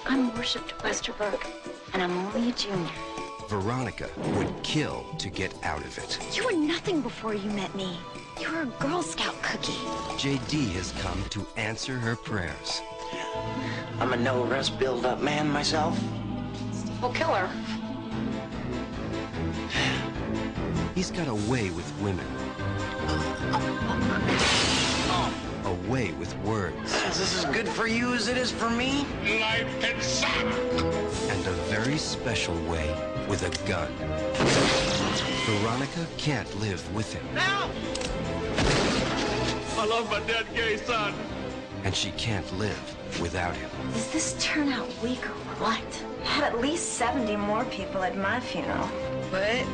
I'm 0.05 0.35
worshipped 0.35 0.77
Westerberg, 0.79 1.39
and 1.93 2.03
I'm 2.03 2.11
only 2.11 2.49
a 2.49 2.51
junior. 2.51 2.91
Veronica 3.47 4.09
would 4.35 4.61
kill 4.61 5.05
to 5.19 5.29
get 5.29 5.53
out 5.63 5.85
of 5.85 5.97
it. 5.97 6.19
You 6.35 6.43
were 6.43 6.51
nothing 6.51 6.99
before 6.99 7.33
you 7.33 7.49
met 7.51 7.73
me. 7.75 7.97
You 8.41 8.51
were 8.51 8.63
a 8.63 8.65
Girl 8.65 9.03
Scout 9.03 9.41
cookie. 9.41 9.71
JD 10.17 10.71
has 10.71 10.91
come 11.01 11.23
to 11.29 11.47
answer 11.55 11.97
her 11.97 12.17
prayers. 12.17 12.81
I'm 14.01 14.13
a 14.13 14.17
no-rest 14.17 14.79
build-up 14.79 15.21
man 15.21 15.47
myself. 15.47 15.95
We'll 16.99 17.13
kill 17.13 17.35
her. 17.35 17.47
He's 20.95 21.11
got 21.11 21.27
a 21.27 21.35
way 21.35 21.69
with 21.69 21.93
women. 22.01 22.25
A 25.65 25.73
way 25.87 26.13
with 26.13 26.35
words. 26.39 26.95
Is 26.95 27.19
this 27.19 27.45
as 27.45 27.45
good 27.53 27.67
for 27.67 27.85
you 27.85 28.15
as 28.15 28.27
it 28.27 28.37
is 28.37 28.51
for 28.51 28.71
me? 28.71 29.05
Life 29.39 29.83
and 29.83 30.01
son. 30.01 30.47
And 31.29 31.45
a 31.45 31.53
very 31.69 31.99
special 31.99 32.55
way 32.63 32.89
with 33.29 33.43
a 33.43 33.67
gun. 33.67 33.93
Veronica 35.45 36.07
can't 36.17 36.59
live 36.59 36.81
with 36.95 37.13
him. 37.13 37.23
Now! 37.35 37.69
I 39.77 39.85
love 39.85 40.09
my 40.09 40.21
dead 40.21 40.47
gay 40.55 40.77
son. 40.77 41.13
And 41.83 41.95
she 41.95 42.11
can't 42.11 42.45
live 42.59 43.19
without 43.19 43.55
him. 43.55 43.69
Does 43.93 44.11
this 44.11 44.35
turn 44.39 44.69
out 44.69 44.87
weak 45.01 45.25
or 45.25 45.33
what? 45.59 46.03
I 46.23 46.25
Had 46.25 46.43
at 46.43 46.61
least 46.61 46.93
70 46.93 47.35
more 47.37 47.65
people 47.65 48.03
at 48.03 48.15
my 48.15 48.39
funeral. 48.39 48.87
What? 49.31 49.65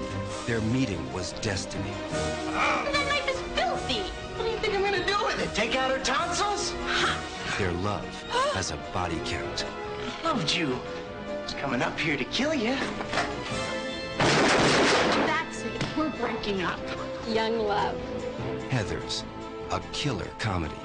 Their 0.48 0.62
meeting 0.62 1.02
was 1.12 1.34
destiny. 1.42 1.92
Oh. 2.14 2.90
That 2.92 3.08
knife 3.08 3.30
is 3.30 3.42
filthy. 3.60 4.00
What 4.36 4.46
do 4.46 4.52
you 4.52 4.58
think 4.58 4.74
I'm 4.76 4.84
gonna 4.84 5.06
do 5.06 5.18
with 5.26 5.42
it? 5.42 5.54
Take 5.54 5.76
out 5.76 5.92
her 5.92 6.04
tonsils? 6.04 6.74
Their 7.58 7.74
love 7.74 8.06
has 8.54 8.72
a 8.72 8.78
body 8.94 9.20
count. 9.26 9.66
I 10.24 10.28
loved 10.28 10.56
you. 10.56 10.80
I 11.30 11.44
was 11.44 11.54
coming 11.54 11.82
up 11.82 12.00
here 12.00 12.16
to 12.16 12.26
kill 12.26 12.54
you. 12.54 12.76
That's 14.18 15.62
it. 15.62 15.86
We're 15.98 16.10
breaking 16.12 16.62
up. 16.62 16.80
Young 17.28 17.60
love. 17.60 18.00
Heathers, 18.70 19.24
a 19.72 19.82
killer 19.92 20.30
comedy. 20.40 20.76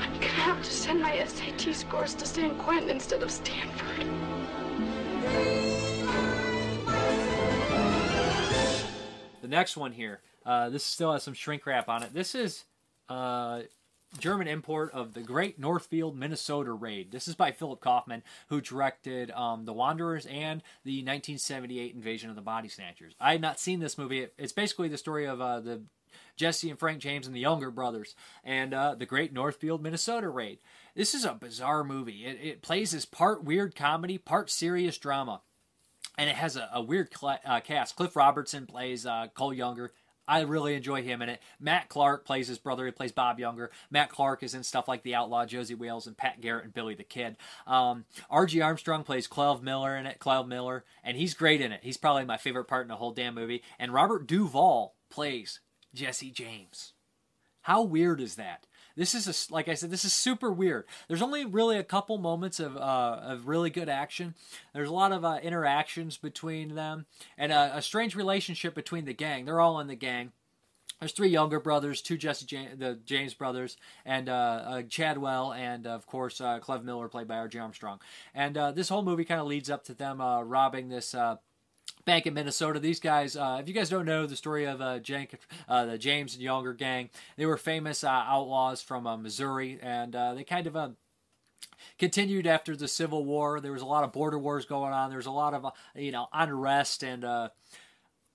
I'm 0.00 0.14
gonna 0.14 0.26
have 0.26 0.62
to 0.62 0.70
send 0.70 1.02
my 1.02 1.22
SAT 1.24 1.74
scores 1.74 2.14
to 2.14 2.26
San 2.26 2.56
Quentin 2.58 2.88
instead 2.88 3.22
of 3.22 3.30
Stanford. 3.30 4.06
The 9.42 9.48
next 9.48 9.76
one 9.76 9.92
here, 9.92 10.20
uh, 10.46 10.70
this 10.70 10.84
still 10.84 11.12
has 11.12 11.22
some 11.22 11.34
shrink 11.34 11.66
wrap 11.66 11.88
on 11.88 12.02
it. 12.02 12.14
This 12.14 12.34
is 12.34 12.64
uh, 13.10 13.62
German 14.18 14.48
import 14.48 14.92
of 14.92 15.12
the 15.12 15.20
Great 15.20 15.58
Northfield, 15.58 16.16
Minnesota 16.16 16.72
Raid. 16.72 17.12
This 17.12 17.28
is 17.28 17.34
by 17.34 17.52
Philip 17.52 17.80
Kaufman, 17.80 18.22
who 18.48 18.60
directed 18.60 19.30
um, 19.32 19.64
The 19.66 19.72
Wanderers 19.72 20.26
and 20.26 20.62
the 20.84 20.98
1978 20.98 21.94
Invasion 21.94 22.30
of 22.30 22.36
the 22.36 22.42
Body 22.42 22.68
Snatchers. 22.68 23.14
I 23.20 23.32
had 23.32 23.40
not 23.40 23.60
seen 23.60 23.80
this 23.80 23.98
movie. 23.98 24.28
It's 24.38 24.52
basically 24.52 24.88
the 24.88 24.98
story 24.98 25.26
of 25.26 25.40
uh, 25.40 25.60
the 25.60 25.82
Jesse 26.40 26.70
and 26.70 26.78
Frank 26.78 27.00
James 27.00 27.26
and 27.26 27.36
the 27.36 27.40
Younger 27.40 27.70
Brothers 27.70 28.14
and 28.42 28.72
uh, 28.72 28.94
the 28.94 29.04
Great 29.04 29.32
Northfield, 29.32 29.82
Minnesota 29.82 30.30
Raid. 30.30 30.58
This 30.94 31.14
is 31.14 31.26
a 31.26 31.34
bizarre 31.34 31.84
movie. 31.84 32.24
It, 32.24 32.38
it 32.42 32.62
plays 32.62 32.94
as 32.94 33.04
part 33.04 33.44
weird 33.44 33.76
comedy, 33.76 34.16
part 34.16 34.50
serious 34.50 34.96
drama 34.96 35.42
and 36.16 36.30
it 36.30 36.36
has 36.36 36.56
a, 36.56 36.68
a 36.72 36.82
weird 36.82 37.10
uh, 37.22 37.60
cast. 37.60 37.96
Cliff 37.96 38.16
Robertson 38.16 38.66
plays 38.66 39.04
uh, 39.04 39.28
Cole 39.34 39.52
Younger. 39.52 39.92
I 40.26 40.42
really 40.42 40.74
enjoy 40.74 41.02
him 41.02 41.22
in 41.22 41.28
it. 41.28 41.40
Matt 41.58 41.88
Clark 41.88 42.24
plays 42.24 42.46
his 42.46 42.58
brother. 42.58 42.86
He 42.86 42.92
plays 42.92 43.10
Bob 43.10 43.40
Younger. 43.40 43.70
Matt 43.90 44.10
Clark 44.10 44.42
is 44.42 44.54
in 44.54 44.62
stuff 44.62 44.86
like 44.86 45.02
The 45.02 45.14
Outlaw, 45.14 45.44
Josey 45.44 45.74
Wales, 45.74 46.06
and 46.06 46.16
Pat 46.16 46.40
Garrett 46.40 46.64
and 46.64 46.72
Billy 46.72 46.94
the 46.94 47.04
Kid. 47.04 47.36
Um, 47.66 48.04
R.G. 48.30 48.60
Armstrong 48.60 49.02
plays 49.02 49.26
Cleve 49.26 49.62
Miller 49.62 49.96
in 49.96 50.06
it. 50.06 50.20
Cleve 50.20 50.46
Miller, 50.46 50.84
and 51.02 51.16
he's 51.16 51.34
great 51.34 51.60
in 51.60 51.72
it. 51.72 51.80
He's 51.82 51.96
probably 51.96 52.24
my 52.24 52.36
favorite 52.36 52.66
part 52.66 52.82
in 52.82 52.88
the 52.88 52.96
whole 52.96 53.12
damn 53.12 53.34
movie. 53.34 53.62
And 53.78 53.92
Robert 53.92 54.26
Duvall 54.26 54.94
plays 55.10 55.58
Jesse 55.94 56.30
James. 56.30 56.92
How 57.62 57.82
weird 57.82 58.20
is 58.20 58.36
that? 58.36 58.66
This 58.96 59.14
is 59.14 59.28
a, 59.28 59.52
like 59.52 59.68
I 59.68 59.74
said, 59.74 59.90
this 59.90 60.04
is 60.04 60.12
super 60.12 60.50
weird. 60.50 60.84
There's 61.08 61.22
only 61.22 61.44
really 61.44 61.76
a 61.76 61.84
couple 61.84 62.18
moments 62.18 62.58
of 62.58 62.76
uh, 62.76 63.20
of 63.22 63.48
really 63.48 63.70
good 63.70 63.88
action. 63.88 64.34
There's 64.74 64.88
a 64.88 64.94
lot 64.94 65.12
of 65.12 65.24
uh, 65.24 65.38
interactions 65.42 66.16
between 66.16 66.74
them 66.74 67.06
and 67.38 67.52
a, 67.52 67.76
a 67.76 67.82
strange 67.82 68.16
relationship 68.16 68.74
between 68.74 69.04
the 69.04 69.14
gang. 69.14 69.44
They're 69.44 69.60
all 69.60 69.80
in 69.80 69.86
the 69.86 69.94
gang. 69.94 70.32
There's 70.98 71.12
three 71.12 71.28
younger 71.28 71.60
brothers, 71.60 72.02
two 72.02 72.18
Jesse 72.18 72.44
James, 72.44 72.78
the 72.78 72.98
James 73.06 73.32
brothers, 73.32 73.78
and 74.04 74.28
uh, 74.28 74.32
uh, 74.32 74.82
Chadwell, 74.82 75.52
and 75.54 75.86
of 75.86 76.06
course 76.06 76.42
uh, 76.42 76.58
Cleve 76.58 76.84
Miller, 76.84 77.08
played 77.08 77.26
by 77.26 77.36
R.G. 77.36 77.58
Armstrong. 77.58 78.00
And 78.34 78.58
uh, 78.58 78.72
this 78.72 78.90
whole 78.90 79.02
movie 79.02 79.24
kind 79.24 79.40
of 79.40 79.46
leads 79.46 79.70
up 79.70 79.84
to 79.84 79.94
them 79.94 80.20
uh, 80.20 80.42
robbing 80.42 80.90
this 80.90 81.14
bank 82.04 82.26
in 82.26 82.34
Minnesota. 82.34 82.80
These 82.80 83.00
guys, 83.00 83.36
uh, 83.36 83.58
if 83.60 83.68
you 83.68 83.74
guys 83.74 83.90
don't 83.90 84.06
know 84.06 84.26
the 84.26 84.36
story 84.36 84.64
of 84.64 84.80
uh, 84.80 85.00
uh, 85.68 85.86
the 85.86 85.98
James 85.98 86.34
and 86.34 86.42
Younger 86.42 86.72
gang, 86.72 87.10
they 87.36 87.46
were 87.46 87.56
famous 87.56 88.04
uh, 88.04 88.08
outlaws 88.08 88.82
from 88.82 89.06
uh, 89.06 89.16
Missouri, 89.16 89.78
and 89.82 90.14
uh, 90.14 90.34
they 90.34 90.44
kind 90.44 90.66
of 90.66 90.94
continued 91.98 92.46
after 92.46 92.76
the 92.76 92.88
Civil 92.88 93.24
War. 93.24 93.60
There 93.60 93.72
was 93.72 93.82
a 93.82 93.86
lot 93.86 94.04
of 94.04 94.12
border 94.12 94.38
wars 94.38 94.64
going 94.64 94.92
on. 94.92 95.10
There 95.10 95.18
was 95.18 95.26
a 95.26 95.30
lot 95.30 95.54
of 95.54 95.66
you 95.94 96.12
know 96.12 96.28
unrest 96.32 97.02
and. 97.02 97.24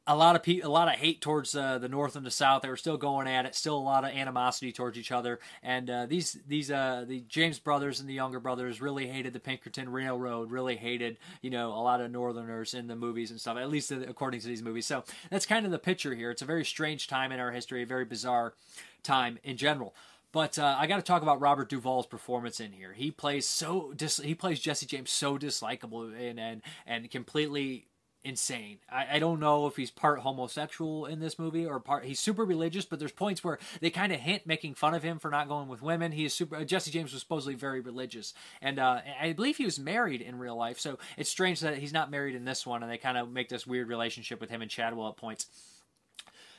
A 0.07 0.15
lot 0.15 0.35
of 0.35 0.43
pe- 0.43 0.59
a 0.59 0.69
lot 0.69 0.87
of 0.87 0.95
hate 0.95 1.19
towards 1.19 1.55
uh, 1.55 1.79
the 1.79 1.89
North 1.89 2.15
and 2.15 2.23
the 2.23 2.31
South. 2.31 2.61
They 2.61 2.69
were 2.69 2.77
still 2.77 2.97
going 2.97 3.27
at 3.27 3.45
it. 3.45 3.55
Still 3.55 3.75
a 3.75 3.79
lot 3.79 4.03
of 4.03 4.11
animosity 4.11 4.71
towards 4.71 4.99
each 4.99 5.11
other. 5.11 5.39
And 5.63 5.89
uh, 5.89 6.05
these 6.05 6.37
these 6.47 6.69
uh, 6.69 7.05
the 7.07 7.21
James 7.21 7.57
brothers 7.57 7.99
and 7.99 8.07
the 8.07 8.13
younger 8.13 8.39
brothers 8.39 8.81
really 8.81 9.07
hated 9.07 9.33
the 9.33 9.39
Pinkerton 9.39 9.89
Railroad. 9.89 10.51
Really 10.51 10.75
hated 10.75 11.17
you 11.41 11.49
know 11.49 11.69
a 11.69 11.81
lot 11.81 12.01
of 12.01 12.11
Northerners 12.11 12.75
in 12.75 12.85
the 12.87 12.95
movies 12.95 13.31
and 13.31 13.41
stuff. 13.41 13.57
At 13.57 13.69
least 13.69 13.91
according 13.91 14.41
to 14.41 14.47
these 14.47 14.61
movies. 14.61 14.85
So 14.85 15.03
that's 15.31 15.47
kind 15.47 15.65
of 15.65 15.71
the 15.71 15.79
picture 15.79 16.13
here. 16.13 16.29
It's 16.29 16.43
a 16.43 16.45
very 16.45 16.65
strange 16.65 17.07
time 17.07 17.31
in 17.31 17.39
our 17.39 17.51
history. 17.51 17.81
A 17.81 17.87
very 17.87 18.05
bizarre 18.05 18.53
time 19.01 19.39
in 19.43 19.57
general. 19.57 19.95
But 20.35 20.59
uh, 20.59 20.75
I 20.77 20.85
got 20.85 20.97
to 20.97 21.01
talk 21.01 21.21
about 21.21 21.39
Robert 21.39 21.69
Duvall's 21.69 22.07
performance 22.07 22.59
in 22.59 22.73
here. 22.73 22.91
He 22.91 23.09
plays 23.09 23.47
so 23.47 23.93
dis- 23.95 24.17
he 24.17 24.35
plays 24.35 24.59
Jesse 24.59 24.85
James 24.85 25.09
so 25.09 25.37
dislikable 25.37 26.13
and 26.13 26.37
and 26.37 26.61
and 26.85 27.09
completely 27.09 27.87
insane. 28.25 28.79
I, 28.89 29.07
I 29.13 29.19
don't 29.19 29.39
know 29.39 29.67
if 29.67 29.75
he's 29.75 29.91
part 29.91 30.19
homosexual 30.19 31.05
in 31.05 31.19
this 31.19 31.37
movie 31.37 31.65
or 31.65 31.79
part 31.79 32.03
he's 32.03 32.19
super 32.19 32.43
religious, 32.43 32.83
but 32.83 32.99
there's 32.99 33.11
points 33.11 33.43
where 33.43 33.59
they 33.79 33.89
kind 33.89 34.11
of 34.11 34.19
hint 34.19 34.47
making 34.47 34.73
fun 34.73 34.93
of 34.93 35.03
him 35.03 35.19
for 35.19 35.29
not 35.29 35.47
going 35.47 35.67
with 35.67 35.81
women. 35.81 36.11
He 36.11 36.25
is 36.25 36.33
super. 36.33 36.57
Uh, 36.57 36.63
Jesse 36.63 36.91
James 36.91 37.13
was 37.13 37.21
supposedly 37.21 37.55
very 37.55 37.79
religious, 37.79 38.33
and 38.61 38.79
uh, 38.79 39.01
I 39.21 39.33
believe 39.33 39.57
he 39.57 39.65
was 39.65 39.79
married 39.79 40.21
in 40.21 40.39
real 40.39 40.57
life. 40.57 40.79
So 40.79 40.97
it's 41.17 41.29
strange 41.29 41.59
that 41.61 41.77
he's 41.77 41.93
not 41.93 42.11
married 42.11 42.35
in 42.35 42.45
this 42.45 42.65
one, 42.65 42.83
and 42.83 42.91
they 42.91 42.97
kind 42.97 43.17
of 43.17 43.31
make 43.31 43.49
this 43.49 43.67
weird 43.67 43.87
relationship 43.87 44.41
with 44.41 44.49
him 44.49 44.61
and 44.61 44.71
Chadwell 44.71 45.09
at 45.09 45.17
points. 45.17 45.47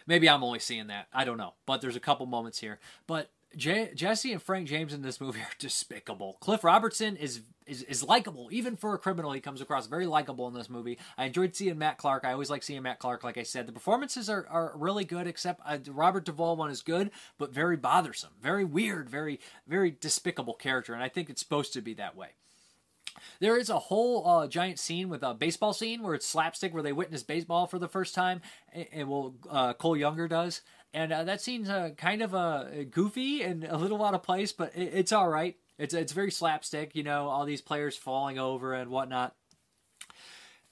Maybe 0.06 0.28
I'm 0.28 0.44
only 0.44 0.60
seeing 0.60 0.86
that. 0.86 1.08
I 1.12 1.24
don't 1.24 1.36
know. 1.36 1.54
But 1.66 1.80
there's 1.80 1.96
a 1.96 2.00
couple 2.00 2.26
moments 2.26 2.60
here. 2.60 2.78
But 3.08 3.30
J- 3.56 3.90
Jesse 3.94 4.32
and 4.32 4.42
Frank 4.42 4.68
James 4.68 4.92
in 4.92 5.02
this 5.02 5.20
movie 5.20 5.40
are 5.42 5.56
despicable. 5.58 6.36
Cliff 6.40 6.64
Robertson 6.64 7.16
is 7.16 7.40
is, 7.66 7.82
is 7.82 8.04
likable, 8.04 8.48
even 8.52 8.76
for 8.76 8.94
a 8.94 8.98
criminal. 8.98 9.32
He 9.32 9.40
comes 9.40 9.60
across 9.60 9.88
very 9.88 10.06
likable 10.06 10.46
in 10.46 10.54
this 10.54 10.70
movie. 10.70 10.98
I 11.18 11.24
enjoyed 11.24 11.56
seeing 11.56 11.78
Matt 11.78 11.98
Clark. 11.98 12.24
I 12.24 12.30
always 12.32 12.48
like 12.48 12.62
seeing 12.62 12.82
Matt 12.82 13.00
Clark. 13.00 13.24
Like 13.24 13.36
I 13.36 13.42
said, 13.42 13.66
the 13.66 13.72
performances 13.72 14.30
are, 14.30 14.46
are 14.48 14.72
really 14.76 15.04
good. 15.04 15.26
Except 15.26 15.60
uh, 15.66 15.78
Robert 15.88 16.24
Duvall 16.24 16.56
one 16.56 16.70
is 16.70 16.82
good, 16.82 17.10
but 17.38 17.52
very 17.52 17.76
bothersome, 17.76 18.34
very 18.40 18.64
weird, 18.64 19.10
very 19.10 19.40
very 19.66 19.90
despicable 19.90 20.54
character. 20.54 20.94
And 20.94 21.02
I 21.02 21.08
think 21.08 21.28
it's 21.28 21.42
supposed 21.42 21.72
to 21.72 21.80
be 21.80 21.94
that 21.94 22.16
way. 22.16 22.28
There 23.40 23.58
is 23.58 23.70
a 23.70 23.78
whole 23.78 24.26
uh, 24.26 24.46
giant 24.46 24.78
scene 24.78 25.08
with 25.08 25.22
a 25.22 25.34
baseball 25.34 25.72
scene 25.72 26.02
where 26.02 26.14
it's 26.14 26.26
slapstick, 26.26 26.72
where 26.72 26.82
they 26.82 26.92
witness 26.92 27.22
baseball 27.22 27.66
for 27.66 27.78
the 27.78 27.88
first 27.88 28.14
time, 28.14 28.40
and, 28.72 28.86
and 28.92 29.08
well, 29.08 29.34
uh, 29.50 29.72
Cole 29.74 29.96
Younger 29.96 30.28
does, 30.28 30.60
and 30.96 31.12
uh, 31.12 31.24
that 31.24 31.42
scene's 31.42 31.68
uh, 31.68 31.90
kind 31.98 32.22
of 32.22 32.34
uh, 32.34 32.64
goofy 32.90 33.42
and 33.42 33.64
a 33.64 33.76
little 33.76 34.02
out 34.02 34.14
of 34.14 34.22
place, 34.22 34.52
but 34.52 34.74
it, 34.74 34.94
it's 34.94 35.12
all 35.12 35.28
right. 35.28 35.54
It's 35.78 35.92
it's 35.92 36.12
very 36.12 36.30
slapstick, 36.30 36.96
you 36.96 37.02
know, 37.02 37.28
all 37.28 37.44
these 37.44 37.60
players 37.60 37.98
falling 37.98 38.38
over 38.38 38.72
and 38.72 38.90
whatnot. 38.90 39.34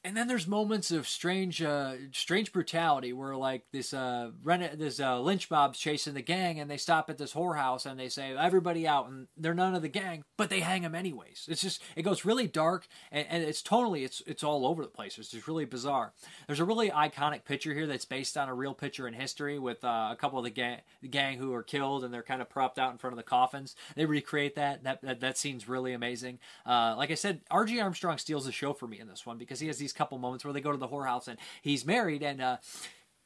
And 0.06 0.14
then 0.14 0.28
there's 0.28 0.46
moments 0.46 0.90
of 0.90 1.08
strange, 1.08 1.62
uh, 1.62 1.94
strange 2.12 2.52
brutality 2.52 3.14
where 3.14 3.34
like 3.36 3.62
this, 3.72 3.94
uh, 3.94 4.32
Ren- 4.42 4.76
this 4.76 5.00
uh, 5.00 5.18
lynch 5.18 5.50
mob's 5.50 5.78
chasing 5.78 6.12
the 6.12 6.20
gang, 6.20 6.60
and 6.60 6.70
they 6.70 6.76
stop 6.76 7.08
at 7.08 7.16
this 7.16 7.32
whorehouse 7.32 7.86
and 7.86 7.98
they 7.98 8.10
say 8.10 8.36
everybody 8.36 8.86
out, 8.86 9.08
and 9.08 9.28
they're 9.34 9.54
none 9.54 9.74
of 9.74 9.80
the 9.80 9.88
gang, 9.88 10.24
but 10.36 10.50
they 10.50 10.60
hang 10.60 10.82
them 10.82 10.94
anyways. 10.94 11.46
It's 11.48 11.62
just 11.62 11.82
it 11.96 12.02
goes 12.02 12.26
really 12.26 12.46
dark, 12.46 12.86
and, 13.10 13.26
and 13.30 13.42
it's 13.42 13.62
totally 13.62 14.04
it's 14.04 14.22
it's 14.26 14.44
all 14.44 14.66
over 14.66 14.82
the 14.82 14.88
place. 14.88 15.16
It's 15.16 15.30
just 15.30 15.48
really 15.48 15.64
bizarre. 15.64 16.12
There's 16.46 16.60
a 16.60 16.66
really 16.66 16.90
iconic 16.90 17.46
picture 17.46 17.72
here 17.72 17.86
that's 17.86 18.04
based 18.04 18.36
on 18.36 18.50
a 18.50 18.54
real 18.54 18.74
picture 18.74 19.08
in 19.08 19.14
history 19.14 19.58
with 19.58 19.82
uh, 19.84 20.10
a 20.12 20.16
couple 20.20 20.38
of 20.38 20.44
the 20.44 20.50
gang, 20.50 20.80
the 21.00 21.08
gang 21.08 21.38
who 21.38 21.54
are 21.54 21.62
killed, 21.62 22.04
and 22.04 22.12
they're 22.12 22.22
kind 22.22 22.42
of 22.42 22.50
propped 22.50 22.78
out 22.78 22.92
in 22.92 22.98
front 22.98 23.14
of 23.14 23.16
the 23.16 23.22
coffins. 23.22 23.74
They 23.96 24.04
recreate 24.04 24.54
that. 24.56 24.84
That 24.84 25.00
that, 25.00 25.20
that 25.20 25.38
scene's 25.38 25.66
really 25.66 25.94
amazing. 25.94 26.40
Uh, 26.66 26.94
like 26.98 27.10
I 27.10 27.14
said, 27.14 27.40
R.G. 27.50 27.80
Armstrong 27.80 28.18
steals 28.18 28.44
the 28.44 28.52
show 28.52 28.74
for 28.74 28.86
me 28.86 29.00
in 29.00 29.08
this 29.08 29.24
one 29.24 29.38
because 29.38 29.60
he 29.60 29.68
has 29.68 29.78
these 29.78 29.93
couple 29.94 30.18
moments 30.18 30.44
where 30.44 30.52
they 30.52 30.60
go 30.60 30.72
to 30.72 30.78
the 30.78 30.88
whorehouse 30.88 31.28
and 31.28 31.38
he's 31.62 31.86
married 31.86 32.22
and 32.22 32.40
uh, 32.40 32.56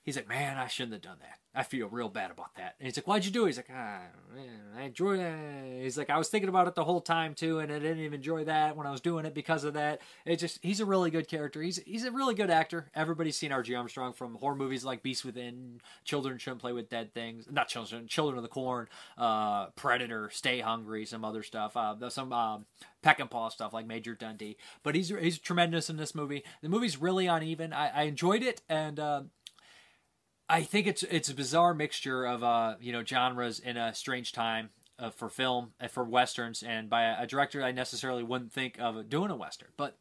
he's 0.09 0.17
like, 0.17 0.29
man, 0.29 0.57
I 0.57 0.69
shouldn't 0.69 0.95
have 0.95 1.03
done 1.03 1.19
that. 1.21 1.39
I 1.55 1.63
feel 1.63 1.89
real 1.89 2.09
bad 2.09 2.31
about 2.31 2.55
that. 2.57 2.77
And 2.79 2.87
he's 2.87 2.97
like, 2.97 3.07
why'd 3.07 3.27
you 3.27 3.31
do 3.31 3.45
it? 3.45 3.49
He's 3.49 3.57
like, 3.59 3.69
ah, 3.71 4.01
man, 4.35 4.61
I 4.75 4.85
enjoy 4.85 5.19
that. 5.19 5.83
He's 5.83 5.99
like, 5.99 6.09
I 6.09 6.17
was 6.17 6.29
thinking 6.29 6.49
about 6.49 6.67
it 6.67 6.75
the 6.75 6.85
whole 6.85 7.01
time 7.03 7.35
too, 7.35 7.59
and 7.59 7.71
I 7.71 7.79
didn't 7.79 7.99
even 7.99 8.15
enjoy 8.15 8.45
that 8.45 8.75
when 8.75 8.87
I 8.87 8.91
was 8.91 9.03
doing 9.03 9.27
it 9.27 9.35
because 9.35 9.65
of 9.65 9.75
that. 9.75 10.01
It 10.25 10.37
just, 10.37 10.61
he's 10.63 10.81
a 10.81 10.87
really 10.87 11.11
good 11.11 11.29
character. 11.29 11.61
He's 11.61 11.79
he's 11.79 12.05
a 12.05 12.13
really 12.13 12.35
good 12.35 12.49
actor. 12.49 12.91
Everybody's 12.95 13.37
seen 13.37 13.53
R.G. 13.53 13.75
Armstrong 13.75 14.15
from 14.15 14.37
horror 14.37 14.55
movies 14.55 14.85
like 14.85 15.03
Beast 15.03 15.25
Within, 15.25 15.81
Children 16.05 16.39
Shouldn't 16.39 16.61
Play 16.61 16.73
with 16.73 16.89
Dead 16.89 17.13
Things, 17.13 17.47
not 17.51 17.69
Children, 17.69 18.07
Children 18.07 18.39
of 18.39 18.43
the 18.43 18.49
Corn, 18.49 18.89
uh, 19.19 19.67
Predator, 19.71 20.31
Stay 20.33 20.61
Hungry, 20.61 21.05
some 21.05 21.25
other 21.25 21.43
stuff, 21.43 21.77
uh, 21.77 22.09
some 22.09 22.33
um, 22.33 22.67
Peckinpah 23.03 23.51
stuff 23.53 23.73
like 23.73 23.87
Major 23.87 24.15
Dundee. 24.15 24.57
But 24.83 24.95
he's 24.95 25.09
he's 25.09 25.39
tremendous 25.39 25.91
in 25.91 25.97
this 25.97 26.15
movie. 26.15 26.45
The 26.63 26.69
movie's 26.69 26.99
really 26.99 27.27
uneven. 27.27 27.73
I, 27.73 27.89
I 27.89 28.03
enjoyed 28.03 28.43
it, 28.43 28.63
and 28.69 29.01
uh, 29.01 29.23
I 30.49 30.63
think 30.63 30.87
it's 30.87 31.03
it's 31.03 31.29
a 31.29 31.35
bizarre 31.35 31.75
mixture 31.75 32.25
of 32.25 32.43
uh 32.43 32.77
you 32.81 32.93
know 32.93 33.05
genres 33.05 33.61
in 33.61 33.77
a 33.77 33.95
strange 33.95 34.33
time 34.33 34.71
uh, 34.99 35.11
for 35.11 35.29
film 35.29 35.73
and 35.79 35.91
for 35.91 36.05
westerns, 36.05 36.63
and 36.63 36.89
by 36.89 37.05
a, 37.05 37.23
a 37.23 37.27
director 37.27 37.63
I 37.63 37.73
necessarily 37.73 38.23
wouldn't 38.23 38.53
think 38.53 38.79
of 38.79 39.09
doing 39.09 39.31
a 39.31 39.37
western. 39.37 39.69
But 39.77 39.97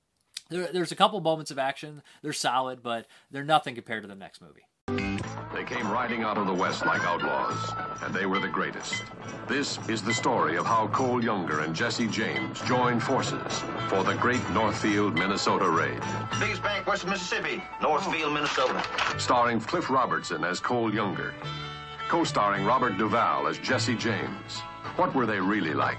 there, 0.49 0.71
there's 0.71 0.91
a 0.91 0.95
couple 0.95 1.19
moments 1.19 1.51
of 1.51 1.59
action. 1.59 2.01
They're 2.21 2.33
solid, 2.33 2.81
but 2.81 3.07
they're 3.29 3.43
nothing 3.43 3.75
compared 3.75 4.03
to 4.03 4.07
the 4.07 4.15
next 4.15 4.41
movie. 4.41 4.65
They 5.57 5.63
came 5.63 5.89
riding 5.89 6.21
out 6.21 6.37
of 6.37 6.45
the 6.45 6.53
West 6.53 6.85
like 6.85 7.01
outlaws, 7.01 7.73
and 8.03 8.13
they 8.13 8.27
were 8.27 8.37
the 8.37 8.47
greatest. 8.47 9.03
This 9.47 9.79
is 9.89 10.03
the 10.03 10.13
story 10.13 10.55
of 10.55 10.67
how 10.67 10.87
Cole 10.89 11.23
Younger 11.23 11.61
and 11.61 11.75
Jesse 11.75 12.07
James 12.07 12.61
joined 12.61 13.01
forces 13.01 13.63
for 13.89 14.03
the 14.03 14.13
great 14.13 14.47
Northfield, 14.51 15.15
Minnesota 15.15 15.67
raid. 15.67 15.99
Biggest 16.39 16.61
bank 16.61 16.85
west 16.85 17.05
of 17.05 17.09
Mississippi, 17.09 17.63
Northfield, 17.81 18.35
Minnesota. 18.35 18.83
Starring 19.17 19.59
Cliff 19.59 19.89
Robertson 19.89 20.43
as 20.43 20.59
Cole 20.59 20.93
Younger, 20.93 21.33
co-starring 22.07 22.63
Robert 22.63 22.95
Duvall 22.99 23.47
as 23.47 23.57
Jesse 23.57 23.95
James. 23.95 24.59
What 24.95 25.15
were 25.15 25.25
they 25.25 25.39
really 25.39 25.73
like? 25.73 25.97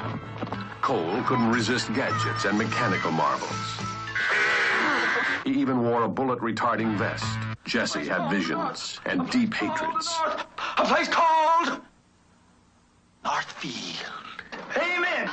Cole 0.82 1.20
couldn't 1.24 1.50
resist 1.50 1.92
gadgets 1.94 2.44
and 2.44 2.56
mechanical 2.56 3.10
marvels. 3.10 3.50
He 5.42 5.50
even 5.60 5.82
wore 5.82 6.04
a 6.04 6.08
bullet-retarding 6.08 6.96
vest. 6.96 7.57
Jesse 7.68 8.08
had 8.08 8.30
visions 8.30 8.98
and 9.04 9.28
deep 9.28 9.52
hatreds. 9.52 10.18
A 10.78 10.86
place 10.86 11.06
called 11.06 11.82
Northfield. 13.22 14.06
Amen. 14.74 15.28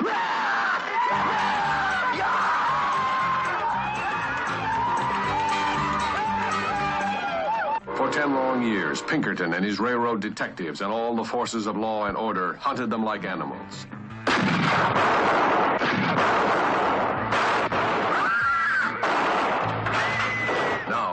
For 7.95 8.11
ten 8.11 8.35
long 8.35 8.61
years, 8.63 9.01
Pinkerton 9.03 9.53
and 9.53 9.63
his 9.63 9.79
railroad 9.79 10.19
detectives 10.19 10.81
and 10.81 10.91
all 10.91 11.15
the 11.15 11.23
forces 11.23 11.67
of 11.67 11.77
law 11.77 12.07
and 12.07 12.17
order 12.17 12.55
hunted 12.55 12.89
them 12.89 13.05
like 13.05 13.23
animals. 13.23 13.85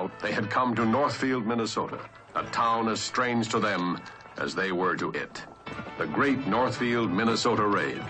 Now, 0.03 0.11
they 0.21 0.33
had 0.33 0.51
come 0.51 0.75
to 0.75 0.85
Northfield, 0.85 1.47
Minnesota, 1.47 2.01
a 2.35 2.43
town 2.47 2.89
as 2.89 3.01
strange 3.01 3.49
to 3.51 3.61
them 3.61 4.01
as 4.37 4.53
they 4.53 4.73
were 4.73 4.97
to 4.97 5.13
it. 5.13 5.45
The 5.97 6.09
great 6.09 6.45
Northfield, 6.45 7.13
Minnesota 7.13 7.65
raid. 7.65 8.03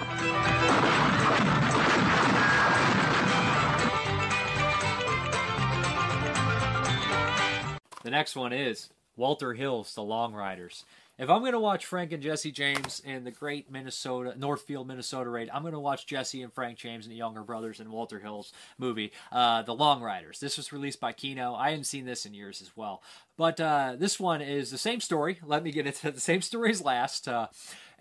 The 8.02 8.10
next 8.10 8.36
one 8.36 8.54
is 8.54 8.88
Walter 9.16 9.52
Hill's 9.52 9.94
The 9.94 10.02
Long 10.02 10.32
Riders. 10.32 10.86
If 11.22 11.30
I'm 11.30 11.38
going 11.38 11.52
to 11.52 11.60
watch 11.60 11.86
Frank 11.86 12.10
and 12.10 12.20
Jesse 12.20 12.50
James 12.50 12.98
in 13.04 13.22
the 13.22 13.30
great 13.30 13.70
Minnesota, 13.70 14.34
Northfield, 14.36 14.88
Minnesota 14.88 15.30
raid, 15.30 15.50
I'm 15.54 15.62
going 15.62 15.72
to 15.72 15.78
watch 15.78 16.04
Jesse 16.04 16.42
and 16.42 16.52
Frank 16.52 16.78
James 16.78 17.04
and 17.04 17.12
the 17.12 17.16
Younger 17.16 17.44
Brothers 17.44 17.78
in 17.78 17.92
Walter 17.92 18.18
Hill's 18.18 18.52
movie, 18.76 19.12
uh, 19.30 19.62
The 19.62 19.72
Long 19.72 20.02
Riders. 20.02 20.40
This 20.40 20.56
was 20.56 20.72
released 20.72 20.98
by 20.98 21.12
Kino. 21.12 21.54
I 21.54 21.70
haven't 21.70 21.84
seen 21.84 22.06
this 22.06 22.26
in 22.26 22.34
years 22.34 22.60
as 22.60 22.76
well. 22.76 23.04
But 23.36 23.60
uh, 23.60 23.94
this 23.96 24.18
one 24.18 24.42
is 24.42 24.72
the 24.72 24.78
same 24.78 24.98
story. 24.98 25.38
Let 25.44 25.62
me 25.62 25.70
get 25.70 25.86
into 25.86 26.10
the 26.10 26.18
same 26.18 26.42
story 26.42 26.70
as 26.70 26.82
last. 26.82 27.28
Uh, 27.28 27.46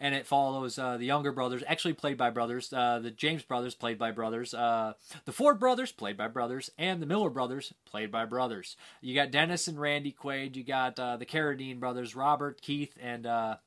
and 0.01 0.15
it 0.15 0.25
follows 0.25 0.79
uh, 0.79 0.97
the 0.97 1.05
younger 1.05 1.31
brothers, 1.31 1.63
actually 1.67 1.93
played 1.93 2.17
by 2.17 2.31
brothers, 2.31 2.73
uh, 2.73 2.99
the 2.99 3.11
James 3.11 3.43
brothers, 3.43 3.75
played 3.75 3.99
by 3.99 4.09
brothers, 4.09 4.51
uh, 4.51 4.93
the 5.25 5.31
Ford 5.31 5.59
brothers, 5.59 5.91
played 5.91 6.17
by 6.17 6.27
brothers, 6.27 6.71
and 6.77 7.01
the 7.01 7.05
Miller 7.05 7.29
brothers, 7.29 7.71
played 7.85 8.11
by 8.11 8.25
brothers. 8.25 8.75
You 8.99 9.13
got 9.13 9.29
Dennis 9.29 9.67
and 9.67 9.79
Randy 9.79 10.11
Quaid. 10.11 10.55
You 10.55 10.63
got 10.63 10.99
uh, 10.99 11.17
the 11.17 11.25
Carradine 11.25 11.79
brothers, 11.79 12.15
Robert, 12.15 12.61
Keith, 12.61 12.95
and 12.99 13.27
uh, 13.27 13.57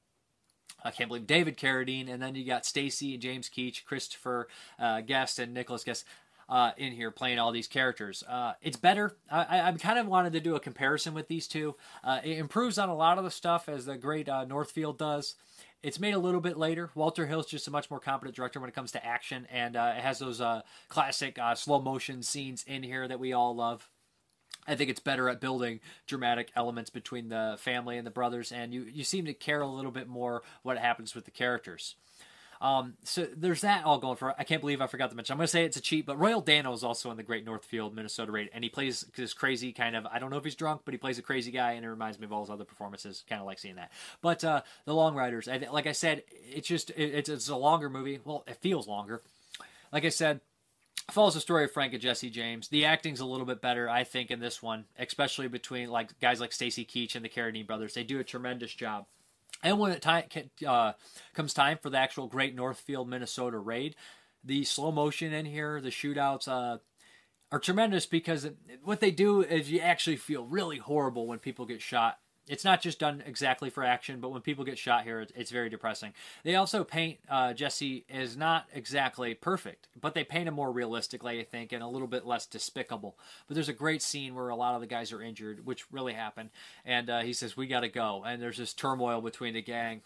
I 0.85 0.91
can't 0.91 1.09
believe 1.09 1.28
David 1.28 1.57
Carradine, 1.57 2.12
and 2.12 2.20
then 2.20 2.35
you 2.35 2.45
got 2.45 2.66
Stacy 2.66 3.14
and 3.14 3.22
James 3.22 3.49
Keach, 3.49 3.85
Christopher 3.85 4.49
uh, 4.78 5.03
Guest, 5.03 5.39
and 5.39 5.55
Nicholas 5.55 5.85
Guest. 5.85 6.05
Uh, 6.47 6.72
in 6.76 6.93
here 6.93 7.11
playing 7.11 7.39
all 7.39 7.53
these 7.53 7.66
characters. 7.66 8.22
Uh, 8.28 8.53
it's 8.61 8.76
better. 8.76 9.16
I, 9.30 9.62
I 9.62 9.72
kind 9.72 9.99
of 9.99 10.07
wanted 10.07 10.35
to 10.35 10.41
do 10.41 10.57
a 10.57 10.61
comparison 10.61 11.14
with 11.14 11.26
these 11.26 11.49
two. 11.49 11.74
Uh, 12.05 12.20
it 12.22 12.37
improves 12.37 12.76
on 12.76 12.91
a 12.91 12.95
lot 12.95 13.16
of 13.16 13.24
the 13.24 13.30
stuff 13.30 13.66
as 13.66 13.87
the 13.87 13.97
great 13.97 14.26
Northfield 14.26 14.99
does. 14.99 15.37
It's 15.85 16.01
made 16.01 16.14
a 16.14 16.18
little 16.18 16.41
bit 16.41 16.57
later. 16.57 16.89
Walter 16.95 17.26
Hill's 17.26 17.45
just 17.45 17.68
a 17.68 17.70
much 17.70 17.91
more 17.91 18.01
competent 18.01 18.35
director 18.35 18.59
when 18.59 18.70
it 18.70 18.74
comes 18.74 18.93
to 18.93 19.05
action, 19.05 19.47
and 19.53 19.76
uh, 19.76 19.93
it 19.99 20.01
has 20.01 20.18
those 20.18 20.41
uh, 20.41 20.62
classic 20.89 21.39
slow 21.57 21.78
motion 21.78 22.22
scenes 22.22 22.64
in 22.66 22.82
here 22.82 23.07
that 23.07 23.20
we 23.20 23.35
all 23.35 23.55
love. 23.55 23.87
I 24.66 24.76
think 24.76 24.89
it's 24.89 25.01
better 25.01 25.28
at 25.28 25.43
building 25.43 25.80
dramatic 26.07 26.51
elements 26.57 26.89
between 26.89 27.28
the 27.28 27.57
family 27.59 27.99
and 27.99 28.07
the 28.07 28.11
brothers, 28.11 28.50
and 28.50 28.72
you, 28.72 28.84
you 28.91 29.04
seem 29.04 29.26
to 29.26 29.34
care 29.34 29.61
a 29.61 29.67
little 29.67 29.91
bit 29.91 30.09
more 30.09 30.42
what 30.63 30.79
happens 30.79 31.14
with 31.14 31.26
the 31.26 31.30
characters. 31.30 31.96
Um, 32.64 32.95
so 33.04 33.26
there's 33.36 33.61
that 33.61 33.84
all 33.84 33.99
going 33.99 34.16
for. 34.16 34.34
I 34.41 34.45
can't 34.45 34.62
believe 34.62 34.80
I 34.80 34.86
forgot 34.86 35.11
to 35.11 35.16
mention. 35.16 35.34
I'm 35.34 35.36
going 35.36 35.45
to 35.45 35.50
say 35.50 35.66
it's 35.66 35.76
a 35.76 35.82
cheat, 35.82 36.07
but 36.07 36.18
Royal 36.18 36.41
Dano 36.41 36.72
is 36.72 36.82
also 36.82 37.11
in 37.11 37.18
the 37.18 37.22
Great 37.22 37.45
Northfield, 37.45 37.95
Minnesota 37.95 38.32
raid, 38.32 38.49
and 38.54 38.64
he 38.64 38.70
plays 38.70 39.04
this 39.14 39.34
crazy 39.34 39.70
kind 39.70 39.95
of. 39.95 40.07
I 40.07 40.18
don't 40.18 40.30
know 40.30 40.38
if 40.38 40.45
he's 40.45 40.54
drunk, 40.54 40.80
but 40.86 40.95
he 40.95 40.99
plays 40.99 41.18
a 41.18 41.22
crazy 41.22 41.50
guy, 41.50 41.72
and 41.72 41.84
it 41.84 41.91
reminds 41.91 42.18
me 42.18 42.24
of 42.24 42.32
all 42.32 42.41
his 42.41 42.49
other 42.49 42.64
performances. 42.64 43.22
Kind 43.28 43.38
of 43.38 43.46
like 43.46 43.58
seeing 43.58 43.74
that. 43.74 43.92
But 44.22 44.42
uh, 44.45 44.62
the 44.86 44.95
Long 44.95 45.14
Riders, 45.14 45.46
like 45.46 45.86
I 45.86 45.92
said, 45.92 46.22
it's 46.30 46.66
just 46.66 46.88
it, 46.88 47.12
it's, 47.14 47.28
it's 47.28 47.50
a 47.50 47.57
longer 47.57 47.91
movie. 47.91 48.18
Well, 48.24 48.45
it 48.46 48.57
feels 48.57 48.88
longer. 48.88 49.20
Like 49.92 50.07
I 50.07 50.08
said, 50.08 50.41
follows 51.11 51.34
the 51.34 51.41
story 51.41 51.64
of 51.64 51.72
Frank 51.72 51.92
and 51.92 52.00
Jesse 52.00 52.30
James. 52.30 52.68
The 52.68 52.86
acting's 52.86 53.20
a 53.20 53.26
little 53.26 53.45
bit 53.45 53.61
better, 53.61 53.91
I 53.91 54.04
think, 54.04 54.30
in 54.30 54.41
this 54.41 54.62
one, 54.62 54.86
especially 54.99 55.49
between 55.49 55.91
like 55.91 56.18
guys 56.18 56.41
like 56.41 56.53
Stacy 56.53 56.86
Keach 56.86 57.14
and 57.14 57.22
the 57.22 57.28
Carradine 57.28 57.66
brothers. 57.66 57.92
They 57.92 58.04
do 58.04 58.20
a 58.20 58.24
tremendous 58.24 58.72
job. 58.72 59.04
And 59.63 59.79
when 59.79 59.93
it 59.93 60.03
time, 60.03 60.25
uh, 60.67 60.93
comes 61.35 61.55
time 61.55 61.79
for 61.83 61.91
the 61.91 61.99
actual 61.99 62.26
Great 62.26 62.55
Northfield, 62.55 63.09
Minnesota 63.09 63.59
raid, 63.59 63.97
the 64.43 64.64
slow 64.64 64.93
motion 64.93 65.33
in 65.33 65.47
here, 65.47 65.81
the 65.81 65.91
shootouts, 65.91 66.49
uh, 66.49 66.79
are 67.51 67.59
tremendous 67.59 68.05
because 68.05 68.49
what 68.83 69.01
they 69.01 69.11
do 69.11 69.43
is 69.43 69.71
you 69.71 69.81
actually 69.81 70.17
feel 70.17 70.45
really 70.45 70.79
horrible 70.79 71.26
when 71.26 71.39
people 71.39 71.67
get 71.67 71.81
shot 71.81 72.18
it's 72.46 72.64
not 72.64 72.83
just 72.83 72.99
done 72.99 73.22
exactly 73.25 73.71
for 73.71 73.83
action, 73.83 74.21
but 74.21 74.30
when 74.30 74.42
people 74.42 74.64
get 74.64 74.76
shot 74.76 75.04
here, 75.04 75.21
it's, 75.21 75.33
it's 75.34 75.50
very 75.50 75.71
depressing. 75.71 76.12
They 76.42 76.57
also 76.57 76.84
paint 76.84 77.18
uh, 77.29 77.54
Jesse 77.54 78.04
as 78.11 78.37
not 78.37 78.66
exactly 78.72 79.34
perfect, 79.34 79.88
but 79.99 80.14
they 80.14 80.25
paint 80.25 80.49
him 80.49 80.54
more 80.54 80.71
realistically, 80.71 81.41
I 81.41 81.45
think, 81.45 81.72
and 81.72 81.83
a 81.83 81.88
little 81.88 82.07
bit 82.07 82.26
less 82.26 82.46
despicable. 82.46 83.16
But 83.46 83.54
there's 83.54 83.71
a 83.71 83.75
great 83.75 84.03
scene 84.03 84.34
where 84.34 84.50
a 84.50 84.57
lot 84.57 84.75
of 84.75 84.83
the 84.83 84.87
guys 84.87 85.12
are 85.12 85.22
injured, 85.22 85.64
which 85.64 85.91
really 85.91 86.12
happened, 86.12 86.50
and 86.84 87.08
uh, 87.08 87.21
he 87.21 87.33
says, 87.33 87.57
"We 87.57 87.66
got 87.66 87.80
to 87.80 87.88
go," 87.88 88.22
and 88.26 88.42
there's 88.42 88.58
this 88.58 88.75
turmoil 88.75 89.21
between 89.21 89.54
the 89.54 89.62
gang. 89.62 90.03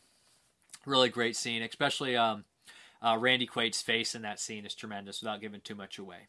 Really 0.86 1.08
great 1.08 1.36
scene, 1.36 1.62
especially 1.62 2.16
um, 2.16 2.44
uh, 3.02 3.16
Randy 3.18 3.46
Quaid's 3.46 3.82
face 3.82 4.14
in 4.14 4.22
that 4.22 4.38
scene 4.38 4.64
is 4.64 4.74
tremendous, 4.74 5.20
without 5.20 5.40
giving 5.40 5.60
too 5.60 5.74
much 5.74 5.98
away. 5.98 6.28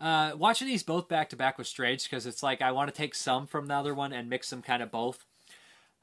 Uh, 0.00 0.32
watching 0.36 0.68
these 0.68 0.82
both 0.82 1.08
back 1.08 1.28
to 1.30 1.36
back 1.36 1.58
was 1.58 1.68
strange 1.68 2.04
because 2.04 2.24
it's 2.26 2.42
like 2.42 2.62
I 2.62 2.70
want 2.72 2.92
to 2.92 2.96
take 2.96 3.14
some 3.14 3.46
from 3.46 3.66
the 3.66 3.74
other 3.74 3.94
one 3.94 4.12
and 4.12 4.30
mix 4.30 4.50
them 4.50 4.62
kind 4.62 4.82
of 4.82 4.90
both. 4.90 5.24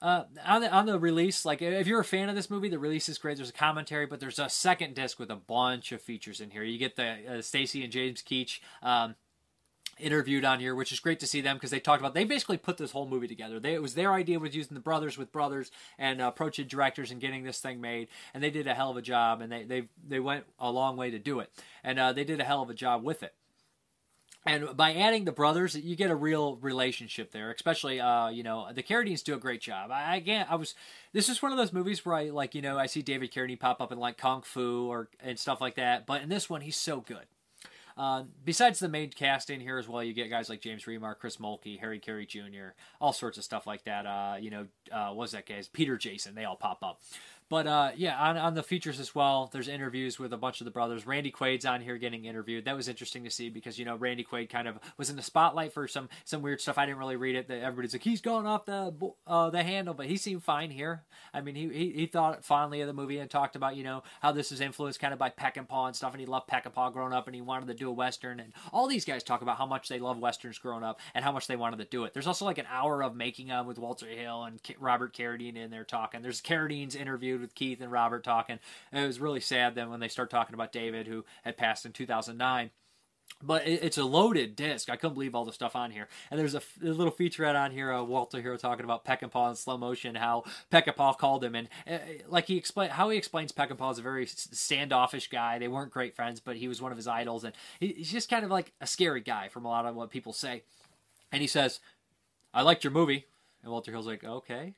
Uh, 0.02 0.26
on 0.46 0.62
the 0.62 0.70
on 0.70 0.86
the 0.86 1.00
release, 1.00 1.46
like 1.46 1.62
if 1.62 1.88
you're 1.88 2.02
a 2.02 2.06
fan 2.06 2.28
of 2.28 2.36
this 2.36 2.50
movie, 2.50 2.68
the 2.68 2.78
release 2.78 3.08
is 3.08 3.18
great. 3.18 3.38
There's 3.38 3.50
a 3.50 3.54
commentary, 3.54 4.06
but 4.06 4.20
there's 4.20 4.40
a 4.40 4.50
second 4.50 4.94
disc 4.94 5.18
with 5.18 5.32
a 5.32 5.38
bunch 5.38 5.94
of 5.94 6.02
features 6.02 6.42
in 6.42 6.52
here. 6.52 6.64
You 6.64 6.78
get 6.78 6.98
the 6.98 7.38
uh, 7.38 7.42
Stacy 7.42 7.82
and 7.82 7.94
James 7.94 8.22
Keach 8.22 8.60
um, 8.84 9.16
interviewed 9.98 10.44
on 10.44 10.60
here, 10.60 10.76
which 10.76 10.92
is 10.92 11.00
great 11.00 11.22
to 11.22 11.28
see 11.28 11.40
them 11.40 11.56
because 11.56 11.72
they 11.72 11.80
talked 11.80 12.02
about 12.02 12.14
they 12.14 12.26
basically 12.26 12.58
put 12.58 12.78
this 12.78 12.92
whole 12.92 13.08
movie 13.08 13.30
together. 13.30 13.58
They, 13.58 13.74
it 13.74 13.82
was 13.82 13.96
their 13.96 14.12
idea 14.12 14.38
was 14.38 14.54
using 14.54 14.76
the 14.76 14.82
brothers 14.82 15.18
with 15.18 15.32
brothers 15.32 15.72
and 15.98 16.22
uh, 16.22 16.28
approaching 16.28 16.68
directors 16.68 17.10
and 17.10 17.22
getting 17.22 17.44
this 17.44 17.62
thing 17.62 17.80
made, 17.80 18.10
and 18.34 18.44
they 18.44 18.52
did 18.52 18.68
a 18.68 18.74
hell 18.74 18.92
of 18.92 18.98
a 18.98 19.02
job, 19.02 19.40
and 19.40 19.50
they 19.50 19.64
they 19.64 19.88
they 20.06 20.20
went 20.20 20.44
a 20.60 20.70
long 20.70 20.98
way 20.98 21.10
to 21.10 21.20
do 21.20 21.40
it, 21.40 21.50
and 21.86 21.98
uh, 21.98 22.12
they 22.12 22.26
did 22.26 22.42
a 22.42 22.44
hell 22.44 22.62
of 22.62 22.70
a 22.70 22.76
job 22.76 23.02
with 23.02 23.24
it 23.24 23.34
and 24.46 24.78
by 24.78 24.94
adding 24.94 25.26
the 25.26 25.32
brothers, 25.32 25.76
you 25.76 25.96
get 25.96 26.12
a 26.12 26.16
real 26.16 26.58
relationship 26.58 27.32
there. 27.32 27.52
Especially, 27.52 28.00
uh, 28.00 28.30
you 28.30 28.44
know, 28.44 28.68
the 28.74 28.84
Carradines 28.84 29.24
do 29.24 29.34
a 29.34 29.40
great 29.40 29.62
job. 29.62 29.90
I 29.92 30.16
again, 30.16 30.46
I 30.50 30.56
was. 30.56 30.76
This 31.14 31.30
is 31.30 31.42
one 31.42 31.52
of 31.52 31.58
those 31.58 31.74
movies 31.74 32.06
where 32.06 32.16
I 32.16 32.30
like, 32.30 32.54
you 32.54 32.62
know, 32.62 32.78
I 32.78 32.86
see 32.86 33.02
David 33.02 33.32
Carradine 33.32 33.60
pop 33.60 33.82
up 33.82 33.92
in 33.92 33.98
like 33.98 34.18
Kung 34.18 34.42
Fu 34.44 34.88
or 34.88 35.10
and 35.20 35.40
stuff 35.40 35.62
like 35.62 35.76
that. 35.76 36.06
But 36.06 36.22
in 36.22 36.30
this 36.30 36.50
one, 36.50 36.62
he's 36.62 36.78
so 36.78 37.02
good. 37.02 37.26
Uh, 37.98 38.24
besides 38.44 38.80
the 38.80 38.90
main 38.90 39.10
cast 39.10 39.50
in 39.50 39.62
here 39.62 39.78
as 39.78 39.88
well, 39.88 40.04
you 40.04 40.14
get 40.14 40.30
guys 40.30 40.50
like 40.50 40.60
James 40.60 40.84
Remar, 40.84 41.18
Chris 41.18 41.38
Mulkey, 41.38 41.80
Harry 41.80 42.00
Carey 42.00 42.26
Jr., 42.26 42.74
all 43.00 43.14
sorts 43.14 43.38
of 43.38 43.46
stuff 43.46 43.66
like 43.66 43.86
that. 43.86 44.06
Uh, 44.06 44.36
you 44.38 44.50
know, 44.52 44.68
uh, 44.92 45.12
what's 45.12 45.32
that 45.32 45.46
guy's 45.48 45.70
Peter 45.70 45.98
Jason? 45.98 46.36
They 46.36 46.44
all 46.44 46.58
pop 46.58 46.84
up. 46.84 47.02
But 47.50 47.68
uh, 47.68 47.92
yeah, 47.96 48.18
on, 48.18 48.38
on 48.38 48.54
the 48.56 48.64
features 48.64 49.00
as 49.00 49.14
well, 49.14 49.50
there's 49.54 49.68
interviews 49.68 50.18
with 50.18 50.34
a 50.34 50.38
bunch 50.38 50.62
of 50.62 50.66
the 50.66 50.72
brothers. 50.72 51.06
Randy 51.06 51.32
Quaid's 51.32 51.66
on 51.66 51.82
here 51.82 51.98
getting 51.98 52.26
interviewed. 52.26 52.66
That 52.66 52.76
was 52.76 52.88
interesting 52.88 53.24
to 53.24 53.30
see 53.30 53.50
because 53.50 53.78
you 53.78 53.86
know 53.86 53.96
Randy 53.96 54.24
Quaid 54.24 54.50
kind 54.50 54.68
of 54.68 54.80
was 54.98 55.12
in 55.12 55.16
the 55.16 55.22
spotlight 55.22 55.72
for 55.72 55.88
some 55.88 56.10
some 56.24 56.42
weird 56.42 56.60
stuff. 56.60 56.78
I 56.78 56.86
didn't 56.86 56.98
really 56.98 57.18
read 57.18 57.36
it. 57.36 57.48
That 57.48 57.62
everybody's 57.62 57.94
like 57.94 58.04
he's 58.04 58.22
going 58.22 58.48
off 58.48 58.66
the 58.66 58.94
uh, 59.28 59.52
the 59.52 59.62
handle, 59.62 59.94
but 59.94 60.08
he 60.08 60.18
seemed 60.18 60.44
fine 60.44 60.72
here. 60.72 61.04
I 61.34 61.42
mean, 61.42 61.56
he, 61.56 61.70
he 61.70 61.92
he 61.92 62.06
thought 62.08 62.44
fondly 62.44 62.82
of 62.82 62.88
the 62.88 62.94
movie 62.94 63.20
and 63.20 63.30
talked 63.30 63.56
about 63.56 63.76
you 63.76 63.84
know 63.84 64.02
how 64.22 64.32
this 64.32 64.52
is 64.52 64.60
influenced 64.60 65.00
kind 65.00 65.14
of 65.14 65.20
by 65.20 65.30
Peckinpah 65.30 65.58
and 65.58 65.70
Paw 65.70 65.88
and 65.88 65.96
stuff, 65.96 66.14
and 66.14 66.20
he 66.20 66.26
loved 66.26 66.50
Peckinpah 66.50 66.94
growing 66.94 67.14
up, 67.14 67.28
and 67.28 67.36
he 67.36 67.42
wanted 67.42 67.68
to 67.68 67.74
do 67.74 67.90
a 67.90 67.94
western. 67.94 68.40
And 68.40 68.54
all 68.74 68.88
these 68.88 69.06
guys 69.06 69.24
talk 69.24 69.42
about 69.42 69.58
how 69.58 69.66
much 69.66 69.88
they 69.88 70.00
love 70.00 70.18
westerns 70.18 70.58
growing 70.58 70.84
up 70.84 71.00
and 71.14 71.24
how 71.24 71.32
much 71.32 71.48
they 71.48 71.56
wanted 71.56 71.78
to 71.78 71.86
do 71.86 72.06
it. 72.06 72.14
There's 72.14 72.28
also 72.28 72.46
like 72.46 72.58
an 72.58 72.68
hour 72.70 73.04
of 73.04 73.16
making 73.16 73.48
them 73.48 73.68
with 73.68 73.78
Walter 73.78 74.08
Hill 74.08 74.44
and 74.44 74.60
Robert 74.80 75.14
Carradine 75.16 75.58
in 75.58 75.70
there 75.70 75.84
talking. 75.84 76.22
There's 76.22 76.42
Carradine's 76.42 76.96
interviewed 77.36 77.42
with 77.42 77.56
Keith 77.56 77.82
and 77.82 77.92
Robert 77.92 78.24
talking. 78.24 78.60
And 78.92 79.04
it 79.04 79.08
was 79.08 79.20
really 79.20 79.40
sad 79.40 79.76
then 79.76 79.90
when 79.90 80.00
they 80.00 80.08
start 80.08 80.30
talking 80.30 80.54
about 80.54 80.72
David, 80.72 81.08
who 81.08 81.26
had 81.44 81.58
passed 81.58 81.86
in 81.86 81.92
2009. 81.92 82.72
But 83.44 83.68
it's 83.68 83.98
a 83.98 84.06
loaded 84.06 84.56
disc. 84.56 84.90
I 84.90 84.96
couldn't 84.96 85.16
believe 85.16 85.36
all 85.36 85.46
the 85.46 85.52
stuff 85.52 85.76
on 85.76 85.92
here. 85.92 86.08
And 86.30 86.40
there's 86.40 86.56
a, 86.56 86.62
a 86.82 86.88
little 86.88 87.12
featurette 87.12 87.60
on 87.60 87.72
here, 87.72 87.92
uh, 87.92 88.04
Walter 88.04 88.42
here 88.42 88.56
talking 88.56 88.86
about 88.86 89.04
Peckinpah 89.04 89.50
in 89.50 89.56
slow 89.56 89.78
motion, 89.78 90.16
how 90.16 90.44
Peckinpah 90.72 91.18
called 91.18 91.44
him, 91.44 91.56
and 91.56 91.68
uh, 91.90 91.98
like 92.28 92.46
he 92.46 92.56
explained 92.56 92.94
how 92.94 93.10
he 93.10 93.18
explains 93.18 93.52
Peckinpah 93.52 93.92
is 93.92 94.00
a 94.00 94.04
very 94.04 94.26
standoffish 94.28 95.28
guy. 95.30 95.58
They 95.58 95.68
weren't 95.68 95.92
great 95.92 96.16
friends, 96.16 96.40
but 96.40 96.56
he 96.56 96.68
was 96.68 96.82
one 96.82 96.92
of 96.92 96.98
his 96.98 97.08
idols, 97.08 97.44
and 97.44 97.54
he, 97.80 97.88
he's 97.98 98.12
just 98.12 98.30
kind 98.30 98.46
of 98.46 98.52
like 98.52 98.72
a 98.80 98.88
scary 98.88 99.22
guy 99.22 99.50
from 99.50 99.66
a 99.66 99.70
lot 99.70 99.86
of 99.86 99.96
what 99.96 100.12
people 100.12 100.32
say. 100.32 100.64
And 101.32 101.42
he 101.42 101.48
says, 101.48 101.80
"I 102.54 102.62
liked 102.62 102.84
your 102.84 102.94
movie," 102.94 103.26
and 103.64 103.72
Walter 103.72 103.92
Hill's 103.92 104.08
like, 104.08 104.24
"Okay." 104.24 104.76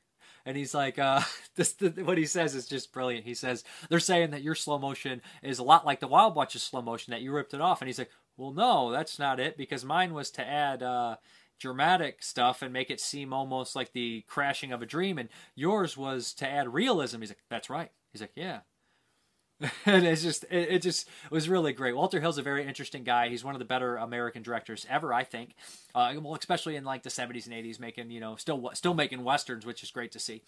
And 0.47 0.55
he's 0.55 0.73
like, 0.73 0.97
uh, 0.97 1.21
this, 1.55 1.73
the, 1.73 1.89
what 2.03 2.17
he 2.17 2.25
says 2.25 2.55
is 2.55 2.67
just 2.67 2.93
brilliant. 2.93 3.25
He 3.25 3.33
says 3.33 3.65
they're 3.89 3.99
saying 3.99 4.31
that 4.31 4.41
your 4.41 4.55
slow 4.55 4.79
motion 4.79 5.21
is 5.43 5.59
a 5.59 5.63
lot 5.63 5.85
like 5.85 5.99
the 5.99 6.07
Wild 6.07 6.33
Bunch's 6.33 6.63
slow 6.63 6.81
motion 6.81 7.11
that 7.11 7.21
you 7.21 7.33
ripped 7.33 7.53
it 7.53 7.61
off, 7.61 7.81
and 7.81 7.87
he's 7.87 7.99
like, 7.99 8.11
well, 8.37 8.51
no, 8.51 8.91
that's 8.91 9.19
not 9.19 9.39
it 9.39 9.57
because 9.57 9.85
mine 9.85 10.13
was 10.13 10.31
to 10.31 10.47
add. 10.47 10.81
Uh, 10.81 11.17
dramatic 11.59 12.21
stuff 12.21 12.61
and 12.61 12.71
make 12.71 12.91
it 12.91 13.01
seem 13.01 13.33
almost 13.33 13.75
like 13.75 13.91
the 13.91 14.23
crashing 14.27 14.71
of 14.71 14.83
a 14.83 14.85
dream 14.85 15.17
and 15.17 15.27
yours 15.55 15.97
was 15.97 16.31
to 16.31 16.47
add 16.47 16.71
realism 16.71 17.19
he's 17.19 17.31
like 17.31 17.39
that's 17.49 17.67
right 17.67 17.89
he's 18.11 18.21
like 18.21 18.29
yeah 18.35 18.59
and 19.85 20.05
it's 20.05 20.21
just 20.21 20.43
it, 20.51 20.69
it, 20.69 20.81
just 20.81 21.09
was 21.31 21.49
really 21.49 21.73
great. 21.73 21.95
Walter 21.95 22.19
Hill's 22.19 22.37
a 22.37 22.43
very 22.43 22.65
interesting 22.67 23.03
guy. 23.03 23.29
He's 23.29 23.43
one 23.43 23.55
of 23.55 23.59
the 23.59 23.65
better 23.65 23.97
American 23.97 24.43
directors 24.43 24.85
ever, 24.89 25.13
I 25.13 25.23
think. 25.23 25.55
Uh, 25.95 26.13
well, 26.21 26.35
especially 26.35 26.75
in 26.75 26.83
like 26.83 27.01
the 27.01 27.09
70s 27.09 27.47
and 27.47 27.55
80s, 27.55 27.79
making 27.79 28.11
you 28.11 28.19
know 28.19 28.35
still 28.35 28.69
still 28.73 28.93
making 28.93 29.23
westerns, 29.23 29.65
which 29.65 29.81
is 29.81 29.89
great 29.89 30.11
to 30.11 30.19
see. 30.19 30.43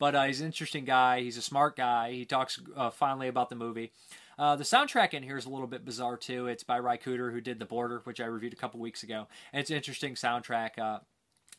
But 0.00 0.14
uh, 0.14 0.24
he's 0.24 0.40
an 0.40 0.46
interesting 0.46 0.84
guy. 0.84 1.20
He's 1.20 1.36
a 1.36 1.42
smart 1.42 1.76
guy. 1.76 2.12
He 2.12 2.24
talks 2.24 2.60
uh, 2.74 2.90
finally 2.90 3.28
about 3.28 3.50
the 3.50 3.56
movie. 3.56 3.92
Uh, 4.38 4.56
the 4.56 4.64
soundtrack 4.64 5.12
in 5.12 5.22
here 5.22 5.36
is 5.36 5.44
a 5.44 5.50
little 5.50 5.66
bit 5.66 5.84
bizarre 5.84 6.16
too. 6.16 6.46
It's 6.46 6.64
by 6.64 6.78
Ry 6.78 6.96
Cooder, 6.96 7.30
who 7.30 7.42
did 7.42 7.58
The 7.58 7.66
Border, 7.66 8.00
which 8.04 8.20
I 8.20 8.24
reviewed 8.24 8.54
a 8.54 8.56
couple 8.56 8.80
weeks 8.80 9.02
ago. 9.02 9.28
And 9.52 9.60
it's 9.60 9.70
an 9.70 9.76
interesting 9.76 10.14
soundtrack. 10.14 10.78
Uh, 10.78 11.00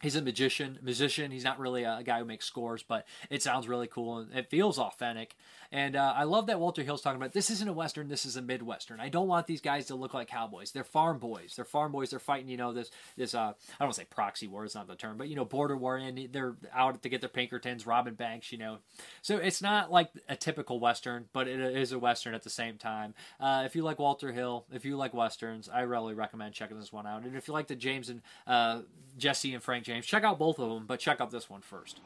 he's 0.01 0.15
a 0.15 0.21
magician 0.21 0.79
musician 0.81 1.31
he's 1.31 1.43
not 1.43 1.59
really 1.59 1.83
a, 1.83 2.01
guy 2.03 2.19
who 2.19 2.25
makes 2.25 2.45
scores 2.45 2.83
but 2.83 3.05
it 3.29 3.41
sounds 3.41 3.67
really 3.67 3.87
cool 3.87 4.17
and 4.17 4.33
it 4.33 4.49
feels 4.49 4.79
authentic 4.79 5.35
and 5.71 5.95
uh, 5.95 6.13
i 6.15 6.23
love 6.23 6.47
that 6.47 6.59
walter 6.59 6.83
hill's 6.83 7.01
talking 7.01 7.19
about 7.19 7.33
this 7.33 7.49
isn't 7.49 7.67
a 7.67 7.73
western 7.73 8.07
this 8.07 8.25
is 8.25 8.35
a 8.35 8.41
midwestern. 8.41 8.99
I 8.99 9.09
don't 9.09 9.27
want 9.27 9.47
these 9.47 9.61
guys 9.61 9.87
to 9.87 9.95
look 9.95 10.13
like 10.13 10.27
cowboys. 10.27 10.71
They're 10.71 10.83
farm 10.83 11.19
boys. 11.19 11.53
They're 11.55 11.65
farm 11.65 11.91
boys. 11.91 12.09
They're 12.09 12.19
fighting 12.19 12.49
you 12.49 12.57
know 12.57 12.73
this 12.73 12.91
this 13.17 13.33
uh, 13.33 13.53
i 13.79 13.83
don't 13.83 13.93
say 13.93 14.05
proxy 14.05 14.47
war 14.47 14.65
is 14.65 14.75
not 14.75 14.87
the 14.87 14.95
term 14.95 15.17
but 15.17 15.27
you 15.27 15.35
know 15.35 15.45
border 15.45 15.77
war 15.77 15.97
and 15.97 16.29
they're 16.31 16.55
out 16.73 17.01
to 17.01 17.09
get 17.09 17.21
their 17.21 17.29
pinkertons 17.29 17.85
robbing 17.85 18.15
banks 18.15 18.51
you 18.51 18.57
know. 18.57 18.79
So 19.21 19.37
it's 19.37 19.61
not 19.61 19.91
like 19.91 20.09
a 20.27 20.35
typical 20.35 20.79
western 20.79 21.25
but 21.33 21.47
it 21.47 21.59
is 21.59 21.91
a 21.91 21.99
western 21.99 22.33
at 22.33 22.43
the 22.43 22.49
same 22.49 22.77
time. 22.77 23.13
Uh, 23.39 23.63
if 23.65 23.75
you 23.75 23.83
like 23.83 23.99
walter 23.99 24.31
hill 24.31 24.65
if 24.71 24.85
you 24.85 24.97
like 24.97 25.13
westerns 25.13 25.69
i 25.69 25.81
really 25.81 26.13
recommend 26.13 26.53
checking 26.53 26.79
this 26.79 26.91
one 26.91 27.07
out. 27.07 27.23
And 27.23 27.35
if 27.35 27.47
you 27.47 27.53
like 27.53 27.67
the 27.67 27.75
james 27.75 28.09
and 28.09 28.21
uh, 28.47 28.81
jesse 29.17 29.53
and 29.53 29.63
frank 29.63 29.85
James. 29.85 30.05
Check 30.05 30.23
out 30.23 30.39
both 30.39 30.59
of 30.59 30.69
them, 30.69 30.85
but 30.85 30.99
check 30.99 31.21
out 31.21 31.31
this 31.31 31.49
one 31.49 31.61
first. 31.61 31.99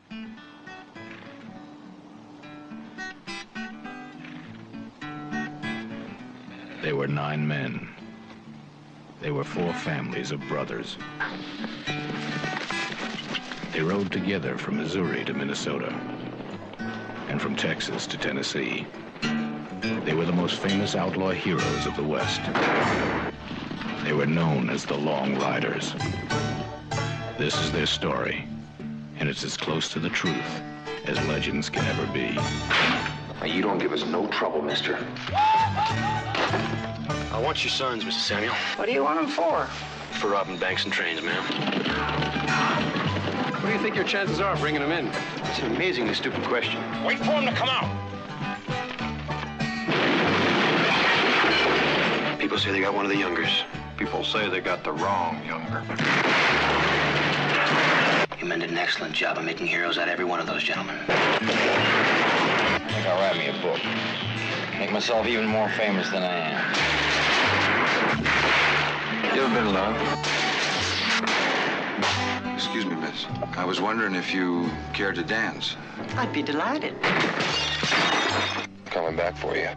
They 6.86 6.94
were 6.94 7.08
nine 7.08 7.48
men. 7.48 7.90
They 9.20 9.32
were 9.32 9.44
four 9.44 9.74
families 9.74 10.32
of 10.32 10.40
brothers. 10.42 11.00
They 13.74 13.82
rode 13.82 14.12
together 14.12 14.56
from 14.60 14.78
Missouri 14.78 15.26
to 15.26 15.34
Minnesota 15.34 15.92
and 17.28 17.42
from 17.42 17.56
Texas 17.56 18.06
to 18.06 18.20
Tennessee. 18.20 18.86
They 19.82 20.14
were 20.14 20.28
the 20.28 20.32
most 20.32 20.60
famous 20.60 20.96
outlaw 20.96 21.32
heroes 21.32 21.88
of 21.88 21.96
the 21.96 22.04
West. 22.04 22.42
They 24.04 24.14
were 24.14 24.28
known 24.28 24.70
as 24.70 24.86
the 24.86 24.96
Long 24.96 25.40
Riders. 25.40 25.96
This 27.40 27.60
is 27.62 27.72
their 27.72 27.88
story, 27.88 28.48
and 29.18 29.28
it's 29.28 29.44
as 29.44 29.58
close 29.58 29.90
to 29.90 30.00
the 30.00 30.12
truth 30.12 30.62
as 31.06 31.18
legends 31.26 31.68
can 31.68 31.84
ever 31.88 32.06
be. 32.14 32.38
Now, 33.46 33.54
you 33.54 33.62
don't 33.62 33.78
give 33.78 33.94
us 33.94 34.04
no 34.08 34.26
trouble, 34.30 34.64
mister. 34.64 34.98
I 35.32 37.40
want 37.44 37.64
your 37.64 37.70
sons, 37.70 38.04
Mr. 38.04 38.14
Samuel. 38.14 38.56
What 38.76 38.88
do 38.88 38.92
you 38.92 39.04
want 39.04 39.22
them 39.22 39.30
for? 39.30 39.68
For 40.18 40.30
robbing 40.30 40.58
banks 40.58 40.84
and 40.84 40.92
trains, 40.92 41.22
ma'am. 41.22 41.44
What 43.54 43.68
do 43.68 43.72
you 43.72 43.78
think 43.78 43.96
your 43.96 44.04
chances 44.04 44.40
are 44.40 44.54
of 44.54 44.60
bringing 44.62 44.82
them 44.82 44.92
in? 44.92 45.12
It's 45.44 45.60
an 45.60 45.76
amazingly 45.76 46.16
stupid 46.16 46.44
question. 46.46 46.82
Wait 47.06 47.20
for 47.20 47.26
them 47.26 47.46
to 47.46 47.52
come 47.52 47.70
out. 47.70 47.86
People 52.40 52.58
say 52.58 52.72
they 52.72 52.80
got 52.80 52.96
one 52.96 53.06
of 53.06 53.12
the 53.12 53.18
youngers. 53.18 53.64
People 53.96 54.24
say 54.24 54.50
they 54.50 54.60
got 54.60 54.84
the 54.84 54.94
wrong 54.94 55.46
younger. 55.46 55.84
You 58.40 58.48
men 58.48 58.62
did 58.62 58.72
an 58.72 58.78
excellent 58.80 59.14
job 59.14 59.38
of 59.38 59.46
making 59.46 59.68
heroes 59.68 60.00
out 60.00 60.08
of 60.08 60.14
every 60.14 60.26
one 60.26 60.40
of 60.40 60.48
those 60.48 60.64
gentlemen. 60.64 60.98
I 62.96 63.00
think 63.00 63.10
I'll 63.10 63.20
write 63.20 63.38
me 63.38 63.48
a 63.48 63.54
book. 63.62 63.82
Make 64.80 64.90
myself 64.90 65.28
even 65.28 65.48
more 65.48 65.68
famous 65.68 66.10
than 66.12 66.24
I 66.24 66.34
am. 66.34 66.56
You 69.36 69.42
ever 69.44 69.54
been 69.54 69.68
in 69.68 69.74
love? 69.74 69.98
Excuse 72.54 72.86
me, 72.86 72.96
miss. 72.96 73.26
I 73.58 73.66
was 73.66 73.82
wondering 73.82 74.16
if 74.16 74.34
you 74.34 74.72
cared 74.94 75.16
to 75.16 75.24
dance. 75.24 75.76
I'd 76.16 76.32
be 76.32 76.42
delighted. 76.42 76.96
Coming 78.86 79.18
back 79.18 79.36
for 79.36 79.58
you. 79.58 79.68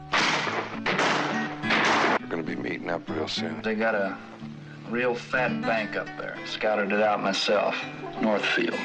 We're 2.20 2.28
gonna 2.28 2.45
be 2.45 2.55
meeting 2.55 2.89
up 2.89 3.11
real 3.11 3.27
soon. 3.27 3.62
They 3.62 3.74
got 3.74 3.97
a 3.97 4.16
real 4.90 5.16
fat 5.16 5.61
bank 5.62 5.97
up 5.97 6.07
there. 6.19 6.36
Scouted 6.47 6.93
it 6.93 7.03
out 7.03 7.20
myself. 7.20 7.74
Northfield. 8.20 8.78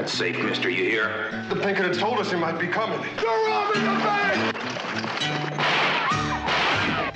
That 0.00 0.08
safe, 0.08 0.38
mister, 0.42 0.70
you 0.70 0.84
hear? 0.84 1.44
The 1.50 1.56
Pinkerton 1.56 1.92
told 1.92 2.20
us 2.20 2.30
he 2.30 2.36
might 2.38 2.58
be 2.58 2.66
coming. 2.66 3.06
You're 3.20 3.46
robbing 3.48 3.82
the 3.82 3.90
bank! 4.00 4.56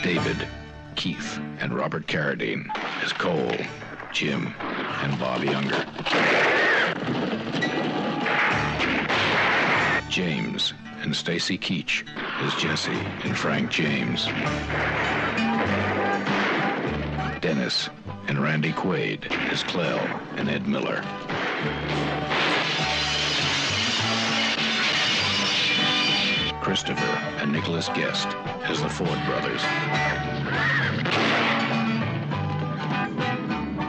David, 0.02 0.47
Keith, 0.94 1.40
and 1.61 1.74
Robert 1.74 2.06
Carradine 2.06 2.69
as 3.02 3.11
Cole, 3.15 3.56
Jim, 4.12 4.55
and 4.59 5.19
Bob 5.19 5.43
Younger. 5.44 5.86
James 10.11 10.74
and 11.01 11.16
Stacy 11.16 11.56
Keach 11.56 12.06
as 12.43 12.55
Jesse 12.56 12.93
and 13.23 13.35
Frank 13.35 13.70
James. 13.70 14.27
Dennis 17.40 17.89
and 18.28 18.43
Randy 18.43 18.73
Quaid 18.73 19.32
as 19.51 19.62
Clell 19.62 20.06
and 20.36 20.51
Ed 20.51 20.69
Miller. 20.69 21.02
Christopher 26.65 27.05
and 27.43 27.53
Nicholas 27.53 27.89
Guest 27.91 28.27
as 28.62 28.81
the 28.81 28.89
Ford 28.89 29.19
brothers. 29.27 29.61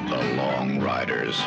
The 0.10 0.36
Long 0.36 0.82
Riders. 0.82 1.40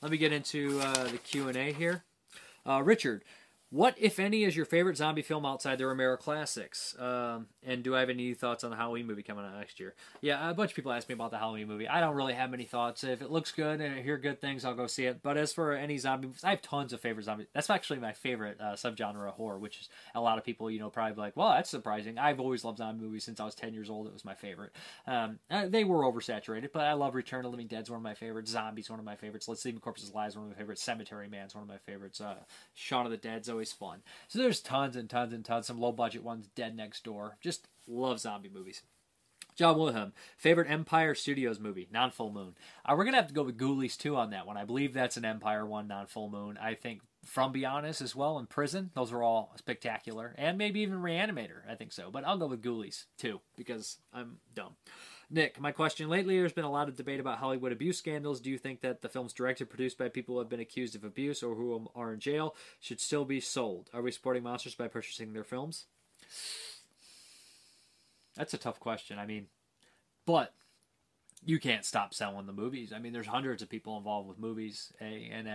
Let 0.00 0.10
me 0.10 0.16
get 0.16 0.32
into 0.32 0.80
uh, 0.80 1.04
the 1.08 1.18
Q 1.18 1.48
and 1.48 1.56
A 1.58 1.70
here. 1.70 2.04
Uh, 2.64 2.82
Richard, 2.82 3.22
what, 3.70 3.94
if 3.98 4.18
any, 4.18 4.44
is 4.44 4.56
your 4.56 4.64
favorite 4.64 4.96
zombie 4.96 5.20
film 5.20 5.44
outside 5.44 5.76
the 5.76 5.86
Romero 5.86 6.16
classics? 6.16 6.96
Um, 6.98 7.48
and 7.62 7.82
do 7.82 7.94
I 7.94 8.00
have 8.00 8.08
any 8.08 8.32
thoughts 8.32 8.64
on 8.64 8.70
the 8.70 8.76
Halloween 8.76 9.06
movie 9.06 9.22
coming 9.22 9.44
out 9.44 9.58
next 9.58 9.78
year? 9.78 9.94
Yeah, 10.22 10.48
a 10.48 10.54
bunch 10.54 10.70
of 10.70 10.76
people 10.76 10.90
ask 10.90 11.06
me 11.06 11.12
about 11.12 11.32
the 11.32 11.38
Halloween 11.38 11.68
movie. 11.68 11.86
I 11.86 12.00
don't 12.00 12.14
really 12.14 12.32
have 12.32 12.50
many 12.50 12.64
thoughts. 12.64 13.04
If 13.04 13.20
it 13.20 13.30
looks 13.30 13.52
good 13.52 13.82
and 13.82 13.94
I 13.94 14.00
hear 14.00 14.16
good 14.16 14.40
things, 14.40 14.64
I'll 14.64 14.74
go 14.74 14.86
see 14.86 15.04
it. 15.04 15.22
But 15.22 15.36
as 15.36 15.52
for 15.52 15.74
any 15.74 15.98
zombie 15.98 16.28
movies, 16.28 16.44
I 16.44 16.50
have 16.50 16.62
tons 16.62 16.94
of 16.94 17.00
favorite 17.00 17.24
zombie. 17.24 17.46
That's 17.52 17.68
actually 17.68 17.98
my 17.98 18.14
favorite 18.14 18.58
uh, 18.58 18.72
subgenre 18.72 19.28
of 19.28 19.34
horror, 19.34 19.58
which 19.58 19.80
is 19.80 19.88
a 20.14 20.20
lot 20.20 20.38
of 20.38 20.44
people, 20.44 20.70
you 20.70 20.78
know, 20.78 20.88
probably 20.88 21.16
like, 21.16 21.36
well, 21.36 21.50
that's 21.50 21.68
surprising. 21.68 22.16
I've 22.16 22.40
always 22.40 22.64
loved 22.64 22.78
zombie 22.78 23.04
movies 23.04 23.24
since 23.24 23.38
I 23.38 23.44
was 23.44 23.54
10 23.54 23.74
years 23.74 23.90
old. 23.90 24.06
It 24.06 24.14
was 24.14 24.24
my 24.24 24.34
favorite. 24.34 24.72
Um, 25.06 25.40
uh, 25.50 25.66
they 25.68 25.84
were 25.84 26.04
oversaturated, 26.04 26.72
but 26.72 26.84
I 26.84 26.94
love 26.94 27.14
Return 27.14 27.40
of 27.40 27.44
the 27.44 27.50
Living 27.50 27.66
Dead's 27.66 27.90
one 27.90 27.98
of 27.98 28.02
my 28.02 28.14
favorites. 28.14 28.50
Zombies, 28.50 28.88
one 28.88 28.98
of 28.98 29.04
my 29.04 29.16
favorites. 29.16 29.46
Let 29.46 29.58
Sleeping 29.58 29.80
Corpses 29.80 30.14
Lie, 30.14 30.30
one 30.30 30.44
of 30.44 30.50
my 30.52 30.56
favorites. 30.56 30.82
Cemetery 30.82 31.28
Man's 31.28 31.54
one 31.54 31.62
of 31.62 31.68
my 31.68 31.76
favorites. 31.76 32.18
Uh, 32.20 32.36
Shaun 32.74 33.04
of 33.04 33.10
the 33.10 33.18
Dead's 33.18 33.50
always 33.58 33.72
fun. 33.72 34.02
So 34.28 34.38
there's 34.38 34.60
tons 34.60 34.94
and 34.94 35.10
tons 35.10 35.32
and 35.32 35.44
tons. 35.44 35.66
Some 35.66 35.80
low 35.80 35.90
budget 35.90 36.22
ones. 36.22 36.48
Dead 36.54 36.76
Next 36.76 37.02
Door. 37.02 37.38
Just 37.40 37.66
love 37.88 38.20
zombie 38.20 38.48
movies. 38.48 38.82
John 39.56 39.76
Wilhelm, 39.76 40.12
favorite 40.36 40.70
Empire 40.70 41.16
Studios 41.16 41.58
movie, 41.58 41.88
Non 41.92 42.12
Full 42.12 42.30
Moon. 42.30 42.54
Uh, 42.84 42.94
we're 42.96 43.04
gonna 43.04 43.16
have 43.16 43.26
to 43.26 43.34
go 43.34 43.42
with 43.42 43.58
Ghoulies 43.58 43.98
2 43.98 44.14
on 44.14 44.30
that 44.30 44.46
one. 44.46 44.56
I 44.56 44.64
believe 44.64 44.94
that's 44.94 45.16
an 45.16 45.24
Empire 45.24 45.66
one, 45.66 45.88
Non 45.88 46.06
Full 46.06 46.30
Moon. 46.30 46.56
I 46.62 46.74
think 46.74 47.00
From 47.24 47.50
Beyond 47.50 47.84
Us 47.84 48.00
as 48.00 48.14
well, 48.14 48.38
and 48.38 48.48
Prison. 48.48 48.92
Those 48.94 49.12
are 49.12 49.24
all 49.24 49.52
spectacular, 49.56 50.32
and 50.38 50.58
maybe 50.58 50.78
even 50.78 51.02
Reanimator. 51.02 51.62
I 51.68 51.74
think 51.74 51.90
so, 51.90 52.08
but 52.12 52.24
I'll 52.24 52.38
go 52.38 52.46
with 52.46 52.62
Ghoulies 52.62 53.06
2 53.18 53.40
because 53.56 53.98
I'm 54.14 54.36
dumb. 54.54 54.76
Nick, 55.30 55.60
my 55.60 55.72
question 55.72 56.08
lately 56.08 56.38
there's 56.38 56.54
been 56.54 56.64
a 56.64 56.70
lot 56.70 56.88
of 56.88 56.96
debate 56.96 57.20
about 57.20 57.38
Hollywood 57.38 57.70
abuse 57.70 57.98
scandals. 57.98 58.40
Do 58.40 58.50
you 58.50 58.56
think 58.56 58.80
that 58.80 59.02
the 59.02 59.10
films 59.10 59.34
directed, 59.34 59.68
produced 59.68 59.98
by 59.98 60.08
people 60.08 60.34
who 60.34 60.38
have 60.38 60.48
been 60.48 60.58
accused 60.58 60.94
of 60.94 61.04
abuse 61.04 61.42
or 61.42 61.54
who 61.54 61.90
are 61.94 62.12
in 62.14 62.20
jail 62.20 62.56
should 62.80 63.00
still 63.00 63.26
be 63.26 63.38
sold? 63.38 63.90
Are 63.92 64.00
we 64.00 64.10
supporting 64.10 64.42
monsters 64.42 64.74
by 64.74 64.88
purchasing 64.88 65.34
their 65.34 65.44
films? 65.44 65.84
That's 68.36 68.54
a 68.54 68.58
tough 68.58 68.80
question. 68.80 69.18
I 69.18 69.26
mean, 69.26 69.48
but 70.24 70.54
you 71.44 71.58
can't 71.58 71.84
stop 71.84 72.14
selling 72.14 72.46
the 72.46 72.52
movies. 72.52 72.92
I 72.94 72.98
mean, 72.98 73.12
there's 73.12 73.26
hundreds 73.26 73.62
of 73.62 73.68
people 73.68 73.98
involved 73.98 74.28
with 74.28 74.38
movies, 74.38 74.92
and 74.98 75.46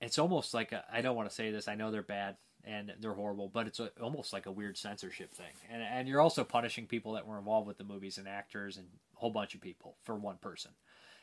it's 0.00 0.18
almost 0.18 0.54
like 0.54 0.72
I 0.90 1.02
don't 1.02 1.16
want 1.16 1.28
to 1.28 1.34
say 1.34 1.50
this. 1.50 1.68
I 1.68 1.74
know 1.74 1.90
they're 1.90 2.02
bad 2.02 2.36
and 2.64 2.92
they're 3.00 3.14
horrible, 3.14 3.48
but 3.48 3.66
it's 3.66 3.80
a, 3.80 3.90
almost 4.00 4.32
like 4.32 4.46
a 4.46 4.52
weird 4.52 4.78
censorship 4.78 5.32
thing. 5.32 5.52
And 5.70 5.82
and 5.82 6.08
you're 6.08 6.20
also 6.20 6.44
punishing 6.44 6.86
people 6.86 7.12
that 7.12 7.26
were 7.26 7.38
involved 7.38 7.66
with 7.66 7.78
the 7.78 7.84
movies 7.84 8.18
and 8.18 8.28
actors 8.28 8.76
and 8.76 8.86
a 9.16 9.20
whole 9.20 9.30
bunch 9.30 9.54
of 9.54 9.60
people 9.60 9.96
for 10.02 10.14
one 10.14 10.36
person. 10.36 10.72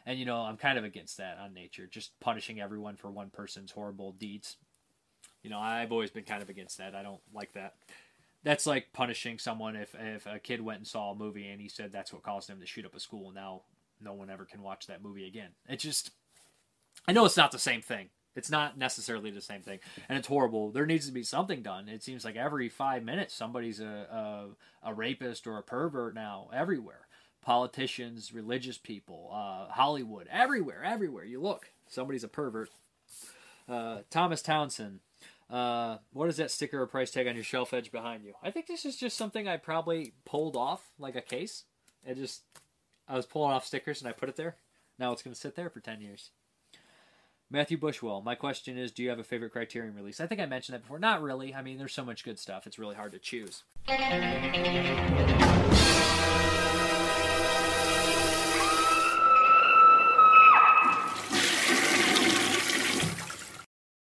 And 0.06 0.20
you 0.20 0.26
know, 0.26 0.38
I'm 0.38 0.58
kind 0.58 0.78
of 0.78 0.84
against 0.84 1.18
that 1.18 1.38
on 1.38 1.54
nature, 1.54 1.88
just 1.88 2.20
punishing 2.20 2.60
everyone 2.60 2.96
for 2.96 3.10
one 3.10 3.30
person's 3.30 3.72
horrible 3.72 4.12
deeds. 4.14 4.58
You 5.44 5.50
know, 5.50 5.60
I've 5.60 5.92
always 5.92 6.12
been 6.12 6.24
kind 6.24 6.42
of 6.42 6.50
against 6.50 6.78
that. 6.80 6.96
I 6.96 7.04
don't 7.04 7.22
like 7.34 7.54
that. 7.54 7.76
That's 8.44 8.66
like 8.66 8.94
punishing 8.94 9.38
someone 9.38 9.76
if 9.76 9.96
if 9.98 10.26
a 10.26 10.40
kid 10.40 10.62
went 10.62 10.80
and 10.80 10.88
saw 10.88 11.12
a 11.12 11.16
movie 11.16 11.48
and 11.48 11.62
he 11.62 11.70
said 11.70 11.92
that's 11.92 12.12
what 12.14 12.24
caused 12.24 12.50
him 12.50 12.60
to 12.60 12.66
shoot 12.66 12.86
up 12.86 12.96
a 12.96 13.00
school. 13.00 13.32
Now 13.32 13.62
no 14.02 14.14
one 14.14 14.30
ever 14.30 14.46
can 14.46 14.62
watch 14.62 14.88
that 14.88 15.04
movie 15.04 15.28
again. 15.28 15.50
It 15.68 15.80
just 15.80 16.12
I 17.08 17.12
know 17.12 17.26
it's 17.26 17.38
not 17.38 17.52
the 17.52 17.60
same 17.60 17.82
thing. 17.82 18.10
It's 18.40 18.50
not 18.50 18.78
necessarily 18.78 19.32
the 19.32 19.42
same 19.42 19.62
thing, 19.62 19.80
and 20.08 20.18
it's 20.18 20.30
horrible. 20.30 20.72
There 20.72 20.86
needs 20.86 21.06
to 21.08 21.12
be 21.12 21.24
something 21.24 21.62
done. 21.62 21.90
It 21.90 22.02
seems 22.02 22.24
like 22.24 22.38
every 22.38 22.70
five 22.70 23.04
minutes 23.04 23.34
somebody's 23.34 23.82
a 23.82 24.48
a, 24.84 24.90
a 24.90 24.94
rapist 24.94 25.46
or 25.46 25.58
a 25.58 25.62
pervert 25.62 26.16
now 26.16 26.50
everywhere. 26.54 27.08
Politicians, 27.42 28.34
religious 28.34 28.78
people, 28.78 29.30
uh, 29.32 29.72
Hollywood, 29.74 30.28
everywhere, 30.32 30.84
everywhere 30.86 31.26
you 31.26 31.42
look, 31.42 31.70
somebody's 31.88 32.24
a 32.24 32.30
pervert. 32.30 32.70
Uh, 33.68 34.00
Thomas 34.10 34.42
Townsend, 34.42 35.00
uh, 35.50 35.98
what 36.14 36.30
is 36.30 36.38
that 36.38 36.52
sticker 36.52 36.82
or 36.82 36.88
price 36.88 37.12
tag 37.12 37.28
on 37.28 37.36
your 37.36 37.44
shelf 37.44 37.74
edge 37.74 37.92
behind 37.92 38.24
you? 38.24 38.34
I 38.42 38.52
think 38.52 38.68
this 38.68 38.86
is 38.86 38.96
just 38.96 39.18
something 39.18 39.48
I 39.48 39.58
probably 39.58 40.14
pulled 40.26 40.56
off 40.56 40.92
like 40.98 41.16
a 41.16 41.22
case. 41.22 41.66
I 42.10 42.14
just 42.14 42.44
I 43.06 43.16
was 43.18 43.26
pulling 43.26 43.52
off 43.52 43.66
stickers 43.66 44.02
and 44.02 44.08
I 44.10 44.14
put 44.14 44.30
it 44.30 44.38
there. 44.38 44.56
Now 44.98 45.12
it's 45.12 45.24
going 45.24 45.34
to 45.34 45.40
sit 45.40 45.56
there 45.56 45.70
for 45.70 45.82
ten 45.82 46.02
years. 46.02 46.32
Matthew 47.52 47.78
Bushwell, 47.78 48.22
my 48.22 48.36
question 48.36 48.78
is 48.78 48.92
Do 48.92 49.02
you 49.02 49.10
have 49.10 49.18
a 49.18 49.24
favorite 49.24 49.52
Criterion 49.52 49.96
release? 49.96 50.20
I 50.20 50.28
think 50.28 50.40
I 50.40 50.46
mentioned 50.46 50.76
that 50.76 50.84
before. 50.84 51.00
Not 51.00 51.24
really. 51.24 51.56
I 51.56 51.64
mean, 51.64 51.80
there's 51.80 51.94
so 51.94 52.06
much 52.06 52.24
good 52.24 52.38
stuff, 52.38 52.68
it's 52.68 52.78
really 52.78 52.96
hard 52.96 53.12
to 53.14 53.20
choose. 53.20 53.64